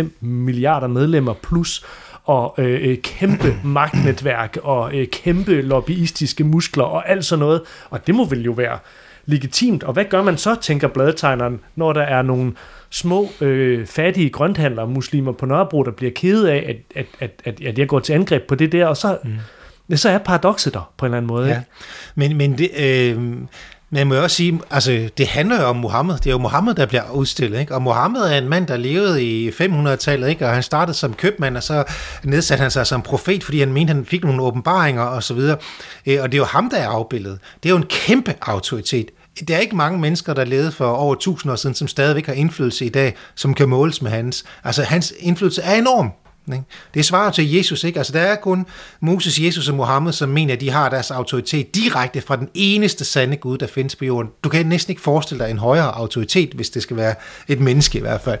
1,5 0.00 0.26
milliarder 0.26 0.86
medlemmer 0.86 1.34
plus, 1.42 1.84
og 2.24 2.54
øh, 2.58 2.90
øh 2.90 2.98
kæmpe 2.98 3.56
magtnetværk, 3.78 4.58
og 4.62 4.94
øh, 4.94 5.06
kæmpe 5.06 5.60
lobbyistiske 5.60 6.44
muskler, 6.44 6.84
og 6.84 7.10
alt 7.10 7.24
sådan 7.24 7.40
noget. 7.40 7.62
Og 7.90 8.06
det 8.06 8.14
må 8.14 8.24
vel 8.24 8.42
jo 8.42 8.52
være 8.52 8.78
legitimt. 9.26 9.84
Og 9.84 9.92
hvad 9.92 10.04
gør 10.04 10.22
man 10.22 10.36
så, 10.36 10.54
tænker 10.54 10.88
bladetegneren, 10.88 11.60
når 11.76 11.92
der 11.92 12.02
er 12.02 12.22
nogle 12.22 12.52
små, 12.90 13.28
øh, 13.40 13.86
fattige 13.86 14.30
grønthandlere, 14.30 14.86
muslimer 14.86 15.32
på 15.32 15.46
Nørrebro, 15.46 15.82
der 15.82 15.90
bliver 15.90 16.12
kede 16.16 16.52
af, 16.52 16.56
at, 16.68 16.76
at, 16.94 17.06
at, 17.20 17.30
at, 17.44 17.66
at 17.66 17.78
jeg 17.78 17.88
går 17.88 18.00
til 18.00 18.12
angreb 18.12 18.42
på 18.42 18.54
det 18.54 18.72
der, 18.72 18.86
og 18.86 18.96
så... 18.96 19.18
Mm. 19.24 19.30
Så 19.94 20.08
er 20.08 20.18
paradokset 20.18 20.74
der 20.74 20.92
på 20.96 21.06
en 21.06 21.10
eller 21.10 21.16
anden 21.16 21.28
måde. 21.28 21.48
Ja. 21.48 21.58
Ikke? 21.58 21.70
Men, 22.14 22.36
men 22.36 22.58
det, 22.58 22.70
øh, 22.78 23.18
men 23.90 23.98
jeg 23.98 24.06
må 24.06 24.14
også 24.14 24.36
sige, 24.36 24.60
altså 24.70 25.08
det 25.18 25.26
handler 25.26 25.60
jo 25.60 25.66
om 25.66 25.76
Mohammed. 25.76 26.14
Det 26.14 26.26
er 26.26 26.30
jo 26.30 26.38
Mohammed, 26.38 26.74
der 26.74 26.86
bliver 26.86 27.10
udstillet. 27.10 27.60
Ikke? 27.60 27.74
Og 27.74 27.82
Mohammed 27.82 28.20
er 28.20 28.38
en 28.38 28.48
mand, 28.48 28.66
der 28.66 28.76
levede 28.76 29.24
i 29.24 29.48
500-tallet, 29.48 30.28
ikke? 30.28 30.46
og 30.46 30.54
han 30.54 30.62
startede 30.62 30.96
som 30.96 31.14
købmand, 31.14 31.56
og 31.56 31.62
så 31.62 31.84
nedsatte 32.24 32.62
han 32.62 32.70
sig 32.70 32.86
som 32.86 33.02
profet, 33.02 33.44
fordi 33.44 33.60
han 33.60 33.72
mente, 33.72 33.92
han 33.92 34.04
fik 34.04 34.24
nogle 34.24 34.42
åbenbaringer 34.42 35.02
osv. 35.02 35.38
Øh, 35.38 35.56
og 36.22 36.32
det 36.32 36.34
er 36.34 36.38
jo 36.38 36.44
ham, 36.44 36.70
der 36.70 36.76
er 36.76 36.88
afbildet. 36.88 37.38
Det 37.62 37.68
er 37.68 37.70
jo 37.70 37.76
en 37.76 37.86
kæmpe 37.88 38.34
autoritet. 38.40 39.10
Der 39.48 39.56
er 39.56 39.60
ikke 39.60 39.76
mange 39.76 39.98
mennesker, 39.98 40.34
der 40.34 40.44
levede 40.44 40.72
for 40.72 40.86
over 40.86 41.14
1000 41.14 41.52
år 41.52 41.56
siden, 41.56 41.74
som 41.74 41.88
stadigvæk 41.88 42.26
har 42.26 42.32
indflydelse 42.32 42.86
i 42.86 42.88
dag, 42.88 43.14
som 43.34 43.54
kan 43.54 43.68
måles 43.68 44.02
med 44.02 44.10
hans. 44.10 44.44
Altså 44.64 44.82
hans 44.82 45.14
indflydelse 45.18 45.62
er 45.62 45.74
enorm. 45.74 46.10
Ikke? 46.52 46.64
Det 46.94 47.04
svarer 47.04 47.30
til 47.30 47.52
Jesus, 47.52 47.84
ikke? 47.84 47.98
Altså, 47.98 48.12
der 48.12 48.20
er 48.20 48.36
kun 48.36 48.66
Moses, 49.00 49.38
Jesus 49.38 49.68
og 49.68 49.74
Mohammed, 49.74 50.12
som 50.12 50.28
mener, 50.28 50.54
at 50.54 50.60
de 50.60 50.70
har 50.70 50.88
deres 50.88 51.10
autoritet 51.10 51.74
direkte 51.74 52.20
fra 52.20 52.36
den 52.36 52.48
eneste 52.54 53.04
sande 53.04 53.36
Gud, 53.36 53.58
der 53.58 53.66
findes 53.66 53.96
på 53.96 54.04
jorden. 54.04 54.30
Du 54.44 54.48
kan 54.48 54.66
næsten 54.66 54.90
ikke 54.90 55.02
forestille 55.02 55.44
dig 55.44 55.50
en 55.50 55.58
højere 55.58 55.96
autoritet, 55.96 56.52
hvis 56.54 56.70
det 56.70 56.82
skal 56.82 56.96
være 56.96 57.14
et 57.48 57.60
menneske 57.60 57.98
i 57.98 58.00
hvert 58.00 58.20
fald. 58.20 58.38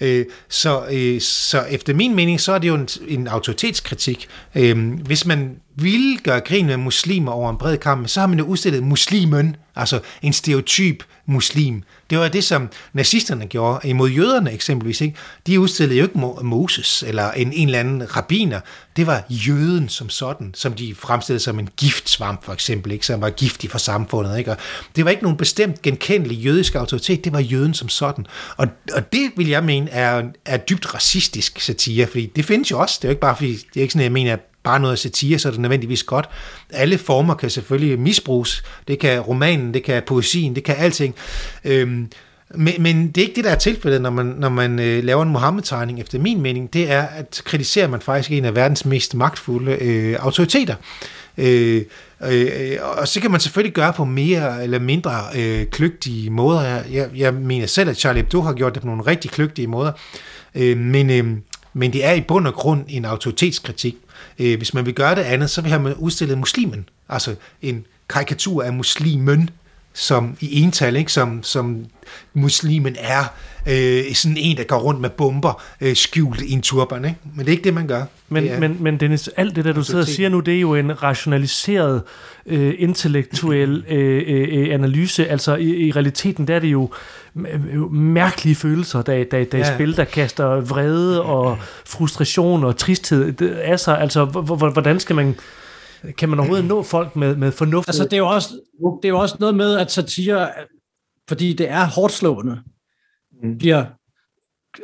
Øh, 0.00 0.26
så, 0.48 0.84
øh, 0.90 1.20
så 1.20 1.64
efter 1.70 1.94
min 1.94 2.14
mening, 2.14 2.40
så 2.40 2.52
er 2.52 2.58
det 2.58 2.68
jo 2.68 2.74
en, 2.74 2.88
en 3.08 3.28
autoritetskritik. 3.28 4.28
Øh, 4.54 4.92
hvis 4.92 5.26
man 5.26 5.56
ville 5.76 6.18
gøre 6.18 6.40
grin 6.40 6.66
med 6.66 6.76
muslimer 6.76 7.32
over 7.32 7.50
en 7.50 7.56
bred 7.56 7.76
kamp, 7.78 8.08
så 8.08 8.20
har 8.20 8.26
man 8.26 8.38
jo 8.38 8.44
udstillet 8.44 8.82
muslimen, 8.82 9.56
altså 9.76 10.00
en 10.22 10.32
stereotyp 10.32 11.02
muslim. 11.26 11.82
Det 12.10 12.18
var 12.18 12.28
det, 12.28 12.44
som 12.44 12.68
nazisterne 12.92 13.46
gjorde 13.46 13.88
imod 13.88 14.10
jøderne 14.10 14.52
eksempelvis. 14.52 15.00
Ikke? 15.00 15.16
De 15.46 15.60
udstillede 15.60 15.98
jo 15.98 16.04
ikke 16.04 16.18
Moses 16.42 17.04
eller 17.06 17.30
en, 17.30 17.52
en 17.52 17.68
eller 17.68 17.80
anden 17.80 18.16
rabbiner. 18.16 18.60
Det 18.96 19.06
var 19.06 19.24
jøden 19.28 19.88
som 19.88 20.08
sådan, 20.08 20.50
som 20.54 20.72
de 20.72 20.94
fremstillede 20.94 21.44
som 21.44 21.58
en 21.58 21.68
giftsvamp 21.76 22.44
for 22.44 22.52
eksempel, 22.52 22.92
ikke? 22.92 23.06
som 23.06 23.20
var 23.20 23.30
giftig 23.30 23.70
for 23.70 23.78
samfundet. 23.78 24.38
Ikke? 24.38 24.50
Og 24.50 24.56
det 24.96 25.04
var 25.04 25.10
ikke 25.10 25.22
nogen 25.22 25.38
bestemt 25.38 25.82
genkendelig 25.82 26.38
jødisk 26.38 26.74
autoritet, 26.74 27.24
det 27.24 27.32
var 27.32 27.40
jøden 27.40 27.74
som 27.74 27.88
sådan. 27.88 28.26
Og, 28.56 28.66
og 28.94 29.12
det 29.12 29.30
vil 29.36 29.48
jeg 29.48 29.64
mene 29.64 29.90
er, 29.90 30.22
er 30.44 30.56
dybt 30.56 30.94
racistisk 30.94 31.60
satire, 31.60 32.06
fordi 32.06 32.26
det 32.36 32.44
findes 32.44 32.70
jo 32.70 32.80
også. 32.80 32.98
Det 33.02 33.04
er 33.04 33.08
jo 33.08 33.12
ikke 33.12 33.20
bare 33.20 33.36
fordi, 33.36 33.52
det 33.52 33.76
er 33.76 33.80
ikke 33.80 33.92
sådan, 33.92 34.00
at 34.00 34.04
jeg 34.04 34.12
mener, 34.12 34.32
at 34.32 34.40
bare 34.64 34.80
noget 34.80 34.98
satire, 34.98 35.38
så 35.38 35.48
er 35.48 35.52
det 35.52 35.60
nødvendigvis 35.60 36.02
godt. 36.02 36.28
Alle 36.70 36.98
former 36.98 37.34
kan 37.34 37.50
selvfølgelig 37.50 37.98
misbruges. 37.98 38.62
Det 38.88 38.98
kan 38.98 39.20
romanen, 39.20 39.74
det 39.74 39.82
kan 39.82 40.02
poesien, 40.06 40.54
det 40.54 40.64
kan 40.64 40.76
alting. 40.78 41.14
Øhm, 41.64 42.08
men, 42.54 42.82
men 42.82 43.08
det 43.08 43.18
er 43.18 43.22
ikke 43.22 43.36
det, 43.36 43.44
der 43.44 43.50
er 43.50 43.58
tilfældet, 43.58 44.02
når 44.02 44.10
man, 44.10 44.26
når 44.26 44.48
man 44.48 44.78
øh, 44.78 45.04
laver 45.04 45.22
en 45.22 45.28
Mohammed-tegning, 45.28 46.00
efter 46.00 46.18
min 46.18 46.40
mening. 46.40 46.72
Det 46.72 46.90
er, 46.90 47.02
at 47.02 47.42
kritiserer 47.44 47.88
man 47.88 48.00
faktisk 48.00 48.30
en 48.30 48.44
af 48.44 48.54
verdens 48.54 48.84
mest 48.84 49.14
magtfulde 49.14 49.72
øh, 49.80 50.16
autoriteter. 50.20 50.74
Øh, 51.38 51.82
øh, 52.26 52.76
og 52.98 53.08
så 53.08 53.20
kan 53.20 53.30
man 53.30 53.40
selvfølgelig 53.40 53.74
gøre 53.74 53.92
på 53.92 54.04
mere 54.04 54.62
eller 54.62 54.78
mindre 54.78 55.12
øh, 55.36 55.66
kløgtige 55.66 56.30
måder. 56.30 56.82
Jeg, 56.92 57.08
jeg 57.16 57.34
mener 57.34 57.66
selv, 57.66 57.90
at 57.90 57.96
Charlie 57.96 58.22
Hebdo 58.22 58.40
har 58.40 58.52
gjort 58.52 58.74
det 58.74 58.82
på 58.82 58.88
nogle 58.88 59.06
rigtig 59.06 59.30
kløgtige 59.30 59.66
måder. 59.66 59.92
Øh, 60.54 60.78
men, 60.78 61.10
øh, 61.10 61.36
men 61.72 61.92
det 61.92 62.04
er 62.04 62.12
i 62.12 62.20
bund 62.20 62.46
og 62.46 62.54
grund 62.54 62.84
en 62.88 63.04
autoritetskritik. 63.04 63.96
Øh, 64.38 64.56
hvis 64.56 64.74
man 64.74 64.86
vil 64.86 64.94
gøre 64.94 65.14
det 65.14 65.22
andet, 65.22 65.50
så 65.50 65.60
vil 65.62 65.80
man 65.80 65.94
udstillet 65.94 66.38
muslimen, 66.38 66.88
altså 67.08 67.34
en 67.62 67.84
karikatur 68.08 68.62
af 68.62 68.72
muslimen, 68.72 69.50
som 69.94 70.36
i 70.40 70.62
ental, 70.62 70.96
ikke? 70.96 71.12
Som, 71.12 71.42
som 71.42 71.86
muslimen 72.34 72.96
er 72.98 73.24
øh, 73.68 74.14
sådan 74.14 74.36
en, 74.36 74.56
der 74.56 74.64
går 74.64 74.78
rundt 74.78 75.00
med 75.00 75.10
bomber 75.10 75.62
øh, 75.80 75.96
skjult 75.96 76.40
i 76.40 76.52
en 76.52 76.62
turban. 76.62 77.04
Ikke? 77.04 77.16
Men 77.34 77.38
det 77.38 77.46
er 77.46 77.52
ikke 77.52 77.64
det, 77.64 77.74
man 77.74 77.86
gør. 77.86 78.04
Men, 78.28 78.44
det 78.44 78.60
men, 78.60 78.76
men 78.80 79.00
Dennis, 79.00 79.28
alt 79.28 79.56
det 79.56 79.64
der, 79.64 79.72
du 79.72 79.82
sidder 79.82 80.00
og 80.00 80.08
siger 80.08 80.28
nu, 80.28 80.40
det 80.40 80.56
er 80.56 80.60
jo 80.60 80.74
en 80.74 81.02
rationaliseret, 81.02 82.02
øh, 82.46 82.74
intellektuel 82.78 83.84
øh, 83.88 84.22
øh, 84.26 84.48
øh 84.52 84.74
analyse. 84.74 85.28
Altså 85.28 85.56
i, 85.56 85.86
i 85.86 85.92
realiteten, 85.92 86.48
der 86.48 86.54
er 86.54 86.58
det 86.58 86.68
jo 86.68 86.90
mærkelige 87.90 88.54
følelser, 88.54 89.02
der, 89.02 89.24
der, 89.24 89.44
der 89.44 89.58
ja. 89.58 89.72
i 89.72 89.74
spil, 89.74 89.96
der 89.96 90.04
kaster 90.04 90.60
vrede 90.60 91.22
og 91.22 91.58
frustration 91.86 92.64
og 92.64 92.76
tristhed 92.76 93.40
af 93.40 93.80
sig. 93.80 94.00
Altså, 94.00 94.24
hvordan 94.24 95.00
skal 95.00 95.16
man 95.16 95.34
kan 96.18 96.28
man 96.28 96.38
overhovedet 96.38 96.66
nå 96.66 96.82
folk 96.82 97.16
med, 97.16 97.36
med 97.36 97.52
fornuft? 97.52 97.88
Altså, 97.88 98.04
det 98.04 98.12
er, 98.12 98.16
jo 98.16 98.28
også, 98.28 98.48
det 99.02 99.08
er 99.08 99.08
jo 99.08 99.18
også 99.18 99.36
noget 99.40 99.54
med, 99.54 99.76
at 99.76 99.92
satire, 99.92 100.48
fordi 101.28 101.52
det 101.52 101.70
er 101.70 101.86
hårdt 101.86 102.12
slående, 102.12 102.60
mm. 103.42 103.58
bliver 103.58 103.84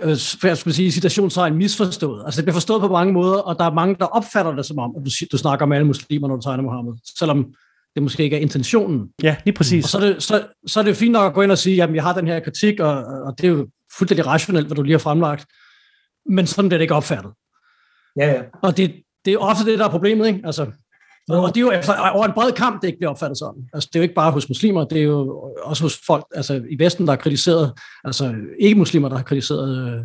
øh, 0.01 0.17
jeg 0.43 0.59
skulle 0.59 0.75
sige, 0.75 0.93
situationstegn 0.93 1.57
misforstået. 1.57 2.23
Altså 2.25 2.41
det 2.41 2.45
bliver 2.45 2.55
forstået 2.55 2.81
på 2.81 2.89
mange 2.89 3.13
måder, 3.13 3.39
og 3.39 3.59
der 3.59 3.65
er 3.65 3.75
mange, 3.75 3.95
der 3.95 4.05
opfatter 4.05 4.55
det 4.55 4.67
som 4.67 4.79
om, 4.79 4.95
at 4.97 5.03
du, 5.05 5.11
du 5.33 5.39
snakker 5.39 5.67
om 5.67 5.73
alle 5.73 5.87
muslimer, 5.87 6.29
når 6.29 6.37
du 6.37 6.43
tegner 6.43 6.63
Mohammed, 6.63 6.93
selvom 7.19 7.55
det 7.95 8.03
måske 8.03 8.22
ikke 8.22 8.36
er 8.36 8.41
intentionen. 8.41 9.09
Ja, 9.22 9.36
lige 9.45 9.55
præcis. 9.55 9.84
Og 9.84 9.91
så 9.91 9.99
er 9.99 10.03
det, 10.03 10.22
så, 10.22 10.47
så 10.66 10.80
er 10.80 10.84
det 10.84 10.97
fint 10.97 11.12
nok 11.12 11.26
at 11.26 11.34
gå 11.34 11.43
ind 11.43 11.53
og 11.53 11.59
sige, 11.59 11.76
jamen 11.76 11.97
jeg 11.97 12.03
har 12.03 12.14
den 12.14 12.26
her 12.26 12.41
kritik, 12.41 12.80
og, 12.80 13.05
og 13.05 13.34
det 13.38 13.45
er 13.45 13.49
jo 13.49 13.68
fuldstændig 13.99 14.26
rationelt, 14.26 14.66
hvad 14.66 14.76
du 14.76 14.82
lige 14.82 14.93
har 14.93 14.99
fremlagt, 14.99 15.47
men 16.26 16.47
sådan 16.47 16.68
bliver 16.68 16.78
det 16.78 16.82
ikke 16.82 16.95
opfattet. 16.95 17.32
Ja, 18.16 18.32
ja. 18.32 18.43
Og 18.62 18.76
det, 18.76 18.95
det 19.24 19.32
er 19.32 19.38
ofte 19.38 19.64
det, 19.64 19.78
der 19.78 19.84
er 19.84 19.91
problemet, 19.91 20.26
ikke? 20.26 20.41
Altså, 20.45 20.66
og 21.28 21.55
det 21.55 21.57
er 21.57 21.64
jo 21.64 21.70
efter, 21.70 22.09
over 22.09 22.26
en 22.26 22.32
bred 22.32 22.53
kamp, 22.53 22.82
det 22.82 22.88
ikke 22.88 22.99
bliver 22.99 23.11
opfattet 23.11 23.38
sådan. 23.38 23.68
Altså, 23.72 23.88
det 23.93 23.99
er 23.99 24.01
jo 24.01 24.03
ikke 24.03 24.14
bare 24.14 24.32
hos 24.32 24.49
muslimer, 24.49 24.84
det 24.84 24.99
er 24.99 25.03
jo 25.03 25.53
også 25.62 25.82
hos 25.82 26.01
folk 26.07 26.24
altså, 26.34 26.62
i 26.70 26.78
Vesten, 26.78 27.07
der 27.07 27.12
har 27.12 27.16
kritiseret, 27.16 27.72
altså 28.05 28.34
ikke 28.59 28.78
muslimer, 28.78 29.09
der 29.09 29.16
har 29.16 29.24
kritiseret 29.24 29.95
øh, 29.95 30.01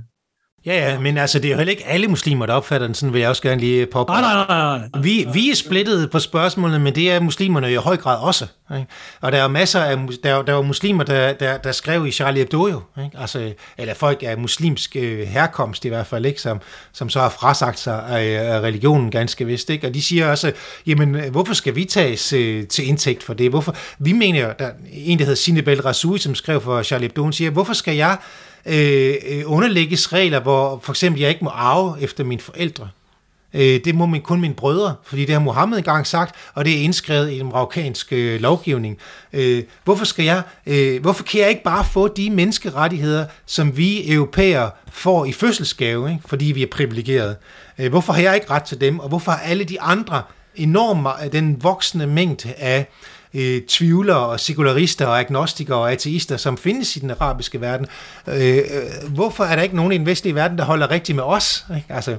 Ja, 0.65 0.89
ja, 0.91 0.99
men 0.99 1.17
altså, 1.17 1.39
det 1.39 1.47
er 1.47 1.51
jo 1.51 1.57
heller 1.57 1.71
ikke 1.71 1.87
alle 1.87 2.07
muslimer, 2.07 2.45
der 2.45 2.53
opfatter 2.53 2.87
den, 2.87 2.93
sådan 2.95 3.13
vil 3.13 3.19
jeg 3.19 3.29
også 3.29 3.41
gerne 3.41 3.61
lige 3.61 3.85
påpege. 3.85 4.21
Nej, 4.21 4.33
nej, 4.33 4.45
nej, 4.47 4.77
nej. 4.77 5.01
Vi, 5.01 5.27
vi 5.33 5.51
er 5.51 5.55
splittet 5.55 6.11
på 6.11 6.19
spørgsmålene, 6.19 6.79
men 6.79 6.95
det 6.95 7.11
er 7.11 7.19
muslimerne 7.19 7.71
i 7.71 7.75
høj 7.75 7.97
grad 7.97 8.17
også. 8.19 8.47
Ikke? 8.75 8.87
Og 9.21 9.31
der 9.31 9.43
er 9.43 9.47
masser 9.47 9.79
af, 9.79 9.97
der, 10.23 10.41
der 10.41 10.53
var 10.53 10.61
muslimer, 10.61 11.03
der, 11.03 11.33
der, 11.33 11.57
der 11.57 11.71
skrev 11.71 12.07
i 12.07 12.11
Charlie 12.11 12.39
Hebdo 12.39 12.67
jo, 12.67 12.81
ikke? 13.03 13.17
Altså, 13.19 13.53
eller 13.77 13.93
folk 13.93 14.23
af 14.23 14.37
muslimsk 14.37 14.95
øh, 14.95 15.27
herkomst 15.27 15.85
i 15.85 15.87
hvert 15.87 16.07
fald, 16.07 16.25
ikke? 16.25 16.41
Som, 16.41 16.61
som 16.93 17.09
så 17.09 17.19
har 17.19 17.29
frasagt 17.29 17.79
sig 17.79 18.03
af, 18.09 18.55
af 18.55 18.59
religionen 18.59 19.11
ganske 19.11 19.45
vist. 19.45 19.69
Ikke? 19.69 19.87
Og 19.87 19.93
de 19.93 20.01
siger 20.01 20.31
også, 20.31 20.51
jamen, 20.87 21.31
hvorfor 21.31 21.53
skal 21.53 21.75
vi 21.75 21.85
tages 21.85 22.33
øh, 22.33 22.67
til 22.67 22.87
indtægt 22.87 23.23
for 23.23 23.33
det? 23.33 23.49
Hvorfor? 23.49 23.75
Vi 23.99 24.11
mener, 24.11 24.53
der 24.53 24.69
en, 24.93 25.19
der 25.19 25.25
hedder 25.25 25.37
Sinebel 25.37 25.81
Rasoui, 25.81 26.19
som 26.19 26.35
skrev 26.35 26.61
for 26.61 26.83
Charlie 26.83 27.07
Hebdo, 27.07 27.31
siger, 27.31 27.51
hvorfor 27.51 27.73
skal 27.73 27.95
jeg 27.95 28.17
Øh, 28.65 29.15
øh, 29.29 29.43
underlægges 29.45 30.13
regler, 30.13 30.39
hvor 30.39 30.79
for 30.83 30.93
eksempel 30.93 31.21
jeg 31.21 31.29
ikke 31.29 31.43
må 31.43 31.49
arve 31.49 32.01
efter 32.01 32.23
mine 32.23 32.41
forældre. 32.41 32.89
Øh, 33.53 33.79
det 33.85 33.95
må 33.95 34.05
min, 34.05 34.21
kun 34.21 34.41
mine 34.41 34.53
brødre, 34.53 34.95
fordi 35.03 35.25
det 35.25 35.33
har 35.33 35.39
Mohammed 35.39 35.77
engang 35.77 36.07
sagt, 36.07 36.35
og 36.53 36.65
det 36.65 36.73
er 36.73 36.81
indskrevet 36.81 37.33
i 37.33 37.39
den 37.39 37.45
marokkanske 37.47 38.15
øh, 38.15 38.41
lovgivning. 38.41 38.97
Øh, 39.33 39.63
hvorfor 39.83 40.05
skal 40.05 40.25
jeg, 40.25 40.41
øh, 40.65 41.01
hvorfor 41.01 41.23
kan 41.23 41.41
jeg 41.41 41.49
ikke 41.49 41.63
bare 41.63 41.85
få 41.91 42.07
de 42.07 42.29
menneskerettigheder, 42.29 43.25
som 43.45 43.77
vi 43.77 44.13
europæere 44.13 44.71
får 44.91 45.25
i 45.25 45.31
fødselsgave, 45.31 46.09
ikke? 46.09 46.23
fordi 46.25 46.45
vi 46.45 46.63
er 46.63 46.67
privilegerede? 46.71 47.35
Øh, 47.79 47.89
hvorfor 47.89 48.13
har 48.13 48.21
jeg 48.21 48.35
ikke 48.35 48.49
ret 48.49 48.63
til 48.63 48.81
dem, 48.81 48.99
og 48.99 49.09
hvorfor 49.09 49.31
har 49.31 49.39
alle 49.39 49.63
de 49.63 49.81
andre 49.81 50.21
enorme, 50.55 51.09
den 51.31 51.63
voksende 51.63 52.07
mængde 52.07 52.53
af 52.53 52.79
øh, 52.79 52.85
Øh, 53.35 53.61
tvivlere 53.61 54.17
og 54.17 54.39
sekularister 54.39 55.05
og 55.05 55.19
agnostikere 55.19 55.77
og 55.77 55.91
ateister, 55.91 56.37
som 56.37 56.57
findes 56.57 56.95
i 56.95 56.99
den 56.99 57.11
arabiske 57.11 57.61
verden. 57.61 57.87
Øh, 58.27 58.57
øh, 58.57 58.63
hvorfor 59.09 59.43
er 59.43 59.55
der 59.55 59.63
ikke 59.63 59.75
nogen 59.75 59.91
i 59.91 59.97
den 59.97 60.05
vestlige 60.05 60.35
verden, 60.35 60.57
der 60.57 60.63
holder 60.63 60.91
rigtigt 60.91 61.15
med 61.15 61.23
os? 61.23 61.65
Ikke? 61.75 61.93
Altså, 61.93 62.17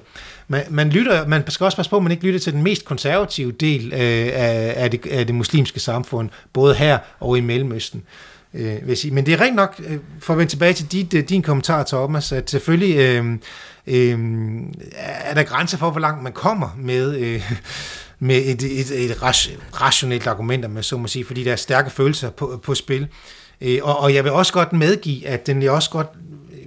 man, 0.49 0.63
man, 0.71 0.89
lytter, 0.89 1.27
man 1.27 1.51
skal 1.51 1.65
også 1.65 1.77
passe 1.77 1.91
på, 1.91 1.97
at 1.97 2.03
man 2.03 2.13
ikke 2.13 2.25
lytter 2.25 2.41
til 2.41 2.53
den 2.53 2.63
mest 2.63 2.85
konservative 2.85 3.53
del 3.53 3.93
øh, 3.93 4.31
af, 4.33 4.75
af, 4.77 4.91
det, 4.91 5.07
af 5.07 5.27
det 5.27 5.35
muslimske 5.35 5.81
samfund, 5.81 6.31
både 6.53 6.75
her 6.75 6.99
og 7.21 7.39
i 7.39 7.41
Mellemøsten. 7.41 8.03
Øh, 8.55 8.89
vil 8.89 8.97
sige. 8.97 9.15
Men 9.15 9.27
det 9.27 9.35
er 9.35 9.41
rent 9.41 9.57
nok, 9.57 9.81
øh, 9.89 9.99
for 10.21 10.33
at 10.33 10.39
vende 10.39 10.53
tilbage 10.53 10.73
til 10.73 10.93
dit, 10.93 11.29
din 11.29 11.43
kommentar, 11.43 11.85
Thomas, 11.85 12.33
at 12.33 12.51
selvfølgelig 12.51 12.97
øh, 12.97 13.25
øh, 13.87 14.19
er 15.25 15.35
der 15.35 15.43
grænser 15.43 15.79
for, 15.79 15.91
hvor 15.91 16.01
langt 16.01 16.23
man 16.23 16.33
kommer 16.33 16.77
med... 16.79 17.17
Øh, 17.17 17.53
med 18.19 18.37
et, 18.37 18.63
et, 18.63 19.05
et 19.05 19.23
rationelt 19.81 20.27
argument, 20.27 20.71
man 20.71 20.83
så 20.83 20.97
må 20.97 21.07
sige, 21.07 21.25
fordi 21.25 21.45
der 21.45 21.53
er 21.53 21.57
stærke 21.57 21.91
følelser 21.91 22.31
på, 22.31 22.61
på 22.63 22.75
spil. 22.75 23.09
Øh, 23.61 23.79
og, 23.83 23.99
og 23.99 24.15
jeg 24.15 24.25
vil 24.25 24.33
også 24.33 24.53
godt 24.53 24.73
medgive, 24.73 25.27
at 25.27 25.47
den 25.47 25.63
er 25.63 25.71
også 25.71 25.91
godt, 25.91 26.07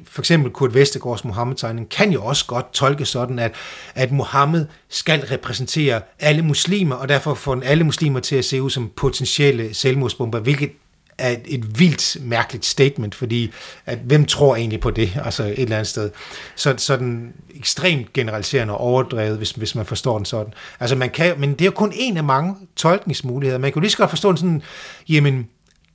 for 0.07 0.21
eksempel 0.21 0.51
Kurt 0.51 0.73
Vestergaards 0.73 1.23
Mohammed-tegning, 1.23 1.89
kan 1.89 2.11
jo 2.11 2.23
også 2.25 2.45
godt 2.45 2.73
tolke 2.73 3.05
sådan, 3.05 3.39
at, 3.39 3.55
at 3.95 4.11
Mohammed 4.11 4.65
skal 4.89 5.19
repræsentere 5.19 6.01
alle 6.19 6.41
muslimer, 6.41 6.95
og 6.95 7.09
derfor 7.09 7.33
får 7.33 7.53
den 7.53 7.63
alle 7.63 7.83
muslimer 7.83 8.19
til 8.19 8.35
at 8.35 8.45
se 8.45 8.61
ud 8.61 8.69
som 8.69 8.91
potentielle 8.95 9.73
selvmordsbomber, 9.73 10.39
hvilket 10.39 10.71
er 11.19 11.29
et, 11.29 11.41
et 11.45 11.79
vildt 11.79 12.17
mærkeligt 12.21 12.65
statement, 12.65 13.15
fordi 13.15 13.51
at, 13.85 13.97
hvem 13.97 14.25
tror 14.25 14.55
egentlig 14.55 14.79
på 14.79 14.91
det, 14.91 15.19
altså 15.23 15.43
et 15.43 15.59
eller 15.59 15.75
andet 15.75 15.87
sted. 15.87 16.11
Så 16.55 16.73
sådan 16.77 17.33
ekstremt 17.55 18.13
generaliserende 18.13 18.73
og 18.73 18.79
overdrevet, 18.79 19.37
hvis, 19.37 19.51
hvis 19.51 19.75
man 19.75 19.85
forstår 19.85 20.17
den 20.17 20.25
sådan. 20.25 20.53
Altså 20.79 20.95
man 20.95 21.09
kan, 21.09 21.39
men 21.39 21.51
det 21.51 21.61
er 21.61 21.65
jo 21.65 21.71
kun 21.71 21.91
en 21.95 22.17
af 22.17 22.23
mange 22.23 22.55
tolkningsmuligheder. 22.75 23.59
Man 23.59 23.71
kan 23.71 23.79
jo 23.79 23.81
lige 23.81 23.91
så 23.91 23.97
godt 23.97 24.09
forstå 24.09 24.29
den 24.29 24.37
sådan, 24.37 24.61
jamen, 25.09 25.47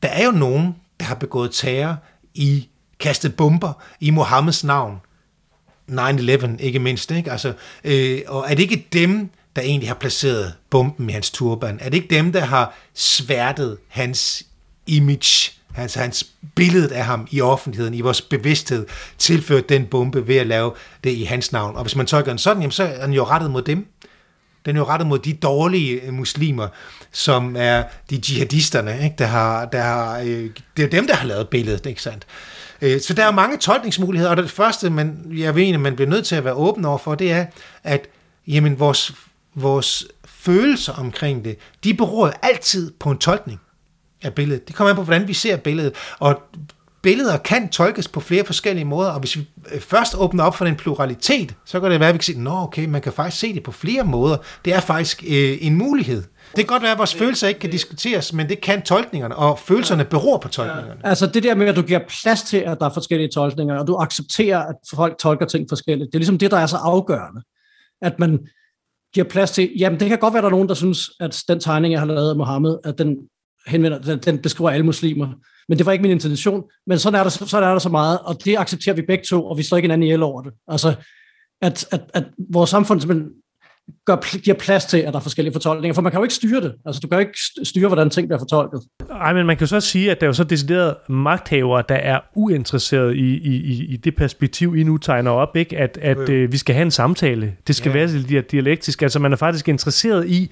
der 0.03 0.09
er 0.09 0.25
jo 0.25 0.31
nogen, 0.31 0.75
der 1.01 1.07
har 1.07 1.15
begået 1.15 1.51
terror 1.53 1.97
i 2.35 2.69
kastet 3.01 3.37
bomber 3.37 3.73
i 4.01 4.11
Mohammeds 4.11 4.65
navn. 4.65 5.01
9-11 5.91 6.47
ikke 6.59 6.79
mindst, 6.79 7.11
ikke? 7.11 7.33
Altså, 7.33 7.53
øh, 7.85 8.21
og 8.27 8.45
er 8.49 8.55
det 8.55 8.63
ikke 8.63 8.89
dem, 8.93 9.31
der 9.57 9.63
egentlig 9.63 9.89
har 9.89 9.95
placeret 9.95 10.55
bomben 10.71 11.11
i 11.11 11.13
hans 11.13 11.31
turban? 11.31 11.79
Er 11.81 11.89
det 11.89 11.95
ikke 11.95 12.15
dem, 12.15 12.33
der 12.33 12.41
har 12.41 12.75
sværtet 12.95 13.79
hans 13.89 14.47
image, 14.87 15.53
altså 15.77 16.01
hans 16.01 16.27
billede 16.55 16.95
af 16.95 17.05
ham 17.05 17.29
i 17.31 17.41
offentligheden, 17.41 17.95
i 17.95 18.01
vores 18.01 18.21
bevidsthed, 18.21 18.87
tilført 19.19 19.69
den 19.69 19.87
bombe 19.87 20.29
ved 20.29 20.37
at 20.37 20.47
lave 20.47 20.73
det 21.05 21.11
i 21.11 21.23
hans 21.23 21.53
navn. 21.53 21.77
Og 21.77 21.83
hvis 21.83 21.97
man 21.97 22.07
tolker 22.07 22.33
den 22.33 22.39
sådan, 22.39 22.63
jamen, 22.63 22.73
så 22.73 22.83
er 22.85 23.07
den 23.07 23.15
jo 23.15 23.25
rettet 23.25 23.51
mod 23.51 23.63
dem. 23.63 23.87
Den 24.67 24.77
er 24.77 24.81
jo 24.81 24.87
rettet 24.87 25.09
mod 25.09 25.19
de 25.19 25.33
dårlige 25.33 26.01
øh, 26.01 26.13
muslimer, 26.13 26.69
som 27.13 27.57
er 27.59 27.85
de 28.11 28.21
jihadisterne, 28.29 29.05
ikke? 29.05 29.17
Der 29.19 29.27
har, 29.27 29.65
der 29.65 29.83
har, 29.83 30.19
øh, 30.19 30.51
det 30.77 30.85
er 30.85 30.89
dem, 30.89 31.07
der 31.07 31.15
har 31.15 31.27
lavet 31.27 31.49
billedet, 31.49 31.87
ikke 31.87 32.03
sandt? 32.03 32.27
Øh, 32.83 33.01
så 33.01 33.15
der 33.15 33.25
er 33.25 33.31
mange 33.31 33.57
tolkningsmuligheder, 33.57 34.31
og 34.31 34.37
det 34.37 34.51
første, 34.51 34.91
man, 34.91 35.33
jeg 35.37 35.55
ved, 35.55 35.79
man 35.79 35.95
bliver 35.95 36.11
nødt 36.11 36.27
til 36.27 36.37
at 36.37 36.45
være 36.45 36.55
åben 36.55 36.85
over 36.85 36.99
for, 36.99 37.15
det 37.15 37.33
er, 37.33 37.47
at 37.85 38.09
jamen, 38.47 38.79
vores, 38.79 39.15
vores 39.55 40.07
følelser 40.25 40.93
omkring 40.93 41.45
det, 41.45 41.57
de 41.85 41.95
beror 41.95 42.33
altid 42.43 42.93
på 43.01 43.11
en 43.11 43.19
tolkning 43.19 43.61
af 44.25 44.35
billedet. 44.35 44.69
Det 44.69 44.77
kommer 44.77 44.91
an 44.91 44.97
på, 44.97 45.03
hvordan 45.03 45.29
vi 45.29 45.35
ser 45.35 45.57
billedet. 45.57 45.95
Og 46.19 46.43
billeder 47.05 47.37
kan 47.37 47.69
tolkes 47.69 48.09
på 48.09 48.21
flere 48.21 48.45
forskellige 48.45 48.85
måder, 48.85 49.11
og 49.11 49.21
hvis 49.21 49.37
vi 49.37 49.49
øh, 49.75 49.81
først 49.81 50.15
åbner 50.19 50.45
op 50.45 50.57
for 50.57 50.65
den 50.65 50.77
pluralitet, 50.77 51.55
så 51.65 51.81
kan 51.81 51.91
det 51.91 52.01
være, 52.01 52.09
at 52.09 52.15
vi 52.15 52.19
kan 52.19 52.25
sige, 52.25 52.41
nå 52.41 52.51
okay, 52.51 52.87
man 52.87 53.01
kan 53.01 53.13
faktisk 53.13 53.41
se 53.41 53.55
det 53.55 53.63
på 53.63 53.73
flere 53.73 54.05
måder. 54.05 54.37
Det 54.65 54.75
er 54.75 54.81
faktisk 54.81 55.25
øh, 55.27 55.59
en 55.61 55.75
mulighed. 55.75 56.23
Det 56.23 56.57
kan 56.57 56.67
godt 56.67 56.83
være, 56.83 56.93
at 56.93 56.99
vores 56.99 57.15
følelser 57.15 57.49
ikke 57.49 57.61
kan 57.61 57.71
diskuteres, 57.71 58.33
men 58.33 58.49
det 58.49 58.61
kan 58.61 58.83
tolkningerne, 58.83 59.37
og 59.37 59.59
følelserne 59.59 60.05
beror 60.05 60.39
på 60.39 60.49
tolkningerne. 60.49 61.07
Altså 61.07 61.27
det 61.27 61.43
der 61.43 61.55
med, 61.55 61.67
at 61.67 61.77
du 61.77 61.83
giver 61.83 62.01
plads 62.23 62.43
til, 62.43 62.57
at 62.57 62.79
der 62.81 62.87
er 62.87 62.95
forskellige 62.95 63.31
tolkninger, 63.35 63.79
og 63.79 63.87
du 63.87 63.97
accepterer, 63.97 64.59
at 64.59 64.77
folk 64.95 65.19
tolker 65.19 65.47
ting 65.47 65.67
forskelligt, 65.69 66.09
det 66.13 66.15
er 66.15 66.19
ligesom 66.19 66.39
det, 66.39 66.51
der 66.51 66.59
er 66.59 66.67
så 66.67 66.77
afgørende. 66.77 67.43
At 68.03 68.19
man 68.19 68.39
giver 69.15 69.27
plads 69.29 69.51
til, 69.51 69.73
jamen 69.79 70.01
det 70.01 70.09
kan 70.09 70.19
godt 70.19 70.35
være, 70.35 70.39
at 70.39 70.43
der 70.43 70.49
er 70.49 70.55
nogen, 70.55 70.69
der 70.69 70.75
synes, 70.75 71.11
at 71.21 71.43
den 71.49 71.61
tegning, 71.61 71.93
jeg 71.93 72.01
har 72.01 72.07
lavet 72.07 72.31
af 72.31 72.37
Mohammed, 72.37 72.79
at 72.85 72.99
den 72.99 73.17
henvender, 73.67 73.99
den, 73.99 74.19
den 74.19 74.39
beskriver 74.39 74.71
alle 74.71 74.87
muslimer. 74.87 75.29
Men 75.69 75.79
det 75.79 75.87
var 75.87 75.93
ikke 75.93 76.03
min 76.03 76.11
intention. 76.11 76.65
Men 76.87 76.99
sådan 76.99 77.21
er, 77.21 77.23
der, 77.23 77.31
sådan 77.31 77.69
er 77.69 77.73
der 77.73 77.79
så 77.79 77.89
meget, 77.89 78.19
og 78.19 78.45
det 78.45 78.57
accepterer 78.59 78.97
vi 78.97 79.03
begge 79.03 79.25
to, 79.25 79.47
og 79.47 79.59
vi 79.59 79.63
står 79.63 79.77
ikke 79.77 79.85
hinanden 79.85 80.03
ihjel 80.03 80.23
over 80.23 80.43
det. 80.43 80.53
Altså, 80.69 80.95
at, 81.63 81.87
at, 81.93 82.01
at 82.15 82.25
vores 82.53 82.71
samfund 82.71 83.01
simpelthen 83.01 83.31
gør, 84.07 84.39
giver 84.39 84.57
plads 84.57 84.85
til, 84.85 84.99
at 84.99 85.13
der 85.13 85.19
er 85.19 85.23
forskellige 85.23 85.53
fortolkninger, 85.53 85.95
for 85.95 86.03
man 86.03 86.13
kan 86.13 86.19
jo 86.19 86.23
ikke 86.23 86.35
styre 86.35 86.61
det. 86.61 86.75
Altså, 86.87 87.01
du 87.01 87.09
kan 87.09 87.19
jo 87.19 87.21
ikke 87.21 87.39
styre, 87.65 87.87
hvordan 87.89 88.11
ting 88.11 88.29
bliver 88.29 88.39
fortolket. 88.39 88.81
Nej, 89.09 89.33
men 89.33 89.47
man 89.47 89.57
kan 89.57 89.67
så 89.67 89.81
sige, 89.81 90.11
at 90.11 90.21
der 90.21 90.27
er 90.27 90.29
jo 90.29 90.33
så 90.33 90.45
decideret 90.45 90.97
magthavere, 91.09 91.83
der 91.89 91.95
er 91.95 92.21
uinteresseret 92.35 93.17
i, 93.17 93.37
i, 93.37 93.85
i 93.85 93.97
det 93.97 94.17
perspektiv, 94.17 94.77
I 94.77 94.83
nu 94.83 94.99
tegner 94.99 95.31
op, 95.31 95.57
ikke? 95.57 95.79
at, 95.79 95.99
at 96.03 96.29
øh, 96.29 96.53
vi 96.53 96.57
skal 96.57 96.75
have 96.75 96.83
en 96.83 96.91
samtale. 96.91 97.57
Det 97.67 97.77
skal 97.77 97.93
ja. 97.97 98.07
være 98.07 98.43
dialektisk. 98.43 99.03
Altså, 99.03 99.19
man 99.19 99.33
er 99.33 99.37
faktisk 99.37 99.69
interesseret 99.69 100.29
i 100.29 100.51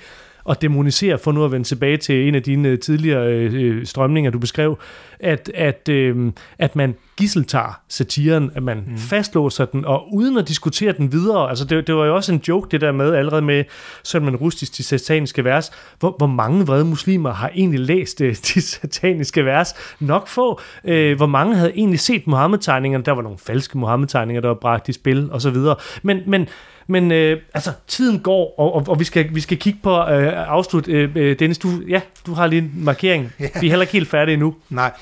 at 0.50 0.62
demonisere, 0.62 1.18
for 1.18 1.32
nu 1.32 1.44
at 1.44 1.52
vende 1.52 1.68
tilbage 1.68 1.96
til 1.96 2.28
en 2.28 2.34
af 2.34 2.42
dine 2.42 2.68
øh, 2.68 2.78
tidligere 2.78 3.32
øh, 3.32 3.86
strømninger, 3.86 4.30
du 4.30 4.38
beskrev, 4.38 4.78
at, 5.20 5.50
at, 5.54 5.88
øh, 5.88 6.32
at 6.58 6.76
man 6.76 6.94
gisseltager 7.16 7.80
satiren, 7.88 8.50
at 8.54 8.62
man 8.62 8.84
mm. 8.86 8.98
fastlåser 8.98 9.64
den, 9.64 9.84
og 9.84 10.14
uden 10.14 10.38
at 10.38 10.48
diskutere 10.48 10.92
den 10.92 11.12
videre, 11.12 11.48
altså 11.48 11.64
det, 11.64 11.86
det 11.86 11.94
var 11.94 12.06
jo 12.06 12.14
også 12.14 12.32
en 12.32 12.42
joke, 12.48 12.68
det 12.70 12.80
der 12.80 12.92
med, 12.92 13.14
allerede 13.14 13.42
med 13.42 13.64
sådan 14.02 14.26
man 14.26 14.36
rustisk 14.36 14.76
de 14.76 14.82
sataniske 14.82 15.44
vers, 15.44 15.70
hvor, 16.00 16.14
hvor 16.18 16.26
mange 16.26 16.66
vrede 16.66 16.84
muslimer 16.84 17.32
har 17.32 17.50
egentlig 17.54 17.80
læst 17.80 18.20
øh, 18.20 18.36
de 18.54 18.60
sataniske 18.60 19.44
vers? 19.44 19.74
Nok 20.00 20.28
få. 20.28 20.60
Øh, 20.84 21.16
hvor 21.16 21.26
mange 21.26 21.56
havde 21.56 21.72
egentlig 21.74 22.00
set 22.00 22.26
Mohammed-tegningerne? 22.26 23.04
Der 23.04 23.12
var 23.12 23.22
nogle 23.22 23.38
falske 23.38 23.78
Mohammed-tegninger, 23.78 24.40
der 24.40 24.48
var 24.48 24.58
bragt 24.60 24.88
i 24.88 24.92
spil, 24.92 25.32
og 25.32 25.40
så 25.40 25.50
videre. 25.50 25.76
Men, 26.02 26.18
men 26.26 26.48
men 26.86 27.12
øh, 27.12 27.40
altså, 27.54 27.72
tiden 27.88 28.20
går, 28.20 28.54
og, 28.58 28.74
og, 28.74 28.84
og 28.88 29.00
vi, 29.00 29.04
skal, 29.04 29.34
vi 29.34 29.40
skal 29.40 29.58
kigge 29.58 29.78
på 29.82 29.90
øh, 29.90 30.48
afslut. 30.48 30.88
Øh, 30.88 31.10
øh, 31.16 31.38
Dennis, 31.38 31.58
du, 31.58 31.82
ja, 31.88 32.00
du 32.26 32.34
har 32.34 32.46
lige 32.46 32.62
en 32.62 32.72
markering. 32.74 33.32
Ja. 33.40 33.48
Vi 33.60 33.66
er 33.66 33.70
heller 33.70 33.82
ikke 33.82 33.92
helt 33.92 34.10
færdige 34.10 34.32
endnu. 34.32 34.54
Nej, 34.70 34.92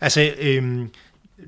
altså, 0.00 0.30
øh, 0.40 0.86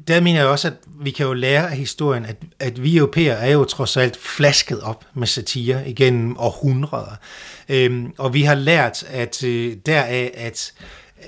der 0.09 0.20
mener 0.20 0.41
jeg 0.41 0.49
også, 0.49 0.68
at 0.68 0.74
vi 1.01 1.11
kan 1.11 1.26
jo 1.26 1.32
lære 1.32 1.70
af 1.70 1.76
historien, 1.76 2.24
at, 2.24 2.37
at 2.61 2.82
vi 2.82 2.97
europæere 2.97 3.39
er 3.39 3.53
jo 3.53 3.64
trods 3.64 3.97
alt 3.97 4.16
flasket 4.16 4.80
op 4.80 5.05
med 5.14 5.26
satire 5.26 5.89
igennem 5.89 6.37
århundreder. 6.39 7.16
Øh, 7.68 8.05
og 8.18 8.35
vi 8.35 8.43
har 8.43 8.55
lært 8.55 9.05
at 9.09 9.45
øh, 9.45 9.76
deraf, 9.87 10.30
at 10.35 10.72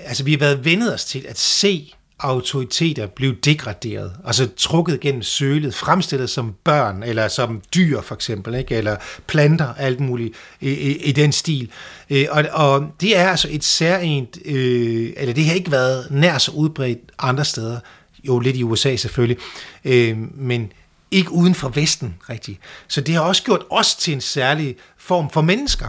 altså, 0.05 0.25
vi 0.25 0.31
har 0.31 0.39
været 0.39 0.65
vendet 0.65 0.95
os 0.95 1.05
til 1.05 1.27
at 1.29 1.39
se 1.39 1.93
autoriteter 2.19 3.07
blev 3.07 3.35
degraderet, 3.45 4.13
altså 4.25 4.49
trukket 4.57 5.01
gennem 5.01 5.23
sølet, 5.23 5.75
fremstillet 5.75 6.31
som 6.31 6.55
børn, 6.65 7.03
eller 7.03 7.29
som 7.29 7.63
dyr 7.75 8.01
for 8.01 8.15
eksempel, 8.15 8.55
ikke? 8.55 8.75
eller 8.75 8.97
planter, 9.27 9.75
alt 9.75 10.01
muligt 10.01 10.35
i, 10.61 10.71
i, 10.71 10.97
i 10.97 11.13
den 11.13 11.33
stil. 11.33 11.71
Øh, 12.11 12.27
og, 12.31 12.45
og 12.53 12.91
det 13.01 13.17
er 13.17 13.29
altså 13.29 13.49
et 13.51 13.65
særligt, 13.65 14.39
øh, 14.45 15.13
eller 15.17 15.35
det 15.35 15.47
har 15.47 15.55
ikke 15.55 15.71
været 15.71 16.07
nær 16.11 16.39
så 16.39 16.51
udbredt 16.51 16.99
andre 17.19 17.45
steder, 17.45 17.79
jo 18.25 18.39
lidt 18.39 18.57
i 18.57 18.63
USA 18.63 18.97
selvfølgelig, 18.97 19.39
øh, 19.85 20.17
men 20.35 20.73
ikke 21.11 21.33
uden 21.33 21.55
for 21.55 21.69
Vesten 21.69 22.15
rigtigt. 22.31 22.59
Så 22.89 23.01
det 23.01 23.15
har 23.15 23.23
også 23.23 23.43
gjort 23.43 23.65
os 23.71 23.95
til 23.95 24.15
en 24.15 24.21
særlig 24.21 24.77
form 24.99 25.31
for 25.31 25.41
mennesker. 25.41 25.87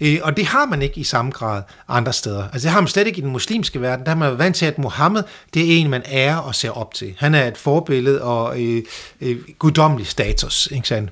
Øh, 0.00 0.18
og 0.22 0.36
det 0.36 0.46
har 0.46 0.66
man 0.66 0.82
ikke 0.82 1.00
i 1.00 1.04
samme 1.04 1.30
grad 1.30 1.62
andre 1.88 2.12
steder. 2.12 2.44
Altså 2.52 2.66
det 2.66 2.72
har 2.72 2.80
man 2.80 2.88
slet 2.88 3.06
ikke 3.06 3.18
i 3.18 3.22
den 3.22 3.30
muslimske 3.30 3.80
verden. 3.80 4.04
Der 4.04 4.10
har 4.10 4.18
man 4.18 4.38
vant 4.38 4.56
til, 4.56 4.66
at 4.66 4.78
Mohammed, 4.78 5.22
det 5.54 5.62
er 5.62 5.80
en, 5.80 5.90
man 5.90 6.02
ærer 6.06 6.36
og 6.36 6.54
ser 6.54 6.70
op 6.70 6.94
til. 6.94 7.14
Han 7.18 7.34
er 7.34 7.46
et 7.46 7.56
forbillede 7.56 8.22
og 8.22 8.62
øh, 8.62 8.82
øh, 9.20 9.36
guddommelig 9.58 10.06
status, 10.06 10.68
ikke 10.72 10.88
sandt? 10.88 11.10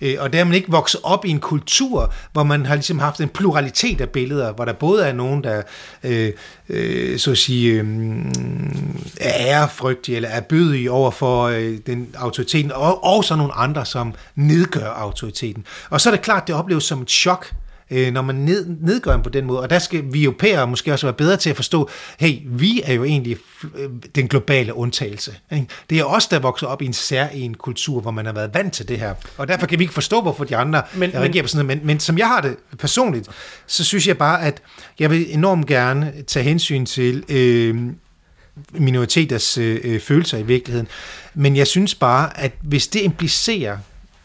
Øh, 0.00 0.16
og 0.18 0.32
der 0.32 0.40
er 0.40 0.44
man 0.44 0.54
ikke 0.54 0.70
vokset 0.70 1.00
op 1.02 1.24
i 1.24 1.30
en 1.30 1.40
kultur, 1.40 2.12
hvor 2.32 2.42
man 2.42 2.66
har 2.66 2.74
ligesom 2.74 2.98
haft 2.98 3.20
en 3.20 3.28
pluralitet 3.28 4.00
af 4.00 4.08
billeder, 4.08 4.52
hvor 4.52 4.64
der 4.64 4.72
både 4.72 5.06
er 5.06 5.12
nogen, 5.12 5.44
der 5.44 5.62
øh, 6.04 6.32
øh, 6.68 7.18
så 7.18 7.30
at 7.30 7.38
sige, 7.38 7.72
øh, 7.72 7.86
er 9.20 9.32
ærefrygtige 9.46 10.16
eller 10.16 10.28
er 10.28 10.40
bødige 10.40 10.90
over 10.90 11.10
for 11.10 11.44
øh, 11.44 11.78
den 11.86 12.08
autoriteten, 12.18 12.72
og, 12.72 13.04
og 13.04 13.24
så 13.24 13.36
nogle 13.36 13.52
andre, 13.52 13.86
som 13.86 14.14
nedgør 14.34 14.88
autoriteten. 14.88 15.64
Og 15.90 16.00
så 16.00 16.10
er 16.10 16.14
det 16.14 16.22
klart, 16.22 16.46
det 16.46 16.54
opleves 16.54 16.84
som 16.84 17.02
et 17.02 17.10
chok, 17.10 17.52
øh, 17.90 18.12
når 18.12 18.22
man 18.22 18.34
ned, 18.34 18.66
nedgør 18.80 19.12
dem 19.12 19.22
på 19.22 19.28
den 19.28 19.44
måde. 19.44 19.60
Og 19.60 19.70
der 19.70 19.78
skal 19.78 20.04
vi 20.12 20.24
europæere 20.24 20.66
måske 20.66 20.92
også 20.92 21.06
være 21.06 21.14
bedre 21.14 21.36
til 21.36 21.50
at 21.50 21.56
forstå, 21.56 21.90
hey, 22.18 22.38
vi 22.46 22.82
er 22.84 22.92
jo 22.92 23.04
egentlig 23.04 23.36
øh, 23.74 23.90
den 24.14 24.28
globale 24.28 24.74
undtagelse. 24.74 25.34
Ikke? 25.52 25.66
Det 25.90 25.98
er 25.98 26.04
os, 26.04 26.26
der 26.26 26.38
vokser 26.38 26.66
op 26.66 26.82
i 26.82 26.86
en 26.86 26.92
sær 26.92 27.26
en 27.26 27.54
kultur, 27.54 28.00
hvor 28.00 28.10
man 28.10 28.26
har 28.26 28.32
været 28.32 28.54
vant 28.54 28.72
til 28.72 28.88
det 28.88 28.98
her. 28.98 29.14
Og 29.36 29.48
derfor 29.48 29.66
kan 29.66 29.78
vi 29.78 29.84
ikke 29.84 29.94
forstå, 29.94 30.22
hvorfor 30.22 30.44
de 30.44 30.56
andre 30.56 30.82
men, 30.94 31.14
reagerer 31.14 31.42
på 31.42 31.48
sådan 31.48 31.66
noget. 31.66 31.78
Men, 31.78 31.86
men 31.86 32.00
som 32.00 32.18
jeg 32.18 32.26
har 32.26 32.40
det 32.40 32.56
personligt, 32.78 33.28
så 33.66 33.84
synes 33.84 34.06
jeg 34.06 34.18
bare, 34.18 34.42
at 34.42 34.62
jeg 34.98 35.10
vil 35.10 35.34
enormt 35.34 35.66
gerne 35.66 36.12
tage 36.26 36.44
hensyn 36.44 36.86
til 36.86 37.24
øh, 37.28 37.76
minoriteters 38.72 39.58
øh, 39.58 40.00
følelser 40.00 40.38
i 40.38 40.42
virkeligheden. 40.42 40.88
Men 41.34 41.56
jeg 41.56 41.66
synes 41.66 41.94
bare, 41.94 42.40
at 42.40 42.52
hvis 42.62 42.88
det 42.88 43.00
implicerer, 43.00 43.78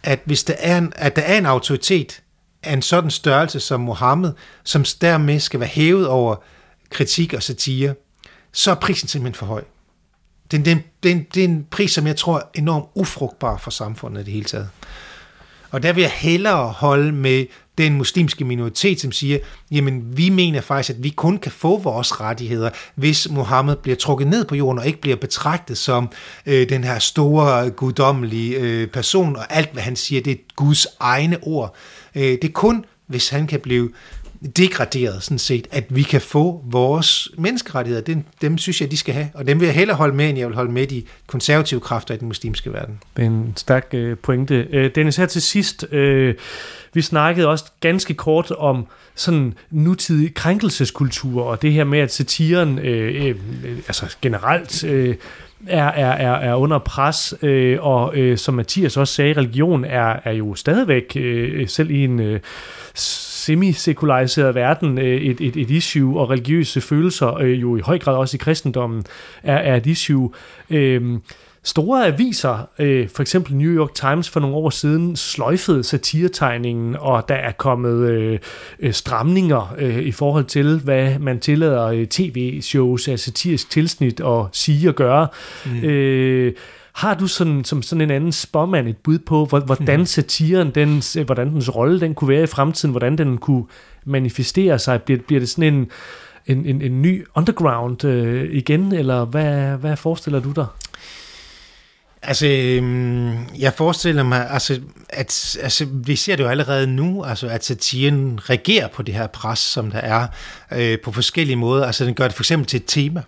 at 0.04 0.20
hvis 0.26 0.44
der 0.44 0.54
er 0.60 0.78
en, 0.78 0.94
at 0.96 1.16
der 1.16 1.22
er 1.22 1.38
en 1.38 1.46
autoritet, 1.46 2.22
af 2.66 2.74
en 2.74 2.82
sådan 2.82 3.12
størrelse 3.12 3.60
som 3.60 3.80
Mohammed, 3.80 4.34
som 4.64 4.86
dermed 5.02 5.40
skal 5.40 5.60
være 5.60 5.70
hævet 5.70 6.08
over 6.08 6.36
kritik 6.90 7.34
og 7.34 7.44
satire, 7.44 7.96
så 8.52 8.72
er 8.72 8.76
prisen 8.76 9.08
simpelthen 9.08 9.38
for 9.40 9.46
høj. 9.46 9.64
Det, 10.52 10.66
det, 10.66 10.82
det, 11.04 11.36
det 11.36 11.44
er 11.44 11.48
en 11.48 11.68
pris, 11.72 11.92
som 11.92 12.08
jeg 12.08 12.16
tror 12.16 12.38
er 12.38 12.44
enormt 12.54 12.86
ufrugtbar 12.96 13.58
for 13.58 13.72
samfundet 13.72 14.22
i 14.22 14.24
det 14.24 14.34
hele 14.34 14.46
taget. 14.46 14.70
Og 15.72 15.84
der 15.84 15.94
vil 15.94 16.02
jeg 16.02 16.12
hellere 16.12 16.72
holde 16.72 17.12
med 17.12 17.46
den 17.78 17.94
muslimske 17.94 18.46
minoritet, 18.46 19.02
som 19.02 19.12
siger, 19.12 19.40
jamen 19.72 20.18
vi 20.18 20.30
mener 20.30 20.62
faktisk, 20.62 20.90
at 20.90 21.04
vi 21.04 21.10
kun 21.10 21.38
kan 21.38 21.52
få 21.52 21.78
vores 21.78 22.22
rettigheder, 22.22 22.70
hvis 22.96 23.30
Mohammed 23.32 23.76
bliver 23.76 23.96
trukket 23.96 24.28
ned 24.28 24.46
på 24.46 24.56
jorden 24.56 24.80
og 24.80 24.88
ikke 24.88 25.02
bliver 25.02 25.18
betragtet 25.18 25.78
som 25.78 26.10
øh, 26.46 26.70
den 26.70 26.84
her 26.84 27.00
store, 27.00 27.70
guddommelige 27.70 28.58
øh, 28.60 28.88
person, 28.88 29.36
og 29.36 29.46
alt 29.50 29.74
hvad 29.74 29.84
han 29.84 29.96
siger, 29.96 30.22
det 30.22 30.32
er 30.32 30.38
Guds 30.56 30.88
egne 31.00 31.38
ord. 31.42 31.76
Øh, 32.16 32.24
det 32.24 32.44
er 32.44 32.52
kun, 32.54 32.86
hvis 33.08 33.30
han 33.30 33.48
kan 33.48 33.60
blive 33.60 33.90
degraderet, 34.58 35.24
sådan 35.24 35.40
set, 35.40 35.68
at 35.72 35.86
vi 35.90 36.02
kan 36.04 36.22
få 36.22 36.64
vores 36.66 37.30
menneskerettigheder. 37.38 38.04
Dem, 38.04 38.24
dem 38.42 38.58
synes 38.58 38.82
jeg, 38.82 38.92
de 38.92 38.98
skal 38.98 39.14
have, 39.14 39.28
og 39.34 39.48
dem 39.48 39.60
vil 39.60 39.66
jeg 39.66 39.76
hellere 39.76 39.98
holde 39.98 40.16
med, 40.16 40.30
end 40.30 40.38
jeg 40.38 40.48
vil 40.48 40.56
holde 40.56 40.72
med 40.72 40.88
de 40.88 41.04
konservative 41.28 41.80
kræfter 41.80 42.14
i 42.14 42.18
den 42.18 42.28
muslimske 42.28 42.74
verden. 42.74 43.00
Det 43.18 43.22
er 43.22 43.28
en 43.28 43.54
stærk 43.56 43.88
øh, 43.94 44.18
pointe. 44.18 44.68
Øh, 44.72 44.92
Dennis, 44.96 45.16
her 45.16 45.26
til 45.26 45.42
sidst, 45.42 45.86
øh, 45.94 46.36
vi 46.94 47.02
snakkede 47.02 47.48
også 47.48 47.66
ganske 47.80 48.14
kort 48.14 48.52
om 48.52 48.88
sådan 49.16 49.54
nutidig 49.72 50.34
krænkelseskultur, 50.34 51.44
og 51.44 51.62
det 51.62 51.74
her 51.74 51.84
med, 51.84 52.00
at 52.00 52.14
satiren 52.14 52.80
øh, 52.80 53.26
øh, 53.26 53.36
øh 53.66 53.78
altså 53.78 54.16
generelt 54.22 54.84
øh, 54.84 55.16
er, 55.68 55.88
er, 55.88 56.12
er, 56.12 56.50
er 56.50 56.56
under 56.56 56.80
pres, 56.80 57.34
øh, 57.42 57.78
og 57.82 58.18
øh, 58.18 58.38
som 58.38 58.54
Mathias 58.54 58.98
også 58.98 59.14
sagde, 59.14 59.34
religion 59.34 59.86
er, 59.86 60.20
er 60.24 60.32
jo 60.32 60.56
stadigvæk, 60.56 61.14
øh, 61.16 61.68
selv 61.68 61.92
i 61.92 62.04
en 62.04 62.20
øh, 62.20 62.40
semi-sekulariseret 63.46 64.56
verden, 64.56 64.98
øh, 64.98 65.22
et, 65.22 65.42
et, 65.42 65.56
et 65.56 65.72
issue, 65.72 66.20
og 66.20 66.30
religiøse 66.30 66.82
følelser, 66.82 67.36
øh, 67.36 67.62
jo 67.62 67.78
i 67.78 67.80
høj 67.80 68.00
grad 68.00 68.16
også 68.16 68.38
i 68.38 68.42
kristendommen, 68.44 69.04
er, 69.44 69.58
er 69.58 69.76
et 69.76 69.86
issue. 69.86 70.32
Øh, 70.70 71.20
Store 71.66 72.08
aviser, 72.08 72.70
øh, 72.80 73.10
for 73.10 73.22
eksempel 73.22 73.56
New 73.56 73.72
York 73.72 73.94
Times 73.94 74.30
for 74.30 74.40
nogle 74.40 74.56
år 74.56 74.70
siden, 74.70 75.16
sløjfede 75.16 75.84
satiretegningen, 75.84 76.96
og 77.00 77.30
der 77.30 77.36
er 77.36 77.52
kommet 77.52 78.10
øh, 78.10 78.40
stramninger 78.92 79.76
øh, 79.78 79.98
i 79.98 80.12
forhold 80.12 80.46
til, 80.46 80.80
hvad 80.84 81.20
man 81.20 81.40
tillader 81.40 81.86
øh, 81.86 82.08
tv-shows 82.08 83.08
af 83.08 83.20
satirisk 83.20 83.70
tilsnit 83.70 84.22
og 84.22 84.50
sige 84.52 84.90
og 84.90 84.96
gøre. 84.96 85.28
Mm. 85.66 85.84
Øh, 85.84 86.54
har 86.96 87.14
du 87.14 87.28
sådan, 87.28 87.64
som 87.64 87.82
sådan 87.82 88.02
en 88.02 88.12
anden 88.12 88.32
spåmand 88.32 88.88
et 88.88 88.98
bud 88.98 89.20
på, 89.20 89.46
hvordan 89.46 90.00
mm. 90.00 90.06
satiren, 90.06 90.72
den, 90.72 91.04
hvordan 91.26 91.54
dens 91.54 91.76
rolle 91.76 92.00
den 92.00 92.16
kunne 92.16 92.30
være 92.30 92.44
i 92.44 92.48
fremtiden, 92.48 92.92
hvordan 92.92 93.18
den 93.18 93.38
kunne 93.38 93.64
manifestere 94.06 94.80
sig? 94.80 95.02
Bliver, 95.02 95.20
bliver 95.28 95.40
det 95.40 95.50
sådan 95.50 95.74
en, 95.74 95.90
en, 96.46 96.66
en, 96.66 96.82
en 96.82 97.02
ny 97.02 97.26
underground 97.36 98.06
øh, 98.06 98.50
igen, 98.52 98.92
eller 98.92 99.26
hvad, 99.26 99.78
hvad 99.78 99.98
forestiller 99.98 100.40
du 100.40 100.52
dig? 100.52 100.66
Altså, 102.22 102.48
øhm, 102.48 103.46
jeg 103.60 103.74
forestiller 103.74 104.24
mig, 104.24 104.50
altså, 104.50 104.82
at 105.10 105.58
altså, 105.62 105.88
vi 105.92 106.16
ser 106.16 106.36
det 106.36 106.44
jo 106.44 106.50
allerede 106.50 106.88
nu, 106.88 107.24
altså, 107.24 107.48
at 107.48 107.66
satiren 107.66 108.40
reagerer 108.50 108.88
på 108.88 109.04
det 109.04 109.14
her 109.14 109.28
pres, 109.28 109.60
som 109.60 109.92
der 109.92 110.00
er 110.00 110.28
øh, 110.72 111.00
på 111.04 111.12
forskellige 111.12 111.56
måder. 111.56 111.86
Altså, 111.86 112.06
den 112.06 112.14
gør 112.14 112.28
det 112.28 112.36
for 112.36 112.44
eksempel 112.44 112.68
til 112.68 112.78
et 112.78 112.86
tema. 112.88 113.22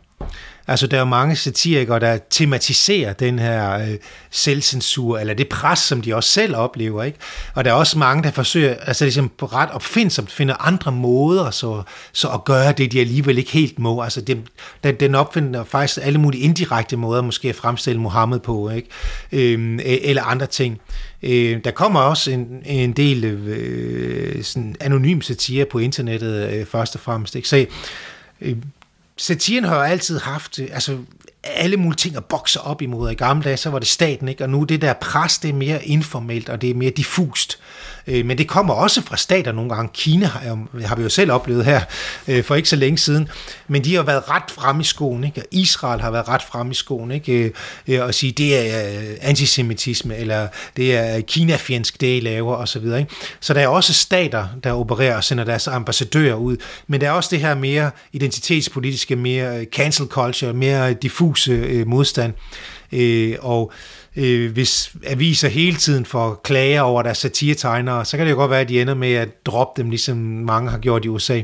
Altså, 0.68 0.88
der 0.88 0.98
er 0.98 1.02
jo 1.02 1.06
mange 1.06 1.35
satirikere, 1.35 1.99
der 1.99 2.18
tematiserer 2.30 3.14
den 3.14 3.39
her 3.39 3.80
øh, 3.80 3.98
selvcensur, 4.31 5.19
eller 5.19 5.34
det 5.34 5.49
pres, 5.49 5.80
som 5.80 6.02
de 6.02 6.15
også 6.15 6.30
selv 6.30 6.56
oplever, 6.56 7.03
ikke? 7.03 7.18
Og 7.53 7.65
der 7.65 7.72
er 7.72 7.76
også 7.76 7.98
mange, 7.98 8.23
der 8.23 8.31
forsøger, 8.31 8.76
altså 8.76 9.06
ligesom 9.06 9.31
på 9.38 9.45
ret 9.45 9.69
opfindsomt, 9.69 10.31
finder 10.31 10.68
andre 10.68 10.91
måder, 10.91 11.52
så, 11.52 11.84
så 12.11 12.27
at 12.27 12.45
gøre 12.45 12.72
det, 12.72 12.91
de 12.91 12.99
alligevel 12.99 13.38
ikke 13.38 13.52
helt 13.52 13.80
må. 13.80 14.02
Altså, 14.02 14.22
det, 14.22 14.38
den, 14.84 14.95
den 14.95 15.15
opfinder 15.15 15.64
faktisk 15.64 15.99
alle 16.02 16.19
mulige 16.19 16.44
indirekte 16.44 16.98
måder, 16.98 17.22
måske 17.22 17.49
at 17.49 17.56
fremstille 17.56 18.02
Mohammed 18.02 18.39
på, 18.39 18.69
ikke? 18.69 18.89
Øh, 19.31 19.80
eller 19.84 20.23
andre 20.23 20.45
ting. 20.45 20.80
Øh, 21.23 21.60
der 21.64 21.72
kommer 21.72 21.99
også 21.99 22.31
en, 22.31 22.61
en 22.65 22.91
del 22.91 23.26
øh, 23.26 24.44
sådan 24.44 24.76
anonym 24.80 25.22
satire 25.22 25.65
på 25.65 25.80
internettet, 25.80 26.49
øh, 26.53 26.65
først 26.65 26.95
og 26.95 27.02
fremmest, 27.02 27.35
ikke? 27.35 27.48
Så 27.48 27.65
øh, 28.41 28.56
satiren 29.18 29.64
har 29.64 29.76
jo 29.76 29.81
altid 29.81 30.19
haft, 30.19 30.60
øh, 30.60 30.68
altså 30.72 30.98
alle 31.44 31.77
mulige 31.77 31.98
ting 31.98 32.15
at 32.15 32.26
bokse 32.26 32.61
op 32.61 32.81
imod. 32.81 33.11
I 33.11 33.14
gamle 33.14 33.44
dage, 33.44 33.57
så 33.57 33.69
var 33.69 33.80
det 33.80 33.88
staten, 33.88 34.27
ikke? 34.27 34.44
og 34.44 34.49
nu 34.49 34.64
det 34.64 34.81
der 34.81 34.94
pres, 34.94 35.38
det 35.38 35.49
er 35.49 35.53
mere 35.53 35.85
informelt, 35.85 36.49
og 36.49 36.61
det 36.61 36.69
er 36.69 36.73
mere 36.73 36.91
diffust. 36.91 37.60
Øh, 38.08 38.26
men 38.26 38.38
det 38.38 38.48
kommer 38.48 38.74
også 38.74 39.02
fra 39.02 39.18
stater 39.18 39.52
nogle 39.52 39.76
gange. 39.76 39.90
Kina 39.94 40.26
har, 40.26 40.86
har 40.86 40.96
vi 40.96 41.04
jo 41.04 41.10
selv 41.10 41.32
oplevet 41.32 41.66
her 41.66 41.82
øh, 42.28 42.44
for 42.44 42.56
ikke 42.56 42.70
så 42.70 42.76
længe 42.76 42.98
siden. 42.98 43.30
Men 43.68 43.84
de 43.84 43.96
har 43.96 44.04
været 44.04 44.30
ret 44.30 44.52
frem 44.52 44.80
i 44.80 44.84
skoen. 44.84 45.24
Ikke? 45.24 45.42
og 45.42 45.48
Israel 45.52 46.02
har 46.02 46.12
været 46.12 46.28
ret 46.28 46.42
frem 46.42 46.72
i 46.72 46.74
skoen. 46.74 47.12
Ikke? 47.12 47.34
Øh, 47.34 47.52
øh, 47.88 48.04
og 48.04 48.14
sige, 48.14 48.32
det 48.32 48.76
er 48.76 48.88
øh, 48.88 49.18
antisemitisme, 49.22 50.18
eller 50.18 50.48
det 50.78 50.96
er 50.96 51.18
øh, 51.18 51.24
kinafjendsk, 51.24 52.02
det 52.02 52.18
I 52.18 52.20
laver, 52.20 52.56
osv. 52.56 52.82
Så, 52.82 52.96
ikke? 52.96 53.12
så 53.40 53.54
der 53.54 53.62
er 53.62 53.68
også 53.68 53.94
stater, 53.94 54.48
der 54.64 54.72
opererer 54.72 55.16
og 55.16 55.24
sender 55.24 55.44
deres 55.44 55.68
ambassadører 55.68 56.36
ud. 56.36 56.58
Men 56.88 57.02
der 57.02 57.08
er 57.08 57.12
også 57.12 57.30
det 57.32 57.40
her 57.40 57.56
mere 57.56 57.92
identitetspolitiske, 58.14 59.16
mere 59.16 59.66
cancel 59.66 60.06
culture, 60.06 60.54
mere 60.54 60.94
diffuse 60.94 61.84
modstand. 61.86 62.34
og 63.40 63.72
øh, 64.18 64.52
hvis 64.52 64.94
aviser 65.06 65.48
hele 65.48 65.77
tiden 65.77 66.06
får 66.06 66.41
klager 66.44 66.81
over 66.81 67.03
deres 67.03 67.18
satiretegnere, 67.18 68.06
så 68.06 68.18
kan 68.18 68.26
det 68.26 68.31
jo 68.31 68.38
godt 68.38 68.52
være, 68.52 68.61
at 68.61 68.69
de 68.69 68.81
ender 68.81 68.94
med 68.94 69.14
at 69.14 69.45
droppe 69.45 69.81
dem, 69.81 69.89
ligesom 69.89 70.18
mange 70.18 70.72
har 70.72 70.77
gjort 70.77 71.06
i 71.06 71.07
USA. 71.07 71.41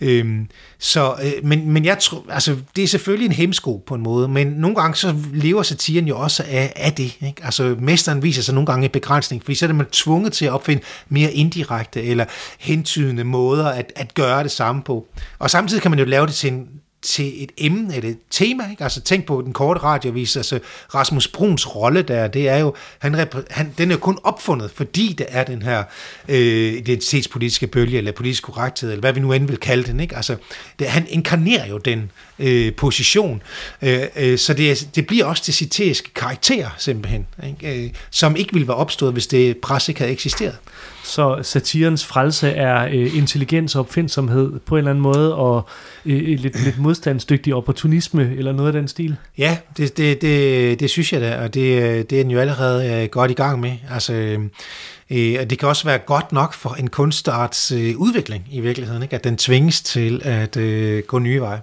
Øhm, 0.00 0.48
så, 0.78 1.14
øh, 1.22 1.46
men, 1.46 1.70
men 1.70 1.84
jeg 1.84 1.98
tror, 1.98 2.24
altså, 2.28 2.56
det 2.76 2.84
er 2.84 2.88
selvfølgelig 2.88 3.26
en 3.26 3.32
hemsko 3.32 3.82
på 3.86 3.94
en 3.94 4.02
måde, 4.02 4.28
men 4.28 4.46
nogle 4.46 4.76
gange 4.76 4.96
så 4.96 5.14
lever 5.34 5.62
satiren 5.62 6.08
jo 6.08 6.18
også 6.18 6.44
af, 6.48 6.72
af 6.76 6.92
det. 6.92 7.16
Ikke? 7.26 7.44
Altså, 7.44 7.76
mesteren 7.80 8.22
viser 8.22 8.42
sig 8.42 8.54
nogle 8.54 8.66
gange 8.66 8.84
en 8.84 8.90
begrænsning, 8.90 9.42
fordi 9.42 9.54
så 9.54 9.66
er 9.66 9.72
man 9.72 9.86
tvunget 9.86 10.32
til 10.32 10.44
at 10.44 10.52
opfinde 10.52 10.82
mere 11.08 11.32
indirekte 11.32 12.02
eller 12.02 12.24
hentydende 12.58 13.24
måder 13.24 13.68
at, 13.68 13.92
at 13.96 14.14
gøre 14.14 14.42
det 14.42 14.50
samme 14.50 14.82
på. 14.82 15.06
Og 15.38 15.50
samtidig 15.50 15.82
kan 15.82 15.90
man 15.90 15.98
jo 15.98 16.04
lave 16.04 16.26
det 16.26 16.34
til 16.34 16.52
en 16.52 16.68
til 17.02 17.42
et 17.42 17.52
emne 17.58 17.96
eller 17.96 18.10
et 18.10 18.18
tema. 18.30 18.70
Ikke? 18.70 18.82
Altså 18.82 19.00
tænk 19.00 19.26
på 19.26 19.42
den 19.44 19.52
korte 19.52 19.80
radiovis, 19.80 20.36
altså 20.36 20.58
Rasmus 20.94 21.28
Bruns 21.28 21.76
rolle 21.76 22.02
der, 22.02 22.26
det 22.28 22.48
er 22.48 22.56
jo, 22.56 22.74
han, 22.98 23.14
han, 23.50 23.74
den 23.78 23.90
er 23.90 23.94
jo 23.94 24.00
kun 24.00 24.18
opfundet, 24.22 24.70
fordi 24.74 25.14
det 25.18 25.26
er 25.28 25.44
den 25.44 25.62
her 25.62 25.84
øh, 26.28 26.72
identitetspolitiske 26.72 27.66
bølge, 27.66 27.98
eller 27.98 28.12
politisk 28.12 28.42
korrekthed, 28.42 28.90
eller 28.90 29.00
hvad 29.00 29.12
vi 29.12 29.20
nu 29.20 29.32
end 29.32 29.46
vil 29.46 29.56
kalde 29.56 29.84
den. 29.84 30.00
Ikke? 30.00 30.16
Altså, 30.16 30.36
det, 30.78 30.86
han 30.86 31.06
inkarnerer 31.08 31.66
jo 31.66 31.78
den 31.78 32.10
øh, 32.38 32.74
position, 32.74 33.42
øh, 33.82 34.02
øh, 34.16 34.38
så 34.38 34.54
det, 34.54 34.88
det 34.94 35.06
bliver 35.06 35.24
også 35.24 35.42
det 35.46 35.54
citeriske 35.54 36.14
karakter 36.14 36.68
simpelthen, 36.78 37.26
ikke? 37.46 37.84
Øh, 37.84 37.90
som 38.10 38.36
ikke 38.36 38.52
ville 38.52 38.68
være 38.68 38.76
opstået, 38.76 39.12
hvis 39.12 39.26
det 39.26 39.56
pres 39.56 39.88
ikke 39.88 40.00
havde 40.00 40.12
eksisteret. 40.12 40.56
Så 41.04 41.38
satirens 41.42 42.06
frelse 42.06 42.48
er 42.48 42.84
øh, 42.84 43.16
intelligens 43.16 43.74
og 43.74 43.80
opfindsomhed 43.80 44.60
på 44.66 44.74
en 44.74 44.78
eller 44.78 44.90
anden 44.90 45.02
måde, 45.02 45.34
og 45.34 45.68
øh, 46.06 46.38
lidt, 46.38 46.64
lidt 46.64 46.78
modstandsdygtig 46.78 47.54
opportunisme, 47.54 48.34
eller 48.36 48.52
noget 48.52 48.66
af 48.66 48.72
den 48.72 48.88
stil? 48.88 49.16
Ja, 49.38 49.58
det, 49.76 49.96
det, 49.96 50.22
det, 50.22 50.80
det 50.80 50.90
synes 50.90 51.12
jeg 51.12 51.20
da, 51.20 51.42
og 51.42 51.54
det, 51.54 52.10
det 52.10 52.18
er 52.18 52.22
den 52.22 52.30
jo 52.30 52.38
allerede 52.38 53.02
øh, 53.02 53.08
godt 53.08 53.30
i 53.30 53.34
gang 53.34 53.60
med. 53.60 53.72
Altså, 53.90 54.12
øh, 54.12 54.40
øh 55.10 55.36
og 55.40 55.50
det 55.50 55.58
kan 55.58 55.68
også 55.68 55.84
være 55.84 55.98
godt 55.98 56.32
nok 56.32 56.54
for 56.54 56.74
en 56.74 56.88
kunstarts 56.88 57.72
øh, 57.72 57.96
udvikling 57.96 58.44
i 58.50 58.60
virkeligheden, 58.60 59.02
ikke? 59.02 59.16
at 59.16 59.24
den 59.24 59.36
tvinges 59.36 59.82
til 59.82 60.20
at 60.24 60.56
øh, 60.56 61.02
gå 61.02 61.18
nye 61.18 61.40
veje. 61.40 61.60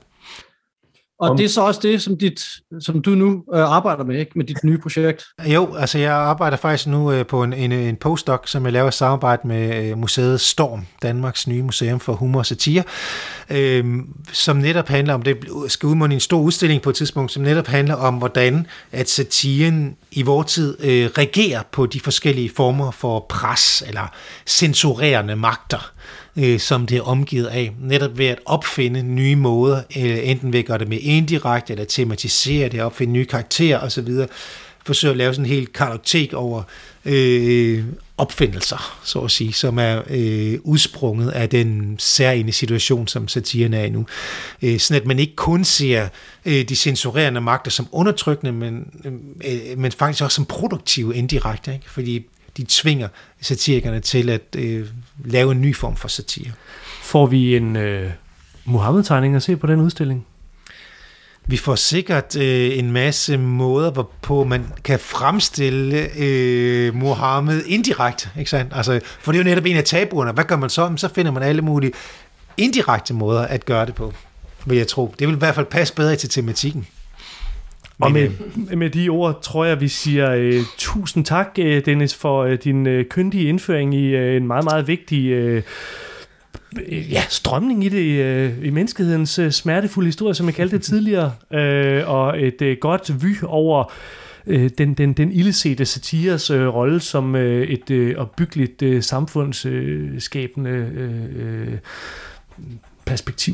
Og 1.20 1.38
det 1.38 1.46
er 1.46 1.50
så 1.50 1.62
også 1.62 1.80
det, 1.84 2.02
som, 2.02 2.18
dit, 2.18 2.42
som 2.80 3.02
du 3.02 3.10
nu 3.10 3.44
øh, 3.54 3.62
arbejder 3.62 4.04
med, 4.04 4.20
ikke? 4.20 4.32
med 4.36 4.46
dit 4.46 4.64
nye 4.64 4.78
projekt? 4.78 5.24
Jo, 5.46 5.76
altså 5.76 6.00
jeg 6.00 6.14
arbejder 6.14 6.58
faktisk 6.58 6.88
nu 6.88 7.12
øh, 7.12 7.26
på 7.26 7.44
en, 7.44 7.54
en, 7.54 7.72
en 7.72 7.96
postdoc, 7.96 8.50
som 8.50 8.66
jeg 8.66 8.74
laver 8.74 8.88
i 8.88 8.92
samarbejde 8.92 9.48
med 9.48 9.90
øh, 9.90 9.98
museet 9.98 10.42
Storm, 10.42 10.86
Danmarks 11.02 11.48
nye 11.48 11.62
museum 11.64 12.00
for 12.00 12.14
humor 12.14 12.40
og 12.40 12.46
satire, 12.46 12.84
øh, 13.50 13.86
som 14.32 14.58
netop 14.58 14.88
handler 14.88 15.14
om, 15.14 15.22
det 15.22 15.38
skal 15.68 15.88
udmunde 15.88 16.14
en 16.14 16.20
stor 16.20 16.40
udstilling 16.40 16.82
på 16.82 16.90
et 16.90 16.96
tidspunkt, 16.96 17.32
som 17.32 17.44
netop 17.44 17.68
handler 17.68 17.96
om, 17.96 18.16
hvordan 18.16 18.68
at 18.92 19.10
satiren 19.10 19.96
i 20.12 20.22
vores 20.22 20.54
tid 20.54 20.78
øh, 20.80 21.10
reagerer 21.18 21.62
på 21.72 21.86
de 21.86 22.00
forskellige 22.00 22.52
former 22.56 22.92
for 22.92 23.26
pres 23.30 23.84
eller 23.88 24.12
censurerende 24.46 25.36
magter 25.36 25.92
øh, 26.40 26.60
som 26.60 26.88
det 26.88 26.98
er 26.98 27.02
omgivet 27.02 27.48
af, 27.48 27.72
netop 27.82 28.18
ved 28.18 28.26
at 28.26 28.40
opfinde 28.46 29.04
nye 29.04 29.36
måder, 29.36 29.82
øh, 29.98 30.30
enten 30.30 30.54
ved 30.54 30.60
at 30.60 30.66
gøre 30.66 30.78
det 30.78 30.88
mere 30.88 31.00
indirekte, 31.00 31.74
eller 31.74 31.86
tematisere 31.86 32.70
det, 32.70 32.82
opfinde 32.82 33.14
nye 33.14 33.26
karakterer 33.26 33.80
osv., 33.80 34.08
forsøge 34.86 35.12
at 35.12 35.18
lave 35.18 35.34
sådan 35.34 35.46
en 35.46 35.52
helt 35.52 35.74
kartotek 35.74 36.34
over 36.34 36.64
øh, 37.06 37.84
opfindelser, 38.18 39.00
så 39.04 39.20
at 39.20 39.32
sige, 39.32 39.54
som 39.54 39.80
er 39.80 40.02
øh, 40.10 40.60
udsprunget 40.64 41.30
af 41.30 41.50
den 41.50 41.96
særlige 42.00 42.54
situation, 42.54 43.08
som 43.08 43.28
satiren 43.28 43.74
er 43.74 43.84
i 43.84 43.90
nu. 43.90 44.06
Øh, 44.62 44.80
sådan 44.80 45.02
at 45.02 45.08
man 45.08 45.20
ikke 45.20 45.36
kun 45.36 45.64
ser 45.64 46.08
øh, 46.46 46.70
de 46.70 46.76
censurerende 46.76 47.42
magter 47.42 47.72
som 47.72 47.88
undertrykkende, 47.92 48.52
men, 48.52 48.88
øh, 49.06 49.14
øh 49.72 49.78
men 49.78 49.92
faktisk 49.92 50.24
også 50.24 50.36
som 50.36 50.46
produktive 50.46 51.16
indirekte, 51.16 51.74
ikke? 51.74 51.90
fordi 51.90 52.26
de 52.58 52.66
tvinger 52.70 53.08
satirikerne 53.42 54.00
til 54.00 54.30
at 54.30 54.56
øh, 54.56 54.88
lave 55.26 55.52
en 55.52 55.62
ny 55.62 55.76
form 55.76 55.96
for 55.96 56.08
satire. 56.08 56.52
Får 57.02 57.26
vi 57.26 57.56
en 57.56 57.76
øh, 57.76 58.12
Muhammed-tegning 58.66 59.36
at 59.36 59.44
se 59.44 59.58
på 59.58 59.68
den 59.68 59.82
udstilling? 59.82 60.26
Vi 61.48 61.58
får 61.58 61.76
sikkert 61.76 62.36
øh, 62.36 62.78
en 62.78 62.92
masse 62.92 63.38
måder, 63.38 63.92
hvorpå 63.92 64.44
man 64.44 64.66
kan 64.84 65.00
fremstille 65.00 66.10
øh, 66.18 66.96
Mohammed 66.96 67.64
indirekte. 67.66 68.30
Ikke 68.38 68.50
sandt? 68.50 68.74
Altså, 68.76 69.00
for 69.20 69.32
det 69.32 69.40
er 69.40 69.44
jo 69.44 69.50
netop 69.50 69.66
en 69.66 69.78
af 69.78 69.84
tabuerne. 69.84 70.32
Hvad 70.32 70.44
gør 70.44 70.56
man 70.56 70.70
så? 70.70 70.94
Så 70.96 71.08
finder 71.08 71.32
man 71.32 71.44
alle 71.44 71.62
mulige 71.62 71.92
indirekte 72.58 73.14
måder 73.14 73.42
at 73.42 73.66
gøre 73.66 73.86
det 73.86 73.96
på, 73.96 74.14
vil 74.66 74.78
jeg 74.78 74.88
tro. 74.88 75.16
Det 75.20 75.28
vil 75.28 75.36
i 75.36 75.40
hvert 75.40 75.56
fald 75.56 75.66
passe 75.66 75.94
bedre 75.94 76.16
til 76.16 76.30
tematikken. 76.30 76.88
Og 78.00 78.12
med, 78.12 78.30
med 78.76 78.90
de 78.90 79.10
ord 79.10 79.42
tror 79.42 79.66
jeg, 79.66 79.82
vi 79.82 79.88
siger 79.88 80.58
uh, 80.60 80.66
tusind 80.78 81.26
tak, 81.26 81.48
uh, 81.60 81.66
Dennis, 81.66 82.16
for 82.16 82.46
uh, 82.46 82.54
din 82.54 82.88
uh, 82.88 83.04
kyndige 83.10 83.50
indføring 83.50 83.96
i 83.96 84.16
uh, 84.16 84.36
en 84.36 84.48
meget, 84.48 84.64
meget 84.64 84.88
vigtig 84.88 85.56
uh, 85.56 85.62
ja, 87.12 87.24
strømning 87.30 87.86
i 87.86 87.90
det 87.90 88.50
uh, 88.58 88.66
i 88.66 88.70
menneskehedens 88.70 89.40
uh, 89.40 89.50
smertefulde 89.50 90.08
historie, 90.08 90.34
som 90.34 90.46
jeg 90.46 90.56
kaldte 90.56 90.76
det 90.76 90.86
tidligere, 90.86 91.34
uh, 91.52 92.10
og 92.10 92.42
et 92.42 92.62
uh, 92.62 92.72
godt 92.82 93.24
vy 93.24 93.44
over 93.44 93.92
uh, 94.46 94.68
den, 94.78 94.94
den, 94.94 95.14
den 95.14 95.32
ildesete 95.32 95.86
satires 95.86 96.52
uh, 96.52 96.68
rolle 96.68 97.00
som 97.00 97.36
uh, 97.36 97.42
et 97.42 97.92
uh, 97.92 98.12
opbyggeligt 98.18 98.82
uh, 98.82 99.02
samfundsskabende 99.02 100.92
uh, 100.98 101.78
perspektiv. 103.06 103.54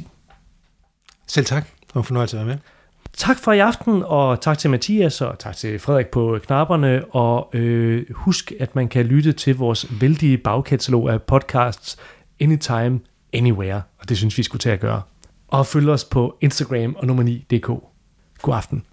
Selv 1.28 1.46
tak. 1.46 1.66
Det 1.66 1.96
var 1.96 2.02
en 2.02 2.06
fornøjelse 2.06 2.40
at 2.40 2.46
være 2.46 2.56
med. 2.56 2.75
Tak 3.18 3.38
for 3.38 3.52
i 3.52 3.60
aften, 3.60 4.04
og 4.06 4.42
tak 4.42 4.58
til 4.58 4.70
Mathias, 4.70 5.22
og 5.22 5.40
tak 5.40 5.56
til 5.56 5.80
Frederik 5.80 6.08
på 6.08 6.40
knapperne, 6.44 7.06
og 7.06 7.50
øh, 7.54 8.06
husk, 8.12 8.52
at 8.60 8.76
man 8.76 8.88
kan 8.88 9.06
lytte 9.06 9.32
til 9.32 9.58
vores 9.58 10.02
vældige 10.02 10.38
bagkatalog 10.38 11.10
af 11.14 11.22
podcasts 11.22 11.98
anytime, 12.40 13.00
anywhere, 13.34 13.82
og 14.00 14.10
det 14.10 14.18
synes 14.18 14.38
vi 14.38 14.44
skulle 14.44 14.60
til 14.60 14.70
at 14.70 14.80
gøre. 14.80 15.02
Og 15.48 15.66
følg 15.66 15.90
os 15.90 16.04
på 16.04 16.38
Instagram 16.42 16.96
og 16.96 17.08
nummer 17.08 17.24
9.dk. 17.24 17.68
God 18.42 18.56
aften. 18.56 18.84